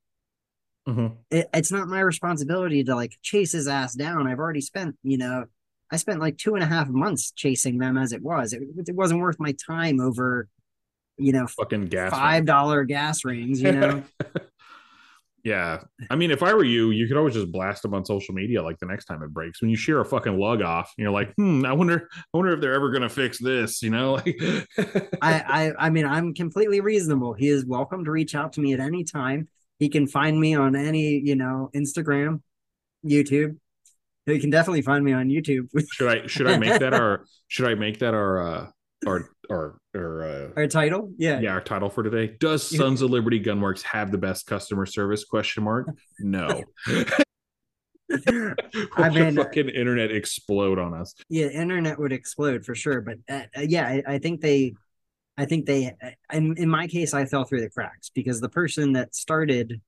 Mhm. 0.88 1.18
it. 1.32 1.50
It's 1.54 1.72
not 1.72 1.88
my 1.90 2.00
responsibility 2.00 2.84
to 2.84 2.96
like 2.96 3.18
chase 3.22 3.52
his 3.52 3.68
ass 3.68 3.96
down. 3.96 4.28
I've 4.28 4.40
already 4.40 4.62
spent, 4.62 4.96
you 5.04 5.18
know, 5.18 5.46
I 5.92 5.98
spent 5.98 6.20
like 6.22 6.38
two 6.38 6.54
and 6.56 6.64
a 6.64 6.68
half 6.68 6.88
months 6.88 7.32
chasing 7.32 7.80
them 7.80 7.98
as 7.98 8.14
it 8.14 8.22
was. 8.22 8.54
It, 8.54 8.62
it 8.88 8.96
wasn't 8.96 9.20
worth 9.20 9.40
my 9.40 9.54
time 9.54 10.00
over, 10.00 10.48
you 11.18 11.34
know, 11.34 11.48
Fucking 11.48 11.88
gas. 11.88 12.12
five 12.12 12.46
dollar 12.46 12.86
gas 12.86 13.26
rings. 13.26 13.62
You 13.62 13.72
know, 13.74 14.04
yeah. 15.46 15.82
I 16.10 16.16
mean, 16.16 16.32
if 16.32 16.42
I 16.42 16.56
were 16.56 16.64
you, 16.64 16.90
you 16.90 17.08
could 17.08 17.18
always 17.18 17.36
just 17.36 17.52
blast 17.52 17.84
them 17.84 17.94
on 17.94 18.04
social 18.04 18.34
media 18.34 18.64
like 18.64 18.80
the 18.80 18.88
next 18.88 19.06
time 19.06 19.22
it 19.22 19.32
breaks. 19.32 19.62
When 19.62 19.70
you 19.70 19.78
share 19.78 20.00
a 20.00 20.06
fucking 20.06 20.40
lug 20.40 20.64
off, 20.64 20.92
you're 20.98 21.12
like, 21.12 21.36
hmm, 21.36 21.64
I 21.68 21.72
wonder, 21.72 22.10
I 22.16 22.38
wonder 22.38 22.52
if 22.52 22.62
they're 22.62 22.74
ever 22.74 22.90
gonna 22.90 23.10
fix 23.10 23.38
this, 23.38 23.84
you 23.84 23.92
know? 23.92 24.20
Like 24.26 24.40
I, 25.22 25.44
I 25.48 25.74
I 25.78 25.90
mean 25.92 26.08
I'm 26.08 26.34
completely 26.34 26.82
reasonable. 26.82 27.34
He 27.34 27.48
is 27.48 27.64
welcome 27.64 28.04
to 28.06 28.12
reach 28.12 28.34
out 28.34 28.54
to 28.54 28.62
me 28.62 28.74
at 28.74 28.80
any 28.80 29.04
time. 29.04 29.48
He 29.78 29.88
can 29.88 30.08
find 30.08 30.40
me 30.40 30.56
on 30.56 30.76
any, 30.76 31.20
you 31.20 31.36
know, 31.36 31.70
Instagram, 31.76 32.42
YouTube. 33.06 33.58
He 34.26 34.40
can 34.40 34.50
definitely 34.50 34.82
find 34.82 35.06
me 35.06 35.14
on 35.14 35.30
YouTube. 35.30 35.70
should 35.92 36.08
I 36.08 36.26
should 36.26 36.48
I 36.48 36.58
make 36.58 36.80
that 36.80 36.94
our 37.00 37.26
should 37.50 37.68
I 37.68 37.76
make 37.76 38.00
that 38.00 38.16
our 38.16 38.42
uh 38.42 38.68
our 39.06 39.30
our 39.50 39.78
our 39.96 40.24
uh 40.24 40.50
Our 40.58 40.68
title, 40.68 41.12
yeah. 41.18 41.40
yeah, 41.40 41.52
our 41.52 41.62
title 41.62 41.90
for 41.90 42.04
today. 42.04 42.36
Does 42.40 42.64
Sons 42.68 43.02
of 43.02 43.12
Liberty 43.12 43.40
Gunworks 43.40 43.82
have 43.84 44.12
the 44.12 44.18
best 44.18 44.46
customer 44.48 44.86
service? 44.86 45.24
Question 45.26 45.64
mark. 45.64 45.88
No. 46.20 46.64
I 48.12 49.10
the 49.10 49.12
mean- 49.14 49.36
fucking 49.36 49.70
internet 49.70 50.12
explode 50.12 50.78
on 50.80 50.94
us. 50.94 51.14
yeah, 51.30 51.48
internet 51.48 52.00
would 52.00 52.14
explode 52.14 52.66
for 52.66 52.76
sure. 52.76 53.02
But 53.02 53.18
uh, 53.30 53.44
uh, 53.58 53.62
yeah, 53.62 53.88
I, 53.88 54.04
I 54.08 54.18
think 54.20 54.42
they, 54.42 54.74
I 55.38 55.46
think 55.46 55.66
they, 55.66 55.92
in, 56.32 56.56
in 56.58 56.70
my 56.70 56.88
case, 56.88 57.14
I 57.14 57.26
fell 57.26 57.44
through 57.46 57.62
the 57.62 57.70
cracks 57.70 58.12
because 58.14 58.40
the 58.42 58.50
person 58.50 58.94
that 58.94 59.16
started, 59.16 59.82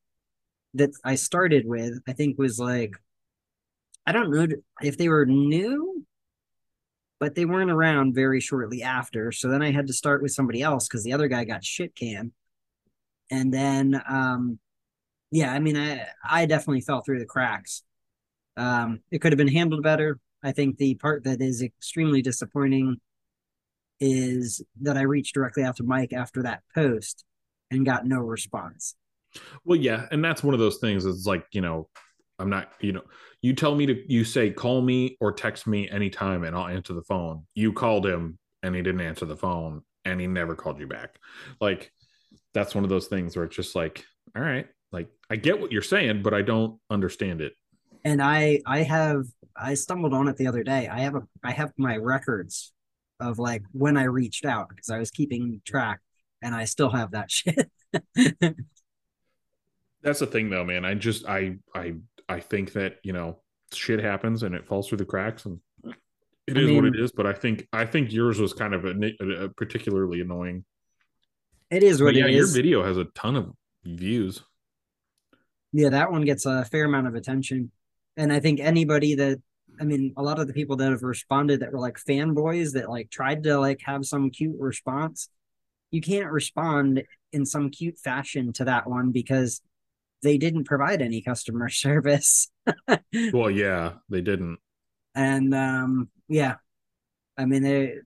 that 0.73 0.89
I 1.03 1.15
started 1.15 1.67
with, 1.67 1.99
I 2.07 2.13
think 2.13 2.37
was 2.39 2.59
like, 2.59 2.95
I 4.05 4.11
don't 4.13 4.31
know 4.31 4.47
if 4.81 4.97
they 4.97 5.09
were 5.09 5.25
new, 5.25 6.05
but 7.19 7.35
they 7.35 7.45
weren't 7.45 7.71
around 7.71 8.13
very 8.13 8.39
shortly 8.39 8.83
after. 8.83 9.31
So 9.31 9.49
then 9.49 9.61
I 9.61 9.71
had 9.71 9.87
to 9.87 9.93
start 9.93 10.21
with 10.21 10.31
somebody 10.31 10.61
else 10.61 10.87
because 10.87 11.03
the 11.03 11.13
other 11.13 11.27
guy 11.27 11.43
got 11.45 11.63
shit 11.63 11.95
canned. 11.95 12.31
And 13.31 13.53
then, 13.53 14.01
um, 14.07 14.59
yeah, 15.31 15.51
I 15.51 15.59
mean, 15.59 15.77
I 15.77 16.05
I 16.23 16.45
definitely 16.45 16.81
fell 16.81 17.01
through 17.01 17.19
the 17.19 17.25
cracks. 17.25 17.83
Um, 18.55 19.01
it 19.11 19.19
could 19.19 19.33
have 19.33 19.37
been 19.37 19.47
handled 19.47 19.83
better. 19.83 20.19
I 20.43 20.51
think 20.51 20.77
the 20.77 20.95
part 20.95 21.23
that 21.25 21.41
is 21.41 21.61
extremely 21.61 22.21
disappointing 22.21 22.97
is 23.99 24.61
that 24.81 24.97
I 24.97 25.01
reached 25.01 25.33
directly 25.33 25.63
to 25.63 25.83
Mike 25.83 26.13
after 26.13 26.43
that 26.43 26.61
post 26.73 27.25
and 27.71 27.85
got 27.85 28.05
no 28.05 28.19
response. 28.19 28.95
Well, 29.65 29.79
yeah, 29.79 30.05
and 30.11 30.23
that's 30.23 30.43
one 30.43 30.53
of 30.53 30.59
those 30.59 30.77
things. 30.77 31.05
It's 31.05 31.25
like 31.25 31.45
you 31.51 31.61
know, 31.61 31.89
I'm 32.39 32.49
not. 32.49 32.71
You 32.81 32.93
know, 32.93 33.03
you 33.41 33.53
tell 33.53 33.75
me 33.75 33.85
to. 33.87 34.11
You 34.11 34.23
say 34.23 34.51
call 34.51 34.81
me 34.81 35.17
or 35.19 35.31
text 35.31 35.67
me 35.67 35.89
anytime, 35.89 36.43
and 36.43 36.55
I'll 36.55 36.67
answer 36.67 36.93
the 36.93 37.03
phone. 37.03 37.45
You 37.55 37.73
called 37.73 38.05
him, 38.05 38.37
and 38.63 38.75
he 38.75 38.81
didn't 38.81 39.01
answer 39.01 39.25
the 39.25 39.37
phone, 39.37 39.81
and 40.05 40.19
he 40.19 40.27
never 40.27 40.55
called 40.55 40.79
you 40.79 40.87
back. 40.87 41.19
Like 41.59 41.91
that's 42.53 42.75
one 42.75 42.83
of 42.83 42.89
those 42.89 43.07
things 43.07 43.35
where 43.35 43.45
it's 43.45 43.55
just 43.55 43.75
like, 43.75 44.05
all 44.35 44.41
right, 44.41 44.67
like 44.91 45.09
I 45.29 45.35
get 45.35 45.59
what 45.59 45.71
you're 45.71 45.81
saying, 45.81 46.21
but 46.23 46.33
I 46.33 46.41
don't 46.41 46.79
understand 46.89 47.41
it. 47.41 47.53
And 48.03 48.21
I 48.21 48.61
I 48.65 48.83
have 48.83 49.25
I 49.55 49.73
stumbled 49.73 50.13
on 50.13 50.27
it 50.27 50.37
the 50.37 50.47
other 50.47 50.63
day. 50.63 50.87
I 50.87 50.99
have 50.99 51.15
a 51.15 51.23
I 51.43 51.51
have 51.51 51.71
my 51.77 51.97
records 51.97 52.71
of 53.19 53.39
like 53.39 53.63
when 53.71 53.97
I 53.97 54.03
reached 54.03 54.45
out 54.45 54.69
because 54.69 54.89
I 54.89 54.99
was 54.99 55.11
keeping 55.11 55.61
track 55.65 55.99
and 56.41 56.53
I 56.53 56.65
still 56.65 56.89
have 56.89 57.11
that 57.11 57.31
shit. 57.31 57.69
That's 60.03 60.19
the 60.19 60.27
thing, 60.27 60.49
though, 60.49 60.63
man. 60.63 60.85
I 60.85 60.93
just 60.93 61.27
I 61.27 61.57
I 61.73 61.95
I 62.29 62.39
think 62.39 62.73
that 62.73 62.97
you 63.03 63.13
know 63.13 63.39
shit 63.73 63.99
happens 63.99 64.43
and 64.43 64.55
it 64.55 64.67
falls 64.67 64.87
through 64.87 64.99
the 64.99 65.05
cracks 65.05 65.45
and. 65.45 65.59
It 66.47 66.57
I 66.57 66.61
is 66.61 66.71
what 66.71 66.85
it 66.85 66.95
is, 66.97 67.11
but 67.11 67.27
I 67.27 67.33
think 67.33 67.67
I 67.73 67.85
think 67.85 68.13
yours 68.13 68.39
was 68.39 68.53
kind 68.53 68.73
of 68.73 68.85
a, 68.85 69.43
a 69.43 69.49
particularly 69.49 70.21
annoying. 70.21 70.63
it 71.69 71.83
is 71.83 71.99
But 71.99 72.05
what 72.05 72.15
yeah, 72.15 72.25
it 72.25 72.31
your 72.31 72.47
video 72.47 72.83
has 72.83 72.97
a 72.97 73.05
ton 73.15 73.35
of 73.35 73.51
views. 73.83 74.43
Yeah, 75.73 75.89
that 75.89 76.11
one 76.11 76.23
gets 76.23 76.45
a 76.45 76.63
fair 76.65 76.85
amount 76.85 77.07
of 77.07 77.15
attention. 77.15 77.71
And 78.15 78.31
I 78.31 78.39
think 78.39 78.59
anybody 78.59 79.15
that 79.15 79.41
I 79.79 79.83
mean, 79.83 80.13
a 80.17 80.23
lot 80.23 80.39
of 80.39 80.47
the 80.47 80.53
people 80.53 80.77
that 80.77 80.89
have 80.89 81.03
responded 81.03 81.59
that 81.59 81.71
were 81.71 81.79
like 81.79 81.97
fanboys 81.97 82.73
that 82.73 82.89
like 82.89 83.09
tried 83.09 83.43
to 83.43 83.59
like 83.59 83.81
have 83.83 84.05
some 84.05 84.29
cute 84.29 84.55
response, 84.59 85.29
you 85.91 86.01
can't 86.01 86.31
respond 86.31 87.03
in 87.31 87.45
some 87.45 87.69
cute 87.69 87.99
fashion 87.99 88.53
to 88.53 88.65
that 88.65 88.89
one 88.89 89.11
because 89.11 89.61
they 90.23 90.37
didn't 90.37 90.63
provide 90.65 91.01
any 91.01 91.21
customer 91.21 91.69
service. 91.85 92.49
Well, 93.33 93.49
yeah, 93.51 93.93
they 94.09 94.21
didn't. 94.21 94.57
and 95.15 95.53
um 95.53 96.09
yeah. 96.27 96.55
I 97.37 97.45
mean 97.45 97.65
it 97.65 97.99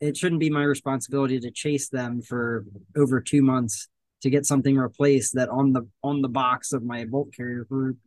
it 0.00 0.16
shouldn't 0.16 0.40
be 0.40 0.50
my 0.50 0.62
responsibility 0.62 1.40
to 1.40 1.50
chase 1.50 1.88
them 1.88 2.22
for 2.22 2.64
over 2.96 3.20
two 3.20 3.42
months 3.42 3.88
to 4.22 4.30
get 4.30 4.46
something 4.46 4.76
replaced 4.76 5.34
that 5.34 5.48
on 5.48 5.72
the 5.72 5.82
on 6.02 6.22
the 6.22 6.28
box 6.28 6.72
of 6.72 6.82
my 6.82 7.04
bolt 7.04 7.32
carrier 7.34 7.64
group 7.64 7.98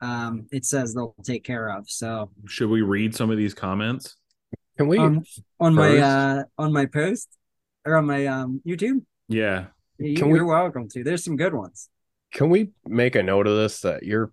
um 0.00 0.46
it 0.52 0.64
says 0.64 0.94
they'll 0.94 1.14
take 1.24 1.44
care 1.44 1.68
of 1.70 1.88
so 1.88 2.30
Should 2.46 2.70
we 2.70 2.82
read 2.82 3.14
some 3.14 3.30
of 3.30 3.36
these 3.36 3.54
comments? 3.54 4.16
Can 4.78 4.88
we? 4.88 4.98
um, 4.98 5.22
on 5.58 5.74
my 5.74 5.98
uh 5.98 6.42
on 6.58 6.72
my 6.72 6.86
post 6.86 7.28
or 7.84 7.96
on 7.96 8.06
my 8.06 8.26
um 8.26 8.60
youtube 8.66 9.02
Yeah. 9.28 9.66
you, 9.98 10.16
Can 10.16 10.28
you're 10.28 10.44
we- 10.44 10.50
welcome 10.52 10.88
to 10.90 11.02
there's 11.04 11.24
some 11.24 11.36
good 11.36 11.54
ones 11.54 11.88
Can 12.32 12.50
we 12.50 12.70
make 12.86 13.14
a 13.16 13.22
note 13.22 13.46
of 13.46 13.56
this 13.56 13.80
that 13.80 14.02
your 14.02 14.32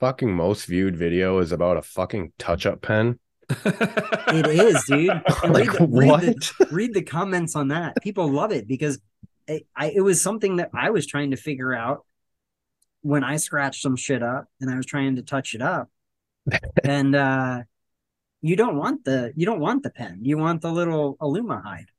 fucking 0.00 0.32
most 0.32 0.66
viewed 0.66 0.96
video 0.96 1.38
is 1.38 1.52
about 1.52 1.76
a 1.76 1.82
fucking 1.82 2.32
touch-up 2.38 2.82
pen? 2.82 3.18
it 3.64 4.46
is 4.46 4.84
dude. 4.84 5.10
Like 5.44 5.72
read, 5.72 5.78
the, 5.78 5.86
read, 5.88 6.08
what? 6.08 6.20
the, 6.22 6.68
read 6.72 6.94
the 6.94 7.02
comments 7.02 7.56
on 7.56 7.68
that. 7.68 7.96
People 8.02 8.30
love 8.30 8.52
it 8.52 8.66
because 8.66 9.00
it, 9.46 9.66
I, 9.74 9.90
it 9.90 10.00
was 10.00 10.22
something 10.22 10.56
that 10.56 10.70
i 10.72 10.90
was 10.90 11.04
trying 11.06 11.32
to 11.32 11.36
figure 11.36 11.74
out 11.74 12.06
when 13.00 13.24
i 13.24 13.36
scratched 13.36 13.82
some 13.82 13.96
shit 13.96 14.22
up 14.22 14.46
and 14.60 14.70
i 14.70 14.76
was 14.76 14.86
trying 14.86 15.16
to 15.16 15.22
touch 15.22 15.54
it 15.54 15.62
up. 15.62 15.90
And 16.84 17.14
uh 17.14 17.62
you 18.40 18.56
don't 18.56 18.76
want 18.76 19.04
the 19.04 19.32
you 19.36 19.46
don't 19.46 19.60
want 19.60 19.82
the 19.82 19.90
pen. 19.90 20.20
You 20.22 20.38
want 20.38 20.62
the 20.62 20.72
little 20.72 21.16
Aluma 21.16 21.62
Hyde 21.62 21.91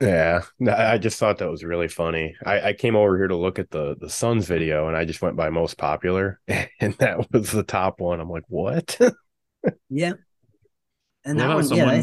Yeah, 0.00 0.42
no, 0.58 0.72
I 0.74 0.98
just 0.98 1.18
thought 1.18 1.38
that 1.38 1.50
was 1.50 1.64
really 1.64 1.88
funny. 1.88 2.34
I, 2.44 2.60
I 2.68 2.72
came 2.72 2.96
over 2.96 3.16
here 3.16 3.28
to 3.28 3.36
look 3.36 3.58
at 3.58 3.70
the 3.70 3.96
the 3.98 4.10
Sons 4.10 4.46
video, 4.46 4.88
and 4.88 4.96
I 4.96 5.04
just 5.04 5.22
went 5.22 5.36
by 5.36 5.50
most 5.50 5.78
popular, 5.78 6.40
and 6.48 6.94
that 6.98 7.32
was 7.32 7.52
the 7.52 7.62
top 7.62 8.00
one. 8.00 8.20
I'm 8.20 8.28
like, 8.30 8.44
what? 8.48 8.98
yeah 9.88 10.12
and 11.24 11.40
that 11.40 11.48
Well, 11.48 11.56
one 11.56 11.64
someone- 11.64 11.88
yeah 11.96 12.02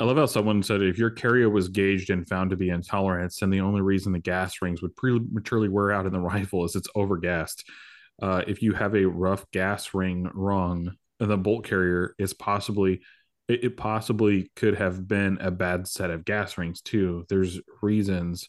I 0.00 0.04
love 0.04 0.16
how 0.16 0.26
someone 0.26 0.64
said 0.64 0.82
if 0.82 0.98
your 0.98 1.10
carrier 1.10 1.48
was 1.48 1.68
gauged 1.68 2.10
and 2.10 2.28
found 2.28 2.50
to 2.50 2.56
be 2.56 2.70
intolerant, 2.70 3.32
then 3.40 3.50
the 3.50 3.60
only 3.60 3.82
reason 3.82 4.10
the 4.12 4.18
gas 4.18 4.60
rings 4.60 4.82
would 4.82 4.96
prematurely 4.96 5.68
wear 5.68 5.92
out 5.92 6.06
in 6.06 6.12
the 6.12 6.18
rifle 6.34 6.64
is 6.64 6.74
it's 6.74 6.88
overgassed. 6.96 7.62
Uh, 8.20 8.42
if 8.48 8.62
you 8.62 8.72
have 8.72 8.96
a 8.96 9.04
rough 9.06 9.48
gas 9.52 9.94
ring 9.94 10.28
rung, 10.34 10.96
the 11.20 11.36
bolt 11.38 11.64
carrier 11.66 12.16
is 12.18 12.32
possibly 12.34 13.00
it, 13.48 13.64
it 13.64 13.76
possibly 13.76 14.50
could 14.56 14.76
have 14.76 15.06
been 15.06 15.38
a 15.40 15.50
bad 15.50 15.86
set 15.88 16.10
of 16.10 16.24
gas 16.24 16.56
rings 16.58 16.80
too. 16.80 17.24
There's 17.28 17.60
reasons. 17.80 18.48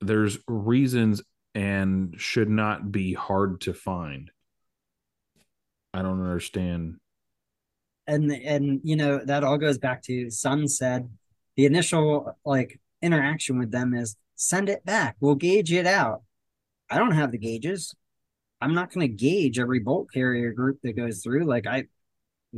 There's 0.00 0.38
reasons 0.46 1.22
and 1.54 2.14
should 2.18 2.50
not 2.50 2.90
be 2.90 3.14
hard 3.14 3.60
to 3.62 3.74
find. 3.74 4.30
I 5.92 6.02
don't 6.02 6.20
understand. 6.20 6.96
and 8.06 8.30
and 8.32 8.80
you 8.84 8.96
know 8.96 9.20
that 9.24 9.44
all 9.44 9.58
goes 9.58 9.78
back 9.78 10.02
to 10.04 10.30
Sun 10.30 10.68
said 10.68 11.08
the 11.56 11.66
initial 11.66 12.36
like 12.44 12.80
interaction 13.02 13.58
with 13.58 13.70
them 13.70 13.94
is 13.94 14.16
send 14.36 14.68
it 14.68 14.84
back 14.84 15.14
we'll 15.20 15.34
gauge 15.36 15.70
it 15.72 15.86
out 15.86 16.22
i 16.90 16.98
don't 16.98 17.12
have 17.12 17.30
the 17.30 17.38
gauges 17.38 17.94
I'm 18.60 18.74
not 18.74 18.92
going 18.92 19.06
to 19.06 19.14
gauge 19.14 19.58
every 19.58 19.80
bolt 19.80 20.08
carrier 20.12 20.52
group 20.52 20.78
that 20.82 20.96
goes 20.96 21.22
through. 21.22 21.44
Like 21.44 21.66
I 21.66 21.84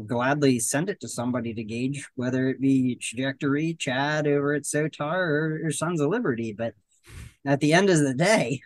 gladly 0.07 0.59
send 0.59 0.91
it 0.91 1.01
to 1.01 1.09
somebody 1.09 1.55
to 1.55 1.65
gauge, 1.65 2.07
whether 2.15 2.49
it 2.49 2.61
be 2.61 2.97
trajectory, 2.97 3.75
Chad 3.75 4.27
over 4.27 4.55
at 4.55 4.63
Sotar 4.63 5.17
or, 5.17 5.61
or 5.65 5.71
Sons 5.71 6.01
of 6.01 6.11
Liberty. 6.11 6.53
But 6.53 6.75
at 7.45 7.61
the 7.61 7.73
end 7.73 7.91
of 7.91 8.01
the 8.01 8.15
day, 8.15 8.61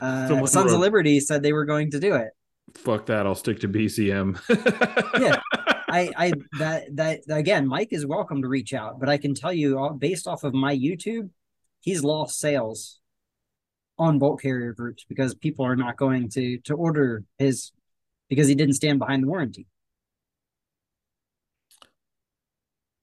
uh, 0.00 0.46
Sons 0.46 0.72
of 0.72 0.80
Liberty 0.80 1.20
said 1.20 1.42
they 1.42 1.52
were 1.52 1.64
going 1.64 1.90
to 1.92 2.00
do 2.00 2.14
it. 2.14 2.30
Fuck 2.74 3.06
that! 3.06 3.26
I'll 3.26 3.34
stick 3.34 3.60
to 3.60 3.68
BCM. 3.68 4.38
yeah, 5.20 5.40
I, 5.88 6.10
I 6.16 6.32
that 6.58 6.96
that 6.96 7.20
again, 7.28 7.66
Mike 7.66 7.92
is 7.92 8.04
welcome 8.04 8.42
to 8.42 8.48
reach 8.48 8.74
out, 8.74 8.98
but 9.00 9.08
I 9.08 9.18
can 9.18 9.34
tell 9.34 9.52
you, 9.52 9.96
based 9.98 10.26
off 10.26 10.44
of 10.44 10.52
my 10.52 10.76
YouTube, 10.76 11.30
he's 11.80 12.02
lost 12.02 12.38
sales 12.38 12.98
on 13.98 14.18
bolt 14.18 14.42
carrier 14.42 14.72
groups 14.72 15.04
because 15.08 15.34
people 15.34 15.64
are 15.64 15.76
not 15.76 15.96
going 15.96 16.28
to 16.30 16.58
to 16.58 16.74
order 16.74 17.24
his 17.38 17.72
because 18.28 18.48
he 18.48 18.54
didn't 18.54 18.74
stand 18.74 18.98
behind 18.98 19.22
the 19.22 19.28
warranty. 19.28 19.66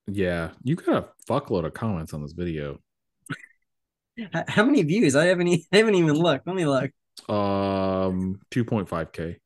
Yeah, 0.07 0.51
you 0.63 0.75
got 0.75 1.03
a 1.03 1.31
fuckload 1.31 1.65
of 1.65 1.73
comments 1.73 2.13
on 2.13 2.21
this 2.21 2.33
video. 2.33 2.79
How 4.47 4.63
many 4.63 4.83
views? 4.83 5.15
I 5.15 5.25
haven't 5.25 5.47
I 5.73 5.77
haven't 5.77 5.95
even 5.95 6.15
looked. 6.15 6.45
Let 6.45 6.55
me 6.55 6.65
look. 6.65 6.91
Um, 7.29 8.39
two 8.51 8.65
point 8.65 8.89
five 8.89 9.11
k. 9.11 9.37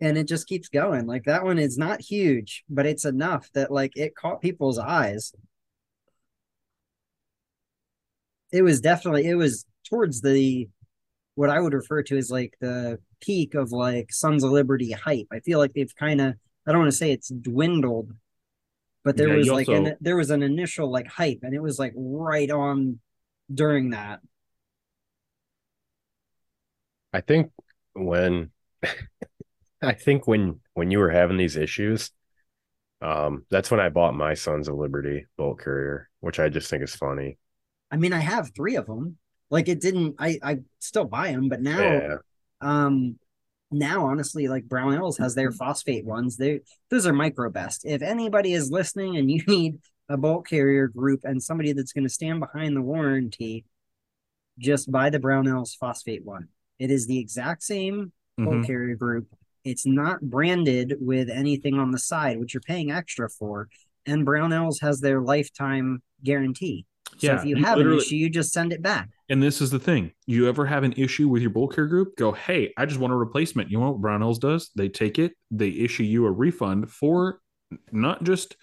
And 0.00 0.18
it 0.18 0.26
just 0.26 0.48
keeps 0.48 0.68
going. 0.68 1.06
Like 1.06 1.24
that 1.24 1.44
one 1.44 1.58
is 1.58 1.78
not 1.78 2.00
huge, 2.00 2.64
but 2.68 2.86
it's 2.86 3.04
enough 3.04 3.48
that 3.54 3.70
like 3.70 3.96
it 3.96 4.14
caught 4.16 4.42
people's 4.42 4.78
eyes. 4.78 5.32
It 8.52 8.62
was 8.62 8.80
definitely 8.80 9.26
it 9.26 9.34
was 9.34 9.66
towards 9.88 10.20
the 10.20 10.68
what 11.34 11.50
I 11.50 11.60
would 11.60 11.74
refer 11.74 12.02
to 12.04 12.16
as 12.16 12.30
like 12.30 12.54
the 12.60 12.98
peak 13.20 13.54
of 13.54 13.72
like 13.72 14.12
Sons 14.12 14.44
of 14.44 14.50
Liberty 14.50 14.92
hype. 14.92 15.26
I 15.32 15.40
feel 15.40 15.58
like 15.58 15.72
they've 15.74 15.94
kind 15.96 16.20
of 16.20 16.34
I 16.66 16.72
don't 16.72 16.80
want 16.80 16.92
to 16.92 16.96
say 16.96 17.12
it's 17.12 17.28
dwindled, 17.28 18.12
but 19.04 19.16
there 19.16 19.28
yeah, 19.28 19.36
was 19.36 19.48
like 19.48 19.68
also... 19.68 19.84
an, 19.84 19.96
there 20.00 20.16
was 20.16 20.30
an 20.30 20.42
initial 20.42 20.90
like 20.90 21.06
hype, 21.06 21.40
and 21.42 21.54
it 21.54 21.62
was 21.62 21.78
like 21.78 21.92
right 21.94 22.50
on 22.50 23.00
during 23.52 23.90
that. 23.90 24.20
I 27.12 27.20
think 27.20 27.52
when 27.92 28.50
I 29.82 29.92
think 29.92 30.26
when 30.26 30.60
when 30.72 30.90
you 30.90 30.98
were 30.98 31.10
having 31.10 31.36
these 31.36 31.56
issues, 31.56 32.10
um, 33.02 33.44
that's 33.50 33.70
when 33.70 33.80
I 33.80 33.90
bought 33.90 34.14
my 34.14 34.34
Sons 34.34 34.68
of 34.68 34.76
Liberty 34.76 35.26
bolt 35.36 35.60
carrier, 35.60 36.08
which 36.20 36.40
I 36.40 36.48
just 36.48 36.70
think 36.70 36.82
is 36.82 36.96
funny. 36.96 37.38
I 37.90 37.96
mean, 37.96 38.14
I 38.14 38.20
have 38.20 38.52
three 38.54 38.76
of 38.76 38.86
them. 38.86 39.18
Like 39.50 39.68
it 39.68 39.80
didn't. 39.80 40.16
I 40.18 40.38
I 40.42 40.58
still 40.78 41.04
buy 41.04 41.32
them, 41.32 41.50
but 41.50 41.60
now, 41.60 41.78
yeah. 41.78 42.16
um, 42.62 43.18
now 43.74 44.06
honestly, 44.06 44.48
like 44.48 44.64
Brownells 44.64 45.18
has 45.18 45.34
their 45.34 45.50
phosphate 45.50 46.04
ones. 46.04 46.36
They 46.36 46.60
those 46.90 47.06
are 47.06 47.12
Microbest. 47.12 47.80
If 47.84 48.02
anybody 48.02 48.52
is 48.52 48.70
listening 48.70 49.16
and 49.16 49.30
you 49.30 49.42
need 49.48 49.78
a 50.08 50.16
bolt 50.16 50.46
carrier 50.46 50.88
group 50.88 51.20
and 51.24 51.42
somebody 51.42 51.72
that's 51.72 51.92
going 51.92 52.04
to 52.04 52.12
stand 52.12 52.40
behind 52.40 52.76
the 52.76 52.82
warranty, 52.82 53.64
just 54.58 54.90
buy 54.90 55.10
the 55.10 55.18
Brownells 55.18 55.76
phosphate 55.76 56.24
one. 56.24 56.48
It 56.78 56.90
is 56.90 57.06
the 57.06 57.18
exact 57.18 57.62
same 57.62 58.12
mm-hmm. 58.38 58.44
bolt 58.44 58.66
carrier 58.66 58.96
group. 58.96 59.28
It's 59.64 59.86
not 59.86 60.20
branded 60.20 60.96
with 61.00 61.30
anything 61.30 61.78
on 61.78 61.90
the 61.90 61.98
side, 61.98 62.38
which 62.38 62.52
you're 62.52 62.60
paying 62.60 62.90
extra 62.90 63.30
for. 63.30 63.68
And 64.06 64.26
Brownells 64.26 64.82
has 64.82 65.00
their 65.00 65.22
lifetime 65.22 66.02
guarantee. 66.22 66.84
So 67.16 67.28
yeah, 67.28 67.38
if 67.38 67.44
you 67.46 67.56
have 67.56 67.78
an 67.78 67.92
issue, 67.92 68.16
you 68.16 68.28
just 68.28 68.52
send 68.52 68.72
it 68.72 68.82
back. 68.82 69.08
And 69.28 69.42
this 69.42 69.60
is 69.60 69.70
the 69.70 69.78
thing: 69.78 70.12
you 70.26 70.48
ever 70.48 70.66
have 70.66 70.84
an 70.84 70.94
issue 70.96 71.28
with 71.28 71.42
your 71.42 71.50
bolt 71.50 71.74
care 71.74 71.86
group? 71.86 72.16
Go, 72.16 72.32
hey, 72.32 72.72
I 72.76 72.86
just 72.86 73.00
want 73.00 73.12
a 73.12 73.16
replacement. 73.16 73.70
You 73.70 73.78
know 73.78 73.92
what 73.92 74.02
Brownells 74.02 74.40
does? 74.40 74.70
They 74.76 74.88
take 74.88 75.18
it, 75.18 75.32
they 75.50 75.68
issue 75.68 76.02
you 76.02 76.26
a 76.26 76.30
refund 76.30 76.90
for 76.90 77.40
not 77.90 78.24
just 78.24 78.56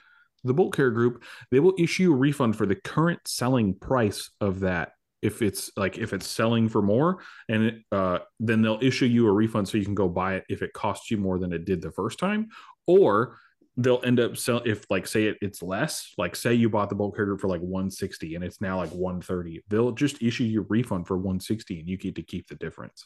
the 0.44 0.54
bolt 0.54 0.76
care 0.76 0.92
group. 0.92 1.24
They 1.52 1.60
will 1.60 1.74
issue 1.78 2.12
a 2.12 2.16
refund 2.16 2.56
for 2.56 2.66
the 2.66 2.76
current 2.76 3.20
selling 3.26 3.76
price 3.76 4.30
of 4.40 4.62
that. 4.62 4.94
If 5.22 5.44
it's 5.44 5.70
like 5.78 6.00
if 6.00 6.14
it's 6.14 6.28
selling 6.28 6.68
for 6.68 6.82
more, 6.82 7.20
and 7.48 7.64
it, 7.64 7.76
uh, 7.92 8.20
then 8.40 8.62
they'll 8.62 8.80
issue 8.82 9.06
you 9.06 9.28
a 9.28 9.32
refund 9.32 9.68
so 9.68 9.78
you 9.78 9.86
can 9.86 9.94
go 9.94 10.10
buy 10.10 10.36
it 10.36 10.46
if 10.50 10.64
it 10.64 10.74
costs 10.74 11.12
you 11.12 11.18
more 11.18 11.38
than 11.38 11.54
it 11.54 11.66
did 11.66 11.82
the 11.82 11.92
first 11.92 12.18
time, 12.18 12.50
or 12.88 13.38
they'll 13.78 14.02
end 14.04 14.20
up 14.20 14.36
sell 14.36 14.62
if 14.66 14.86
like 14.90 15.08
say 15.08 15.26
it, 15.26 15.38
it's 15.42 15.62
less 15.62 16.14
like 16.18 16.36
say 16.36 16.54
you 16.54 16.70
bought 16.70 16.90
the 16.90 16.96
bulk 16.96 17.16
carrier 17.16 17.38
for 17.38 17.48
like 17.48 17.62
160 17.62 18.36
and 18.36 18.44
it's 18.44 18.60
now 18.60 18.78
like 18.78 18.90
130 18.90 19.64
they'll 19.70 19.92
just 19.92 20.22
issue 20.22 20.44
you 20.44 20.62
a 20.62 20.66
refund 20.68 21.08
for 21.08 21.18
160 21.18 21.80
and 21.80 21.88
you 21.88 21.98
get 21.98 22.16
to 22.16 22.24
keep 22.24 22.48
the 22.48 22.56
difference. 22.56 23.06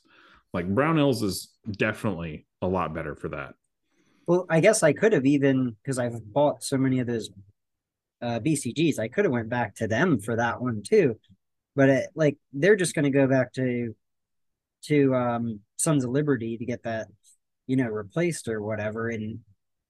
Like 0.54 0.68
brownells 0.68 1.22
is 1.22 1.54
definitely 1.72 2.48
a 2.62 2.68
lot 2.68 2.94
better 2.94 3.16
for 3.16 3.30
that. 3.30 3.54
Well 4.26 4.48
i 4.50 4.60
guess 4.60 4.82
i 4.82 4.92
could 4.92 5.14
have 5.14 5.26
even 5.26 5.76
because 5.84 6.00
i've 6.00 6.34
bought 6.34 6.64
so 6.64 6.78
many 6.78 7.00
of 7.00 7.06
those 7.06 7.30
uh, 8.22 8.40
bcgs 8.40 8.98
i 8.98 9.08
could 9.08 9.26
have 9.26 9.32
went 9.32 9.50
back 9.50 9.76
to 9.76 9.88
them 9.88 10.20
for 10.20 10.36
that 10.36 10.62
one 10.62 10.82
too. 10.82 11.20
But 11.76 11.90
it, 11.90 12.10
like 12.16 12.38
they're 12.54 12.78
just 12.78 12.96
going 12.96 13.04
to 13.04 13.12
go 13.12 13.28
back 13.28 13.54
to 13.54 13.96
to 14.86 15.14
um 15.14 15.60
sons 15.76 16.04
of 16.04 16.10
liberty 16.10 16.58
to 16.58 16.66
get 16.66 16.84
that 16.84 17.08
you 17.68 17.76
know 17.76 17.88
replaced 17.88 18.48
or 18.48 18.64
whatever. 18.64 19.10
And 19.10 19.42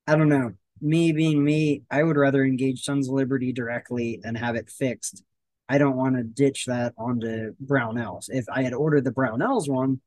i 0.08 0.16
don't 0.16 0.30
know 0.30 0.52
me 0.82 1.12
being 1.12 1.44
me, 1.44 1.84
I 1.90 2.04
would 2.04 2.18
rather 2.18 2.44
engage 2.44 2.84
Sons 2.84 3.08
of 3.08 3.14
Liberty 3.14 3.52
directly 3.52 4.20
and 4.24 4.38
have 4.38 4.56
it 4.56 4.70
fixed. 4.70 5.24
I 5.68 5.78
don't 5.78 5.96
want 5.96 6.16
to 6.16 6.24
ditch 6.24 6.66
that 6.66 6.94
onto 6.98 7.54
Brownells. 7.64 8.26
If 8.30 8.46
I 8.54 8.64
had 8.64 8.74
ordered 8.74 9.04
the 9.04 9.12
Brownells 9.12 9.70
one, 9.70 10.02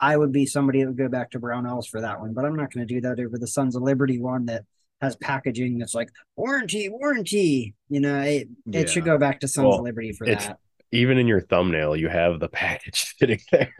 I 0.00 0.16
would 0.16 0.32
be 0.32 0.46
somebody 0.46 0.80
that 0.80 0.88
would 0.88 0.98
go 0.98 1.08
back 1.08 1.30
to 1.32 1.40
Brownells 1.40 1.88
for 1.88 2.00
that 2.00 2.20
one. 2.20 2.32
But 2.32 2.44
I'm 2.44 2.56
not 2.56 2.72
going 2.72 2.86
to 2.86 2.94
do 2.94 3.00
that 3.02 3.20
over 3.20 3.38
the 3.38 3.46
Sons 3.46 3.76
of 3.76 3.82
Liberty 3.82 4.18
one 4.18 4.46
that 4.46 4.64
has 5.00 5.16
packaging 5.16 5.78
that's 5.78 5.94
like 5.94 6.10
warranty, 6.36 6.88
warranty. 6.88 7.74
You 7.88 8.00
know, 8.00 8.20
it, 8.20 8.48
yeah. 8.64 8.80
it 8.80 8.90
should 8.90 9.04
go 9.04 9.18
back 9.18 9.40
to 9.40 9.48
Sons 9.48 9.66
well, 9.66 9.78
of 9.78 9.84
Liberty 9.84 10.12
for 10.12 10.26
that. 10.26 10.58
Even 10.92 11.18
in 11.18 11.26
your 11.26 11.40
thumbnail, 11.40 11.96
you 11.96 12.08
have 12.08 12.40
the 12.40 12.48
package 12.48 13.14
sitting 13.18 13.40
there 13.50 13.74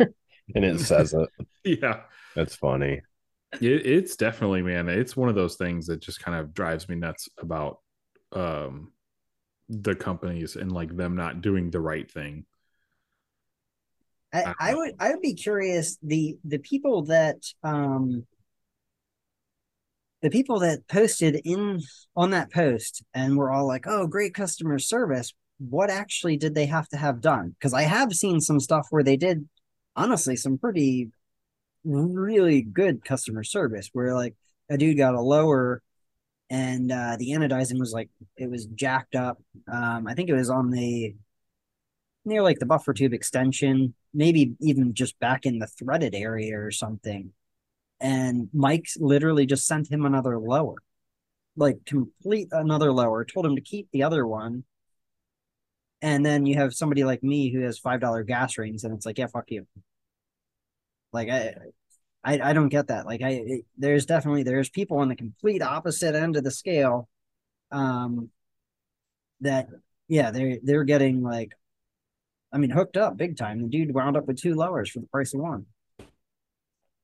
and 0.54 0.64
it 0.64 0.80
says 0.80 1.14
it. 1.14 1.28
yeah. 1.80 2.00
That's 2.34 2.54
funny. 2.54 3.02
It, 3.60 3.86
it's 3.86 4.16
definitely, 4.16 4.62
man. 4.62 4.88
It's 4.88 5.16
one 5.16 5.28
of 5.28 5.34
those 5.34 5.56
things 5.56 5.86
that 5.86 6.00
just 6.00 6.20
kind 6.20 6.38
of 6.38 6.54
drives 6.54 6.88
me 6.88 6.96
nuts 6.96 7.28
about 7.38 7.78
um 8.32 8.92
the 9.68 9.94
companies 9.94 10.56
and 10.56 10.72
like 10.72 10.94
them 10.96 11.16
not 11.16 11.40
doing 11.40 11.70
the 11.70 11.80
right 11.80 12.10
thing. 12.10 12.44
I, 14.32 14.54
I 14.58 14.74
would 14.74 14.94
I 14.98 15.10
would 15.10 15.20
be 15.20 15.34
curious 15.34 15.96
the 16.02 16.36
the 16.44 16.58
people 16.58 17.04
that 17.04 17.36
um 17.62 18.26
the 20.22 20.30
people 20.30 20.58
that 20.60 20.88
posted 20.88 21.40
in 21.44 21.80
on 22.16 22.30
that 22.30 22.52
post 22.52 23.02
and 23.12 23.36
were 23.36 23.50
all 23.50 23.66
like, 23.66 23.86
"Oh, 23.86 24.06
great 24.06 24.34
customer 24.34 24.78
service." 24.78 25.32
What 25.58 25.90
actually 25.90 26.36
did 26.36 26.54
they 26.54 26.66
have 26.66 26.88
to 26.88 26.96
have 26.96 27.20
done? 27.20 27.54
Because 27.58 27.72
I 27.72 27.82
have 27.82 28.12
seen 28.12 28.40
some 28.40 28.58
stuff 28.58 28.88
where 28.90 29.04
they 29.04 29.16
did 29.16 29.48
honestly 29.94 30.34
some 30.34 30.58
pretty 30.58 31.10
really 31.84 32.62
good 32.62 33.04
customer 33.04 33.44
service 33.44 33.90
where 33.92 34.14
like 34.14 34.34
a 34.70 34.78
dude 34.78 34.96
got 34.96 35.14
a 35.14 35.20
lower 35.20 35.82
and 36.50 36.92
uh, 36.92 37.16
the 37.18 37.30
anodizing 37.30 37.78
was 37.78 37.92
like 37.92 38.10
it 38.36 38.50
was 38.50 38.66
jacked 38.66 39.14
up. 39.14 39.38
Um, 39.70 40.06
I 40.06 40.14
think 40.14 40.28
it 40.28 40.34
was 40.34 40.50
on 40.50 40.70
the 40.70 41.14
near 42.24 42.42
like 42.42 42.58
the 42.58 42.66
buffer 42.66 42.92
tube 42.92 43.12
extension, 43.12 43.94
maybe 44.12 44.54
even 44.60 44.94
just 44.94 45.18
back 45.18 45.46
in 45.46 45.58
the 45.58 45.66
threaded 45.66 46.14
area 46.14 46.58
or 46.58 46.70
something. 46.70 47.32
And 48.00 48.48
Mike 48.52 48.86
literally 48.98 49.46
just 49.46 49.66
sent 49.66 49.90
him 49.90 50.04
another 50.04 50.38
lower, 50.38 50.76
like 51.56 51.78
complete 51.86 52.48
another 52.52 52.92
lower, 52.92 53.24
told 53.24 53.46
him 53.46 53.56
to 53.56 53.62
keep 53.62 53.88
the 53.92 54.02
other 54.02 54.26
one. 54.26 54.64
And 56.02 56.24
then 56.24 56.44
you 56.44 56.56
have 56.56 56.74
somebody 56.74 57.04
like 57.04 57.22
me 57.22 57.50
who 57.50 57.60
has 57.60 57.78
five 57.78 58.00
dollar 58.00 58.24
gas 58.24 58.58
rings, 58.58 58.84
and 58.84 58.94
it's 58.94 59.06
like, 59.06 59.18
yeah, 59.18 59.26
fuck 59.26 59.50
you. 59.50 59.66
Like 61.14 61.30
I, 61.30 61.54
I, 62.22 62.50
I 62.50 62.52
don't 62.52 62.68
get 62.68 62.88
that. 62.88 63.06
Like 63.06 63.22
I, 63.22 63.30
it, 63.30 63.64
there's 63.78 64.04
definitely 64.04 64.42
there's 64.42 64.68
people 64.68 64.98
on 64.98 65.08
the 65.08 65.16
complete 65.16 65.62
opposite 65.62 66.14
end 66.14 66.36
of 66.36 66.44
the 66.44 66.50
scale, 66.50 67.08
um, 67.70 68.30
that 69.40 69.68
yeah 70.08 70.30
they're 70.30 70.58
they're 70.62 70.84
getting 70.84 71.22
like, 71.22 71.52
I 72.52 72.58
mean 72.58 72.70
hooked 72.70 72.96
up 72.96 73.16
big 73.16 73.36
time. 73.36 73.62
The 73.62 73.68
dude 73.68 73.94
wound 73.94 74.16
up 74.16 74.26
with 74.26 74.40
two 74.40 74.54
lowers 74.54 74.90
for 74.90 75.00
the 75.00 75.06
price 75.06 75.32
of 75.32 75.40
one, 75.40 75.66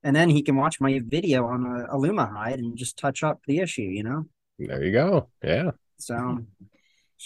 and 0.03 0.15
then 0.15 0.29
he 0.29 0.43
can 0.43 0.57
watch 0.57 0.81
my 0.81 1.01
video 1.05 1.47
on 1.47 1.65
a, 1.65 1.85
a 1.85 1.97
Aluma 1.97 2.31
Hyde 2.31 2.59
and 2.59 2.77
just 2.77 2.99
touch 2.99 3.23
up 3.23 3.41
the 3.47 3.59
issue. 3.59 3.83
You 3.83 4.03
know. 4.03 4.27
There 4.59 4.85
you 4.85 4.93
go. 4.93 5.29
Yeah. 5.43 5.71
So. 5.99 6.45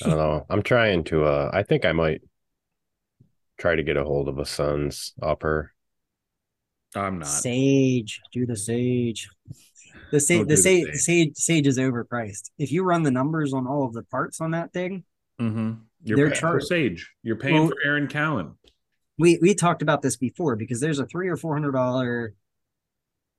I 0.03 0.09
don't 0.09 0.19
know. 0.19 0.47
I'm 0.51 0.63
trying 0.63 1.05
to. 1.05 1.25
uh 1.25 1.51
I 1.53 1.63
think 1.63 1.85
I 1.85 1.93
might 1.93 2.21
try 3.59 3.77
to 3.77 3.83
get 3.85 3.97
a 3.97 4.05
hold 4.05 4.29
of 4.29 4.39
a 4.39 4.45
son's 4.45 5.15
upper 5.23 5.74
I'm 6.97 7.19
not. 7.19 7.29
Sage, 7.29 8.21
do 8.33 8.47
the 8.47 8.57
sage. 8.57 9.29
The 10.11 10.21
sage, 10.21 10.47
the, 10.47 10.57
sage, 10.57 10.87
the 10.93 10.99
sage, 10.99 11.37
sage 11.37 11.67
is 11.67 11.79
overpriced. 11.79 12.51
If 12.59 12.71
you 12.71 12.85
run 12.85 13.03
the 13.03 13.11
numbers 13.11 13.53
on 13.53 13.67
all 13.67 13.85
of 13.85 13.93
the 13.93 14.03
parts 14.05 14.41
on 14.41 14.53
that 14.53 14.73
thing, 14.73 15.05
mm-hmm. 15.41 15.73
you're 16.05 16.17
they're 16.17 16.31
paying 16.31 16.41
char- 16.41 16.61
for 16.61 16.61
Sage. 16.61 17.11
You're 17.23 17.37
paying 17.37 17.55
well, 17.55 17.69
for 17.69 17.77
Aaron 17.85 18.07
Cowan. 18.07 18.55
We 19.19 19.39
we 19.41 19.55
talked 19.55 19.83
about 19.83 20.03
this 20.03 20.17
before 20.17 20.57
because 20.57 20.81
there's 20.81 20.99
a 20.99 21.07
three 21.07 21.29
or 21.29 21.37
four 21.37 21.55
hundred 21.55 21.73
dollar 21.73 22.35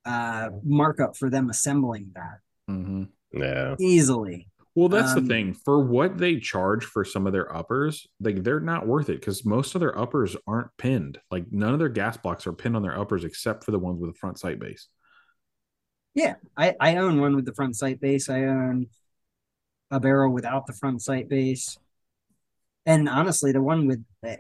uh, 0.06 0.50
markup 0.64 1.16
for 1.16 1.30
them 1.30 1.50
assembling 1.50 2.12
that 2.16 2.40
Mhm. 2.70 3.10
Yeah. 3.34 3.76
easily. 3.80 4.48
Well, 4.76 4.90
that's 4.90 5.14
Um, 5.14 5.24
the 5.24 5.30
thing. 5.34 5.54
For 5.54 5.80
what 5.80 6.18
they 6.18 6.38
charge 6.38 6.84
for 6.84 7.06
some 7.06 7.26
of 7.26 7.34
their 7.34 7.54
uppers, 7.56 8.08
like 8.20 8.44
they're 8.44 8.60
not 8.60 8.86
worth 8.86 9.10
it 9.10 9.22
because 9.22 9.46
most 9.46 9.74
of 9.74 9.80
their 9.80 9.98
uppers 9.98 10.36
aren't 10.46 10.76
pinned. 10.78 11.18
Like 11.32 11.50
none 11.52 11.74
of 11.74 11.80
their 11.80 11.90
gas 11.90 12.18
blocks 12.18 12.46
are 12.46 12.54
pinned 12.54 12.76
on 12.76 12.82
their 12.82 13.00
uppers 13.00 13.24
except 13.24 13.64
for 13.64 13.72
the 13.72 13.80
ones 13.80 14.00
with 14.02 14.12
the 14.12 14.18
front 14.20 14.38
sight 14.38 14.60
base. 14.60 14.90
Yeah, 16.14 16.36
I, 16.58 16.76
I 16.80 16.98
own 16.98 17.20
one 17.22 17.36
with 17.36 17.46
the 17.46 17.54
front 17.54 17.76
sight 17.76 18.00
base. 18.02 18.30
I 18.30 18.44
own 18.44 18.88
a 19.92 20.00
barrel 20.00 20.34
without 20.34 20.68
the 20.68 20.74
front 20.74 21.02
sight 21.02 21.30
base. 21.30 21.78
And 22.86 23.08
honestly, 23.10 23.52
the 23.52 23.62
one 23.62 23.88
with 23.88 24.04
eh, 24.24 24.38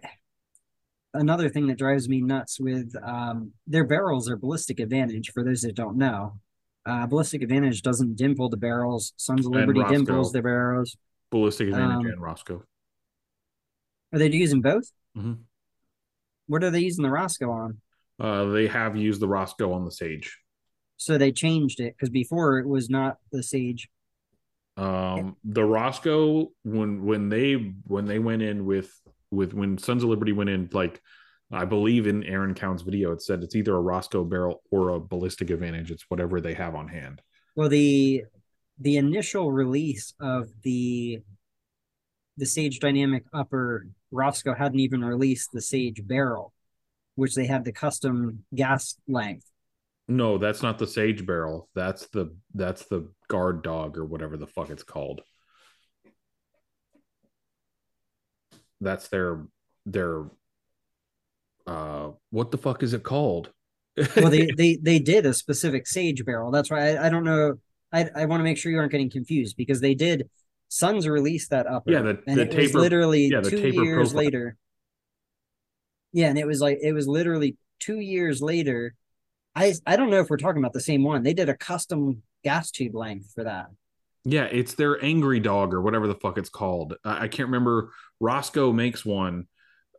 another 1.14 1.50
thing 1.50 1.68
that 1.68 1.78
drives 1.78 2.08
me 2.10 2.22
nuts 2.22 2.60
with 2.60 2.94
um, 3.04 3.54
their 3.68 3.86
barrels 3.86 4.30
are 4.30 4.38
ballistic 4.38 4.80
advantage. 4.80 5.32
For 5.32 5.44
those 5.44 5.62
that 5.62 5.76
don't 5.76 5.98
know, 5.98 6.40
uh, 6.86 7.08
ballistic 7.08 7.42
advantage 7.42 7.82
doesn't 7.82 8.16
dimple 8.16 8.50
the 8.50 8.58
barrels. 8.58 9.14
Sons 9.18 9.46
of 9.46 9.52
Liberty 9.52 9.84
dimples 9.90 10.32
their 10.32 10.44
barrels. 10.44 10.96
Ballistic 11.32 11.70
Advantage 11.70 12.06
Um, 12.06 12.12
and 12.12 12.22
Rosco. 12.22 12.64
Are 14.14 14.20
they 14.20 14.30
using 14.32 14.62
both? 14.62 14.92
Mhm. 15.18 15.40
What 16.48 16.64
are 16.64 16.70
they 16.70 16.82
using 16.82 17.04
the 17.04 17.10
Rosco 17.10 17.50
on? 17.50 17.82
Uh, 18.20 18.46
they 18.46 18.68
have 18.68 18.96
used 18.96 19.20
the 19.20 19.28
Rosco 19.28 19.74
on 19.74 19.84
the 19.84 19.92
Sage. 19.92 20.38
So 20.98 21.18
they 21.18 21.32
changed 21.32 21.80
it 21.80 21.96
because 21.96 22.10
before 22.10 22.60
it 22.60 22.68
was 22.68 22.90
not 22.90 23.18
the 23.32 23.44
Sage. 23.44 23.90
Um, 24.78 25.36
the 25.44 25.64
Rosco 25.64 26.52
when 26.64 27.04
when 27.06 27.30
they 27.30 27.54
when 27.88 28.06
they 28.06 28.20
went 28.20 28.42
in 28.42 28.66
with 28.66 28.94
with 29.32 29.54
when 29.54 29.78
Sons 29.78 30.04
of 30.04 30.10
Liberty 30.10 30.32
went 30.34 30.50
in, 30.50 30.70
like 30.72 31.02
I 31.52 31.66
believe 31.66 32.08
in 32.08 32.24
Aaron 32.24 32.54
Cowan's 32.54 32.82
video, 32.82 33.12
it 33.12 33.22
said 33.22 33.44
it's 33.44 33.56
either 33.56 33.76
a 33.76 33.82
Rosco 33.82 34.24
barrel 34.24 34.62
or 34.72 34.90
a 34.90 35.00
ballistic 35.00 35.50
advantage. 35.50 35.92
It's 35.92 36.06
whatever 36.10 36.42
they 36.42 36.54
have 36.56 36.76
on 36.76 36.88
hand. 36.88 37.22
Well, 37.56 37.70
the 37.70 38.24
the 38.80 38.98
initial 38.98 39.52
release 39.52 40.14
of 40.20 40.50
the 40.64 41.22
the 42.38 42.46
Sage 42.46 42.80
Dynamic 42.80 43.24
Upper 43.34 43.88
Rosco 44.12 44.54
hadn't 44.54 44.80
even 44.80 45.04
released 45.04 45.52
the 45.54 45.62
Sage 45.62 46.06
Barrel, 46.06 46.52
which 47.16 47.36
they 47.36 47.46
had 47.46 47.64
the 47.64 47.72
custom 47.72 48.44
gas 48.54 48.96
length. 49.08 49.46
No, 50.08 50.38
that's 50.38 50.62
not 50.62 50.78
the 50.78 50.88
Sage 50.88 51.26
barrel. 51.26 51.70
That's 51.74 52.08
the 52.08 52.36
that's 52.54 52.86
the 52.86 53.10
guard 53.28 53.64
dog 53.64 53.98
or 53.98 54.06
whatever 54.06 54.38
the 54.38 54.48
fuck 54.48 54.70
it's 54.70 54.84
called. 54.84 55.22
That's 58.82 59.08
their 59.08 59.46
their 59.86 60.26
uh 61.68 62.12
what 62.30 62.52
the 62.52 62.58
fuck 62.58 62.84
is 62.84 62.94
it 62.94 63.04
called? 63.04 63.52
Well, 64.16 64.30
they 64.30 64.48
they 64.58 64.78
they 64.82 65.00
did 65.00 65.26
a 65.26 65.34
specific 65.34 65.88
Sage 65.88 66.24
Barrel. 66.26 66.52
That's 66.52 66.70
why 66.70 66.96
I, 66.96 67.08
I 67.08 67.10
don't 67.10 67.24
know. 67.24 67.56
I 67.92 68.10
I 68.16 68.26
want 68.26 68.40
to 68.42 68.44
make 68.44 68.58
sure 68.58 68.72
you 68.72 68.78
aren't 68.80 68.92
getting 68.92 69.10
confused 69.10 69.56
because 69.58 69.82
they 69.82 69.96
did. 69.96 70.30
Sons 70.68 71.08
released 71.08 71.52
that 71.52 71.68
upper. 71.68 71.92
Yeah, 71.92 72.02
the- 72.02 72.24
and 72.28 72.38
the 72.38 72.44
it 72.44 72.56
was 72.56 72.68
taper- 72.68 72.80
literally 72.80 73.28
yeah, 73.28 73.42
the 73.42 73.50
two 73.50 73.68
years 73.70 74.10
profile. 74.12 74.18
later. 74.26 74.58
Yeah, 76.12 76.28
and 76.28 76.38
it 76.38 76.48
was 76.48 76.62
like 76.62 76.80
it 76.82 76.94
was 76.94 77.08
literally 77.08 77.58
two 77.80 78.00
years 78.00 78.42
later. 78.42 78.96
I 79.56 79.74
I 79.86 79.96
don't 79.96 80.10
know 80.10 80.20
if 80.20 80.30
we're 80.30 80.38
talking 80.38 80.62
about 80.62 80.74
the 80.74 80.82
same 80.82 81.04
one. 81.04 81.24
They 81.24 81.34
did 81.34 81.50
a 81.50 81.56
custom 81.58 82.22
gas 82.44 82.72
tube 82.72 82.96
length 82.96 83.32
for 83.34 83.44
that. 83.46 83.68
Yeah, 84.24 84.46
it's 84.46 84.74
their 84.74 85.02
angry 85.04 85.40
dog 85.40 85.74
or 85.74 85.82
whatever 85.82 86.08
the 86.08 86.16
fuck 86.16 86.38
it's 86.38 86.50
called. 86.50 86.96
I, 87.04 87.24
I 87.24 87.28
can't 87.28 87.48
remember. 87.48 87.92
Rosco 88.20 88.72
makes 88.74 89.06
one 89.06 89.48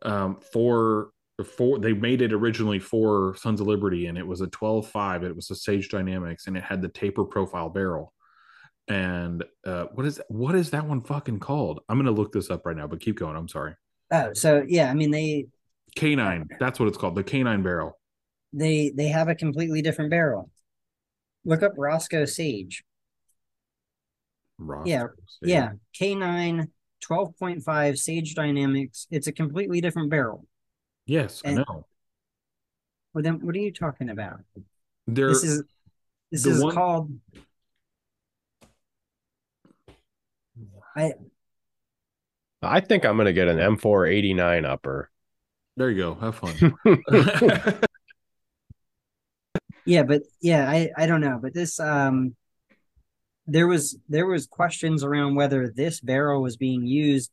um, 0.01 0.39
for 0.51 1.09
for 1.45 1.79
they 1.79 1.93
made 1.93 2.21
it 2.21 2.33
originally 2.33 2.79
for 2.79 3.35
Sons 3.37 3.61
of 3.61 3.67
Liberty, 3.67 4.07
and 4.07 4.17
it 4.17 4.25
was 4.25 4.41
a 4.41 4.47
12.5. 4.47 5.23
It 5.23 5.35
was 5.35 5.51
a 5.51 5.55
Sage 5.55 5.89
Dynamics, 5.89 6.47
and 6.47 6.57
it 6.57 6.63
had 6.63 6.81
the 6.81 6.89
taper 6.89 7.25
profile 7.25 7.69
barrel. 7.69 8.13
And 8.87 9.43
uh, 9.65 9.85
what 9.93 10.05
is 10.05 10.21
what 10.29 10.55
is 10.55 10.71
that 10.71 10.85
one 10.87 11.01
fucking 11.01 11.39
called? 11.39 11.81
I'm 11.89 11.97
gonna 11.97 12.11
look 12.11 12.31
this 12.31 12.49
up 12.49 12.65
right 12.65 12.75
now, 12.75 12.87
but 12.87 13.01
keep 13.01 13.17
going. 13.19 13.35
I'm 13.35 13.49
sorry. 13.49 13.75
Oh, 14.11 14.33
so 14.33 14.63
yeah, 14.67 14.89
I 14.89 14.93
mean 14.93 15.11
they 15.11 15.47
Canine. 15.95 16.47
That's 16.59 16.79
what 16.79 16.87
it's 16.87 16.97
called. 16.97 17.15
The 17.15 17.23
canine 17.23 17.63
barrel. 17.63 17.99
they 18.53 18.91
they 18.95 19.07
have 19.09 19.27
a 19.27 19.35
completely 19.35 19.81
different 19.81 20.09
barrel. 20.11 20.49
Look 21.45 21.63
up 21.63 21.73
Rosco 21.77 22.25
Sage. 22.25 22.83
Rosco 24.57 24.89
Yeah, 24.89 25.03
Sage. 25.43 25.49
Yeah, 25.49 25.69
K9 25.99 26.67
12.5 27.07 27.97
Sage 27.97 28.35
Dynamics. 28.35 29.07
It's 29.11 29.27
a 29.27 29.31
completely 29.31 29.81
different 29.81 30.09
barrel. 30.09 30.46
Yes, 31.07 31.41
I 31.43 31.53
know. 31.55 31.85
Well, 33.13 33.23
then 33.23 33.43
what 33.45 33.55
are 33.55 33.59
you 33.59 33.71
talking 33.71 34.09
about? 34.09 34.41
They're 35.07 35.29
This 35.29 35.43
is 35.43 35.63
this 36.31 36.43
the 36.43 36.49
is 36.51 36.63
one- 36.63 36.75
called 36.75 37.11
I 40.95 41.13
I 42.61 42.79
think 42.81 43.05
I'm 43.05 43.17
gonna 43.17 43.33
get 43.33 43.47
an 43.47 43.57
M489 43.57 44.65
upper. 44.65 45.09
there. 45.77 45.89
You 45.89 45.97
go. 45.97 46.15
Have 46.15 46.35
fun. 46.35 46.75
yeah, 49.85 50.03
but 50.03 50.23
yeah, 50.41 50.69
I 50.69 50.89
I 50.97 51.05
don't 51.05 51.21
know, 51.21 51.39
but 51.41 51.53
this 51.53 51.79
um 51.79 52.35
there 53.45 53.67
was 53.67 53.97
there 54.09 54.25
was 54.27 54.45
questions 54.47 55.03
around 55.03 55.35
whether 55.35 55.69
this 55.69 56.01
barrel 56.01 56.41
was 56.41 56.57
being 56.57 56.85
used 56.85 57.31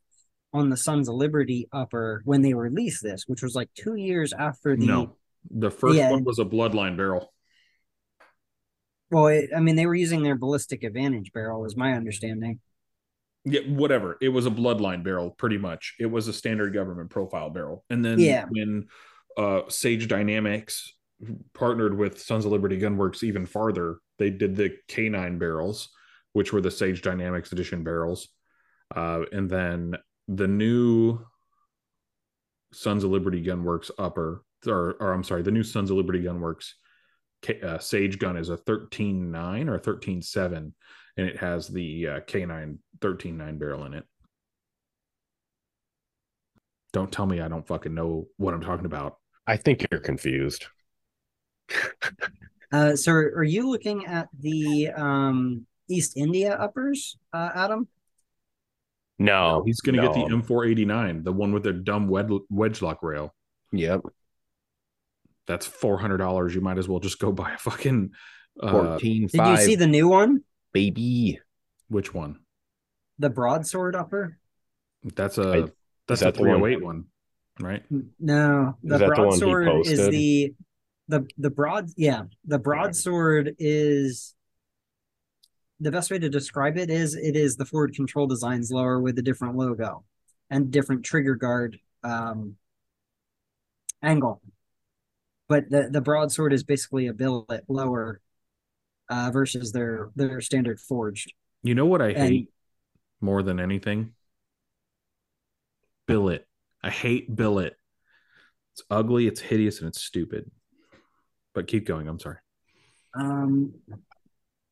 on 0.55 0.71
the 0.71 0.77
Sons 0.77 1.09
of 1.09 1.17
Liberty 1.17 1.69
upper 1.73 2.23
when 2.25 2.41
they 2.41 2.55
released 2.55 3.03
this, 3.03 3.25
which 3.27 3.43
was 3.43 3.55
like 3.55 3.69
two 3.75 3.97
years 3.97 4.33
after 4.33 4.77
the 4.77 4.87
no, 4.87 5.17
the 5.51 5.71
first 5.71 5.97
Yeah. 5.97 6.13
one 6.13 6.25
was 6.25 6.39
a 6.39 6.45
bloodline 6.45 6.97
barrel. 6.97 7.33
well, 9.11 9.27
it, 9.27 9.51
I 9.55 9.61
mean 9.61 9.77
they 9.77 9.87
were 9.87 9.95
using 9.95 10.23
their 10.23 10.37
ballistic 10.37 10.83
advantage 10.85 11.33
barrel, 11.33 11.61
was 11.61 11.77
my 11.77 11.93
understanding. 11.93 12.61
Yeah, 13.45 13.61
whatever. 13.69 14.17
It 14.23 14.31
was 14.31 14.47
a 14.47 14.51
bloodline 14.51 15.03
barrel, 15.05 15.31
pretty 15.33 15.59
much. 15.59 15.97
It 16.01 16.07
was 16.07 16.29
a 16.29 16.33
standard 16.33 16.73
government 16.73 17.11
profile 17.11 17.51
barrel. 17.51 17.85
And 17.91 18.03
then 18.03 18.19
Yeah. 18.19 18.47
when 18.49 18.87
uh, 19.37 19.63
Sage 19.69 20.09
Dynamics 20.09 20.95
partnered 21.53 21.99
with 21.99 22.21
Sons 22.23 22.45
of 22.47 22.53
Liberty 22.53 22.81
Gunworks 22.81 23.23
even 23.23 23.45
farther, 23.45 23.99
they 24.19 24.31
did 24.31 24.57
the 24.57 24.77
K9 24.89 25.39
barrels, 25.39 25.91
which 26.33 26.53
were 26.53 26.61
the 26.63 26.71
Sage 26.71 27.03
Dynamics 27.03 27.53
edition 27.53 27.83
barrels. 27.85 28.29
Uh, 28.95 29.25
and 29.33 29.51
then 29.51 29.95
the 30.29 30.49
new 30.49 31.21
Sons 32.73 33.05
of 33.05 33.11
Liberty 33.11 33.43
Gunworks 33.43 33.91
upper, 33.99 34.45
or, 34.67 34.97
or 35.01 35.13
I'm 35.13 35.25
sorry, 35.25 35.43
the 35.43 35.51
new 35.51 35.63
Sons 35.63 35.91
of 35.91 35.97
Liberty 35.97 36.23
Gunworks 36.23 36.73
K, 37.43 37.61
uh, 37.61 37.79
Sage 37.79 38.19
gun 38.19 38.37
is 38.37 38.49
a 38.49 38.57
13.9 38.57 39.69
or 39.69 39.79
13.7 39.79 40.73
and 41.17 41.27
it 41.27 41.37
has 41.37 41.69
the 41.69 42.09
uh, 42.09 42.21
K9 42.21 42.79
13.9 43.01 43.59
barrel 43.59 43.85
in 43.85 43.95
it. 43.95 44.05
Don't 46.93 47.13
tell 47.13 47.27
me 47.27 47.41
I 47.41 47.49
don't 47.49 47.67
fucking 47.67 47.95
know 47.95 48.29
what 48.37 48.55
I'm 48.55 48.61
talking 48.61 48.87
about. 48.87 49.19
I 49.47 49.57
think 49.57 49.87
you're 49.91 50.01
confused. 50.01 50.67
Uh, 52.73 52.97
so 52.97 53.13
are 53.13 53.45
you 53.45 53.71
looking 53.71 54.05
at 54.07 54.27
the 54.41 54.89
um 54.89 55.65
East 55.89 56.17
India 56.17 56.57
uppers, 56.57 57.17
uh, 57.33 57.51
Adam? 57.55 57.87
No, 59.19 59.63
He's 59.65 59.81
going 59.81 59.97
to 59.97 60.03
get 60.03 60.13
the. 60.15 60.21
M489, 60.23 61.23
the 61.25 61.33
one 61.33 61.53
with 61.53 61.63
the 61.63 61.73
dumb 61.73 62.09
wed- 62.09 62.31
wedge 62.51 62.83
lock 62.83 63.03
rail. 63.03 63.33
Yep. 63.73 64.01
That's 65.47 65.69
$400. 65.69 66.53
You 66.55 66.61
might 66.61 66.79
as 66.79 66.89
well 66.89 67.01
just 67.01 67.19
go 67.19 67.31
buy 67.33 67.53
a 67.53 67.59
fucking. 67.59 68.11
Uh, 68.61 68.71
14 68.71 69.27
Did 69.29 69.47
you 69.47 69.57
see 69.59 69.75
the 69.75 69.87
new 69.87 70.09
one, 70.09 70.43
baby? 70.73 71.41
which 71.89 72.15
one? 72.15 72.39
the 73.19 73.31
broadsword 73.31 73.95
upper? 73.95 74.39
That's 75.15 75.39
a 75.39 75.43
I- 75.67 75.73
that's 76.09 76.21
that 76.21 76.35
the 76.35 76.43
the 76.43 76.49
one- 76.49 76.61
308 76.61 76.83
one, 76.85 77.05
right? 77.61 77.83
No, 78.19 78.77
the 78.83 78.95
Is 78.95 79.01
that 79.01 79.15
the 79.15 79.23
one 79.23 79.35
he 79.35 79.41
broadsword 79.41 79.87
is 79.87 80.09
the 80.09 80.55
the 81.09 81.27
the 81.39 81.51
broad. 81.51 81.89
Yeah, 81.97 82.23
the 82.45 82.59
broadsword 82.59 83.55
is 83.59 84.34
the 85.85 85.93
best 85.93 86.11
way 86.11 86.19
to 86.19 86.29
describe 86.29 86.77
it 86.79 86.91
is 86.91 87.15
it 87.15 87.37
is 87.37 87.57
the 87.57 87.65
forward 87.65 87.95
control 87.95 88.27
designs 88.27 88.71
lower 88.71 88.99
with 89.01 89.19
a 89.19 89.23
different 89.23 89.57
logo 89.57 90.03
and 90.51 90.71
different 90.71 91.05
trigger 91.05 91.35
guard 91.35 91.79
um, 92.03 92.57
angle. 94.03 94.41
But 95.49 95.69
the 95.71 95.89
the 95.91 96.01
broadsword 96.01 96.53
is 96.55 96.65
basically 96.65 97.07
a 97.07 97.13
billet 97.13 97.65
lower 97.69 98.21
uh, 99.11 99.31
versus 99.31 99.73
their 99.73 100.11
their 100.17 100.41
standard 100.41 100.81
forged. 100.81 101.33
You 101.63 101.75
know 101.75 101.87
what 101.87 102.01
I 102.03 102.09
And- 102.11 102.29
hate 102.29 102.49
more 103.21 103.43
than 103.43 103.61
anything? 103.61 104.15
Billet. 106.07 106.47
I 106.83 106.91
hate 106.91 107.35
billet. 107.35 107.77
It's 108.73 108.83
ugly, 108.91 109.27
it's 109.27 109.41
hideous, 109.41 109.79
and 109.81 109.89
it's 109.89 110.03
stupid. 110.03 110.51
But 111.55 111.67
keep 111.67 111.87
going. 111.87 112.09
I'm 112.09 112.19
sorry. 112.19 112.39
Um, 113.15 113.75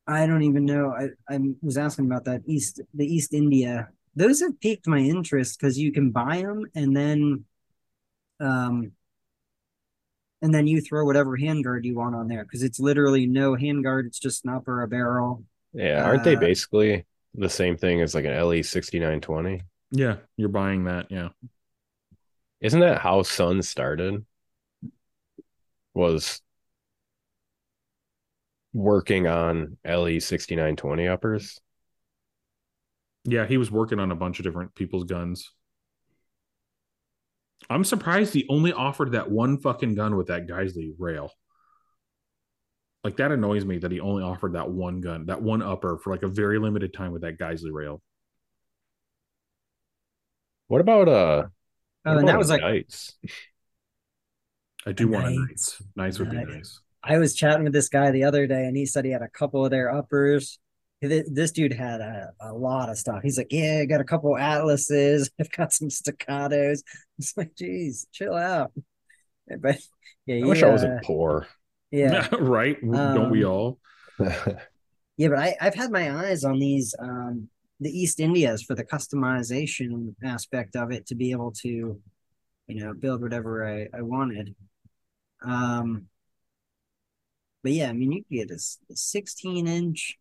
I 0.07 0.25
don't 0.27 0.43
even 0.43 0.65
know. 0.65 0.91
I 0.91 1.09
I 1.33 1.39
was 1.61 1.77
asking 1.77 2.05
about 2.05 2.25
that 2.25 2.41
East 2.45 2.81
the 2.93 3.05
East 3.05 3.33
India. 3.33 3.89
Those 4.15 4.41
have 4.41 4.59
piqued 4.59 4.87
my 4.87 4.99
interest 4.99 5.59
because 5.59 5.77
you 5.77 5.91
can 5.91 6.11
buy 6.11 6.37
them 6.41 6.65
and 6.75 6.95
then, 6.95 7.45
um, 8.39 8.91
and 10.41 10.53
then 10.53 10.67
you 10.67 10.81
throw 10.81 11.05
whatever 11.05 11.37
handguard 11.37 11.83
you 11.85 11.95
want 11.95 12.15
on 12.15 12.27
there 12.27 12.43
because 12.43 12.63
it's 12.63 12.79
literally 12.79 13.25
no 13.25 13.53
handguard. 13.55 14.05
It's 14.07 14.19
just 14.19 14.45
an 14.45 14.51
upper, 14.51 14.83
a 14.83 14.87
barrel. 14.87 15.43
Yeah, 15.73 16.03
aren't 16.03 16.23
they 16.23 16.35
Uh, 16.35 16.39
basically 16.39 17.05
the 17.33 17.49
same 17.49 17.77
thing 17.77 18.01
as 18.01 18.13
like 18.13 18.25
an 18.25 18.33
LE 18.33 18.61
sixty 18.61 18.99
nine 18.99 19.21
twenty? 19.21 19.61
Yeah, 19.91 20.17
you're 20.37 20.49
buying 20.49 20.83
that. 20.85 21.09
Yeah. 21.11 21.29
Isn't 22.61 22.79
that 22.79 22.99
how 23.01 23.23
Sun 23.23 23.61
started? 23.61 24.25
Was 25.93 26.41
working 28.73 29.27
on 29.27 29.77
LE 29.85 30.19
sixty 30.19 30.55
nine 30.55 30.75
twenty 30.75 31.07
uppers. 31.07 31.59
Yeah, 33.25 33.45
he 33.45 33.57
was 33.57 33.71
working 33.71 33.99
on 33.99 34.11
a 34.11 34.15
bunch 34.15 34.39
of 34.39 34.43
different 34.43 34.75
people's 34.75 35.05
guns. 35.05 35.51
I'm 37.69 37.85
surprised 37.85 38.33
he 38.33 38.45
only 38.49 38.73
offered 38.73 39.13
that 39.13 39.31
one 39.31 39.57
fucking 39.59 39.95
gun 39.95 40.17
with 40.17 40.27
that 40.27 40.47
Geissele 40.47 40.95
rail. 40.97 41.31
Like 43.03 43.17
that 43.17 43.31
annoys 43.31 43.65
me 43.65 43.77
that 43.79 43.91
he 43.91 43.99
only 43.99 44.23
offered 44.23 44.53
that 44.53 44.69
one 44.69 45.01
gun, 45.01 45.25
that 45.27 45.41
one 45.41 45.61
upper 45.61 45.97
for 45.97 46.11
like 46.11 46.23
a 46.23 46.27
very 46.27 46.59
limited 46.59 46.93
time 46.93 47.11
with 47.11 47.21
that 47.21 47.37
Geissele 47.37 47.71
rail. 47.71 48.01
What 50.67 50.81
about 50.81 51.07
uh? 51.07 51.43
Oh, 52.05 52.13
what 52.13 52.17
and 52.17 52.27
that 52.27 52.31
about 52.31 52.39
was 52.39 52.49
like 52.49 52.61
Knights? 52.61 53.13
I 54.85 54.91
do 54.91 55.07
want 55.07 55.27
a 55.27 55.29
Nice. 55.29 55.37
Knights. 55.37 55.81
Knights 55.95 56.19
would 56.19 56.29
be 56.31 56.43
Nice. 56.43 56.79
Nice. 57.03 57.15
I 57.15 57.17
was 57.17 57.35
chatting 57.35 57.63
with 57.65 57.73
this 57.73 57.89
guy 57.89 58.11
the 58.11 58.23
other 58.23 58.47
day, 58.47 58.65
and 58.65 58.77
he 58.77 58.85
said 58.85 59.05
he 59.05 59.11
had 59.11 59.21
a 59.21 59.29
couple 59.29 59.63
of 59.65 59.71
their 59.71 59.91
uppers. 59.93 60.59
This 61.01 61.51
dude 61.51 61.73
had 61.73 61.99
a, 61.99 62.31
a 62.39 62.53
lot 62.53 62.89
of 62.89 62.97
stuff. 62.97 63.21
He's 63.23 63.37
like, 63.37 63.51
"Yeah, 63.51 63.79
I 63.81 63.85
got 63.85 63.99
a 64.01 64.05
couple 64.05 64.35
of 64.35 64.41
atlases. 64.41 65.29
I've 65.39 65.51
got 65.51 65.73
some 65.73 65.89
staccatos." 65.89 66.83
It's 67.19 67.37
like, 67.37 67.55
"Geez, 67.55 68.07
chill 68.11 68.33
out." 68.35 68.71
But 69.59 69.79
yeah, 70.25 70.37
I 70.41 70.45
you, 70.45 70.47
wish 70.47 70.63
I 70.63 70.67
uh, 70.67 70.69
wasn't 70.69 71.01
poor. 71.01 71.47
Yeah, 71.91 72.27
right? 72.39 72.77
Don't 72.81 73.29
we 73.29 73.43
Um, 73.43 73.45
all? 73.45 73.79
yeah, 75.17 75.27
but 75.29 75.39
I 75.39 75.55
I've 75.61 75.75
had 75.75 75.91
my 75.91 76.11
eyes 76.27 76.43
on 76.43 76.59
these 76.59 76.95
um 76.99 77.49
the 77.79 77.89
East 77.89 78.19
Indias 78.19 78.63
for 78.63 78.75
the 78.75 78.83
customization 78.85 80.15
aspect 80.23 80.75
of 80.75 80.91
it 80.91 81.05
to 81.07 81.15
be 81.15 81.31
able 81.31 81.51
to, 81.51 81.67
you 82.67 82.83
know, 82.85 82.93
build 82.93 83.21
whatever 83.21 83.67
I 83.67 83.87
I 83.97 84.01
wanted. 84.01 84.55
Um, 85.43 86.07
but 87.63 87.71
yeah, 87.71 87.89
I 87.89 87.93
mean, 87.93 88.11
you 88.11 88.23
could 88.23 88.49
get 88.49 88.51
a 88.51 88.95
16 88.95 89.67
inch. 89.67 90.17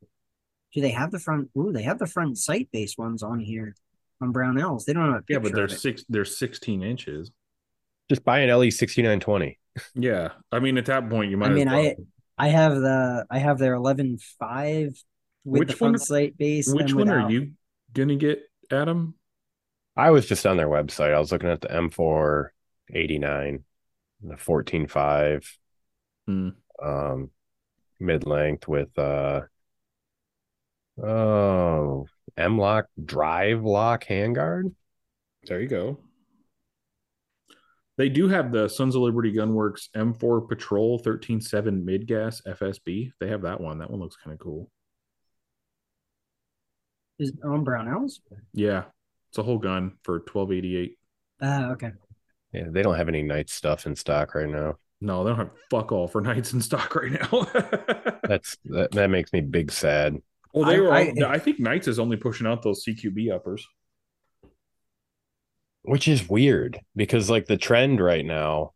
Do 0.73 0.81
they 0.81 0.91
have 0.91 1.11
the 1.11 1.19
front? 1.19 1.51
Ooh, 1.59 1.73
they 1.73 1.83
have 1.83 1.99
the 1.99 2.07
front 2.07 2.39
sight 2.39 2.69
base 2.73 2.97
ones 2.97 3.23
on 3.23 3.41
here 3.41 3.75
on 4.23 4.33
Brownells. 4.33 4.85
They 4.85 4.93
don't 4.95 5.13
have 5.13 5.21
a 5.23 5.25
Yeah, 5.29 5.39
but 5.41 5.53
they're 5.53 5.65
of 5.65 5.73
it. 5.73 5.79
six 5.81 6.05
they're 6.09 6.25
16 6.25 6.83
inches. 6.83 7.31
Just 8.09 8.25
buy 8.25 8.41
an 8.41 8.49
LE 8.57 8.71
sixty 8.71 9.03
nine 9.03 9.21
twenty. 9.21 9.59
Yeah. 9.95 10.31
I 10.51 10.61
mean 10.61 10.79
at 10.79 10.87
that 10.87 11.09
point 11.11 11.31
you 11.31 11.37
might 11.37 11.51
I 11.51 11.55
mean, 11.55 11.69
as 11.69 11.73
well. 11.75 11.95
I 12.39 12.47
I 12.47 12.49
have 12.49 12.75
the 12.77 13.27
I 13.31 13.39
have 13.39 13.59
their 13.59 13.75
11.5 13.75 14.87
with 15.45 15.59
Which 15.61 15.69
the 15.71 15.77
front 15.77 15.93
one- 15.95 15.99
sight 15.99 16.39
base. 16.39 16.73
Which 16.73 16.91
and 16.93 17.01
one 17.01 17.09
are 17.11 17.31
you 17.31 17.53
gonna 17.93 18.17
get, 18.17 18.41
Adam? 18.71 19.15
I 19.97 20.11
was 20.11 20.27
just 20.27 20.47
on 20.47 20.57
their 20.57 20.69
website. 20.69 21.13
I 21.13 21.19
was 21.19 21.33
looking 21.33 21.51
at 21.51 21.61
the 21.61 21.71
M 21.71 21.91
four 21.91 22.53
eighty 22.95 23.19
nine, 23.19 23.65
the 24.23 24.37
fourteen 24.39 24.87
five, 24.87 25.47
Hmm. 26.27 26.51
Um, 26.83 27.31
mid 28.01 28.27
length 28.27 28.69
with 28.69 28.97
uh, 28.99 29.43
oh, 31.03 32.07
M 32.37 32.59
lock 32.59 32.87
drive 33.03 33.63
lock 33.63 34.05
handguard. 34.05 34.75
There 35.45 35.61
you 35.61 35.69
go. 35.69 35.99
They 37.99 38.09
do 38.09 38.29
have 38.29 38.53
the 38.53 38.69
Sons 38.69 38.97
of 38.97 39.03
Liberty 39.03 39.33
Gunworks 39.33 39.89
M4 39.95 40.49
Patrol 40.49 40.99
13.7 41.01 41.85
mid 41.85 42.07
gas 42.07 42.41
FSB. 42.47 43.13
They 43.21 43.29
have 43.29 43.43
that 43.43 43.61
one. 43.61 43.79
That 43.79 43.91
one 43.91 44.01
looks 44.01 44.17
kind 44.17 44.33
of 44.33 44.41
cool. 44.41 44.71
Is 47.19 47.31
it 47.31 47.37
on 47.45 47.65
Brownells? 47.65 48.21
Yeah. 48.55 48.85
It's 49.31 49.39
a 49.39 49.43
whole 49.43 49.59
gun 49.59 49.93
for 50.03 50.15
1288. 50.15 50.99
Ah, 51.41 51.71
okay. 51.71 51.93
Yeah, 52.53 52.65
they 52.71 52.83
don't 52.83 52.97
have 52.97 53.09
any 53.09 53.23
night 53.23 53.49
stuff 53.51 53.87
in 53.87 53.95
stock 53.95 54.35
right 54.35 54.49
now. 54.49 54.77
No, 55.05 55.25
they 55.25 55.31
don't 55.31 55.39
have 55.39 55.51
fuck 55.71 55.91
all 55.91 56.07
for 56.07 56.21
Knights 56.23 56.53
in 56.53 56.61
stock 56.61 56.95
right 56.95 57.11
now. 57.13 57.43
That's 58.29 58.57
that, 58.67 58.91
that 58.93 59.11
makes 59.11 59.33
me 59.33 59.41
big 59.41 59.73
sad. 59.73 60.17
well, 60.55 60.65
they 60.67 60.77
I- 60.77 60.81
were. 60.81 60.93
I- 60.93 61.35
I, 61.35 61.39
think 61.39 61.59
Knights 61.59 61.89
is 61.89 61.99
only 61.99 62.17
pushing 62.17 62.47
out 62.47 62.63
those 62.63 62.85
CQB 62.85 63.33
uppers. 63.35 63.67
Which 65.83 66.07
is 66.07 66.29
weird 66.29 66.79
because 66.95 67.29
like 67.29 67.47
the 67.47 67.57
trend 67.57 68.01
right 68.01 68.25
now 68.25 68.73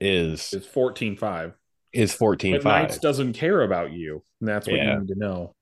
is 0.00 0.52
It's 0.54 0.66
14.5. 0.66 1.52
is 1.92 2.14
fourteen 2.14 2.54
But 2.54 2.62
five. 2.62 2.82
Knights 2.88 2.98
doesn't 2.98 3.34
care 3.34 3.60
about 3.62 3.92
you. 3.92 4.22
And 4.40 4.48
that's 4.48 4.66
what 4.66 4.76
Yeah. 4.76 4.94
you 4.94 5.00
need 5.00 5.08
to 5.08 5.18
know. 5.18 5.54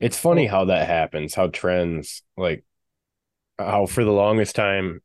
It's 0.00 0.18
funny 0.18 0.46
how 0.46 0.64
that 0.66 0.88
happens, 0.88 1.34
how 1.34 1.46
trends 1.46 2.22
like 2.36 2.64
how 3.58 3.86
for 3.86 4.02
the 4.04 4.10
longest 4.10 4.56
time 4.56 5.00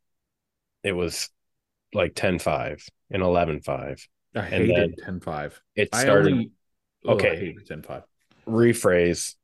it 0.83 0.93
was 0.93 1.29
like 1.93 2.15
10-5 2.15 2.81
and 3.11 3.21
11-5. 3.21 4.07
I 4.35 4.39
And 4.39 4.47
hated 4.49 4.99
10.5. 5.05 5.59
It 5.75 5.89
I 5.93 6.01
started 6.03 6.31
only. 6.33 6.51
Oh, 7.05 7.11
I 7.11 7.13
Okay. 7.15 7.35
hated 7.35 7.67
10.5. 7.67 8.03
rephrase, 8.47 9.35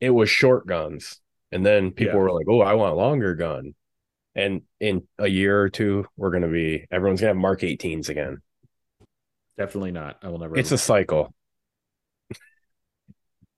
it 0.00 0.10
was 0.10 0.28
short 0.30 0.66
guns. 0.66 1.20
And 1.52 1.64
then 1.66 1.90
people 1.90 2.14
Yeah. 2.14 2.20
were 2.20 2.32
like, 2.32 2.46
Oh, 2.48 2.60
I 2.60 2.74
want 2.74 2.92
a 2.92 2.96
longer 2.96 3.34
gun. 3.34 3.74
And 4.34 4.62
in 4.78 5.06
a 5.18 5.26
year 5.26 5.60
or 5.60 5.68
two, 5.68 6.06
we're 6.16 6.30
gonna 6.30 6.48
be 6.48 6.86
everyone's 6.90 7.20
gonna 7.20 7.30
have 7.30 7.36
Mark 7.36 7.62
18s 7.62 8.08
again. 8.08 8.38
Definitely 9.58 9.90
not. 9.92 10.18
I 10.22 10.28
will 10.28 10.38
never. 10.38 10.56
It's 10.56 10.70
ever 10.70 10.76
a 10.76 10.78
cycle. 10.78 11.34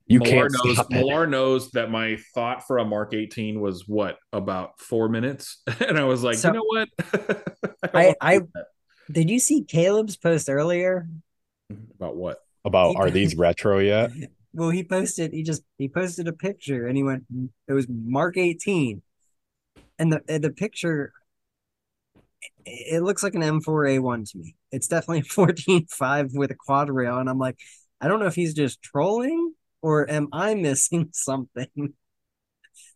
You 0.06 0.18
Millar 0.18 0.48
can't 0.50 0.52
knows 0.64 0.74
stop 0.74 0.86
it. 0.90 0.94
Millar 0.94 1.26
knows 1.26 1.70
that 1.72 1.90
my 1.90 2.16
thought 2.34 2.66
for 2.66 2.78
a 2.78 2.84
Mark 2.84 3.14
18 3.14 3.60
was 3.60 3.86
what 3.86 4.18
about 4.32 4.78
four 4.80 5.08
minutes, 5.08 5.62
and 5.80 5.98
I 5.98 6.04
was 6.04 6.22
like, 6.24 6.36
So- 6.36 6.48
you 6.48 6.54
know 6.54 6.64
what? 6.64 6.88
don't 6.98 7.94
I 7.94 8.14
I 8.20 8.38
do 8.38 8.48
did 9.10 9.30
you 9.30 9.38
see 9.38 9.62
Caleb's 9.64 10.16
post 10.16 10.48
earlier? 10.48 11.08
about 11.94 12.16
what? 12.16 12.38
about 12.64 12.96
are 12.96 13.10
these 13.10 13.36
retro 13.36 13.78
yet? 13.78 14.12
Well, 14.54 14.68
he 14.68 14.84
posted. 14.84 15.32
He 15.32 15.42
just 15.42 15.62
he 15.78 15.88
posted 15.88 16.28
a 16.28 16.32
picture, 16.34 16.86
and 16.86 16.94
he 16.94 17.02
went. 17.02 17.24
It 17.66 17.72
was 17.72 17.86
Mark 17.88 18.36
eighteen, 18.36 19.00
and 19.98 20.12
the 20.12 20.38
the 20.38 20.50
picture. 20.50 21.14
It 22.66 22.96
it 22.96 23.02
looks 23.02 23.22
like 23.22 23.34
an 23.34 23.40
M4A1 23.40 24.30
to 24.32 24.38
me. 24.38 24.54
It's 24.70 24.88
definitely 24.88 25.20
a 25.20 25.22
14.5 25.22 26.34
with 26.34 26.50
a 26.50 26.54
quad 26.54 26.90
rail, 26.90 27.16
and 27.16 27.30
I'm 27.30 27.38
like, 27.38 27.56
I 27.98 28.08
don't 28.08 28.20
know 28.20 28.26
if 28.26 28.34
he's 28.34 28.52
just 28.52 28.82
trolling 28.82 29.54
or 29.80 30.10
am 30.10 30.28
I 30.34 30.54
missing 30.54 31.08
something? 31.12 31.94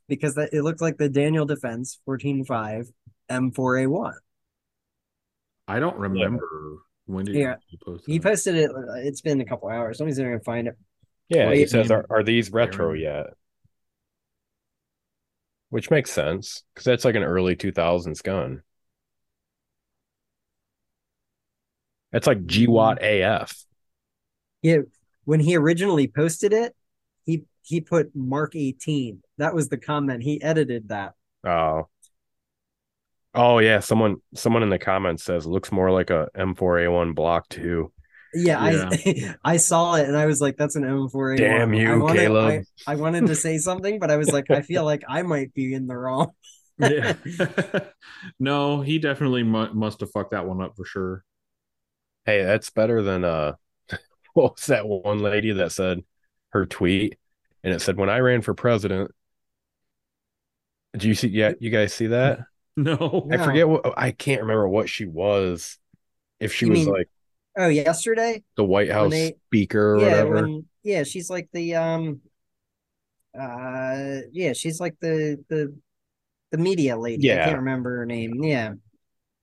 because 0.09 0.35
that 0.35 0.51
it 0.53 0.63
looks 0.63 0.81
like 0.81 0.99
the 0.99 1.09
Daniel 1.09 1.47
Defense 1.47 1.99
14.5 2.09 2.89
M4A1. 3.31 4.13
I 5.69 5.81
don't 5.81 5.97
remember 5.97 6.79
when 7.07 7.25
did 7.25 7.35
Yeah. 7.35 7.57
he 7.69 7.77
post? 7.77 8.05
He 8.07 8.21
posted 8.21 8.55
it. 8.57 8.71
uh, 8.71 8.95
It's 8.97 9.21
been 9.21 9.41
a 9.41 9.45
couple 9.45 9.69
hours. 9.69 9.99
Somebody's 9.99 10.19
me 10.19 10.25
see 10.25 10.35
if 10.35 10.43
find 10.45 10.69
it. 10.69 10.77
Yeah, 11.29 11.47
Well, 11.47 11.55
he 11.55 11.63
it- 11.63 11.71
says, 11.71 11.91
are, 11.91 12.07
are 12.11 12.23
these 12.23 12.51
retro 12.53 12.89
Aaron. 12.91 13.01
yet? 13.03 13.27
Which 15.71 15.91
makes 15.91 16.11
sense 16.13 16.63
because 16.73 16.85
that's 16.85 17.05
like 17.05 17.17
an 17.17 17.25
early 17.25 17.57
2000s 17.57 18.23
gun. 18.23 18.63
That's 22.13 22.27
like 22.27 22.47
GWOT 22.47 22.99
AF. 23.03 23.65
Yeah, 24.63 24.79
when 25.25 25.41
he 25.41 25.57
originally 25.57 26.07
posted 26.09 26.53
it, 26.53 26.75
he 27.25 27.45
he 27.63 27.81
put 27.81 28.15
Mark 28.15 28.55
18. 28.55 29.23
That 29.39 29.55
was 29.55 29.69
the 29.69 29.77
comment. 29.77 30.23
He 30.23 30.41
edited 30.41 30.89
that. 30.89 31.15
Oh. 31.45 31.89
Oh 33.37 33.59
yeah, 33.59 33.81
someone 33.81 34.17
someone 34.35 34.63
in 34.63 34.71
the 34.71 34.79
comments 34.79 35.25
says 35.25 35.47
looks 35.47 35.71
more 35.71 35.91
like 35.91 36.11
a 36.11 36.29
M4A1 36.37 37.15
Block 37.15 37.49
2. 37.51 37.93
Yeah, 38.35 38.59
I 38.59 39.35
I 39.45 39.57
saw 39.59 39.95
it 39.95 40.09
and 40.09 40.17
I 40.17 40.27
was 40.27 40.41
like, 40.41 40.57
that's 40.57 40.75
an 40.75 40.85
M4A1. 40.85 41.37
Damn 41.37 41.75
you, 41.75 41.93
I 41.93 41.97
wanted, 41.97 42.21
Caleb. 42.21 42.65
I, 42.87 42.93
I 42.93 42.97
wanted 42.97 43.27
to 43.27 43.35
say 43.35 43.59
something, 43.59 43.99
but 43.99 44.11
I 44.11 44.17
was 44.17 44.33
like, 44.33 44.51
I 44.51 44.63
feel 44.63 44.85
like 44.85 45.03
I 45.07 45.23
might 45.23 45.53
be 45.55 45.75
in 45.75 45.87
the 45.87 45.97
wrong. 45.97 46.33
yeah. 46.79 47.15
no, 48.41 48.81
he 48.81 48.99
definitely 48.99 49.43
mu- 49.43 49.73
must 49.73 50.01
have 50.01 50.11
fucked 50.11 50.31
that 50.31 50.47
one 50.47 50.63
up 50.63 50.75
for 50.77 50.85
sure. 50.85 51.25
Hey, 52.25 52.43
that's 52.43 52.71
better 52.71 53.03
than 53.03 53.25
uh 53.25 53.53
what 54.33 54.55
was 54.55 54.67
that 54.67 54.87
one 54.87 55.21
lady 55.21 55.53
that 55.53 55.73
said 55.73 56.03
her 56.51 56.67
tweet 56.67 57.17
and 57.63 57.75
it 57.75 57.81
said 57.81 57.97
when 57.97 58.11
I 58.11 58.19
ran 58.19 58.41
for 58.41 58.55
president. 58.55 59.11
Do 60.97 61.09
you 61.09 61.15
see 61.15 61.29
yeah, 61.29 61.53
you 61.61 61.71
guys 61.71 61.93
see 61.93 62.07
that? 62.09 62.41
No, 62.79 63.27
I 63.33 63.39
forget 63.39 63.69
what 63.69 63.95
I 63.99 64.11
can't 64.11 64.43
remember 64.43 64.69
what 64.69 64.89
she 64.89 65.07
was. 65.07 65.79
If 66.41 66.53
she 66.55 66.67
You 66.67 66.73
was 66.73 66.81
mean 66.81 66.89
like 66.93 67.09
Oh, 67.57 67.69
yesterday? 67.69 68.43
the 68.57 68.65
White 68.65 68.91
House 68.91 69.11
they- 69.13 69.37
speaker 69.47 69.95
or 69.97 70.01
yeah, 70.01 70.09
whatever. 70.25 70.35
when 70.35 70.67
yeah, 70.83 71.03
she's 71.05 71.31
like 71.31 71.49
the 71.53 71.75
um 71.77 72.21
uh 73.39 74.21
yeah, 74.33 74.53
she's 74.53 74.79
like 74.81 74.97
the 75.01 75.43
the 75.49 75.75
the 76.53 76.59
media 76.59 76.97
lady. 76.99 77.31
I 77.31 77.35
Yeah. 77.37 77.45
can't 77.47 77.59
remember 77.59 77.97
her 77.99 78.07
name. 78.07 78.43
Yeah. 78.45 78.75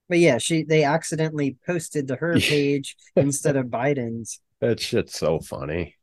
But 0.10 0.19
yeah, 0.19 0.38
she 0.38 0.64
they 0.64 0.84
accidentally 0.84 1.57
posted 1.65 2.07
to 2.10 2.15
her 2.18 2.39
page 2.39 2.95
instead 3.15 3.55
of 3.55 3.68
Biden's. 3.68 4.39
That 4.60 4.80
shit's 4.80 5.18
so 5.18 5.39
funny. 5.39 5.95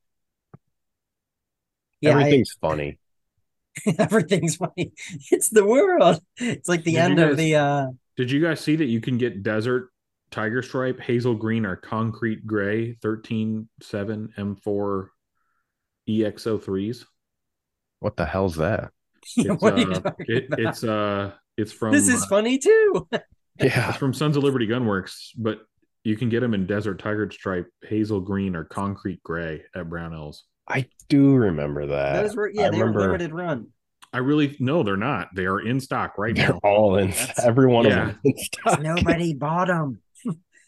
Yeah, 2.00 2.10
I- 2.16 2.20
Everything's 2.22 2.56
funny. 2.60 2.98
everything's 3.98 4.56
funny. 4.56 4.92
It's 5.30 5.48
the 5.48 5.64
world. 5.64 6.20
It's 6.36 6.68
like 6.68 6.84
the 6.84 6.92
Did 6.92 6.98
you 6.98 7.02
end 7.02 7.18
of 7.20 7.36
the 7.36 7.54
uh 7.56 7.86
Did 8.16 8.30
you 8.30 8.40
guys 8.40 8.60
see 8.60 8.76
that 8.76 8.86
you 8.86 9.00
can 9.00 9.18
get 9.18 9.42
desert 9.42 9.90
tiger 10.30 10.62
stripe, 10.62 11.00
hazel 11.00 11.34
green, 11.34 11.66
or 11.66 11.76
concrete 11.76 12.46
gray 12.46 12.94
13 13.02 13.68
7 13.82 14.32
M4 14.38 15.06
EXO3s? 16.08 17.04
What 18.00 18.16
the 18.16 18.26
hell's 18.26 18.56
that? 18.56 18.90
It's, 19.36 19.62
what 19.62 19.74
are 19.74 19.78
you 19.78 19.92
uh, 19.92 20.12
it- 20.18 20.46
about? 20.46 20.60
it's 20.60 20.82
uh 20.84 21.32
it's 21.56 21.72
from 21.72 21.92
this 21.92 22.08
is 22.08 22.22
uh, 22.22 22.26
funny 22.28 22.58
too. 22.58 23.08
Yeah. 23.58 23.90
it's 23.90 23.98
from 23.98 24.14
Sons 24.14 24.38
of 24.38 24.42
Liberty 24.42 24.66
Gunworks, 24.66 25.32
but 25.36 25.58
you 26.02 26.16
can 26.16 26.30
get 26.30 26.40
them 26.40 26.54
in 26.54 26.66
desert 26.66 26.98
tiger 26.98 27.30
stripe, 27.30 27.66
hazel 27.82 28.18
green, 28.20 28.56
or 28.56 28.64
concrete 28.64 29.22
gray 29.22 29.64
at 29.74 29.84
Brownells. 29.84 30.38
I 30.70 30.86
do 31.08 31.34
remember 31.34 31.86
that. 31.88 32.22
Those 32.22 32.36
were 32.36 32.50
yeah, 32.52 32.66
I 32.68 32.70
they 32.70 32.82
were 32.82 32.92
limited 32.92 33.32
run. 33.32 33.68
I 34.12 34.18
really 34.18 34.56
no, 34.60 34.82
they're 34.82 34.96
not. 34.96 35.28
They 35.34 35.46
are 35.46 35.60
in 35.60 35.80
stock 35.80 36.16
right 36.18 36.34
they're 36.34 36.50
now. 36.50 36.60
all 36.62 36.96
in 36.96 37.10
That's- 37.10 37.44
every 37.44 37.66
one 37.66 37.86
Yeah. 37.86 38.02
of 38.02 38.06
them. 38.08 38.20
in 38.24 38.38
stock. 38.38 38.80
Nobody 38.80 39.34
bought 39.38 39.68
them. 39.68 40.00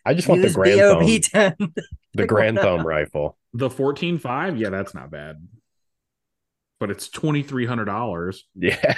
I 0.04 0.14
just 0.14 0.28
want 0.28 0.40
the 0.42 0.48
Use 0.48 0.56
grand 0.56 0.80
BOP 0.80 1.22
thumb, 1.32 1.54
10. 1.58 1.72
the 2.14 2.26
grand 2.26 2.58
thumb 2.58 2.84
rifle. 2.84 3.38
The 3.54 3.68
14.5, 3.68 4.58
yeah, 4.58 4.70
that's 4.70 4.94
not 4.94 5.10
bad. 5.12 5.46
But 6.80 6.90
it's 6.90 7.08
twenty 7.08 7.44
three 7.44 7.66
hundred 7.66 7.84
dollars. 7.84 8.44
Yeah. 8.56 8.94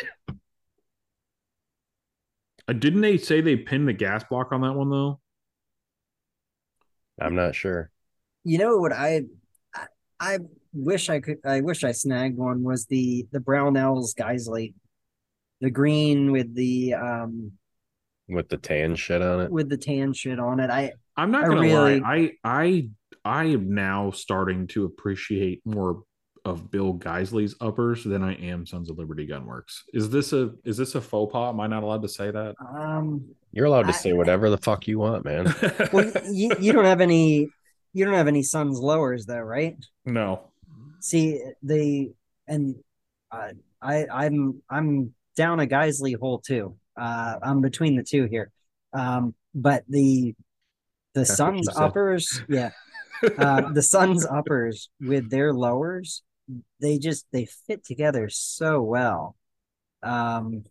Uh, 2.66 2.72
didn't 2.72 3.02
they 3.02 3.18
say 3.18 3.40
they 3.42 3.56
pinned 3.56 3.86
the 3.86 3.92
gas 3.92 4.24
block 4.24 4.52
on 4.52 4.62
that 4.62 4.72
one 4.72 4.88
though? 4.88 5.20
I'm 7.20 7.34
not 7.34 7.54
sure. 7.54 7.90
You 8.44 8.58
know 8.58 8.78
what 8.78 8.92
I, 8.92 9.22
I 9.74 9.86
I 10.18 10.38
wish 10.74 11.08
I 11.08 11.20
could 11.20 11.38
I 11.44 11.60
wish 11.60 11.84
I 11.84 11.92
snagged 11.92 12.36
one 12.36 12.62
was 12.62 12.86
the 12.86 13.26
the 13.32 13.38
Brownells 13.40 14.14
Geissele. 14.14 14.74
The 15.60 15.70
green 15.70 16.32
with 16.32 16.54
the 16.54 16.94
um 16.94 17.52
With 18.28 18.48
the 18.48 18.56
tan 18.58 18.96
shit 18.96 19.22
on 19.22 19.40
it. 19.42 19.50
with 19.50 19.68
the 19.68 19.76
tan 19.78 20.12
shit 20.12 20.38
on 20.38 20.60
it. 20.60 20.70
I 20.70 20.92
I'm 21.16 21.30
not 21.30 21.44
I 21.44 21.48
gonna 21.48 21.60
really- 21.60 22.00
lie. 22.00 22.32
I 22.44 22.58
I 22.62 22.88
I 23.24 23.44
am 23.44 23.74
now 23.74 24.10
starting 24.10 24.66
to 24.68 24.84
appreciate 24.84 25.62
more 25.64 26.02
of 26.44 26.70
Bill 26.70 26.92
Geissele's 26.92 27.54
uppers 27.62 28.04
than 28.04 28.22
I 28.22 28.34
am 28.34 28.66
Sons 28.66 28.90
of 28.90 28.98
Liberty 28.98 29.26
Gunworks. 29.26 29.78
Is 29.94 30.10
this 30.10 30.34
a 30.34 30.50
is 30.64 30.76
this 30.76 30.94
a 30.94 31.00
faux 31.00 31.32
pas? 31.32 31.48
Am 31.54 31.60
I 31.60 31.66
not 31.68 31.82
allowed 31.84 32.02
to 32.02 32.08
say 32.08 32.30
that? 32.30 32.54
um 32.60 33.24
You're 33.52 33.66
allowed 33.66 33.84
to 33.84 33.88
I- 33.88 33.92
say 33.92 34.12
whatever 34.12 34.50
the 34.50 34.58
fuck 34.58 34.86
you 34.88 34.98
want, 34.98 35.24
man. 35.24 35.54
well 35.92 36.10
you, 36.30 36.50
you 36.60 36.72
don't 36.72 36.84
have 36.84 37.00
any 37.00 37.48
you 37.94 38.04
don't 38.04 38.14
have 38.14 38.26
any 38.28 38.42
sons 38.42 38.78
lowers 38.80 39.24
though, 39.24 39.38
right? 39.40 39.76
no. 40.04 40.50
See 41.04 41.38
the 41.62 42.14
and 42.48 42.76
uh, 43.30 43.50
I 43.82 44.06
I'm 44.10 44.62
I'm 44.70 45.12
down 45.36 45.60
a 45.60 45.66
Geissele 45.66 46.18
hole 46.18 46.38
too. 46.38 46.76
Uh, 46.96 47.34
I'm 47.42 47.60
between 47.60 47.94
the 47.94 48.02
two 48.02 48.24
here. 48.24 48.50
Um, 48.94 49.34
but 49.54 49.84
the 49.86 50.34
the 51.12 51.20
That's 51.20 51.36
Sons 51.36 51.68
uppers, 51.76 52.42
yeah, 52.48 52.70
uh, 53.36 53.70
the 53.72 53.82
Sons 53.82 54.24
uppers 54.30 54.88
with 54.98 55.28
their 55.28 55.52
lowers, 55.52 56.22
they 56.80 56.96
just 56.96 57.26
they 57.32 57.48
fit 57.66 57.84
together 57.84 58.30
so 58.30 58.80
well. 58.80 59.36
Um, 60.02 60.64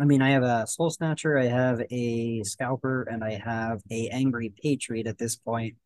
I 0.00 0.06
mean, 0.06 0.22
I 0.22 0.30
have 0.30 0.42
a 0.42 0.66
Soul 0.66 0.88
Snatcher, 0.88 1.36
I 1.36 1.48
have 1.48 1.82
a 1.90 2.42
Scalper, 2.44 3.02
and 3.02 3.22
I 3.22 3.34
have 3.44 3.82
a 3.90 4.08
Angry 4.08 4.54
Patriot 4.62 5.06
at 5.06 5.18
this 5.18 5.36
point. 5.36 5.76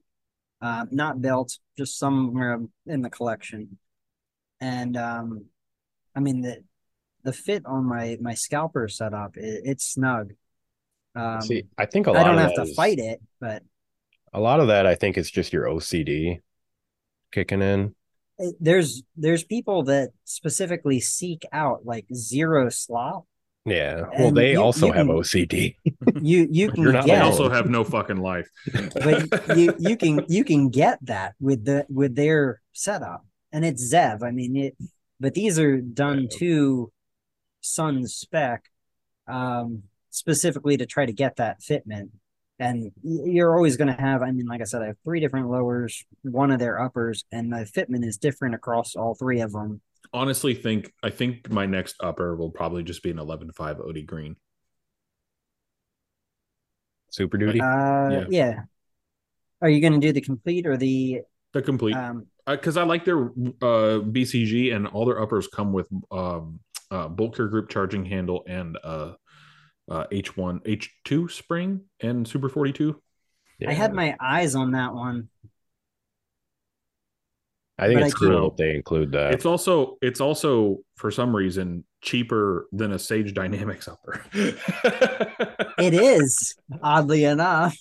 Uh, 0.60 0.86
not 0.90 1.20
built, 1.22 1.56
just 1.76 1.98
somewhere 1.98 2.60
in 2.86 3.02
the 3.02 3.10
collection. 3.10 3.78
And 4.60 4.96
um, 4.96 5.44
I 6.16 6.20
mean 6.20 6.40
the 6.42 6.64
the 7.22 7.32
fit 7.32 7.64
on 7.66 7.84
my 7.84 8.16
my 8.20 8.34
Scalper 8.34 8.88
setup, 8.88 9.36
it, 9.36 9.62
it's 9.64 9.84
snug. 9.84 10.32
Um, 11.14 11.40
See, 11.42 11.64
I 11.76 11.86
think 11.86 12.06
a 12.06 12.12
lot 12.12 12.20
I 12.20 12.24
don't 12.28 12.38
have 12.38 12.54
to 12.54 12.62
is- 12.62 12.74
fight 12.74 12.98
it, 12.98 13.20
but 13.40 13.62
A 14.34 14.40
lot 14.40 14.60
of 14.60 14.68
that 14.68 14.84
I 14.86 14.94
think 14.94 15.16
is 15.16 15.30
just 15.30 15.52
your 15.52 15.66
OCD 15.66 16.40
kicking 17.32 17.62
in. 17.62 17.94
it- 18.38 18.56
there's 18.60 19.02
there's 19.16 19.44
people 19.44 19.84
that 19.84 20.10
specifically 20.24 20.98
seek 21.00 21.44
out 21.52 21.86
like 21.86 22.06
zero 22.12 22.68
slop. 22.68 23.26
Yeah. 23.70 24.02
Well, 24.18 24.28
And 24.28 24.36
they 24.36 24.52
you- 24.52 24.62
also 24.62 24.86
you 24.86 24.92
have 24.92 25.06
can- 25.06 25.16
OCD. 25.16 25.76
You 26.22 26.48
you 26.50 26.70
can 26.70 26.82
You're 26.82 26.92
not 26.92 27.04
They 27.04 27.10
get 27.12 27.22
also 27.22 27.48
have 27.48 27.68
no 27.70 27.84
fucking 27.84 28.16
life. 28.18 28.48
but 28.94 29.56
you 29.56 29.74
you 29.78 29.96
can 29.96 30.24
you 30.28 30.42
can 30.44 30.68
get 30.70 30.98
that 31.06 31.34
with 31.40 31.64
the 31.64 31.86
with 31.88 32.14
their 32.16 32.60
setup 32.72 33.24
and 33.52 33.64
it's 33.64 33.92
zev 33.92 34.22
i 34.22 34.30
mean 34.30 34.56
it 34.56 34.76
but 35.20 35.34
these 35.34 35.58
are 35.58 35.78
done 35.80 36.28
to 36.38 36.92
sun 37.60 38.06
spec 38.06 38.64
um 39.26 39.82
specifically 40.10 40.76
to 40.76 40.86
try 40.86 41.04
to 41.06 41.12
get 41.12 41.36
that 41.36 41.60
fitment 41.60 42.10
and 42.58 42.90
you're 43.02 43.54
always 43.56 43.76
going 43.76 43.88
to 43.94 44.00
have 44.00 44.22
i 44.22 44.30
mean 44.30 44.46
like 44.46 44.60
i 44.60 44.64
said 44.64 44.82
i 44.82 44.86
have 44.86 44.96
three 45.04 45.18
different 45.20 45.48
lowers 45.50 46.04
one 46.22 46.50
of 46.50 46.58
their 46.58 46.80
uppers 46.80 47.24
and 47.32 47.52
the 47.52 47.64
fitment 47.76 48.04
is 48.04 48.16
different 48.16 48.54
across 48.54 48.94
all 48.96 49.14
three 49.14 49.40
of 49.40 49.52
them 49.52 49.80
Honestly, 50.12 50.54
think 50.54 50.92
I 51.02 51.10
think 51.10 51.50
my 51.50 51.66
next 51.66 51.96
upper 52.00 52.36
will 52.36 52.50
probably 52.50 52.82
just 52.82 53.02
be 53.02 53.10
an 53.10 53.18
11.5 53.18 53.88
OD 53.88 54.06
green. 54.06 54.36
Super 57.10 57.38
duty. 57.38 57.60
uh 57.60 58.08
Yeah. 58.10 58.24
yeah, 58.28 58.60
are 59.62 59.68
you 59.68 59.80
going 59.80 59.94
to 59.94 59.98
do 59.98 60.12
the 60.12 60.20
complete 60.20 60.66
or 60.66 60.76
the 60.76 61.22
The 61.52 61.62
complete 61.62 61.96
um 61.96 62.26
because 62.46 62.76
I 62.76 62.82
like 62.82 63.04
their 63.04 63.24
uh, 63.26 64.00
BCG 64.00 64.74
and 64.74 64.86
all 64.86 65.04
their 65.04 65.20
uppers 65.20 65.48
come 65.48 65.72
with 65.72 65.86
um, 66.10 66.60
uh, 66.90 67.08
bolt 67.08 67.36
carrier 67.36 67.50
group 67.50 67.68
charging 67.68 68.04
handle 68.04 68.42
and 68.46 68.78
uh, 68.82 69.12
uh, 69.90 70.04
H1 70.10 70.64
H2 70.64 71.30
spring 71.30 71.82
and 72.00 72.26
Super 72.26 72.48
42. 72.48 73.00
i 73.66 73.72
had 73.72 73.92
my 73.92 74.16
eyes 74.20 74.54
on 74.54 74.72
that 74.72 74.94
one 74.94 75.28
I 77.78 77.86
think 77.86 78.00
but 78.00 78.06
it's 78.06 78.14
I 78.16 78.18
cool 78.18 78.28
can't- 78.48 78.56
that 78.56 78.62
they 78.62 78.74
include 78.74 79.12
that. 79.12 79.32
It's 79.34 79.46
also 79.46 79.96
it's 80.02 80.20
also 80.20 80.78
for 80.96 81.10
some 81.10 81.34
reason 81.34 81.84
cheaper 82.00 82.68
than 82.72 82.92
a 82.92 82.98
Sage 82.98 83.34
Dynamics 83.34 83.88
upper. 83.88 84.24
It 85.80 85.94
is, 85.94 86.56
oddly 86.82 87.22
enough. 87.24 87.76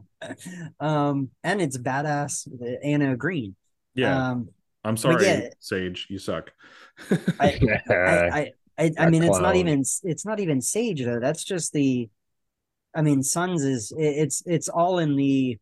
um, 0.80 1.30
and 1.42 1.62
it's 1.62 1.78
badass 1.78 2.46
Anna 2.82 3.16
Green. 3.16 3.56
yeah, 3.94 4.30
Um, 4.30 4.48
I'm 4.84 4.96
sorry, 4.98 5.24
yeah. 5.24 5.48
Sage, 5.60 6.06
you 6.10 6.18
suck. 6.18 6.52
I 7.40 8.52
I 8.78 8.90
I 8.98 9.08
mean, 9.10 9.22
it's 9.22 9.38
not 9.40 9.56
even 9.56 9.82
it's 10.02 10.26
not 10.26 10.40
even 10.40 10.60
Sage 10.60 11.02
though. 11.04 11.20
That's 11.20 11.44
just 11.44 11.72
the. 11.72 12.08
I 12.94 13.02
mean, 13.02 13.22
Sons 13.22 13.64
is 13.64 13.92
it- 13.96 14.02
it's 14.04 14.42
it's 14.46 14.68
all 14.68 14.98
in 14.98 15.16
the 15.16 15.58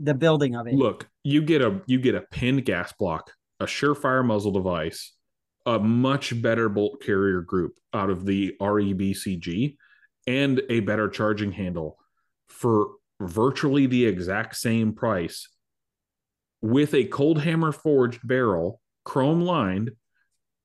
the 0.00 0.14
building 0.14 0.54
of 0.56 0.66
it. 0.66 0.74
Look, 0.74 1.08
you 1.24 1.42
get 1.42 1.62
a 1.62 1.80
you 1.86 1.98
get 1.98 2.14
a 2.14 2.20
pinned 2.20 2.64
gas 2.64 2.92
block, 2.92 3.32
a 3.60 3.64
surefire 3.64 4.24
muzzle 4.24 4.52
device, 4.52 5.12
a 5.64 5.78
much 5.78 6.40
better 6.40 6.68
bolt 6.68 7.02
carrier 7.02 7.40
group 7.40 7.74
out 7.94 8.10
of 8.10 8.26
the 8.26 8.54
REBCG, 8.60 9.76
and 10.26 10.62
a 10.68 10.80
better 10.80 11.08
charging 11.08 11.52
handle 11.52 11.98
for 12.48 12.90
virtually 13.20 13.86
the 13.86 14.04
exact 14.04 14.56
same 14.56 14.92
price 14.92 15.48
with 16.62 16.94
a 16.94 17.04
cold 17.04 17.42
hammer 17.42 17.72
forged 17.72 18.26
barrel, 18.26 18.80
chrome 19.04 19.40
lined 19.40 19.92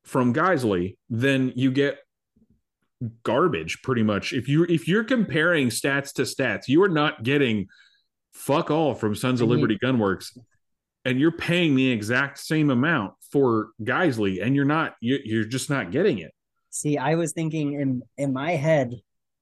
from 0.04 0.34
Geissele, 0.34 0.98
then 1.10 1.54
you 1.56 1.72
get 1.72 2.00
garbage 3.24 3.82
pretty 3.84 4.04
much. 4.04 4.34
If 4.34 4.48
you 4.48 4.66
if 4.66 4.88
you're 4.88 5.04
comparing 5.04 5.70
stats 5.70 6.14
to 6.14 6.24
stats, 6.24 6.68
you 6.68 6.82
are 6.84 6.90
not 6.90 7.24
getting 7.24 7.68
fuck 8.32 8.72
all 8.72 8.94
from 8.94 9.16
Sons 9.16 9.42
of 9.42 9.50
Liberty 9.50 9.78
Gunworks, 9.84 10.38
and 11.06 11.20
you're 11.20 11.32
paying 11.32 11.76
the 11.76 11.90
exact 11.92 12.38
same 12.40 12.70
amount 12.70 13.14
for 13.32 13.70
Geissele, 13.82 14.44
and 14.44 14.56
you're 14.56 14.66
not 14.66 14.96
you, 15.02 15.20
you're 15.24 15.46
just 15.46 15.70
not 15.70 15.92
getting 15.92 16.20
it. 16.20 16.32
See, 16.70 16.98
I 16.98 17.16
was 17.16 17.34
thinking 17.34 17.74
in 17.74 18.04
in 18.18 18.34
my 18.34 18.52
head, 18.52 18.94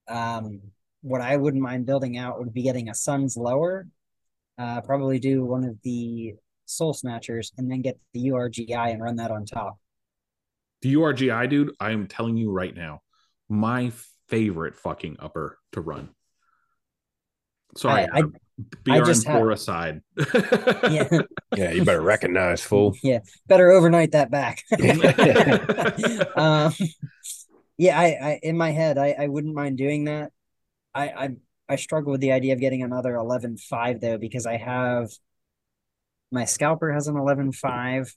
um, 0.07 0.61
what 1.01 1.21
I 1.21 1.37
wouldn't 1.37 1.61
mind 1.63 1.85
building 1.85 2.17
out 2.17 2.39
would 2.39 2.53
be 2.53 2.63
getting 2.63 2.89
a 2.89 2.95
Suns 2.95 3.37
lower, 3.37 3.87
uh, 4.57 4.81
probably 4.81 5.19
do 5.19 5.45
one 5.45 5.63
of 5.63 5.77
the 5.83 6.35
Soul 6.65 6.93
Snatchers, 6.93 7.51
and 7.57 7.69
then 7.69 7.81
get 7.81 7.99
the 8.13 8.25
URGI 8.27 8.91
and 8.91 9.01
run 9.01 9.15
that 9.17 9.31
on 9.31 9.45
top. 9.45 9.77
The 10.81 10.93
URGI 10.93 11.49
dude, 11.49 11.71
I 11.79 11.91
am 11.91 12.07
telling 12.07 12.37
you 12.37 12.51
right 12.51 12.75
now, 12.75 13.01
my 13.49 13.91
favorite 14.27 14.75
fucking 14.75 15.17
upper 15.19 15.57
to 15.73 15.81
run. 15.81 16.09
Sorry, 17.77 18.07
I- 18.11 18.19
I- 18.19 18.23
BRN 18.83 19.05
just 19.05 19.27
have- 19.27 19.37
four 19.37 19.51
aside. 19.51 20.01
Yeah, 20.17 21.07
yeah, 21.55 21.71
you 21.71 21.85
better 21.85 22.01
recognize, 22.01 22.61
fool. 22.61 22.95
yeah, 23.03 23.19
better 23.47 23.71
overnight 23.71 24.11
that 24.11 24.31
back. 24.31 24.63
um, 26.37 26.73
yeah, 27.77 27.99
I, 27.99 28.05
I 28.05 28.39
in 28.43 28.57
my 28.57 28.71
head, 28.71 28.97
I, 28.97 29.15
I 29.17 29.27
wouldn't 29.27 29.55
mind 29.55 29.77
doing 29.77 30.05
that. 30.05 30.31
I, 30.93 31.09
I, 31.09 31.29
I 31.69 31.75
struggle 31.75 32.11
with 32.11 32.21
the 32.21 32.31
idea 32.31 32.53
of 32.53 32.59
getting 32.59 32.83
another 32.83 33.13
11.5 33.13 34.01
though, 34.01 34.17
because 34.17 34.45
I 34.45 34.57
have 34.57 35.09
my 36.31 36.45
scalper 36.45 36.91
has 36.91 37.07
an 37.07 37.15
11.5. 37.15 38.15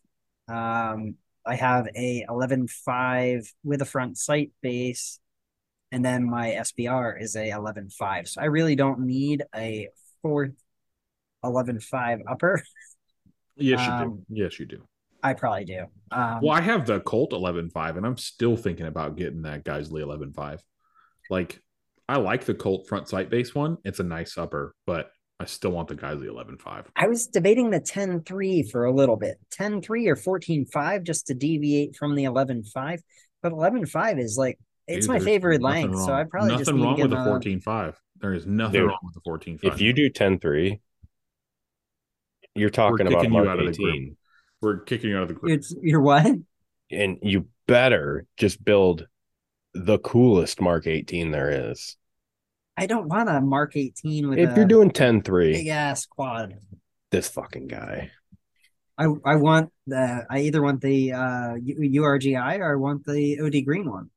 Um, 0.49 1.15
I 1.47 1.55
have 1.55 1.89
a 1.95 2.25
11.5 2.29 3.47
with 3.65 3.83
a 3.83 3.87
front 3.87 4.19
sight 4.19 4.53
base, 4.63 5.19
and 5.91 6.05
then 6.05 6.29
my 6.29 6.51
SBR 6.51 7.21
is 7.21 7.37
a 7.37 7.51
11.5. 7.51 8.29
So 8.29 8.41
I 8.41 8.47
really 8.47 8.77
don't 8.77 9.01
need 9.01 9.45
a 9.55 9.89
fourth 10.23 10.53
11.5 11.45 12.21
upper. 12.29 12.63
Yes, 13.55 13.87
you 13.87 13.93
Um, 13.93 14.09
do. 14.09 14.25
Yes, 14.31 14.59
you 14.59 14.65
do. 14.65 14.83
I 15.23 15.35
probably 15.35 15.67
do. 15.67 15.85
Um, 16.11 16.41
Well, 16.43 16.53
I 16.53 16.63
have 16.63 16.87
the 16.87 17.01
Colt 17.01 17.33
11.5, 17.33 17.99
and 17.99 18.07
I'm 18.07 18.17
still 18.17 18.57
thinking 18.57 18.87
about 18.87 19.15
getting 19.17 19.43
that 19.43 19.63
Geissele 19.63 20.01
11.5. 20.03 20.61
Like, 21.29 21.61
I 22.09 22.17
like 22.17 22.45
the 22.45 22.55
Colt 22.55 22.89
front 22.89 23.09
sight 23.09 23.29
base 23.29 23.55
one. 23.55 23.77
It's 23.85 24.01
a 24.01 24.05
nice 24.05 24.39
upper, 24.39 24.75
but 24.87 25.11
I 25.39 25.45
still 25.45 25.71
want 25.71 25.89
the 25.89 25.97
Geissele 25.97 26.29
11.5. 26.29 26.87
I 26.97 27.09
was 27.09 27.27
debating 27.27 27.69
the 27.71 27.81
10.3 27.81 28.71
for 28.71 28.87
a 28.87 28.93
little 28.93 29.17
bit 29.17 29.37
10.3 29.51 30.07
or 30.09 30.17
14.5 30.17 31.03
just 31.05 31.27
to 31.27 31.35
deviate 31.35 31.95
from 31.95 32.15
the 32.15 32.25
11.5. 32.25 33.01
But 33.43 33.53
11.5 33.53 34.19
is 34.19 34.39
like, 34.39 34.59
it's 34.89 35.07
Dude, 35.07 35.13
my 35.15 35.21
favorite 35.21 35.61
length. 35.61 35.99
So. 36.07 36.13
I 36.15 36.25
probably 36.25 36.53
nothing 36.53 36.65
just 36.65 36.73
wrong 36.73 36.99
with 36.99 37.11
the 37.11 37.17
another- 37.17 37.39
14.5. 37.39 37.95
There 38.23 38.33
is 38.33 38.47
nothing 38.47 38.83
Dude, 38.83 38.89
wrong 38.89 38.99
with 39.03 39.15
the 39.15 39.21
14.5. 39.29 39.75
If 39.75 39.81
you 39.81 39.93
do 39.93 40.09
10 40.09 40.39
3, 40.39 40.81
you're 42.55 42.71
talking 42.71 43.07
about 43.09 43.23
kicking 43.23 43.33
you 43.33 43.45
Mark 43.45 43.49
out 43.49 43.59
of 43.59 43.67
the 43.67 43.73
group. 43.73 43.95
18. 43.95 44.17
We're 44.61 44.79
kicking 44.81 45.11
you 45.11 45.17
out 45.17 45.23
of 45.23 45.29
the 45.29 45.35
group. 45.35 45.53
It's 45.53 45.75
you're 45.83 46.01
what? 46.01 46.27
And 46.93 47.19
you 47.21 47.49
better 47.67 48.27
just 48.37 48.65
build 48.65 49.09
the 49.75 49.99
coolest 49.99 50.61
Mark 50.61 50.87
18 50.87 51.33
there 51.33 51.71
is. 51.71 51.97
I 52.77 52.87
don't 52.87 53.09
want 53.09 53.29
a 53.29 53.41
Mark 53.41 53.77
18 53.77 54.31
with 54.31 54.39
If 54.39 54.51
a 54.51 54.55
you're 54.55 54.67
doing 54.67 54.93
10 54.93 55.23
3 55.23 55.53
big 55.53 55.67
ass 55.67 56.07
quad. 56.07 56.55
this 57.11 57.29
fucking 57.29 57.67
guy. 57.67 58.13
I 58.97 59.07
I 59.25 59.35
want 59.37 59.73
the 59.87 60.25
I 60.31 60.41
either 60.41 60.63
want 60.63 60.81
the 60.81 61.13
uh 61.13 61.55
URGI 61.57 62.59
or 62.61 62.73
I 62.73 62.77
want 62.77 63.05
the 63.05 63.41
OD 63.41 63.65
green 63.65 63.91
one. 63.91 64.11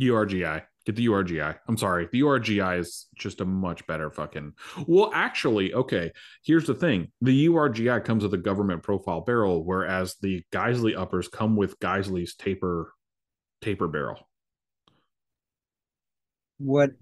URGI. 0.00 0.62
Get 0.88 0.96
the 0.96 1.06
URGI. 1.06 1.54
I'm 1.68 1.76
sorry. 1.76 2.08
The 2.10 2.22
URGI 2.22 2.78
is 2.78 3.08
just 3.14 3.42
a 3.42 3.44
much 3.44 3.86
better 3.86 4.10
fucking. 4.10 4.54
Well, 4.86 5.10
actually, 5.12 5.74
okay. 5.74 6.12
Here's 6.42 6.66
the 6.66 6.74
thing: 6.74 7.12
the 7.20 7.46
URGI 7.46 8.02
comes 8.02 8.22
with 8.22 8.32
a 8.32 8.38
government 8.38 8.82
profile 8.82 9.20
barrel, 9.20 9.66
whereas 9.66 10.16
the 10.22 10.42
Geissele 10.50 10.96
uppers 10.96 11.28
come 11.28 11.56
with 11.56 11.78
Geissele's 11.78 12.34
taper 12.34 12.94
taper 13.60 13.86
barrel. 13.86 14.30
What 16.56 16.92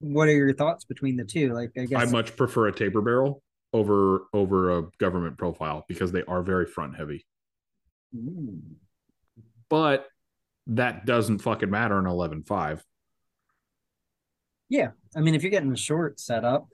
what 0.00 0.26
are 0.26 0.32
your 0.32 0.52
thoughts 0.52 0.84
between 0.84 1.16
the 1.16 1.24
two? 1.24 1.54
Like 1.54 1.70
I 1.78 1.84
guess 1.84 2.02
I 2.02 2.10
much 2.10 2.34
prefer 2.34 2.66
a 2.66 2.72
taper 2.72 3.00
barrel 3.00 3.44
over 3.72 4.24
over 4.32 4.76
a 4.76 4.82
government 4.98 5.38
profile 5.38 5.84
because 5.86 6.10
they 6.10 6.24
are 6.24 6.42
very 6.42 6.66
front 6.66 6.96
heavy. 6.96 7.24
Ooh. 8.12 8.58
But 9.68 10.08
that 10.66 11.06
doesn't 11.06 11.38
fucking 11.38 11.70
matter 11.70 11.96
in 11.96 12.06
11.5. 12.06 12.80
Yeah. 14.68 14.90
I 15.16 15.20
mean 15.20 15.34
if 15.34 15.42
you're 15.42 15.50
getting 15.50 15.72
a 15.72 15.76
short 15.76 16.18
setup, 16.20 16.66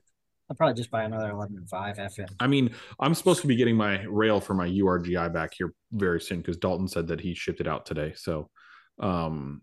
I'll 0.48 0.56
probably 0.56 0.74
just 0.74 0.90
buy 0.90 1.04
another 1.04 1.30
11.5 1.32 1.68
FM. 1.98 2.28
I 2.40 2.46
mean, 2.48 2.70
I'm 2.98 3.14
supposed 3.14 3.40
to 3.42 3.46
be 3.46 3.54
getting 3.54 3.76
my 3.76 4.02
rail 4.04 4.40
for 4.40 4.54
my 4.54 4.68
URGI 4.68 5.32
back 5.32 5.52
here 5.56 5.72
very 5.92 6.20
soon 6.20 6.38
because 6.38 6.56
Dalton 6.56 6.88
said 6.88 7.06
that 7.08 7.20
he 7.20 7.34
shipped 7.34 7.60
it 7.60 7.68
out 7.68 7.86
today. 7.86 8.14
So, 8.16 8.50
um, 8.98 9.62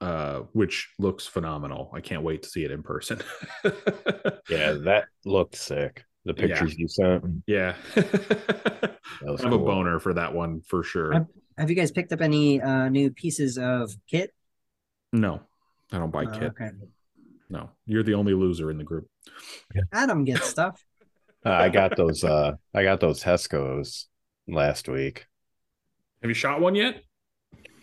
uh, 0.00 0.42
which 0.52 0.88
looks 1.00 1.26
phenomenal. 1.26 1.90
I 1.92 2.00
can't 2.00 2.22
wait 2.22 2.42
to 2.44 2.48
see 2.48 2.64
it 2.64 2.70
in 2.70 2.82
person. 2.82 3.20
Yeah, 4.48 4.72
that 4.84 5.04
looked 5.24 5.54
sick. 5.56 6.04
The 6.24 6.34
Yeah. 6.36 6.46
pictures 6.46 6.76
you 6.76 6.88
sent. 6.88 7.24
yeah. 7.46 7.74
I 7.96 9.30
was 9.30 9.40
have 9.42 9.52
a 9.52 9.58
boner 9.58 9.98
for 10.00 10.14
that 10.14 10.34
one 10.34 10.60
for 10.62 10.82
sure. 10.82 11.12
I'm- 11.14 11.28
Have 11.58 11.70
you 11.70 11.76
guys 11.76 11.90
picked 11.92 12.12
up 12.12 12.20
any 12.20 12.60
uh 12.60 12.88
new 12.88 13.10
pieces 13.10 13.58
of 13.58 13.92
kit? 14.08 14.32
no, 15.12 15.40
I 15.92 15.98
don't 15.98 16.10
buy 16.12 16.24
Uh, 16.24 16.32
kit. 16.38 16.42
okay. 16.50 16.70
No, 17.50 17.70
you're 17.84 18.04
the 18.04 18.14
only 18.14 18.32
loser 18.32 18.70
in 18.70 18.78
the 18.78 18.84
group. 18.84 19.08
Adam 19.92 20.24
gets 20.24 20.46
stuff. 20.48 20.82
Uh, 21.44 21.50
I 21.50 21.68
got 21.68 21.96
those 21.96 22.22
uh 22.22 22.52
I 22.74 22.82
got 22.82 23.00
those 23.00 23.22
Hescos 23.22 24.06
last 24.46 24.88
week. 24.88 25.26
Have 26.22 26.30
you 26.30 26.34
shot 26.34 26.60
one 26.60 26.74
yet? 26.74 27.02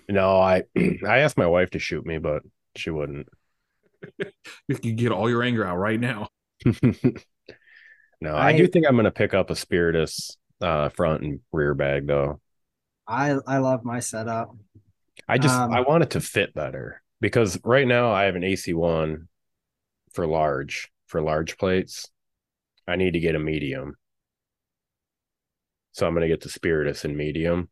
No, 0.07 0.37
I 0.37 0.63
I 1.07 1.19
asked 1.19 1.37
my 1.37 1.47
wife 1.47 1.71
to 1.71 1.79
shoot 1.79 2.05
me, 2.05 2.17
but 2.17 2.43
she 2.75 2.89
wouldn't. 2.89 3.27
You 4.67 4.75
can 4.75 4.95
get 4.95 5.11
all 5.11 5.29
your 5.29 5.43
anger 5.43 5.65
out 5.65 5.77
right 5.77 5.99
now. 5.99 6.27
no, 6.83 8.35
I, 8.35 8.49
I- 8.49 8.57
do 8.57 8.67
think 8.67 8.85
I'm 8.87 8.95
gonna 8.95 9.11
pick 9.11 9.33
up 9.33 9.49
a 9.49 9.55
Spiritus 9.55 10.37
uh 10.61 10.89
front 10.89 11.23
and 11.23 11.39
rear 11.51 11.73
bag 11.73 12.07
though. 12.07 12.39
I 13.07 13.37
I 13.45 13.57
love 13.57 13.83
my 13.85 13.99
setup. 13.99 14.55
I 15.27 15.37
just 15.37 15.59
Um, 15.59 15.71
I 15.73 15.81
want 15.81 16.03
it 16.03 16.11
to 16.11 16.21
fit 16.21 16.53
better 16.53 17.01
because 17.21 17.59
right 17.63 17.87
now 17.87 18.11
I 18.11 18.23
have 18.25 18.35
an 18.35 18.43
AC1 18.43 19.27
for 20.17 20.25
large 20.25 20.89
for 21.05 21.21
large 21.21 21.59
plates. 21.59 22.07
I 22.87 22.95
need 22.95 23.13
to 23.13 23.19
get 23.19 23.35
a 23.35 23.39
medium. 23.39 23.93
So 25.91 26.07
I'm 26.07 26.15
gonna 26.15 26.27
get 26.27 26.41
the 26.41 26.49
Spiritus 26.49 27.05
in 27.05 27.15
medium 27.15 27.69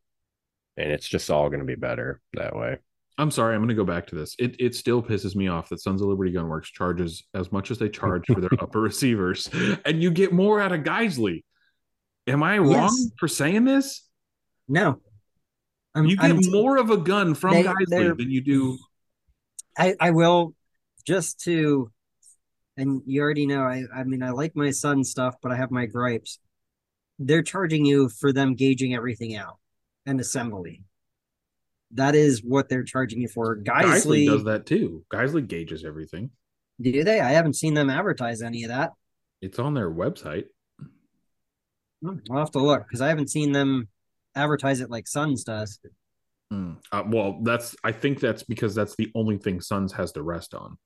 and 0.77 0.91
it's 0.91 1.07
just 1.07 1.31
all 1.31 1.49
gonna 1.49 1.65
be 1.65 1.73
better 1.73 2.21
that 2.33 2.55
way. 2.55 2.77
I'm 3.17 3.31
sorry, 3.31 3.55
I'm 3.55 3.61
going 3.61 3.69
to 3.69 3.75
go 3.75 3.85
back 3.85 4.07
to 4.07 4.15
this. 4.15 4.35
It 4.37 4.57
it 4.59 4.75
still 4.75 5.01
pisses 5.01 5.35
me 5.37 5.47
off 5.47 5.69
that 5.69 5.79
Sons 5.79 6.01
of 6.01 6.07
Liberty 6.09 6.33
Gunworks 6.33 6.65
charges 6.65 7.23
as 7.33 7.49
much 7.49 7.71
as 7.71 7.79
they 7.79 7.87
charge 7.87 8.25
for 8.27 8.41
their 8.41 8.49
upper 8.59 8.81
receivers, 8.81 9.49
and 9.85 10.03
you 10.03 10.11
get 10.11 10.33
more 10.33 10.59
out 10.59 10.73
of 10.73 10.81
Geissele. 10.81 11.41
Am 12.27 12.43
I 12.43 12.57
wrong 12.57 12.71
Yes. 12.73 13.11
for 13.17 13.29
saying 13.29 13.63
this? 13.63 14.05
No. 14.67 14.99
I'm, 15.95 16.07
You 16.07 16.17
get 16.17 16.25
I'm- 16.25 16.41
more 16.51 16.75
of 16.75 16.89
a 16.89 16.97
gun 16.97 17.35
from 17.35 17.53
They- 17.53 17.63
Geissele 17.63 18.17
than 18.17 18.29
you 18.29 18.41
do. 18.41 18.77
I, 19.79 19.95
I 19.97 20.11
will 20.11 20.53
just 21.07 21.39
to 21.45 21.89
and 22.77 23.01
you 23.05 23.21
already 23.21 23.45
know 23.45 23.63
I 23.63 23.83
I 23.95 24.03
mean 24.03 24.23
I 24.23 24.31
like 24.31 24.55
my 24.55 24.71
son 24.71 25.03
stuff, 25.03 25.35
but 25.41 25.51
I 25.51 25.55
have 25.55 25.71
my 25.71 25.85
gripes. 25.85 26.39
They're 27.19 27.43
charging 27.43 27.85
you 27.85 28.09
for 28.09 28.33
them 28.33 28.55
gauging 28.55 28.93
everything 28.93 29.35
out 29.35 29.57
and 30.05 30.19
assembly. 30.19 30.83
That 31.91 32.15
is 32.15 32.43
what 32.43 32.67
they're 32.67 32.83
charging 32.83 33.21
you 33.21 33.27
for. 33.27 33.57
Geissele 33.57 33.83
Geissele, 33.83 34.25
does 34.27 34.43
that 34.45 34.65
too. 34.65 35.05
Geissele 35.13 35.47
gauges 35.47 35.85
everything. 35.85 36.31
do 36.81 37.03
they? 37.03 37.21
I 37.21 37.31
haven't 37.31 37.55
seen 37.55 37.73
them 37.73 37.89
advertise 37.89 38.41
any 38.41 38.63
of 38.63 38.69
that. 38.69 38.91
It's 39.41 39.59
on 39.59 39.73
their 39.73 39.89
website. 39.89 40.45
Hmm, 42.01 42.17
I'll 42.29 42.39
have 42.39 42.51
to 42.51 42.59
look 42.59 42.85
because 42.87 43.01
I 43.01 43.07
haven't 43.07 43.29
seen 43.29 43.51
them 43.51 43.87
advertise 44.35 44.81
it 44.81 44.89
like 44.89 45.07
Sons 45.07 45.43
does. 45.43 45.79
Hmm. 46.51 46.73
Uh, 46.91 47.03
well, 47.07 47.39
that's 47.43 47.75
I 47.83 47.91
think 47.91 48.19
that's 48.19 48.43
because 48.43 48.75
that's 48.75 48.95
the 48.95 49.09
only 49.15 49.37
thing 49.37 49.61
Sons 49.61 49.93
has 49.93 50.11
to 50.13 50.21
rest 50.21 50.53
on. 50.53 50.77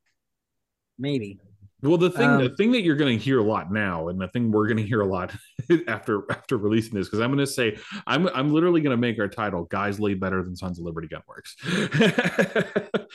Maybe. 0.99 1.40
Well, 1.81 1.97
the 1.97 2.10
thing, 2.10 2.38
the 2.38 2.49
Um, 2.49 2.56
thing 2.56 2.72
that 2.73 2.81
you're 2.81 2.97
going 2.97 3.18
to 3.18 3.23
hear 3.23 3.39
a 3.39 3.43
lot 3.43 3.72
now, 3.72 4.10
and 4.10 4.19
the 4.19 4.27
thing 4.27 4.51
we're 4.51 4.68
going 4.68 4.77
to 4.77 4.85
hear 4.85 5.01
a 5.01 5.06
lot 5.06 5.34
after 5.88 6.23
after 6.30 6.57
releasing 6.57 6.93
this, 6.93 7.07
because 7.07 7.19
I'm 7.22 7.30
going 7.30 7.39
to 7.39 7.47
say 7.47 7.77
I'm 8.06 8.27
I'm 8.30 8.51
literally 8.53 8.81
going 8.81 8.91
to 8.91 8.97
make 8.97 9.18
our 9.19 9.30
title 9.30 9.65
"Geissele 9.68 10.19
better 10.19 10.43
than 10.43 10.56
Sons 10.56 10.77
of 10.77 10.85
Liberty 10.85 11.07
Gunworks." 11.07 11.56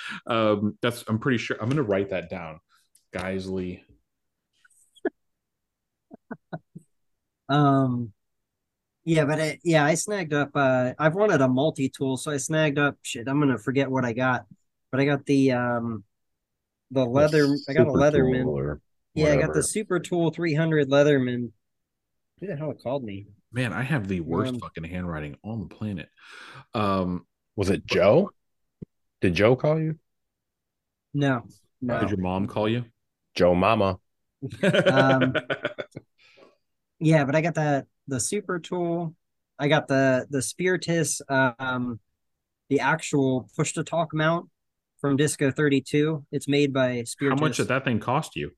um, 0.27 0.78
that's 0.81 1.05
I'm 1.09 1.19
pretty 1.19 1.39
sure 1.39 1.57
I'm 1.61 1.69
going 1.69 1.77
to 1.77 1.82
write 1.82 2.11
that 2.11 2.31
down. 2.31 2.61
Geissele. 3.15 3.82
Um, 7.49 8.12
yeah, 9.05 9.24
but 9.27 9.41
I, 9.41 9.59
yeah, 9.62 9.85
I 9.85 9.95
snagged 9.95 10.32
up. 10.32 10.51
Uh, 10.55 10.95
I've 10.99 11.15
wanted 11.15 11.41
a 11.43 11.49
multi 11.49 11.91
tool, 11.91 12.16
so 12.16 12.31
I 12.31 12.39
snagged 12.39 12.78
up. 12.78 12.97
Shit, 13.03 13.28
I'm 13.28 13.39
gonna 13.39 13.59
forget 13.59 13.91
what 13.91 14.05
I 14.05 14.15
got, 14.15 14.47
but 14.91 15.01
I 15.01 15.05
got 15.05 15.27
the 15.27 15.53
um, 15.53 16.05
the 16.90 17.05
leather. 17.05 17.47
I 17.69 17.73
got 17.73 17.86
a 17.86 17.90
Super 17.90 17.98
Leatherman. 17.98 18.81
Yeah, 19.15 19.32
I 19.32 19.36
got 19.36 19.55
the 19.55 19.62
Super 19.62 20.01
Tool 20.01 20.31
300 20.31 20.89
Leatherman. 20.89 21.51
Who 22.40 22.47
the 22.47 22.56
hell 22.56 22.74
called 22.74 23.05
me? 23.05 23.27
Man, 23.52 23.73
I 23.73 23.82
have 23.82 24.09
the 24.09 24.20
worst 24.20 24.55
Um, 24.55 24.61
fucking 24.61 24.85
handwriting 24.85 25.36
on 25.44 25.61
the 25.61 25.74
planet. 25.74 26.09
Um, 26.74 27.27
Was 27.56 27.70
it 27.70 27.86
Joe? 27.86 28.31
Did 29.20 29.35
Joe 29.35 29.55
call 29.56 29.81
you? 29.81 29.98
No, 31.15 31.43
no. 31.81 32.01
did 32.01 32.11
your 32.11 32.19
mom 32.19 32.48
call 32.48 32.69
you? 32.69 32.85
Joe 33.36 33.55
Mama. 33.55 33.98
Um, 34.62 35.35
Yeah, 37.01 37.24
but 37.24 37.35
I 37.36 37.40
got 37.40 37.55
the 37.55 37.86
the 38.09 38.20
Super 38.20 38.59
Tool. 38.59 39.15
I 39.59 39.69
got 39.69 39.89
the 39.89 40.27
the 40.31 40.43
Spiritus, 40.43 41.20
um, 41.28 42.01
the 42.70 42.81
actual 42.81 43.48
push 43.56 43.73
to 43.74 43.85
talk 43.85 44.15
mount 44.15 44.48
from 45.05 45.19
Disco 45.19 45.51
32. 45.51 46.25
It's 46.33 46.49
made 46.49 46.73
by 46.73 47.03
Spirit. 47.03 47.39
How 47.39 47.45
much 47.45 47.59
did 47.59 47.69
that 47.69 47.85
thing 47.85 48.01
cost 48.01 48.37
you? 48.37 48.53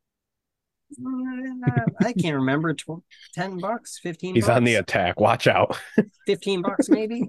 Uh, 0.97 1.81
I 2.01 2.13
can't 2.13 2.37
remember. 2.37 2.73
Tw- 2.73 3.03
Ten 3.35 3.59
bucks, 3.59 3.99
fifteen. 4.01 4.37
He's 4.37 4.47
bucks? 4.47 4.57
on 4.57 4.63
the 4.63 4.77
attack. 4.77 5.19
Watch 5.19 5.49
out. 5.49 5.77
fifteen 6.27 6.63
bucks 6.63 6.89
maybe. 6.89 7.25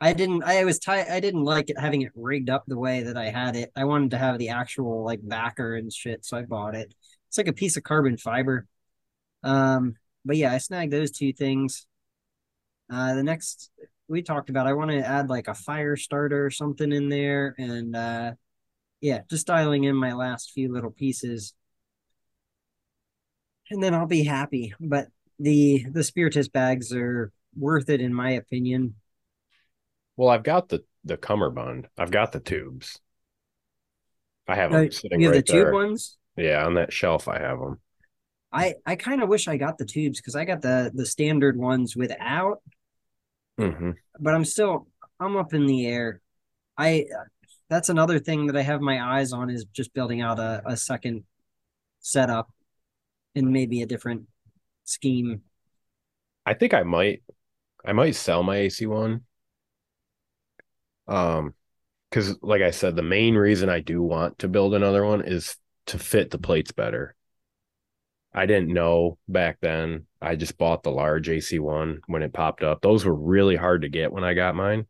I 0.00 0.12
didn't. 0.12 0.44
I 0.44 0.62
was 0.62 0.78
tight. 0.78 1.08
I 1.10 1.18
didn't 1.18 1.42
like 1.42 1.68
it 1.68 1.80
having 1.80 2.02
it 2.02 2.12
rigged 2.14 2.48
up 2.48 2.62
the 2.68 2.78
way 2.78 3.02
that 3.02 3.16
I 3.16 3.30
had 3.30 3.56
it. 3.56 3.72
I 3.74 3.86
wanted 3.86 4.12
to 4.12 4.18
have 4.18 4.38
the 4.38 4.50
actual 4.50 5.04
like 5.04 5.18
backer 5.24 5.74
and 5.74 5.92
shit, 5.92 6.24
so 6.24 6.36
I 6.36 6.42
bought 6.42 6.76
it. 6.76 6.94
It's 7.26 7.38
like 7.38 7.48
a 7.48 7.52
piece 7.52 7.76
of 7.76 7.82
carbon 7.82 8.18
fiber. 8.18 8.68
Um, 9.42 9.96
but 10.24 10.36
yeah, 10.36 10.52
I 10.52 10.58
snagged 10.58 10.92
those 10.92 11.10
two 11.10 11.32
things. 11.32 11.88
Uh, 12.88 13.16
the 13.16 13.24
next 13.24 13.72
we 14.08 14.22
talked 14.22 14.50
about, 14.50 14.66
I 14.66 14.74
want 14.74 14.90
to 14.90 15.06
add 15.06 15.28
like 15.30 15.48
a 15.48 15.54
fire 15.54 15.96
starter 15.96 16.46
or 16.46 16.50
something 16.50 16.92
in 16.92 17.08
there, 17.08 17.54
and 17.58 17.96
uh, 17.96 18.32
yeah, 19.00 19.22
just 19.30 19.46
dialing 19.46 19.84
in 19.84 19.96
my 19.96 20.14
last 20.14 20.52
few 20.52 20.72
little 20.72 20.90
pieces, 20.92 21.54
and 23.70 23.82
then 23.82 23.94
I'll 23.94 24.06
be 24.06 24.24
happy. 24.24 24.74
But 24.80 25.08
the 25.38 25.84
the 25.90 26.04
Spiritus 26.04 26.48
bags 26.48 26.92
are 26.92 27.32
worth 27.56 27.88
it 27.88 28.00
in 28.00 28.14
my 28.14 28.30
opinion. 28.30 28.94
Well, 30.16 30.28
I've 30.28 30.42
got 30.42 30.68
the 30.68 30.84
the 31.04 31.16
cummerbund. 31.16 31.88
I've 31.96 32.10
got 32.10 32.32
the 32.32 32.40
tubes. 32.40 33.00
I 34.48 34.56
have 34.56 34.70
Uh, 34.70 34.86
them 34.86 34.90
sitting 34.90 35.22
you 35.22 35.26
have 35.26 35.32
right 35.32 35.34
the 35.34 35.42
tube 35.42 35.70
there. 35.70 35.72
ones. 35.72 36.16
Yeah, 36.36 36.64
on 36.66 36.74
that 36.74 36.92
shelf, 36.92 37.28
I 37.28 37.38
have 37.40 37.58
them. 37.60 37.80
I 38.52 38.74
I 38.86 38.96
kind 38.96 39.22
of 39.22 39.28
wish 39.28 39.48
I 39.48 39.56
got 39.56 39.78
the 39.78 39.84
tubes 39.84 40.20
because 40.20 40.36
I 40.36 40.44
got 40.44 40.62
the 40.62 40.90
the 40.94 41.06
standard 41.06 41.56
ones 41.56 41.96
without, 41.96 42.62
hmm 43.58 43.90
but 44.18 44.34
I'm 44.34 44.44
still 44.44 44.86
I'm 45.20 45.36
up 45.36 45.54
in 45.54 45.66
the 45.66 45.86
air. 45.86 46.20
I 46.78 47.06
that's 47.68 47.88
another 47.88 48.18
thing 48.18 48.46
that 48.46 48.56
I 48.56 48.62
have 48.62 48.80
my 48.80 49.18
eyes 49.18 49.32
on 49.32 49.50
is 49.50 49.64
just 49.72 49.94
building 49.94 50.22
out 50.22 50.38
a, 50.38 50.62
a 50.66 50.76
second 50.76 51.24
setup 52.00 52.50
and 53.34 53.52
maybe 53.52 53.82
a 53.82 53.86
different 53.86 54.24
scheme. 54.84 55.42
I 56.44 56.54
think 56.54 56.74
I 56.74 56.82
might, 56.82 57.22
I 57.84 57.92
might 57.92 58.14
sell 58.16 58.42
my 58.42 58.56
AC 58.58 58.86
one. 58.86 59.24
Um, 61.08 61.54
because 62.10 62.38
like 62.42 62.62
I 62.62 62.72
said, 62.72 62.96
the 62.96 63.02
main 63.02 63.36
reason 63.36 63.68
I 63.70 63.80
do 63.80 64.02
want 64.02 64.40
to 64.40 64.48
build 64.48 64.74
another 64.74 65.04
one 65.04 65.22
is 65.22 65.56
to 65.86 65.98
fit 65.98 66.30
the 66.30 66.38
plates 66.38 66.72
better. 66.72 67.16
I 68.32 68.46
didn't 68.46 68.72
know 68.72 69.18
back 69.28 69.58
then. 69.60 70.05
I 70.22 70.36
just 70.36 70.58
bought 70.58 70.82
the 70.82 70.90
large 70.90 71.28
AC 71.28 71.58
one 71.58 72.00
when 72.06 72.22
it 72.22 72.32
popped 72.32 72.62
up. 72.62 72.80
Those 72.82 73.04
were 73.04 73.14
really 73.14 73.56
hard 73.56 73.82
to 73.82 73.88
get 73.88 74.12
when 74.12 74.24
I 74.24 74.34
got 74.34 74.54
mine. 74.54 74.86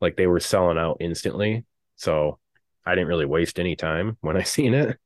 Like 0.00 0.16
they 0.16 0.26
were 0.28 0.40
selling 0.40 0.78
out 0.78 0.98
instantly. 1.00 1.64
So 1.96 2.38
I 2.86 2.94
didn't 2.94 3.08
really 3.08 3.26
waste 3.26 3.58
any 3.60 3.76
time 3.76 4.18
when 4.22 4.36
I 4.36 4.42
seen 4.44 4.74
it. 4.74 4.98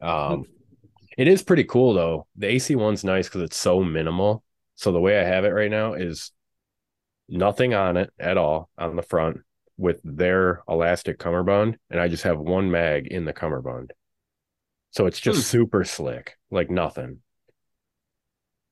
Um 0.00 0.46
it 1.18 1.28
is 1.28 1.42
pretty 1.42 1.64
cool 1.64 1.94
though. 1.94 2.26
The 2.36 2.48
AC 2.48 2.76
one's 2.76 3.04
nice 3.04 3.28
because 3.28 3.42
it's 3.42 3.56
so 3.56 3.82
minimal. 3.84 4.44
So 4.76 4.92
the 4.92 5.00
way 5.00 5.20
I 5.20 5.24
have 5.24 5.44
it 5.44 5.50
right 5.50 5.70
now 5.70 5.94
is 5.94 6.32
nothing 7.28 7.74
on 7.74 7.96
it 7.96 8.12
at 8.18 8.38
all 8.38 8.70
on 8.78 8.96
the 8.96 9.02
front 9.02 9.40
with 9.78 10.00
their 10.04 10.62
elastic 10.68 11.18
cummerbund, 11.18 11.78
and 11.90 12.00
I 12.00 12.08
just 12.08 12.24
have 12.24 12.38
one 12.38 12.70
mag 12.70 13.06
in 13.08 13.24
the 13.24 13.32
cummerbund. 13.32 13.92
So 14.92 15.06
it's 15.06 15.20
just 15.20 15.40
Hmm. 15.40 15.42
super 15.42 15.84
slick, 15.84 16.36
like 16.50 16.70
nothing. 16.70 17.22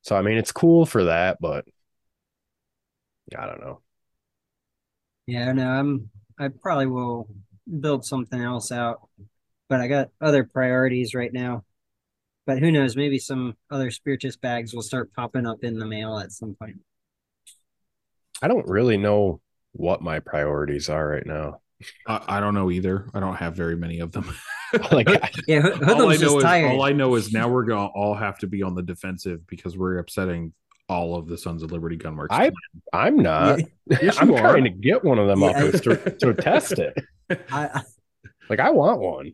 So 0.02 0.16
I 0.16 0.22
mean, 0.22 0.38
it's 0.38 0.52
cool 0.52 0.86
for 0.86 1.04
that, 1.04 1.38
but 1.40 1.66
I 3.36 3.46
don't 3.46 3.60
know. 3.60 3.80
Yeah, 5.26 5.52
no, 5.52 5.68
I'm 5.68 6.10
I 6.38 6.48
probably 6.48 6.86
will 6.86 7.28
build 7.80 8.04
something 8.04 8.40
else 8.40 8.72
out, 8.72 9.08
but 9.68 9.80
I 9.80 9.88
got 9.88 10.08
other 10.20 10.44
priorities 10.44 11.14
right 11.14 11.32
now. 11.32 11.64
But 12.46 12.58
who 12.58 12.72
knows? 12.72 12.96
Maybe 12.96 13.18
some 13.18 13.56
other 13.70 13.90
spiritus 13.90 14.36
bags 14.36 14.74
will 14.74 14.82
start 14.82 15.12
popping 15.12 15.46
up 15.46 15.62
in 15.62 15.78
the 15.78 15.86
mail 15.86 16.18
at 16.18 16.32
some 16.32 16.54
point. 16.54 16.80
I 18.42 18.48
don't 18.48 18.66
really 18.66 18.96
know 18.96 19.40
what 19.72 20.02
my 20.02 20.18
priorities 20.18 20.88
are 20.88 21.06
right 21.06 21.26
now. 21.26 21.60
I, 22.06 22.24
I 22.26 22.40
don't 22.40 22.54
know 22.54 22.70
either. 22.70 23.08
I 23.14 23.20
don't 23.20 23.36
have 23.36 23.54
very 23.54 23.76
many 23.76 24.00
of 24.00 24.12
them. 24.12 24.34
Like, 24.92 25.08
Yeah, 25.48 25.68
all 25.86 25.90
I 25.90 25.94
know 25.94 26.12
just 26.12 26.36
is 26.36 26.42
tired. 26.42 26.72
all 26.72 26.82
I 26.82 26.92
know 26.92 27.14
is 27.16 27.32
now 27.32 27.48
we're 27.48 27.64
gonna 27.64 27.86
all 27.86 28.14
have 28.14 28.38
to 28.38 28.46
be 28.46 28.62
on 28.62 28.74
the 28.74 28.82
defensive 28.82 29.46
because 29.46 29.76
we're 29.76 29.98
upsetting 29.98 30.52
all 30.88 31.14
of 31.16 31.28
the 31.28 31.38
Sons 31.38 31.62
of 31.62 31.70
Liberty 31.72 31.96
Gunworks. 31.96 32.26
I- 32.30 32.50
I'm 32.92 33.16
not. 33.16 33.60
Yes, 34.02 34.16
I'm 34.20 34.32
are. 34.32 34.38
trying 34.40 34.64
to 34.64 34.70
get 34.70 35.04
one 35.04 35.18
of 35.18 35.26
them 35.28 35.40
Yeah. 35.40 35.48
uppers 35.48 35.80
to, 35.82 35.96
to 36.18 36.34
test 36.34 36.78
it. 36.78 36.96
I, 37.50 37.82
Like, 38.48 38.60
I 38.60 38.70
want 38.70 39.00
one. 39.00 39.32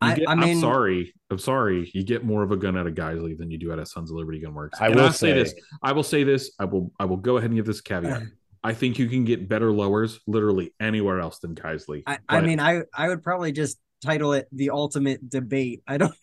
I, 0.00 0.14
get- 0.14 0.28
I 0.28 0.34
mean, 0.34 0.56
I'm 0.56 0.60
sorry. 0.60 1.12
I'm 1.30 1.38
sorry. 1.38 1.90
You 1.94 2.02
get 2.04 2.24
more 2.24 2.42
of 2.42 2.50
a 2.52 2.56
gun 2.56 2.76
out 2.76 2.86
of 2.86 2.94
Geissele 2.94 3.36
than 3.36 3.50
you 3.50 3.58
do 3.58 3.72
out 3.72 3.78
of 3.78 3.86
Sons 3.88 4.10
of 4.10 4.16
Liberty 4.16 4.40
Gunworks. 4.40 4.80
I 4.80 4.86
And 4.86 4.96
will 4.96 5.04
I'll 5.06 5.12
say 5.12 5.30
say- 5.30 5.34
this. 5.34 5.54
I 5.82 5.92
will 5.92 6.02
say 6.02 6.24
this. 6.24 6.52
I 6.58 6.64
will. 6.64 6.90
I 6.98 7.04
will 7.04 7.16
go 7.16 7.36
ahead 7.36 7.50
and 7.50 7.56
give 7.56 7.66
this 7.66 7.80
caveat. 7.80 8.16
Uh-huh. 8.16 8.26
I 8.62 8.74
think 8.74 8.98
you 8.98 9.08
can 9.08 9.24
get 9.24 9.48
better 9.48 9.72
lowers 9.72 10.20
literally 10.26 10.72
anywhere 10.80 11.18
else 11.20 11.38
than 11.38 11.54
Geissele. 11.54 12.02
I, 12.06 12.18
I 12.28 12.40
mean, 12.42 12.60
I 12.60 12.82
I 12.94 13.08
would 13.08 13.22
probably 13.22 13.52
just 13.52 13.78
title 14.00 14.32
it 14.32 14.48
the 14.52 14.70
ultimate 14.70 15.28
debate. 15.28 15.82
I 15.86 15.96
don't, 15.98 16.14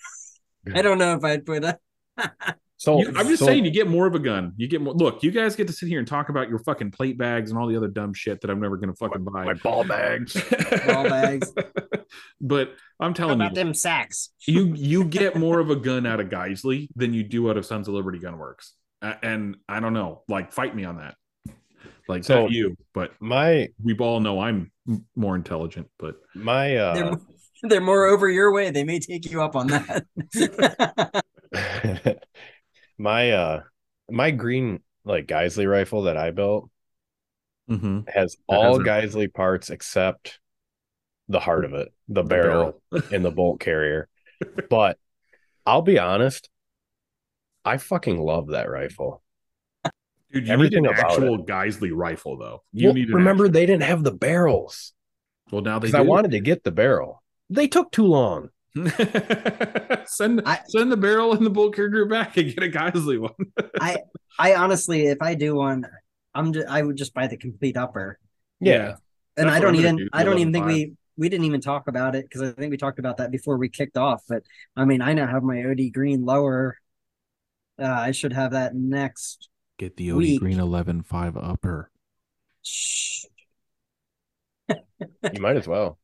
I 0.73 0.81
don't 0.81 0.97
know 0.97 1.13
if 1.15 1.23
I'd 1.23 1.45
put 1.45 1.63
a. 1.63 1.79
So 2.79 2.99
you- 2.99 3.07
I'm 3.15 3.25
just 3.27 3.39
so- 3.39 3.47
saying, 3.47 3.65
you 3.65 3.71
get 3.71 3.87
more 3.87 4.05
of 4.05 4.13
a 4.13 4.19
gun. 4.19 4.53
You 4.55 4.67
get 4.67 4.81
more. 4.81 4.93
Look, 4.93 5.23
you 5.23 5.31
guys 5.31 5.55
get 5.55 5.65
to 5.65 5.73
sit 5.73 5.89
here 5.89 5.97
and 5.97 6.07
talk 6.07 6.29
about 6.29 6.47
your 6.47 6.59
fucking 6.59 6.91
plate 6.91 7.17
bags 7.17 7.49
and 7.49 7.59
all 7.59 7.65
the 7.65 7.75
other 7.75 7.87
dumb 7.87 8.13
shit 8.13 8.39
that 8.41 8.51
I'm 8.51 8.59
never 8.59 8.77
going 8.77 8.89
to 8.91 8.95
fucking 8.95 9.23
buy. 9.23 9.45
my 9.45 9.53
ball 9.55 9.83
bags. 9.83 10.35
Ball 10.85 11.09
bags. 11.09 11.51
but 12.39 12.75
I'm 12.99 13.09
How 13.11 13.13
telling 13.13 13.39
you, 13.39 13.45
about 13.45 13.55
them 13.55 13.73
sacks? 13.73 14.29
you 14.47 14.73
you 14.75 15.05
get 15.19 15.35
more 15.35 15.59
of 15.59 15.71
a 15.71 15.75
gun 15.75 16.05
out 16.05 16.19
of 16.19 16.29
Geissele 16.29 16.87
than 16.95 17.15
you 17.15 17.23
do 17.23 17.49
out 17.49 17.57
of 17.57 17.65
Sons 17.65 17.87
of 17.87 17.95
Liberty 17.95 18.19
Gunworks. 18.19 18.73
A- 19.01 19.17
And 19.25 19.57
I 19.67 19.79
don't 19.79 19.93
know, 19.93 20.21
like 20.27 20.51
fight 20.51 20.75
me 20.75 20.85
on 20.85 20.97
that. 20.97 21.15
Like 22.07 22.25
So- 22.25 22.43
not 22.43 22.51
you, 22.51 22.77
but 22.93 23.11
My 23.19 23.69
we 23.83 23.97
all 23.97 24.19
know 24.19 24.39
I'm 24.39 24.71
more 25.15 25.35
intelligent. 25.35 25.87
But 25.97 26.17
my 26.35 26.75
uh 26.77 27.15
they're 27.63 27.81
more 27.81 28.05
over 28.05 28.29
your 28.29 28.51
way. 28.51 28.71
They 28.71 28.83
may 28.83 28.99
take 28.99 29.29
you 29.29 29.41
up 29.41 29.55
on 29.55 29.67
that. 29.67 30.05
my 32.97 33.31
uh 33.31 33.61
my 34.09 34.31
green 34.31 34.81
like 35.05 35.27
Geissele 35.27 35.69
rifle 35.69 36.03
that 36.03 36.17
I 36.17 36.31
built 36.31 36.69
mm-hmm. 37.69 38.01
has 38.07 38.35
That 38.49 38.55
all 38.55 38.79
has 38.79 38.79
a- 38.79 38.89
Geissele 38.89 39.33
parts 39.33 39.69
except 39.69 40.39
the 41.29 41.39
heart 41.39 41.65
of 41.65 41.73
it, 41.73 41.93
the, 42.07 42.23
The 42.23 42.29
barrel, 42.29 42.81
and 43.11 43.23
the 43.23 43.31
bolt 43.31 43.59
carrier. 43.59 44.07
But 44.69 44.97
I'll 45.65 45.81
be 45.81 45.99
honest, 45.99 46.49
I 47.65 47.77
fucking 47.77 48.17
love 48.19 48.47
that 48.49 48.69
rifle. 48.69 49.21
dude, 50.31 50.47
you 50.47 50.53
Everything 50.53 50.83
need 50.83 50.91
an 50.91 50.97
about 50.99 51.11
actual 51.11 51.45
Geissele 51.45 51.91
rifle 51.93 52.37
though. 52.37 52.63
You 52.71 52.87
Well, 52.87 52.93
need 52.93 53.09
remember 53.09 53.45
actual- 53.45 53.53
they 53.53 53.65
didn't 53.65 53.83
have 53.83 54.03
the 54.03 54.13
barrels 54.13 54.93
well 55.51 55.61
now 55.61 55.79
they 55.79 55.87
because 55.87 55.95
I 55.95 56.01
wanted 56.01 56.31
to 56.31 56.39
get 56.39 56.63
the 56.63 56.71
barrel. 56.71 57.23
They 57.49 57.67
took 57.67 57.91
too 57.91 58.05
long. 58.05 58.49
send 60.05 60.41
I- 60.45 60.59
send 60.67 60.91
the 60.91 60.97
barrel 60.97 61.33
and 61.33 61.45
the 61.45 61.49
bolt 61.49 61.75
carrier 61.75 62.05
back 62.05 62.37
and 62.37 62.53
get 62.53 62.63
a 62.63 62.69
Geissele 62.69 63.19
one. 63.19 63.69
I 63.81 63.97
I 64.37 64.55
honestly, 64.55 65.07
if 65.07 65.21
I 65.21 65.33
do 65.33 65.55
one, 65.55 65.85
I'm 66.35 66.53
just 66.53 66.67
I 66.67 66.81
would 66.81 66.95
just 66.95 67.13
buy 67.13 67.27
the 67.27 67.37
complete 67.37 67.77
upper. 67.77 68.19
Yeah. 68.59 68.95
And 69.35 69.49
I 69.49 69.59
don't 69.59 69.75
even 69.75 69.97
do, 69.97 70.09
I 70.13 70.23
don't 70.23 70.39
even 70.39 70.53
think 70.53 70.65
11.5. 70.65 70.73
we 70.73 70.93
we 71.17 71.29
didn't 71.29 71.45
even 71.45 71.61
talk 71.61 71.87
about 71.87 72.15
it 72.15 72.25
because 72.29 72.41
I 72.41 72.51
think 72.51 72.71
we 72.71 72.77
talked 72.77 72.99
about 72.99 73.17
that 73.17 73.31
before 73.31 73.57
we 73.57 73.69
kicked 73.69 73.97
off. 73.97 74.23
But 74.27 74.43
I 74.75 74.85
mean, 74.85 75.01
I 75.01 75.13
now 75.13 75.27
have 75.27 75.43
my 75.43 75.63
OD 75.63 75.91
green 75.93 76.25
lower. 76.25 76.77
Uh, 77.79 77.85
I 77.85 78.11
should 78.11 78.33
have 78.33 78.51
that 78.51 78.75
next. 78.75 79.49
Get 79.77 79.97
the 79.97 80.11
OD 80.11 80.17
Weak. 80.17 80.39
Green 80.39 80.57
11.5 80.57 81.37
upper. 81.41 81.91
You 85.33 85.41
might 85.41 85.55
as 85.55 85.67
well. 85.67 85.99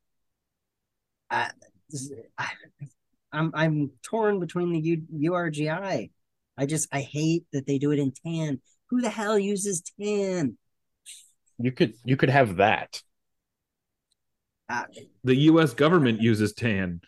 I, 2.38 2.50
I'm 3.32 3.52
I'm 3.54 3.92
torn 4.04 4.40
between 4.40 4.72
the 4.72 4.80
U, 4.80 5.32
URGI. 5.32 6.12
I 6.58 6.66
just 6.66 6.88
I 6.92 7.02
hate 7.02 7.46
that 7.52 7.66
they 7.66 7.80
do 7.80 7.92
it 7.92 8.00
in 8.00 8.12
tan. 8.26 8.62
Who 8.90 9.02
the 9.02 9.10
hell 9.10 9.40
uses 9.40 9.82
tan? 10.00 10.58
You 11.58 11.72
could 11.72 11.94
you 12.06 12.18
could 12.18 12.30
have 12.30 12.58
that. 12.58 13.02
Uh, 14.70 14.86
The 15.24 15.36
U.S. 15.36 15.74
government 15.74 16.22
uses 16.22 16.54
tan. 16.54 17.02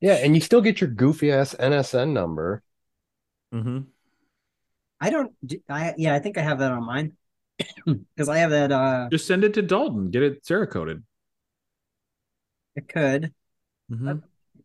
Yeah, 0.00 0.14
and 0.14 0.34
you 0.34 0.40
still 0.40 0.60
get 0.60 0.80
your 0.80 0.90
goofy 0.90 1.30
ass 1.32 1.54
NSN 1.54 2.12
number. 2.12 2.62
Mm-hmm. 3.54 3.80
I 5.00 5.10
don't. 5.10 5.32
I 5.68 5.94
yeah, 5.96 6.14
I 6.14 6.18
think 6.18 6.38
I 6.38 6.42
have 6.42 6.58
that 6.58 6.72
on 6.72 6.84
mine 6.84 7.12
because 7.86 8.28
I 8.28 8.38
have 8.38 8.50
that. 8.50 8.72
Uh, 8.72 9.08
Just 9.10 9.26
send 9.26 9.44
it 9.44 9.54
to 9.54 9.62
Dalton. 9.62 10.10
Get 10.10 10.22
it 10.22 10.44
Cerakoted. 10.44 11.02
I 12.76 12.80
could, 12.80 13.32
Mhm. 13.90 14.22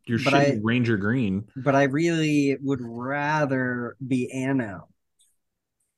Your 0.07 0.19
But 0.23 0.33
shitty 0.33 0.57
I- 0.57 0.59
Ranger 0.61 0.97
Green. 0.97 1.49
but 1.55 1.75
I 1.75 1.83
really 1.83 2.55
would 2.61 2.79
rather 2.81 3.95
be 4.05 4.31
Anno. 4.31 4.87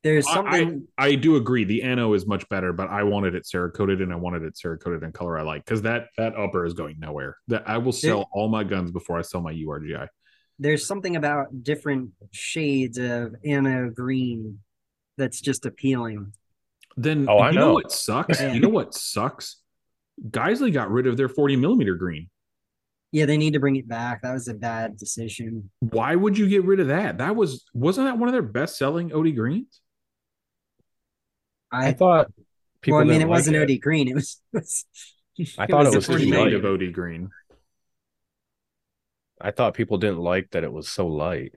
There's 0.03 0.25
I- 0.27 0.34
something. 0.34 0.88
I 0.97 1.15
do 1.15 1.35
agree. 1.35 1.65
The 1.65 1.84
Anno 1.84 2.13
is 2.13 2.25
much 2.25 2.47
better, 2.47 2.71
but 2.71 2.88
I 2.89 3.03
wanted 3.03 3.35
it 3.35 3.43
Cerakoted 3.43 4.01
and 4.01 4.13
I 4.13 4.15
wanted 4.15 4.43
it 4.43 4.53
Cerakoted 4.55 5.03
in 5.03 5.11
color 5.11 5.38
I 5.38 5.41
like 5.41 5.65
because 5.65 5.81
that 5.81 6.09
that 6.17 6.35
upper 6.38 6.65
is 6.65 6.73
going 6.73 6.99
nowhere. 6.99 7.35
That 7.49 7.67
I 7.67 7.77
will 7.79 7.91
sell 7.91 8.29
all 8.31 8.47
my 8.47 8.63
guns 8.63 8.91
before 8.91 9.17
I 9.17 9.21
sell 9.23 9.41
my 9.41 9.51
URGI. 9.53 10.07
there's 10.59 10.88
something 10.88 11.15
about 11.17 11.61
different 11.63 12.11
shades 12.31 12.97
of 12.97 13.35
Anno 13.45 13.89
green 13.91 14.59
that's 15.17 15.39
just 15.41 15.65
appealing. 15.67 16.31
Then 16.95 17.27
Oh, 17.29 17.38
I 17.39 17.49
you 17.49 17.55
know. 17.59 17.67
know. 17.67 17.73
what 17.73 17.91
sucks? 17.91 18.41
You 18.41 18.59
know 18.61 18.69
what 18.79 18.93
sucks? 18.95 19.57
Geissele 20.30 20.73
got 20.73 20.89
rid 20.91 21.07
of 21.07 21.18
their 21.18 21.30
40 21.30 21.56
millimeter 21.56 21.95
green. 21.95 22.30
Yeah, 23.11 23.26
they 23.26 23.38
need 23.38 23.53
to 23.53 23.60
bring 23.60 23.76
it 23.77 23.88
back. 23.88 24.22
That 24.22 24.34
was 24.34 24.48
a 24.48 24.53
bad 24.53 24.98
decision. 24.98 25.69
Why 25.80 26.15
would 26.15 26.38
you 26.38 26.49
get 26.49 26.65
rid 26.65 26.80
of 26.80 26.88
that? 26.88 27.19
That 27.19 27.35
was 27.35 27.65
wasn't 27.73 28.07
that 28.07 28.18
one 28.18 28.27
of 28.27 28.34
their 28.34 28.41
best 28.41 28.77
selling 28.77 29.14
OD 29.14 29.35
greens? 29.35 29.80
I, 31.72 31.88
I 31.89 31.94
thought 31.94 32.27
people. 32.81 32.98
well, 32.98 33.06
I 33.06 33.10
mean, 33.10 33.22
it 33.22 33.26
like 33.26 33.30
wasn't 33.30 33.57
it. 33.57 33.72
OD 33.72 33.81
green. 33.81 34.07
It 34.07 34.15
was. 34.15 34.41
It 35.39 35.44
was 35.44 35.56
I 35.60 35.68
thought 35.68 35.85
it 35.85 35.94
was 35.94 35.95
a 35.95 35.99
It's 35.99 36.07
pretty 36.07 36.26
made 36.31 36.52
light. 36.52 36.53
of 36.53 36.65
OD 36.65 36.91
green. 36.94 37.30
I 39.39 39.52
thought 39.52 39.76
people 39.76 39.98
didn't 39.99 40.18
like 40.19 40.49
that 40.52 40.64
it 40.64 40.72
was 40.73 40.89
so 40.89 41.07
light. 41.07 41.53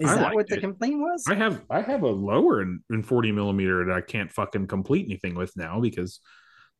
Is 0.00 0.10
I 0.10 0.14
that 0.16 0.22
liked 0.22 0.34
what 0.34 0.48
the 0.48 0.56
it. 0.56 0.60
complaint 0.60 0.98
was? 0.98 1.24
I 1.28 1.34
have 1.34 1.62
I 1.70 1.80
have 1.80 2.02
a 2.02 2.08
lower 2.08 2.60
in, 2.60 2.80
in 2.90 3.02
40 3.02 3.32
millimeter 3.32 3.84
that 3.86 3.94
I 3.94 4.02
can't 4.02 4.30
fucking 4.30 4.66
complete 4.66 5.06
anything 5.06 5.34
with 5.34 5.56
now 5.56 5.80
because 5.80 6.20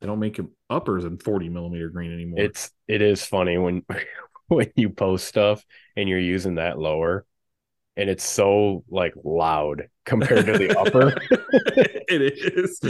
they 0.01 0.07
don't 0.07 0.19
make 0.19 0.39
uppers 0.69 1.05
in 1.05 1.19
40 1.19 1.49
millimeter 1.49 1.89
green 1.89 2.13
anymore. 2.13 2.41
It's 2.41 2.71
it 2.89 3.01
is 3.01 3.25
funny 3.25 3.57
when 3.57 3.83
when 4.49 4.71
you 4.77 4.91
post 4.91 5.27
stuff 5.27 5.65
and 5.97 6.09
you're 6.09 6.19
using 6.19 6.57
that 6.57 6.79
lower, 6.79 7.25
and 7.97 8.11
it's 8.11 8.25
so 8.25 8.85
like 8.91 9.15
loud 9.25 9.89
compared 10.05 10.47
to 10.47 10.59
the 10.59 10.79
upper. 10.79 11.15
it 12.09 12.23
is. 12.57 12.81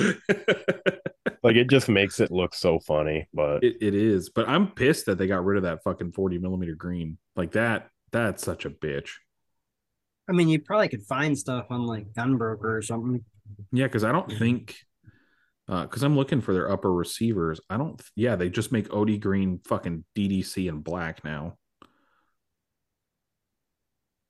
Like 1.43 1.55
it 1.55 1.71
just 1.71 1.89
makes 1.89 2.19
it 2.19 2.33
look 2.33 2.55
so 2.55 2.81
funny. 2.81 3.29
But 3.33 3.63
It, 3.63 3.77
it 3.81 3.95
is, 3.95 4.31
but 4.31 4.49
I'm 4.49 4.73
pissed 4.73 5.07
that 5.07 5.19
they 5.19 5.29
got 5.29 5.45
rid 5.45 5.59
of 5.59 5.63
that 5.63 5.85
fucking 5.85 6.11
40 6.11 6.39
millimeter 6.39 6.75
green. 6.75 7.19
Like 7.37 7.53
that, 7.53 7.91
that's 8.11 8.45
such 8.45 8.65
a 8.65 8.71
bitch. 8.71 9.11
I 10.29 10.33
mean, 10.33 10.49
you 10.49 10.61
probably 10.61 10.89
could 10.89 11.05
find 11.05 11.37
stuff 11.39 11.67
on 11.71 11.87
like 11.87 12.13
Gunbroker 12.13 12.65
or 12.65 12.83
something. 12.83 13.25
Yeah, 13.73 13.85
because 13.85 14.03
I 14.05 14.13
don't 14.13 14.31
think, 14.31 14.77
because 15.69 16.03
I'm 16.03 16.17
looking 16.17 16.41
for 16.41 16.53
their 16.53 16.71
upper 16.71 16.93
receivers. 16.93 17.61
I 17.71 17.77
don't, 17.77 18.01
yeah, 18.17 18.35
they 18.37 18.49
just 18.51 18.73
make 18.73 18.93
OD 18.93 19.21
green, 19.21 19.61
fucking 19.67 20.05
DDC, 20.17 20.69
and 20.69 20.83
black 20.83 21.23
now. 21.25 21.57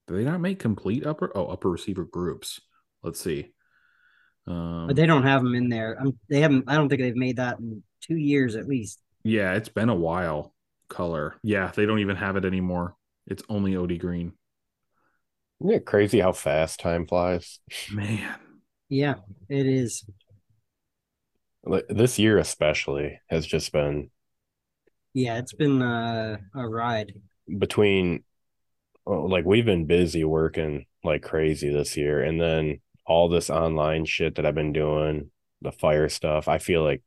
Do 0.06 0.16
they 0.16 0.24
not 0.24 0.40
make 0.40 0.59
complete 0.59 1.05
upper? 1.06 1.32
Oh, 1.35 1.47
upper 1.47 1.70
receiver 1.70 2.05
groups. 2.05 2.60
Let's 3.02 3.20
see. 3.20 3.52
Um, 4.47 4.86
But 4.86 4.97
they 4.97 5.06
don't 5.06 5.24
have 5.24 5.43
them 5.43 5.55
in 5.55 5.68
there. 5.68 5.97
Um, 6.01 6.16
they 6.28 6.40
haven't. 6.40 6.64
I 6.68 6.74
don't 6.77 6.89
think 6.89 7.01
they've 7.01 7.16
made 7.16 7.36
that 7.36 7.59
in 7.59 7.82
two 8.01 8.16
years 8.16 8.55
at 8.55 8.68
least. 8.68 9.01
yeah, 9.24 9.55
it's 9.55 9.68
been 9.68 9.89
a 9.89 9.94
while. 9.94 10.52
Color. 10.89 11.35
Yeah, 11.43 11.73
they 11.74 11.85
don't 11.85 11.98
even 11.98 12.14
have 12.14 12.36
it 12.36 12.44
anymore. 12.44 12.94
It's 13.27 13.43
only 13.48 13.77
OD 13.77 13.98
green. 13.98 14.35
Isn't 15.60 15.72
it 15.74 15.86
crazy 15.86 16.20
how 16.20 16.32
fast 16.32 16.80
time 16.80 17.06
flies? 17.06 17.60
Man. 17.88 18.38
Yeah, 18.88 19.14
it 19.48 19.66
is. 19.66 20.04
Like, 21.64 21.84
This 21.88 22.18
year 22.18 22.38
especially 22.38 23.20
has 23.28 23.46
just 23.46 23.72
been 23.72 24.10
Yeah, 25.14 25.38
it's 25.38 25.52
been 25.52 25.82
uh, 25.82 26.38
a 26.54 26.68
ride. 26.68 27.14
between 27.58 28.24
oh, 29.06 29.24
like 29.26 29.44
we've 29.44 29.66
been 29.66 29.86
busy 29.86 30.24
working 30.24 30.86
like 31.04 31.22
crazy 31.22 31.70
this 31.72 31.96
year 31.96 32.22
and 32.22 32.40
then 32.40 32.80
all 33.06 33.28
this 33.28 33.50
online 33.50 34.04
shit 34.04 34.36
that 34.36 34.46
I've 34.46 34.54
been 34.54 34.72
doing, 34.74 35.30
the 35.62 35.72
fire 35.72 36.08
stuff. 36.08 36.48
I 36.48 36.58
feel 36.58 36.84
like 36.84 37.02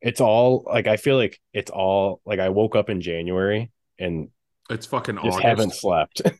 it's 0.00 0.20
all 0.20 0.64
like 0.66 0.86
I 0.86 0.96
feel 0.96 1.16
like 1.16 1.38
it's 1.52 1.70
all 1.70 2.20
like 2.24 2.40
I 2.40 2.48
woke 2.48 2.74
up 2.76 2.90
in 2.90 3.00
January 3.00 3.70
and 3.98 4.28
It's 4.70 4.86
fucking 4.86 5.16
just 5.16 5.26
August. 5.26 5.42
haven't 5.42 5.74
slept. 5.74 6.22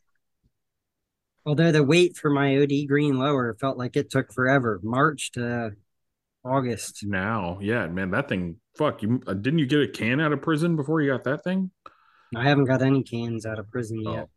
Although 1.45 1.73
the 1.73 1.83
wait 1.83 2.17
for 2.17 2.31
my 2.31 2.57
OD 2.63 2.87
green 2.87 3.19
lower 3.19 3.55
felt 3.61 3.77
like 3.77 3.97
it 3.97 4.11
took 4.11 4.33
forever. 4.33 4.79
March 4.83 5.33
to 5.33 5.73
August. 6.45 7.05
now. 7.05 7.59
Yeah, 7.61 7.87
man, 7.89 8.11
that 8.13 8.29
thing. 8.29 8.57
Fuck 8.79 9.03
you! 9.03 9.21
Uh, 9.27 9.35
didn't 9.35 9.59
you 9.59 9.67
get 9.67 9.81
a 9.83 9.89
can 9.89 10.21
out 10.21 10.33
of 10.33 10.41
prison 10.41 10.77
before 10.77 11.01
you 11.03 11.11
got 11.11 11.25
that 11.25 11.45
thing? 11.45 11.71
I 12.35 12.45
haven't 12.45 12.65
got 12.65 12.81
any 12.81 13.03
cans 13.03 13.45
out 13.45 13.59
of 13.59 13.71
prison 13.71 14.01
yet. 14.03 14.29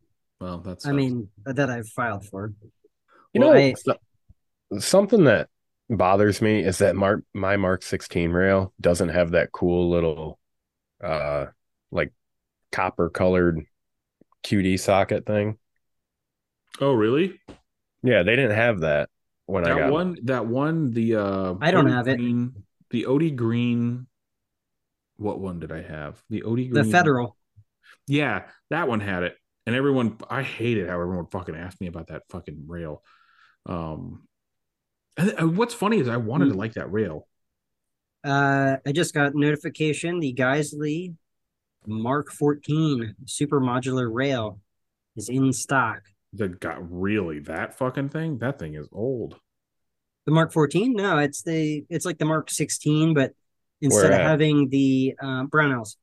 Oh, 0.41 0.45
well, 0.45 0.57
that's. 0.59 0.85
I 0.85 0.91
mean, 0.91 1.29
that 1.45 1.69
I've 1.69 1.87
filed 1.87 2.25
for. 2.25 2.51
You 3.33 3.41
Well, 3.41 3.53
know, 3.53 3.57
I- 3.59 3.73
so- 3.73 4.79
something 4.79 5.23
that 5.25 5.47
bothers 5.89 6.41
me 6.41 6.59
is 6.65 6.79
that 6.79 6.95
Mark 6.95 7.23
my 7.33 7.55
Mark 7.55 7.83
16 7.83 8.31
rail 8.31 8.73
doesn't 8.81 9.09
have 9.09 9.31
that 9.31 9.51
cool 9.51 9.89
little 9.91 10.39
uh 11.03 11.45
like 11.91 12.11
copper 12.71 13.09
colored 13.09 13.61
QD 14.45 14.79
socket 14.79 15.25
thing. 15.25 15.57
oh, 16.79 16.93
really? 16.93 17.39
Yeah, 18.03 18.23
they 18.23 18.35
didn't 18.35 18.55
have 18.55 18.81
that 18.81 19.09
when 19.47 19.65
I 19.65 19.77
got 19.77 19.91
one. 19.91 20.17
That 20.23 20.45
one. 20.45 20.91
The. 20.91 21.15
uh 21.15 21.55
I 21.59 21.71
don't 21.71 21.87
OD 21.87 21.93
have 21.93 22.07
it. 22.07 22.19
The 22.91 23.05
OD 23.05 23.35
green. 23.35 24.07
What 25.17 25.39
one 25.39 25.59
did 25.59 25.71
I 25.71 25.81
have? 25.81 26.21
The 26.29 26.43
OD 26.43 26.55
green. 26.55 26.73
The 26.73 26.83
federal. 26.83 27.37
Yeah, 28.07 28.43
that 28.69 28.87
one 28.87 28.99
had 28.99 29.23
it, 29.23 29.35
and 29.65 29.75
everyone. 29.75 30.17
I 30.29 30.43
hated 30.43 30.87
how 30.89 31.01
everyone 31.01 31.25
fucking 31.27 31.55
asked 31.55 31.81
me 31.81 31.87
about 31.87 32.07
that 32.07 32.23
fucking 32.29 32.65
rail. 32.67 33.01
Um, 33.65 34.27
and 35.17 35.33
uh, 35.41 35.47
what's 35.47 35.73
funny 35.73 35.97
is 35.99 36.07
I 36.07 36.17
wanted 36.17 36.49
Mm. 36.49 36.51
to 36.51 36.57
like 36.57 36.73
that 36.73 36.91
rail. 36.91 37.27
Uh, 38.23 38.77
I 38.85 38.91
just 38.91 39.13
got 39.13 39.33
notification 39.35 40.19
the 40.19 40.33
Guys 40.33 40.73
Geissele 40.73 41.15
Mark 41.87 42.31
14 42.31 43.15
super 43.25 43.59
modular 43.59 44.09
rail 44.11 44.59
is 45.15 45.29
in 45.29 45.53
stock. 45.53 46.01
That 46.33 46.59
got 46.59 46.77
really 46.91 47.39
that 47.39 47.77
fucking 47.77 48.09
thing. 48.09 48.39
That 48.39 48.59
thing 48.59 48.75
is 48.75 48.87
old. 48.91 49.39
The 50.25 50.31
Mark 50.31 50.51
14? 50.51 50.93
No, 50.93 51.19
it's 51.19 51.43
the 51.43 51.85
it's 51.89 52.05
like 52.05 52.17
the 52.17 52.25
Mark 52.25 52.49
16, 52.49 53.13
but 53.13 53.33
instead 53.81 54.11
of 54.11 54.19
having 54.19 54.69
the 54.69 55.15
uh, 55.21 55.45
Brownells, 55.45 55.95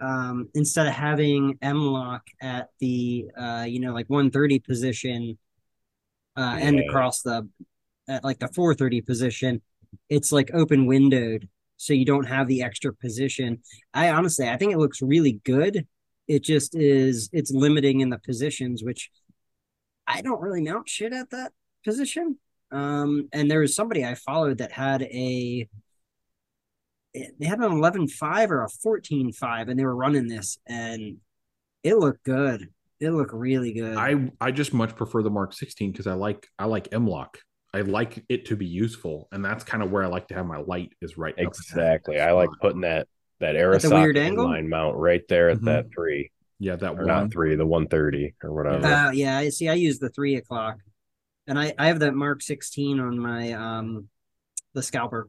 um, 0.00 0.48
instead 0.54 0.86
of 0.86 0.94
having 0.94 1.58
M-LOK 1.60 2.22
at 2.40 2.68
the 2.80 3.26
uh, 3.36 3.66
you 3.68 3.80
know, 3.80 3.92
like 3.92 4.08
130 4.08 4.58
position, 4.60 5.38
uh, 6.36 6.56
and 6.60 6.80
across 6.80 7.22
the 7.22 7.48
at 8.08 8.24
like 8.24 8.38
the 8.38 8.48
430 8.48 9.02
position, 9.02 9.62
it's 10.08 10.32
like 10.32 10.50
open 10.54 10.86
windowed, 10.86 11.48
so 11.78 11.94
you 11.94 12.04
don't 12.04 12.26
have 12.26 12.48
the 12.48 12.62
extra 12.62 12.92
position. 12.92 13.62
I 13.94 14.10
honestly, 14.10 14.46
I 14.48 14.58
think 14.58 14.72
it 14.72 14.78
looks 14.78 15.00
really 15.00 15.40
good. 15.44 15.86
It 16.26 16.42
just 16.42 16.74
is, 16.76 17.30
it's 17.32 17.52
limiting 17.52 18.00
in 18.00 18.10
the 18.10 18.18
positions, 18.18 18.82
which 18.84 19.10
I 20.06 20.20
don't 20.20 20.42
really 20.42 20.60
mount 20.60 20.88
shit 20.88 21.14
at 21.14 21.30
that 21.30 21.52
position. 21.84 22.36
Um, 22.70 23.28
and 23.32 23.50
there 23.50 23.60
was 23.60 23.74
somebody 23.74 24.04
I 24.04 24.14
followed 24.14 24.58
that 24.58 24.72
had 24.72 25.02
a 25.02 25.66
they 27.14 27.46
had 27.46 27.58
an 27.58 27.72
11.5 27.72 28.50
or 28.50 28.64
a 28.64 28.68
14.5 28.68 29.70
and 29.70 29.78
they 29.78 29.84
were 29.84 29.96
running 29.96 30.28
this 30.28 30.58
and 30.66 31.16
it 31.82 31.96
looked 31.96 32.22
good. 32.24 32.68
It 33.00 33.10
looked 33.10 33.32
really 33.32 33.72
good. 33.72 33.96
I 33.96 34.30
I 34.40 34.50
just 34.50 34.74
much 34.74 34.94
prefer 34.96 35.22
the 35.22 35.30
Mark 35.30 35.52
16 35.52 35.92
because 35.92 36.06
I 36.06 36.14
like 36.14 36.46
I 36.58 36.66
like 36.66 36.88
M-LOK. 36.92 37.38
I 37.74 37.82
like 37.82 38.24
it 38.28 38.46
to 38.46 38.56
be 38.56 38.66
useful, 38.66 39.28
and 39.30 39.44
that's 39.44 39.62
kind 39.64 39.82
of 39.82 39.90
where 39.90 40.02
I 40.02 40.06
like 40.06 40.28
to 40.28 40.34
have 40.34 40.46
my 40.46 40.58
light 40.58 40.92
is 41.02 41.18
right. 41.18 41.34
up 41.34 41.38
exactly. 41.40 42.18
I 42.20 42.32
like 42.32 42.48
putting 42.60 42.80
that 42.82 43.08
that 43.40 43.54
At 43.56 43.82
the 43.82 43.90
weird 43.90 44.16
Aerosocket 44.16 44.16
angle? 44.16 44.44
line 44.46 44.68
mount 44.68 44.96
right 44.96 45.22
there 45.28 45.50
at 45.50 45.58
Mhm. 45.58 45.64
that 45.66 45.86
three 45.94 46.32
yeah 46.58 46.74
that 46.76 46.92
or 46.92 46.96
one. 46.96 47.06
not 47.06 47.30
three, 47.32 47.54
the 47.54 47.66
130 47.66 48.34
or 48.42 48.52
whatever. 48.52 48.86
Uh, 48.86 49.10
yeah, 49.12 49.38
I 49.38 49.50
see. 49.50 49.68
I 49.68 49.74
use 49.74 49.98
the 49.98 50.08
three 50.08 50.36
o'clock, 50.36 50.78
and 51.46 51.58
I 51.58 51.74
I 51.78 51.86
have 51.88 52.00
that 52.00 52.14
Mark 52.14 52.42
sixteen 52.42 52.98
on 53.00 53.18
my 53.18 53.52
um 53.52 54.08
the 54.74 54.82
scalper, 54.82 55.28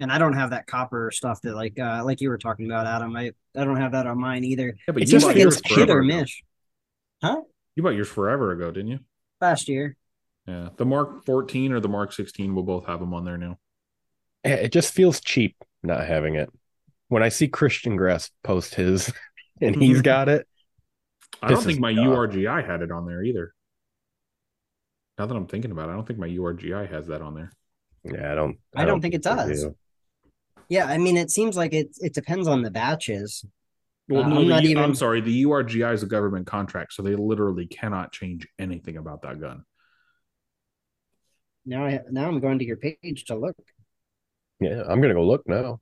and 0.00 0.10
I 0.10 0.18
don't 0.18 0.32
have 0.34 0.50
that 0.50 0.66
copper 0.66 1.10
stuff 1.12 1.40
that 1.42 1.54
like 1.54 1.78
uh 1.78 2.02
like 2.04 2.20
you 2.20 2.30
were 2.30 2.38
talking 2.38 2.66
about, 2.66 2.86
Adam. 2.86 3.14
I 3.14 3.32
I 3.56 3.64
don't 3.64 3.76
have 3.76 3.92
that 3.92 4.06
on 4.06 4.18
mine 4.18 4.42
either. 4.44 4.74
Yeah, 4.88 4.92
but 4.94 4.96
It 4.96 5.00
you 5.02 5.06
seems 5.06 5.22
bought 5.24 5.28
like 5.34 5.36
yours 5.42 5.58
it's 5.58 5.68
hit 5.68 5.74
forever 5.76 5.98
or 5.98 6.02
ago. 6.02 6.20
miss. 6.20 6.40
You 7.76 7.82
bought 7.84 7.90
yours 7.94 8.08
forever 8.08 8.50
ago, 8.52 8.70
didn't 8.72 8.88
you? 8.90 8.98
Last 9.40 9.68
year, 9.68 9.96
Yeah, 10.48 10.70
the 10.78 10.86
Mark 10.86 11.26
14 11.26 11.72
or 11.72 11.80
the 11.80 11.88
Mark 11.90 12.10
16 12.14 12.54
will 12.54 12.62
both 12.62 12.86
have 12.86 13.00
them 13.00 13.12
on 13.12 13.26
there 13.26 13.36
now. 13.36 13.58
It 14.44 14.72
just 14.72 14.94
feels 14.94 15.20
cheap 15.20 15.56
not 15.82 16.06
having 16.06 16.36
it. 16.36 16.50
When 17.08 17.22
I 17.22 17.28
see 17.28 17.48
Christian 17.48 17.96
Grass 17.96 18.30
post 18.42 18.74
his 18.74 19.12
and 19.60 19.76
he's 19.76 20.00
got 20.00 20.30
it, 20.30 20.46
I 21.42 21.48
don't 21.50 21.62
think 21.62 21.80
my 21.80 21.92
dumb. 21.92 22.06
URGI 22.06 22.64
had 22.66 22.80
it 22.80 22.90
on 22.90 23.04
there 23.06 23.22
either. 23.22 23.52
Now 25.18 25.26
that 25.26 25.34
I'm 25.36 25.46
thinking 25.46 25.70
about 25.70 25.90
it, 25.90 25.92
I 25.92 25.96
don't 25.96 26.06
think 26.06 26.18
my 26.18 26.28
URGI 26.28 26.90
has 26.90 27.08
that 27.08 27.20
on 27.20 27.34
there. 27.34 27.52
yeah, 28.04 28.32
I 28.32 28.34
don't. 28.34 28.56
I 28.74 28.84
don't 28.86 29.00
think 29.02 29.12
it 29.14 29.22
does. 29.22 29.62
do. 29.64 29.76
yeah. 30.70 30.86
I 30.86 30.96
mean, 30.96 31.18
it 31.18 31.30
seems 31.30 31.58
like 31.58 31.74
it 31.74 31.88
it 31.98 32.14
depends 32.14 32.48
on 32.48 32.62
the 32.62 32.70
batches. 32.70 33.44
Well, 34.08 34.22
Uh, 34.24 34.28
no, 34.28 34.36
I'm 34.36 34.42
the 34.44 34.48
not 34.48 34.62
U- 34.62 34.70
even- 34.70 34.82
I'm 34.82 34.94
sorry. 34.94 35.20
The 35.20 35.42
URGI 35.44 35.92
is 35.92 36.02
a 36.02 36.06
government 36.06 36.46
contract, 36.46 36.94
so 36.94 37.02
they 37.02 37.14
literally 37.16 37.66
cannot 37.66 38.12
change 38.12 38.48
anything 38.58 38.96
about 38.96 39.20
that 39.22 39.38
gun. 39.40 39.64
Now 41.68 41.84
I 41.84 42.00
now 42.10 42.26
I'm 42.28 42.40
going 42.40 42.58
to 42.58 42.64
your 42.64 42.78
page 42.78 43.24
to 43.26 43.36
look. 43.36 43.56
Yeah, 44.58 44.82
I'm 44.88 45.00
gonna 45.02 45.14
go 45.14 45.24
look 45.26 45.46
now. 45.46 45.80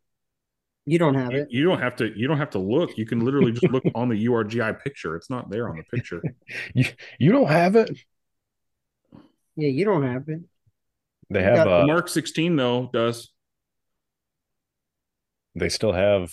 You 0.85 0.99
don't 0.99 1.15
have 1.15 1.33
it. 1.33 1.49
you 1.51 1.65
don't 1.65 1.81
have 1.81 1.97
to. 1.97 2.13
You 2.17 2.27
don't 2.29 2.39
have 2.39 2.51
to 2.51 2.59
look. 2.59 2.97
You 2.99 3.07
can 3.07 3.21
literally 3.25 3.53
just 3.53 3.71
look 3.73 3.85
on 3.95 4.09
the 4.09 4.27
URGI 4.27 4.83
picture. 4.83 5.17
It's 5.17 5.31
not 5.31 5.49
there 5.51 5.69
on 5.69 5.77
the 5.77 5.85
picture. 5.97 6.23
You 6.75 6.85
you 7.19 7.33
don't 7.33 7.49
have 7.49 7.77
it? 7.77 7.91
Yeah, 9.57 9.69
you 9.69 9.85
don't 9.85 10.03
have 10.03 10.29
it. 10.29 10.41
They 11.31 11.41
You 11.41 11.45
have 11.47 11.65
got- 11.65 11.83
uh, 11.83 11.87
Mark 11.87 12.09
16 12.09 12.57
though 12.57 12.91
does. 12.93 13.33
they 15.55 15.69
still 15.69 15.93
have 15.93 16.33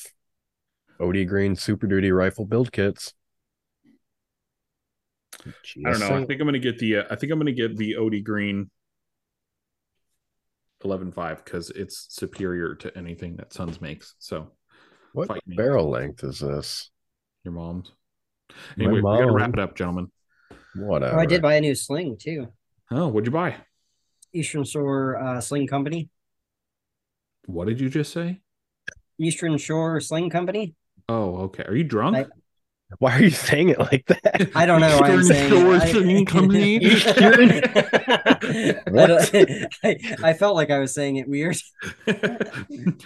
OD 1.00 1.26
Green 1.28 1.56
Super 1.56 1.88
Duty 1.88 2.12
rifle 2.12 2.46
build 2.46 2.72
kits. 2.72 3.14
I 5.46 5.92
don't 5.92 6.00
know. 6.00 6.16
I 6.18 6.26
think 6.26 6.40
I'm 6.42 6.48
gonna 6.48 6.60
get 6.60 6.78
the. 6.80 6.98
Uh, 6.98 7.04
I 7.10 7.16
think 7.16 7.32
I'm 7.32 7.40
gonna 7.40 7.52
get 7.54 7.76
the 7.78 7.96
OD 7.98 8.24
Green 8.24 8.70
11.5 10.84 11.43
because 11.43 11.69
it's 11.72 12.07
superior 12.10 12.76
to 12.76 12.95
anything 12.97 13.35
that 13.38 13.53
Sons 13.53 13.81
makes. 13.81 14.15
So 14.19 14.51
What 15.14 15.30
barrel 15.47 15.89
length 15.89 16.23
is 16.23 16.39
this? 16.39 16.89
your 17.43 17.53
mom's. 17.53 17.91
My 18.77 18.85
Anyway, 18.85 19.01
we 19.01 19.01
gotta 19.01 19.31
wrap 19.31 19.53
it 19.53 19.60
up, 19.60 19.76
gentlemen. 19.76 20.11
Whatever. 20.76 21.18
Oh, 21.18 21.19
I 21.19 21.26
did 21.26 21.41
buy 21.41 21.55
a 21.55 21.61
new 21.61 21.76
sling 21.76 22.18
too. 22.19 22.47
Oh, 22.91 23.07
what'd 23.07 23.26
you 23.27 23.31
buy? 23.31 23.55
Eastern 24.34 24.64
Shore 24.64 25.18
uh, 25.22 25.41
Sling 25.41 25.68
Company. 25.68 26.10
What 27.45 27.68
did 27.68 27.80
you 27.80 27.89
just 27.89 28.14
say? 28.14 28.41
Eastern 29.19 29.57
Shore 29.57 29.99
Sling 29.99 30.30
Company. 30.30 30.76
Oh, 31.10 31.38
okay. 31.43 31.64
Are 31.64 31.76
you 31.76 31.84
drunk? 31.84 32.15
I- 32.18 32.26
Why 32.99 33.18
are 33.18 33.23
you 33.23 33.31
saying 33.31 33.69
it 33.69 33.80
like 33.80 34.05
that? 34.05 34.51
I 34.55 34.65
don't 34.65 34.80
know. 34.80 34.99
I'm 34.99 35.19
Eastern 35.22 35.23
saying 35.23 35.49
Shore. 35.49 35.76
I- 35.76 36.23
Company? 36.26 36.80
I, 38.95 39.68
I, 39.84 39.99
I 40.30 40.34
felt 40.34 40.55
like 40.55 40.69
I 40.69 40.77
was 40.80 40.93
saying 40.93 41.18
it 41.18 41.27
weird. 41.27 41.57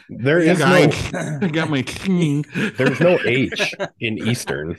There 0.09 0.39
is 0.39 0.59
Yeah, 0.59 0.79
is 0.79 1.11
no 1.13 1.39
I 1.41 1.47
got 1.47 1.69
my 1.69 1.81
king. 1.83 2.45
there's 2.77 2.99
no 2.99 3.17
H 3.25 3.73
in 3.99 4.17
Eastern. 4.17 4.75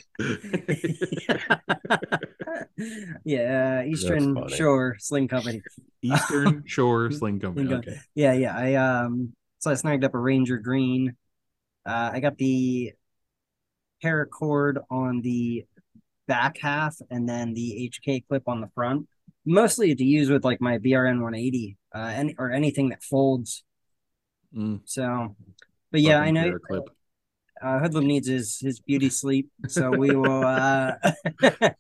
yeah, 3.25 3.85
Eastern. 3.85 4.49
Shore 4.49 4.97
Sling 4.99 5.29
Company. 5.29 5.63
Eastern 6.03 6.65
Shore 6.67 7.11
Sling 7.11 7.41
Company. 7.41 7.73
Okay. 7.75 7.99
Yeah, 8.15 8.33
yeah. 8.35 8.57
I 8.57 8.75
um 8.75 9.33
so 9.59 9.71
I 9.71 9.75
snagged 9.75 10.05
up 10.05 10.15
a 10.15 10.19
Ranger 10.19 10.59
Green. 10.59 11.17
Uh 11.87 12.11
I 12.13 12.21
got 12.21 12.37
the 12.39 12.93
paracord 14.03 14.79
on 14.91 15.21
the 15.23 15.65
back 16.27 16.59
half 16.59 16.97
and 17.11 17.29
then 17.29 17.55
the 17.55 17.91
HK 17.91 18.25
clip 18.29 18.49
on 18.49 18.61
the 18.61 18.69
front. 18.75 19.09
Mostly 19.45 19.95
to 19.95 20.05
use 20.05 20.29
with 20.29 20.45
like 20.45 20.61
my 20.61 20.79
BRN 20.79 21.21
180 21.23 21.77
uh 21.95 21.99
any 22.15 22.35
or 22.39 22.51
anything 22.53 22.91
that 22.91 23.03
folds. 23.03 23.65
Mm, 24.55 24.81
So 24.85 25.37
but 25.91 26.01
yeah, 26.01 26.21
I 26.21 26.31
know 26.31 26.59
Clip. 26.59 26.85
uh 27.63 27.79
Hoodlum 27.81 28.05
needs 28.07 28.29
his 28.29 28.59
his 28.61 28.81
beauty 28.81 29.09
sleep. 29.23 29.49
So 29.69 29.91
we 29.91 30.15
will 30.15 30.45
uh 30.45 30.95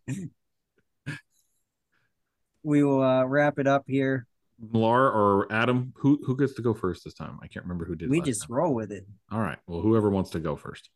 we 2.63 2.83
will 2.83 3.03
uh 3.03 3.25
wrap 3.25 3.59
it 3.59 3.67
up 3.67 3.85
here. 3.87 4.27
Lar 4.73 5.11
or 5.13 5.47
Adam, 5.53 5.93
who 5.97 6.21
who 6.25 6.37
gets 6.37 6.55
to 6.55 6.63
go 6.63 6.75
first 6.75 7.05
this 7.05 7.15
time? 7.15 7.39
I 7.43 7.47
can't 7.47 7.65
remember 7.65 7.85
who 7.85 7.95
did. 7.95 8.11
We 8.11 8.21
just 8.21 8.43
time. 8.49 8.57
roll 8.57 8.75
with 8.75 8.91
it. 8.91 9.07
All 9.31 9.41
right. 9.41 9.59
Well, 9.67 9.81
whoever 9.81 10.11
wants 10.11 10.31
to 10.31 10.41
go 10.41 10.57
first. 10.57 10.91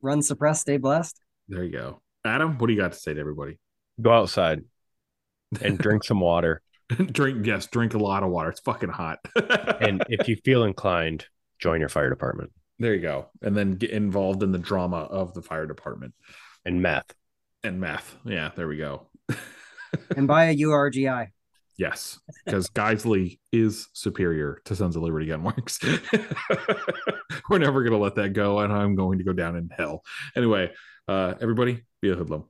Run 0.00 0.22
suppress, 0.22 0.60
stay 0.60 0.76
blessed. 0.76 1.20
There 1.48 1.64
you 1.64 1.72
go. 1.72 2.02
Adam, 2.24 2.58
what 2.58 2.66
do 2.66 2.72
you 2.72 2.78
got 2.78 2.92
to 2.92 2.98
say 2.98 3.14
to 3.14 3.20
everybody? 3.20 3.58
Go 4.00 4.12
outside 4.12 4.62
and 5.60 5.78
drink 5.80 6.04
some 6.04 6.20
water. 6.20 6.62
drink, 6.88 7.46
yes, 7.46 7.66
drink 7.66 7.94
a 7.94 7.98
lot 7.98 8.22
of 8.22 8.30
water. 8.30 8.50
It's 8.50 8.60
fucking 8.60 8.90
hot. 8.90 9.18
And 9.80 10.02
if 10.08 10.28
you 10.28 10.36
feel 10.44 10.64
inclined, 10.64 11.26
join 11.60 11.78
your 11.78 11.88
fire 11.88 12.10
department 12.10 12.50
there 12.78 12.94
you 12.94 13.00
go. 13.00 13.30
And 13.42 13.56
then 13.56 13.72
get 13.72 13.90
involved 13.90 14.42
in 14.42 14.52
the 14.52 14.58
drama 14.58 14.98
of 14.98 15.34
the 15.34 15.42
fire 15.42 15.66
department 15.66 16.14
and 16.64 16.80
meth. 16.80 17.12
and 17.64 17.80
meth. 17.80 18.16
Yeah, 18.24 18.50
there 18.56 18.68
we 18.68 18.76
go. 18.76 19.08
and 20.16 20.28
buy 20.28 20.46
a 20.46 20.56
URGI. 20.56 21.28
Yes, 21.78 22.18
because 22.44 22.68
Geissele 22.70 23.38
is 23.52 23.86
superior 23.92 24.60
to 24.64 24.74
Sons 24.74 24.96
of 24.96 25.02
Liberty 25.02 25.26
Gunworks. 25.28 25.78
We're 27.48 27.58
never 27.58 27.84
going 27.84 27.92
to 27.92 27.98
let 27.98 28.16
that 28.16 28.32
go, 28.32 28.58
and 28.58 28.72
I'm 28.72 28.96
going 28.96 29.18
to 29.18 29.24
go 29.24 29.32
down 29.32 29.54
in 29.54 29.70
hell. 29.70 30.02
Anyway, 30.34 30.72
uh, 31.06 31.34
everybody, 31.40 31.84
be 32.02 32.10
a 32.10 32.16
hoodlum. 32.16 32.46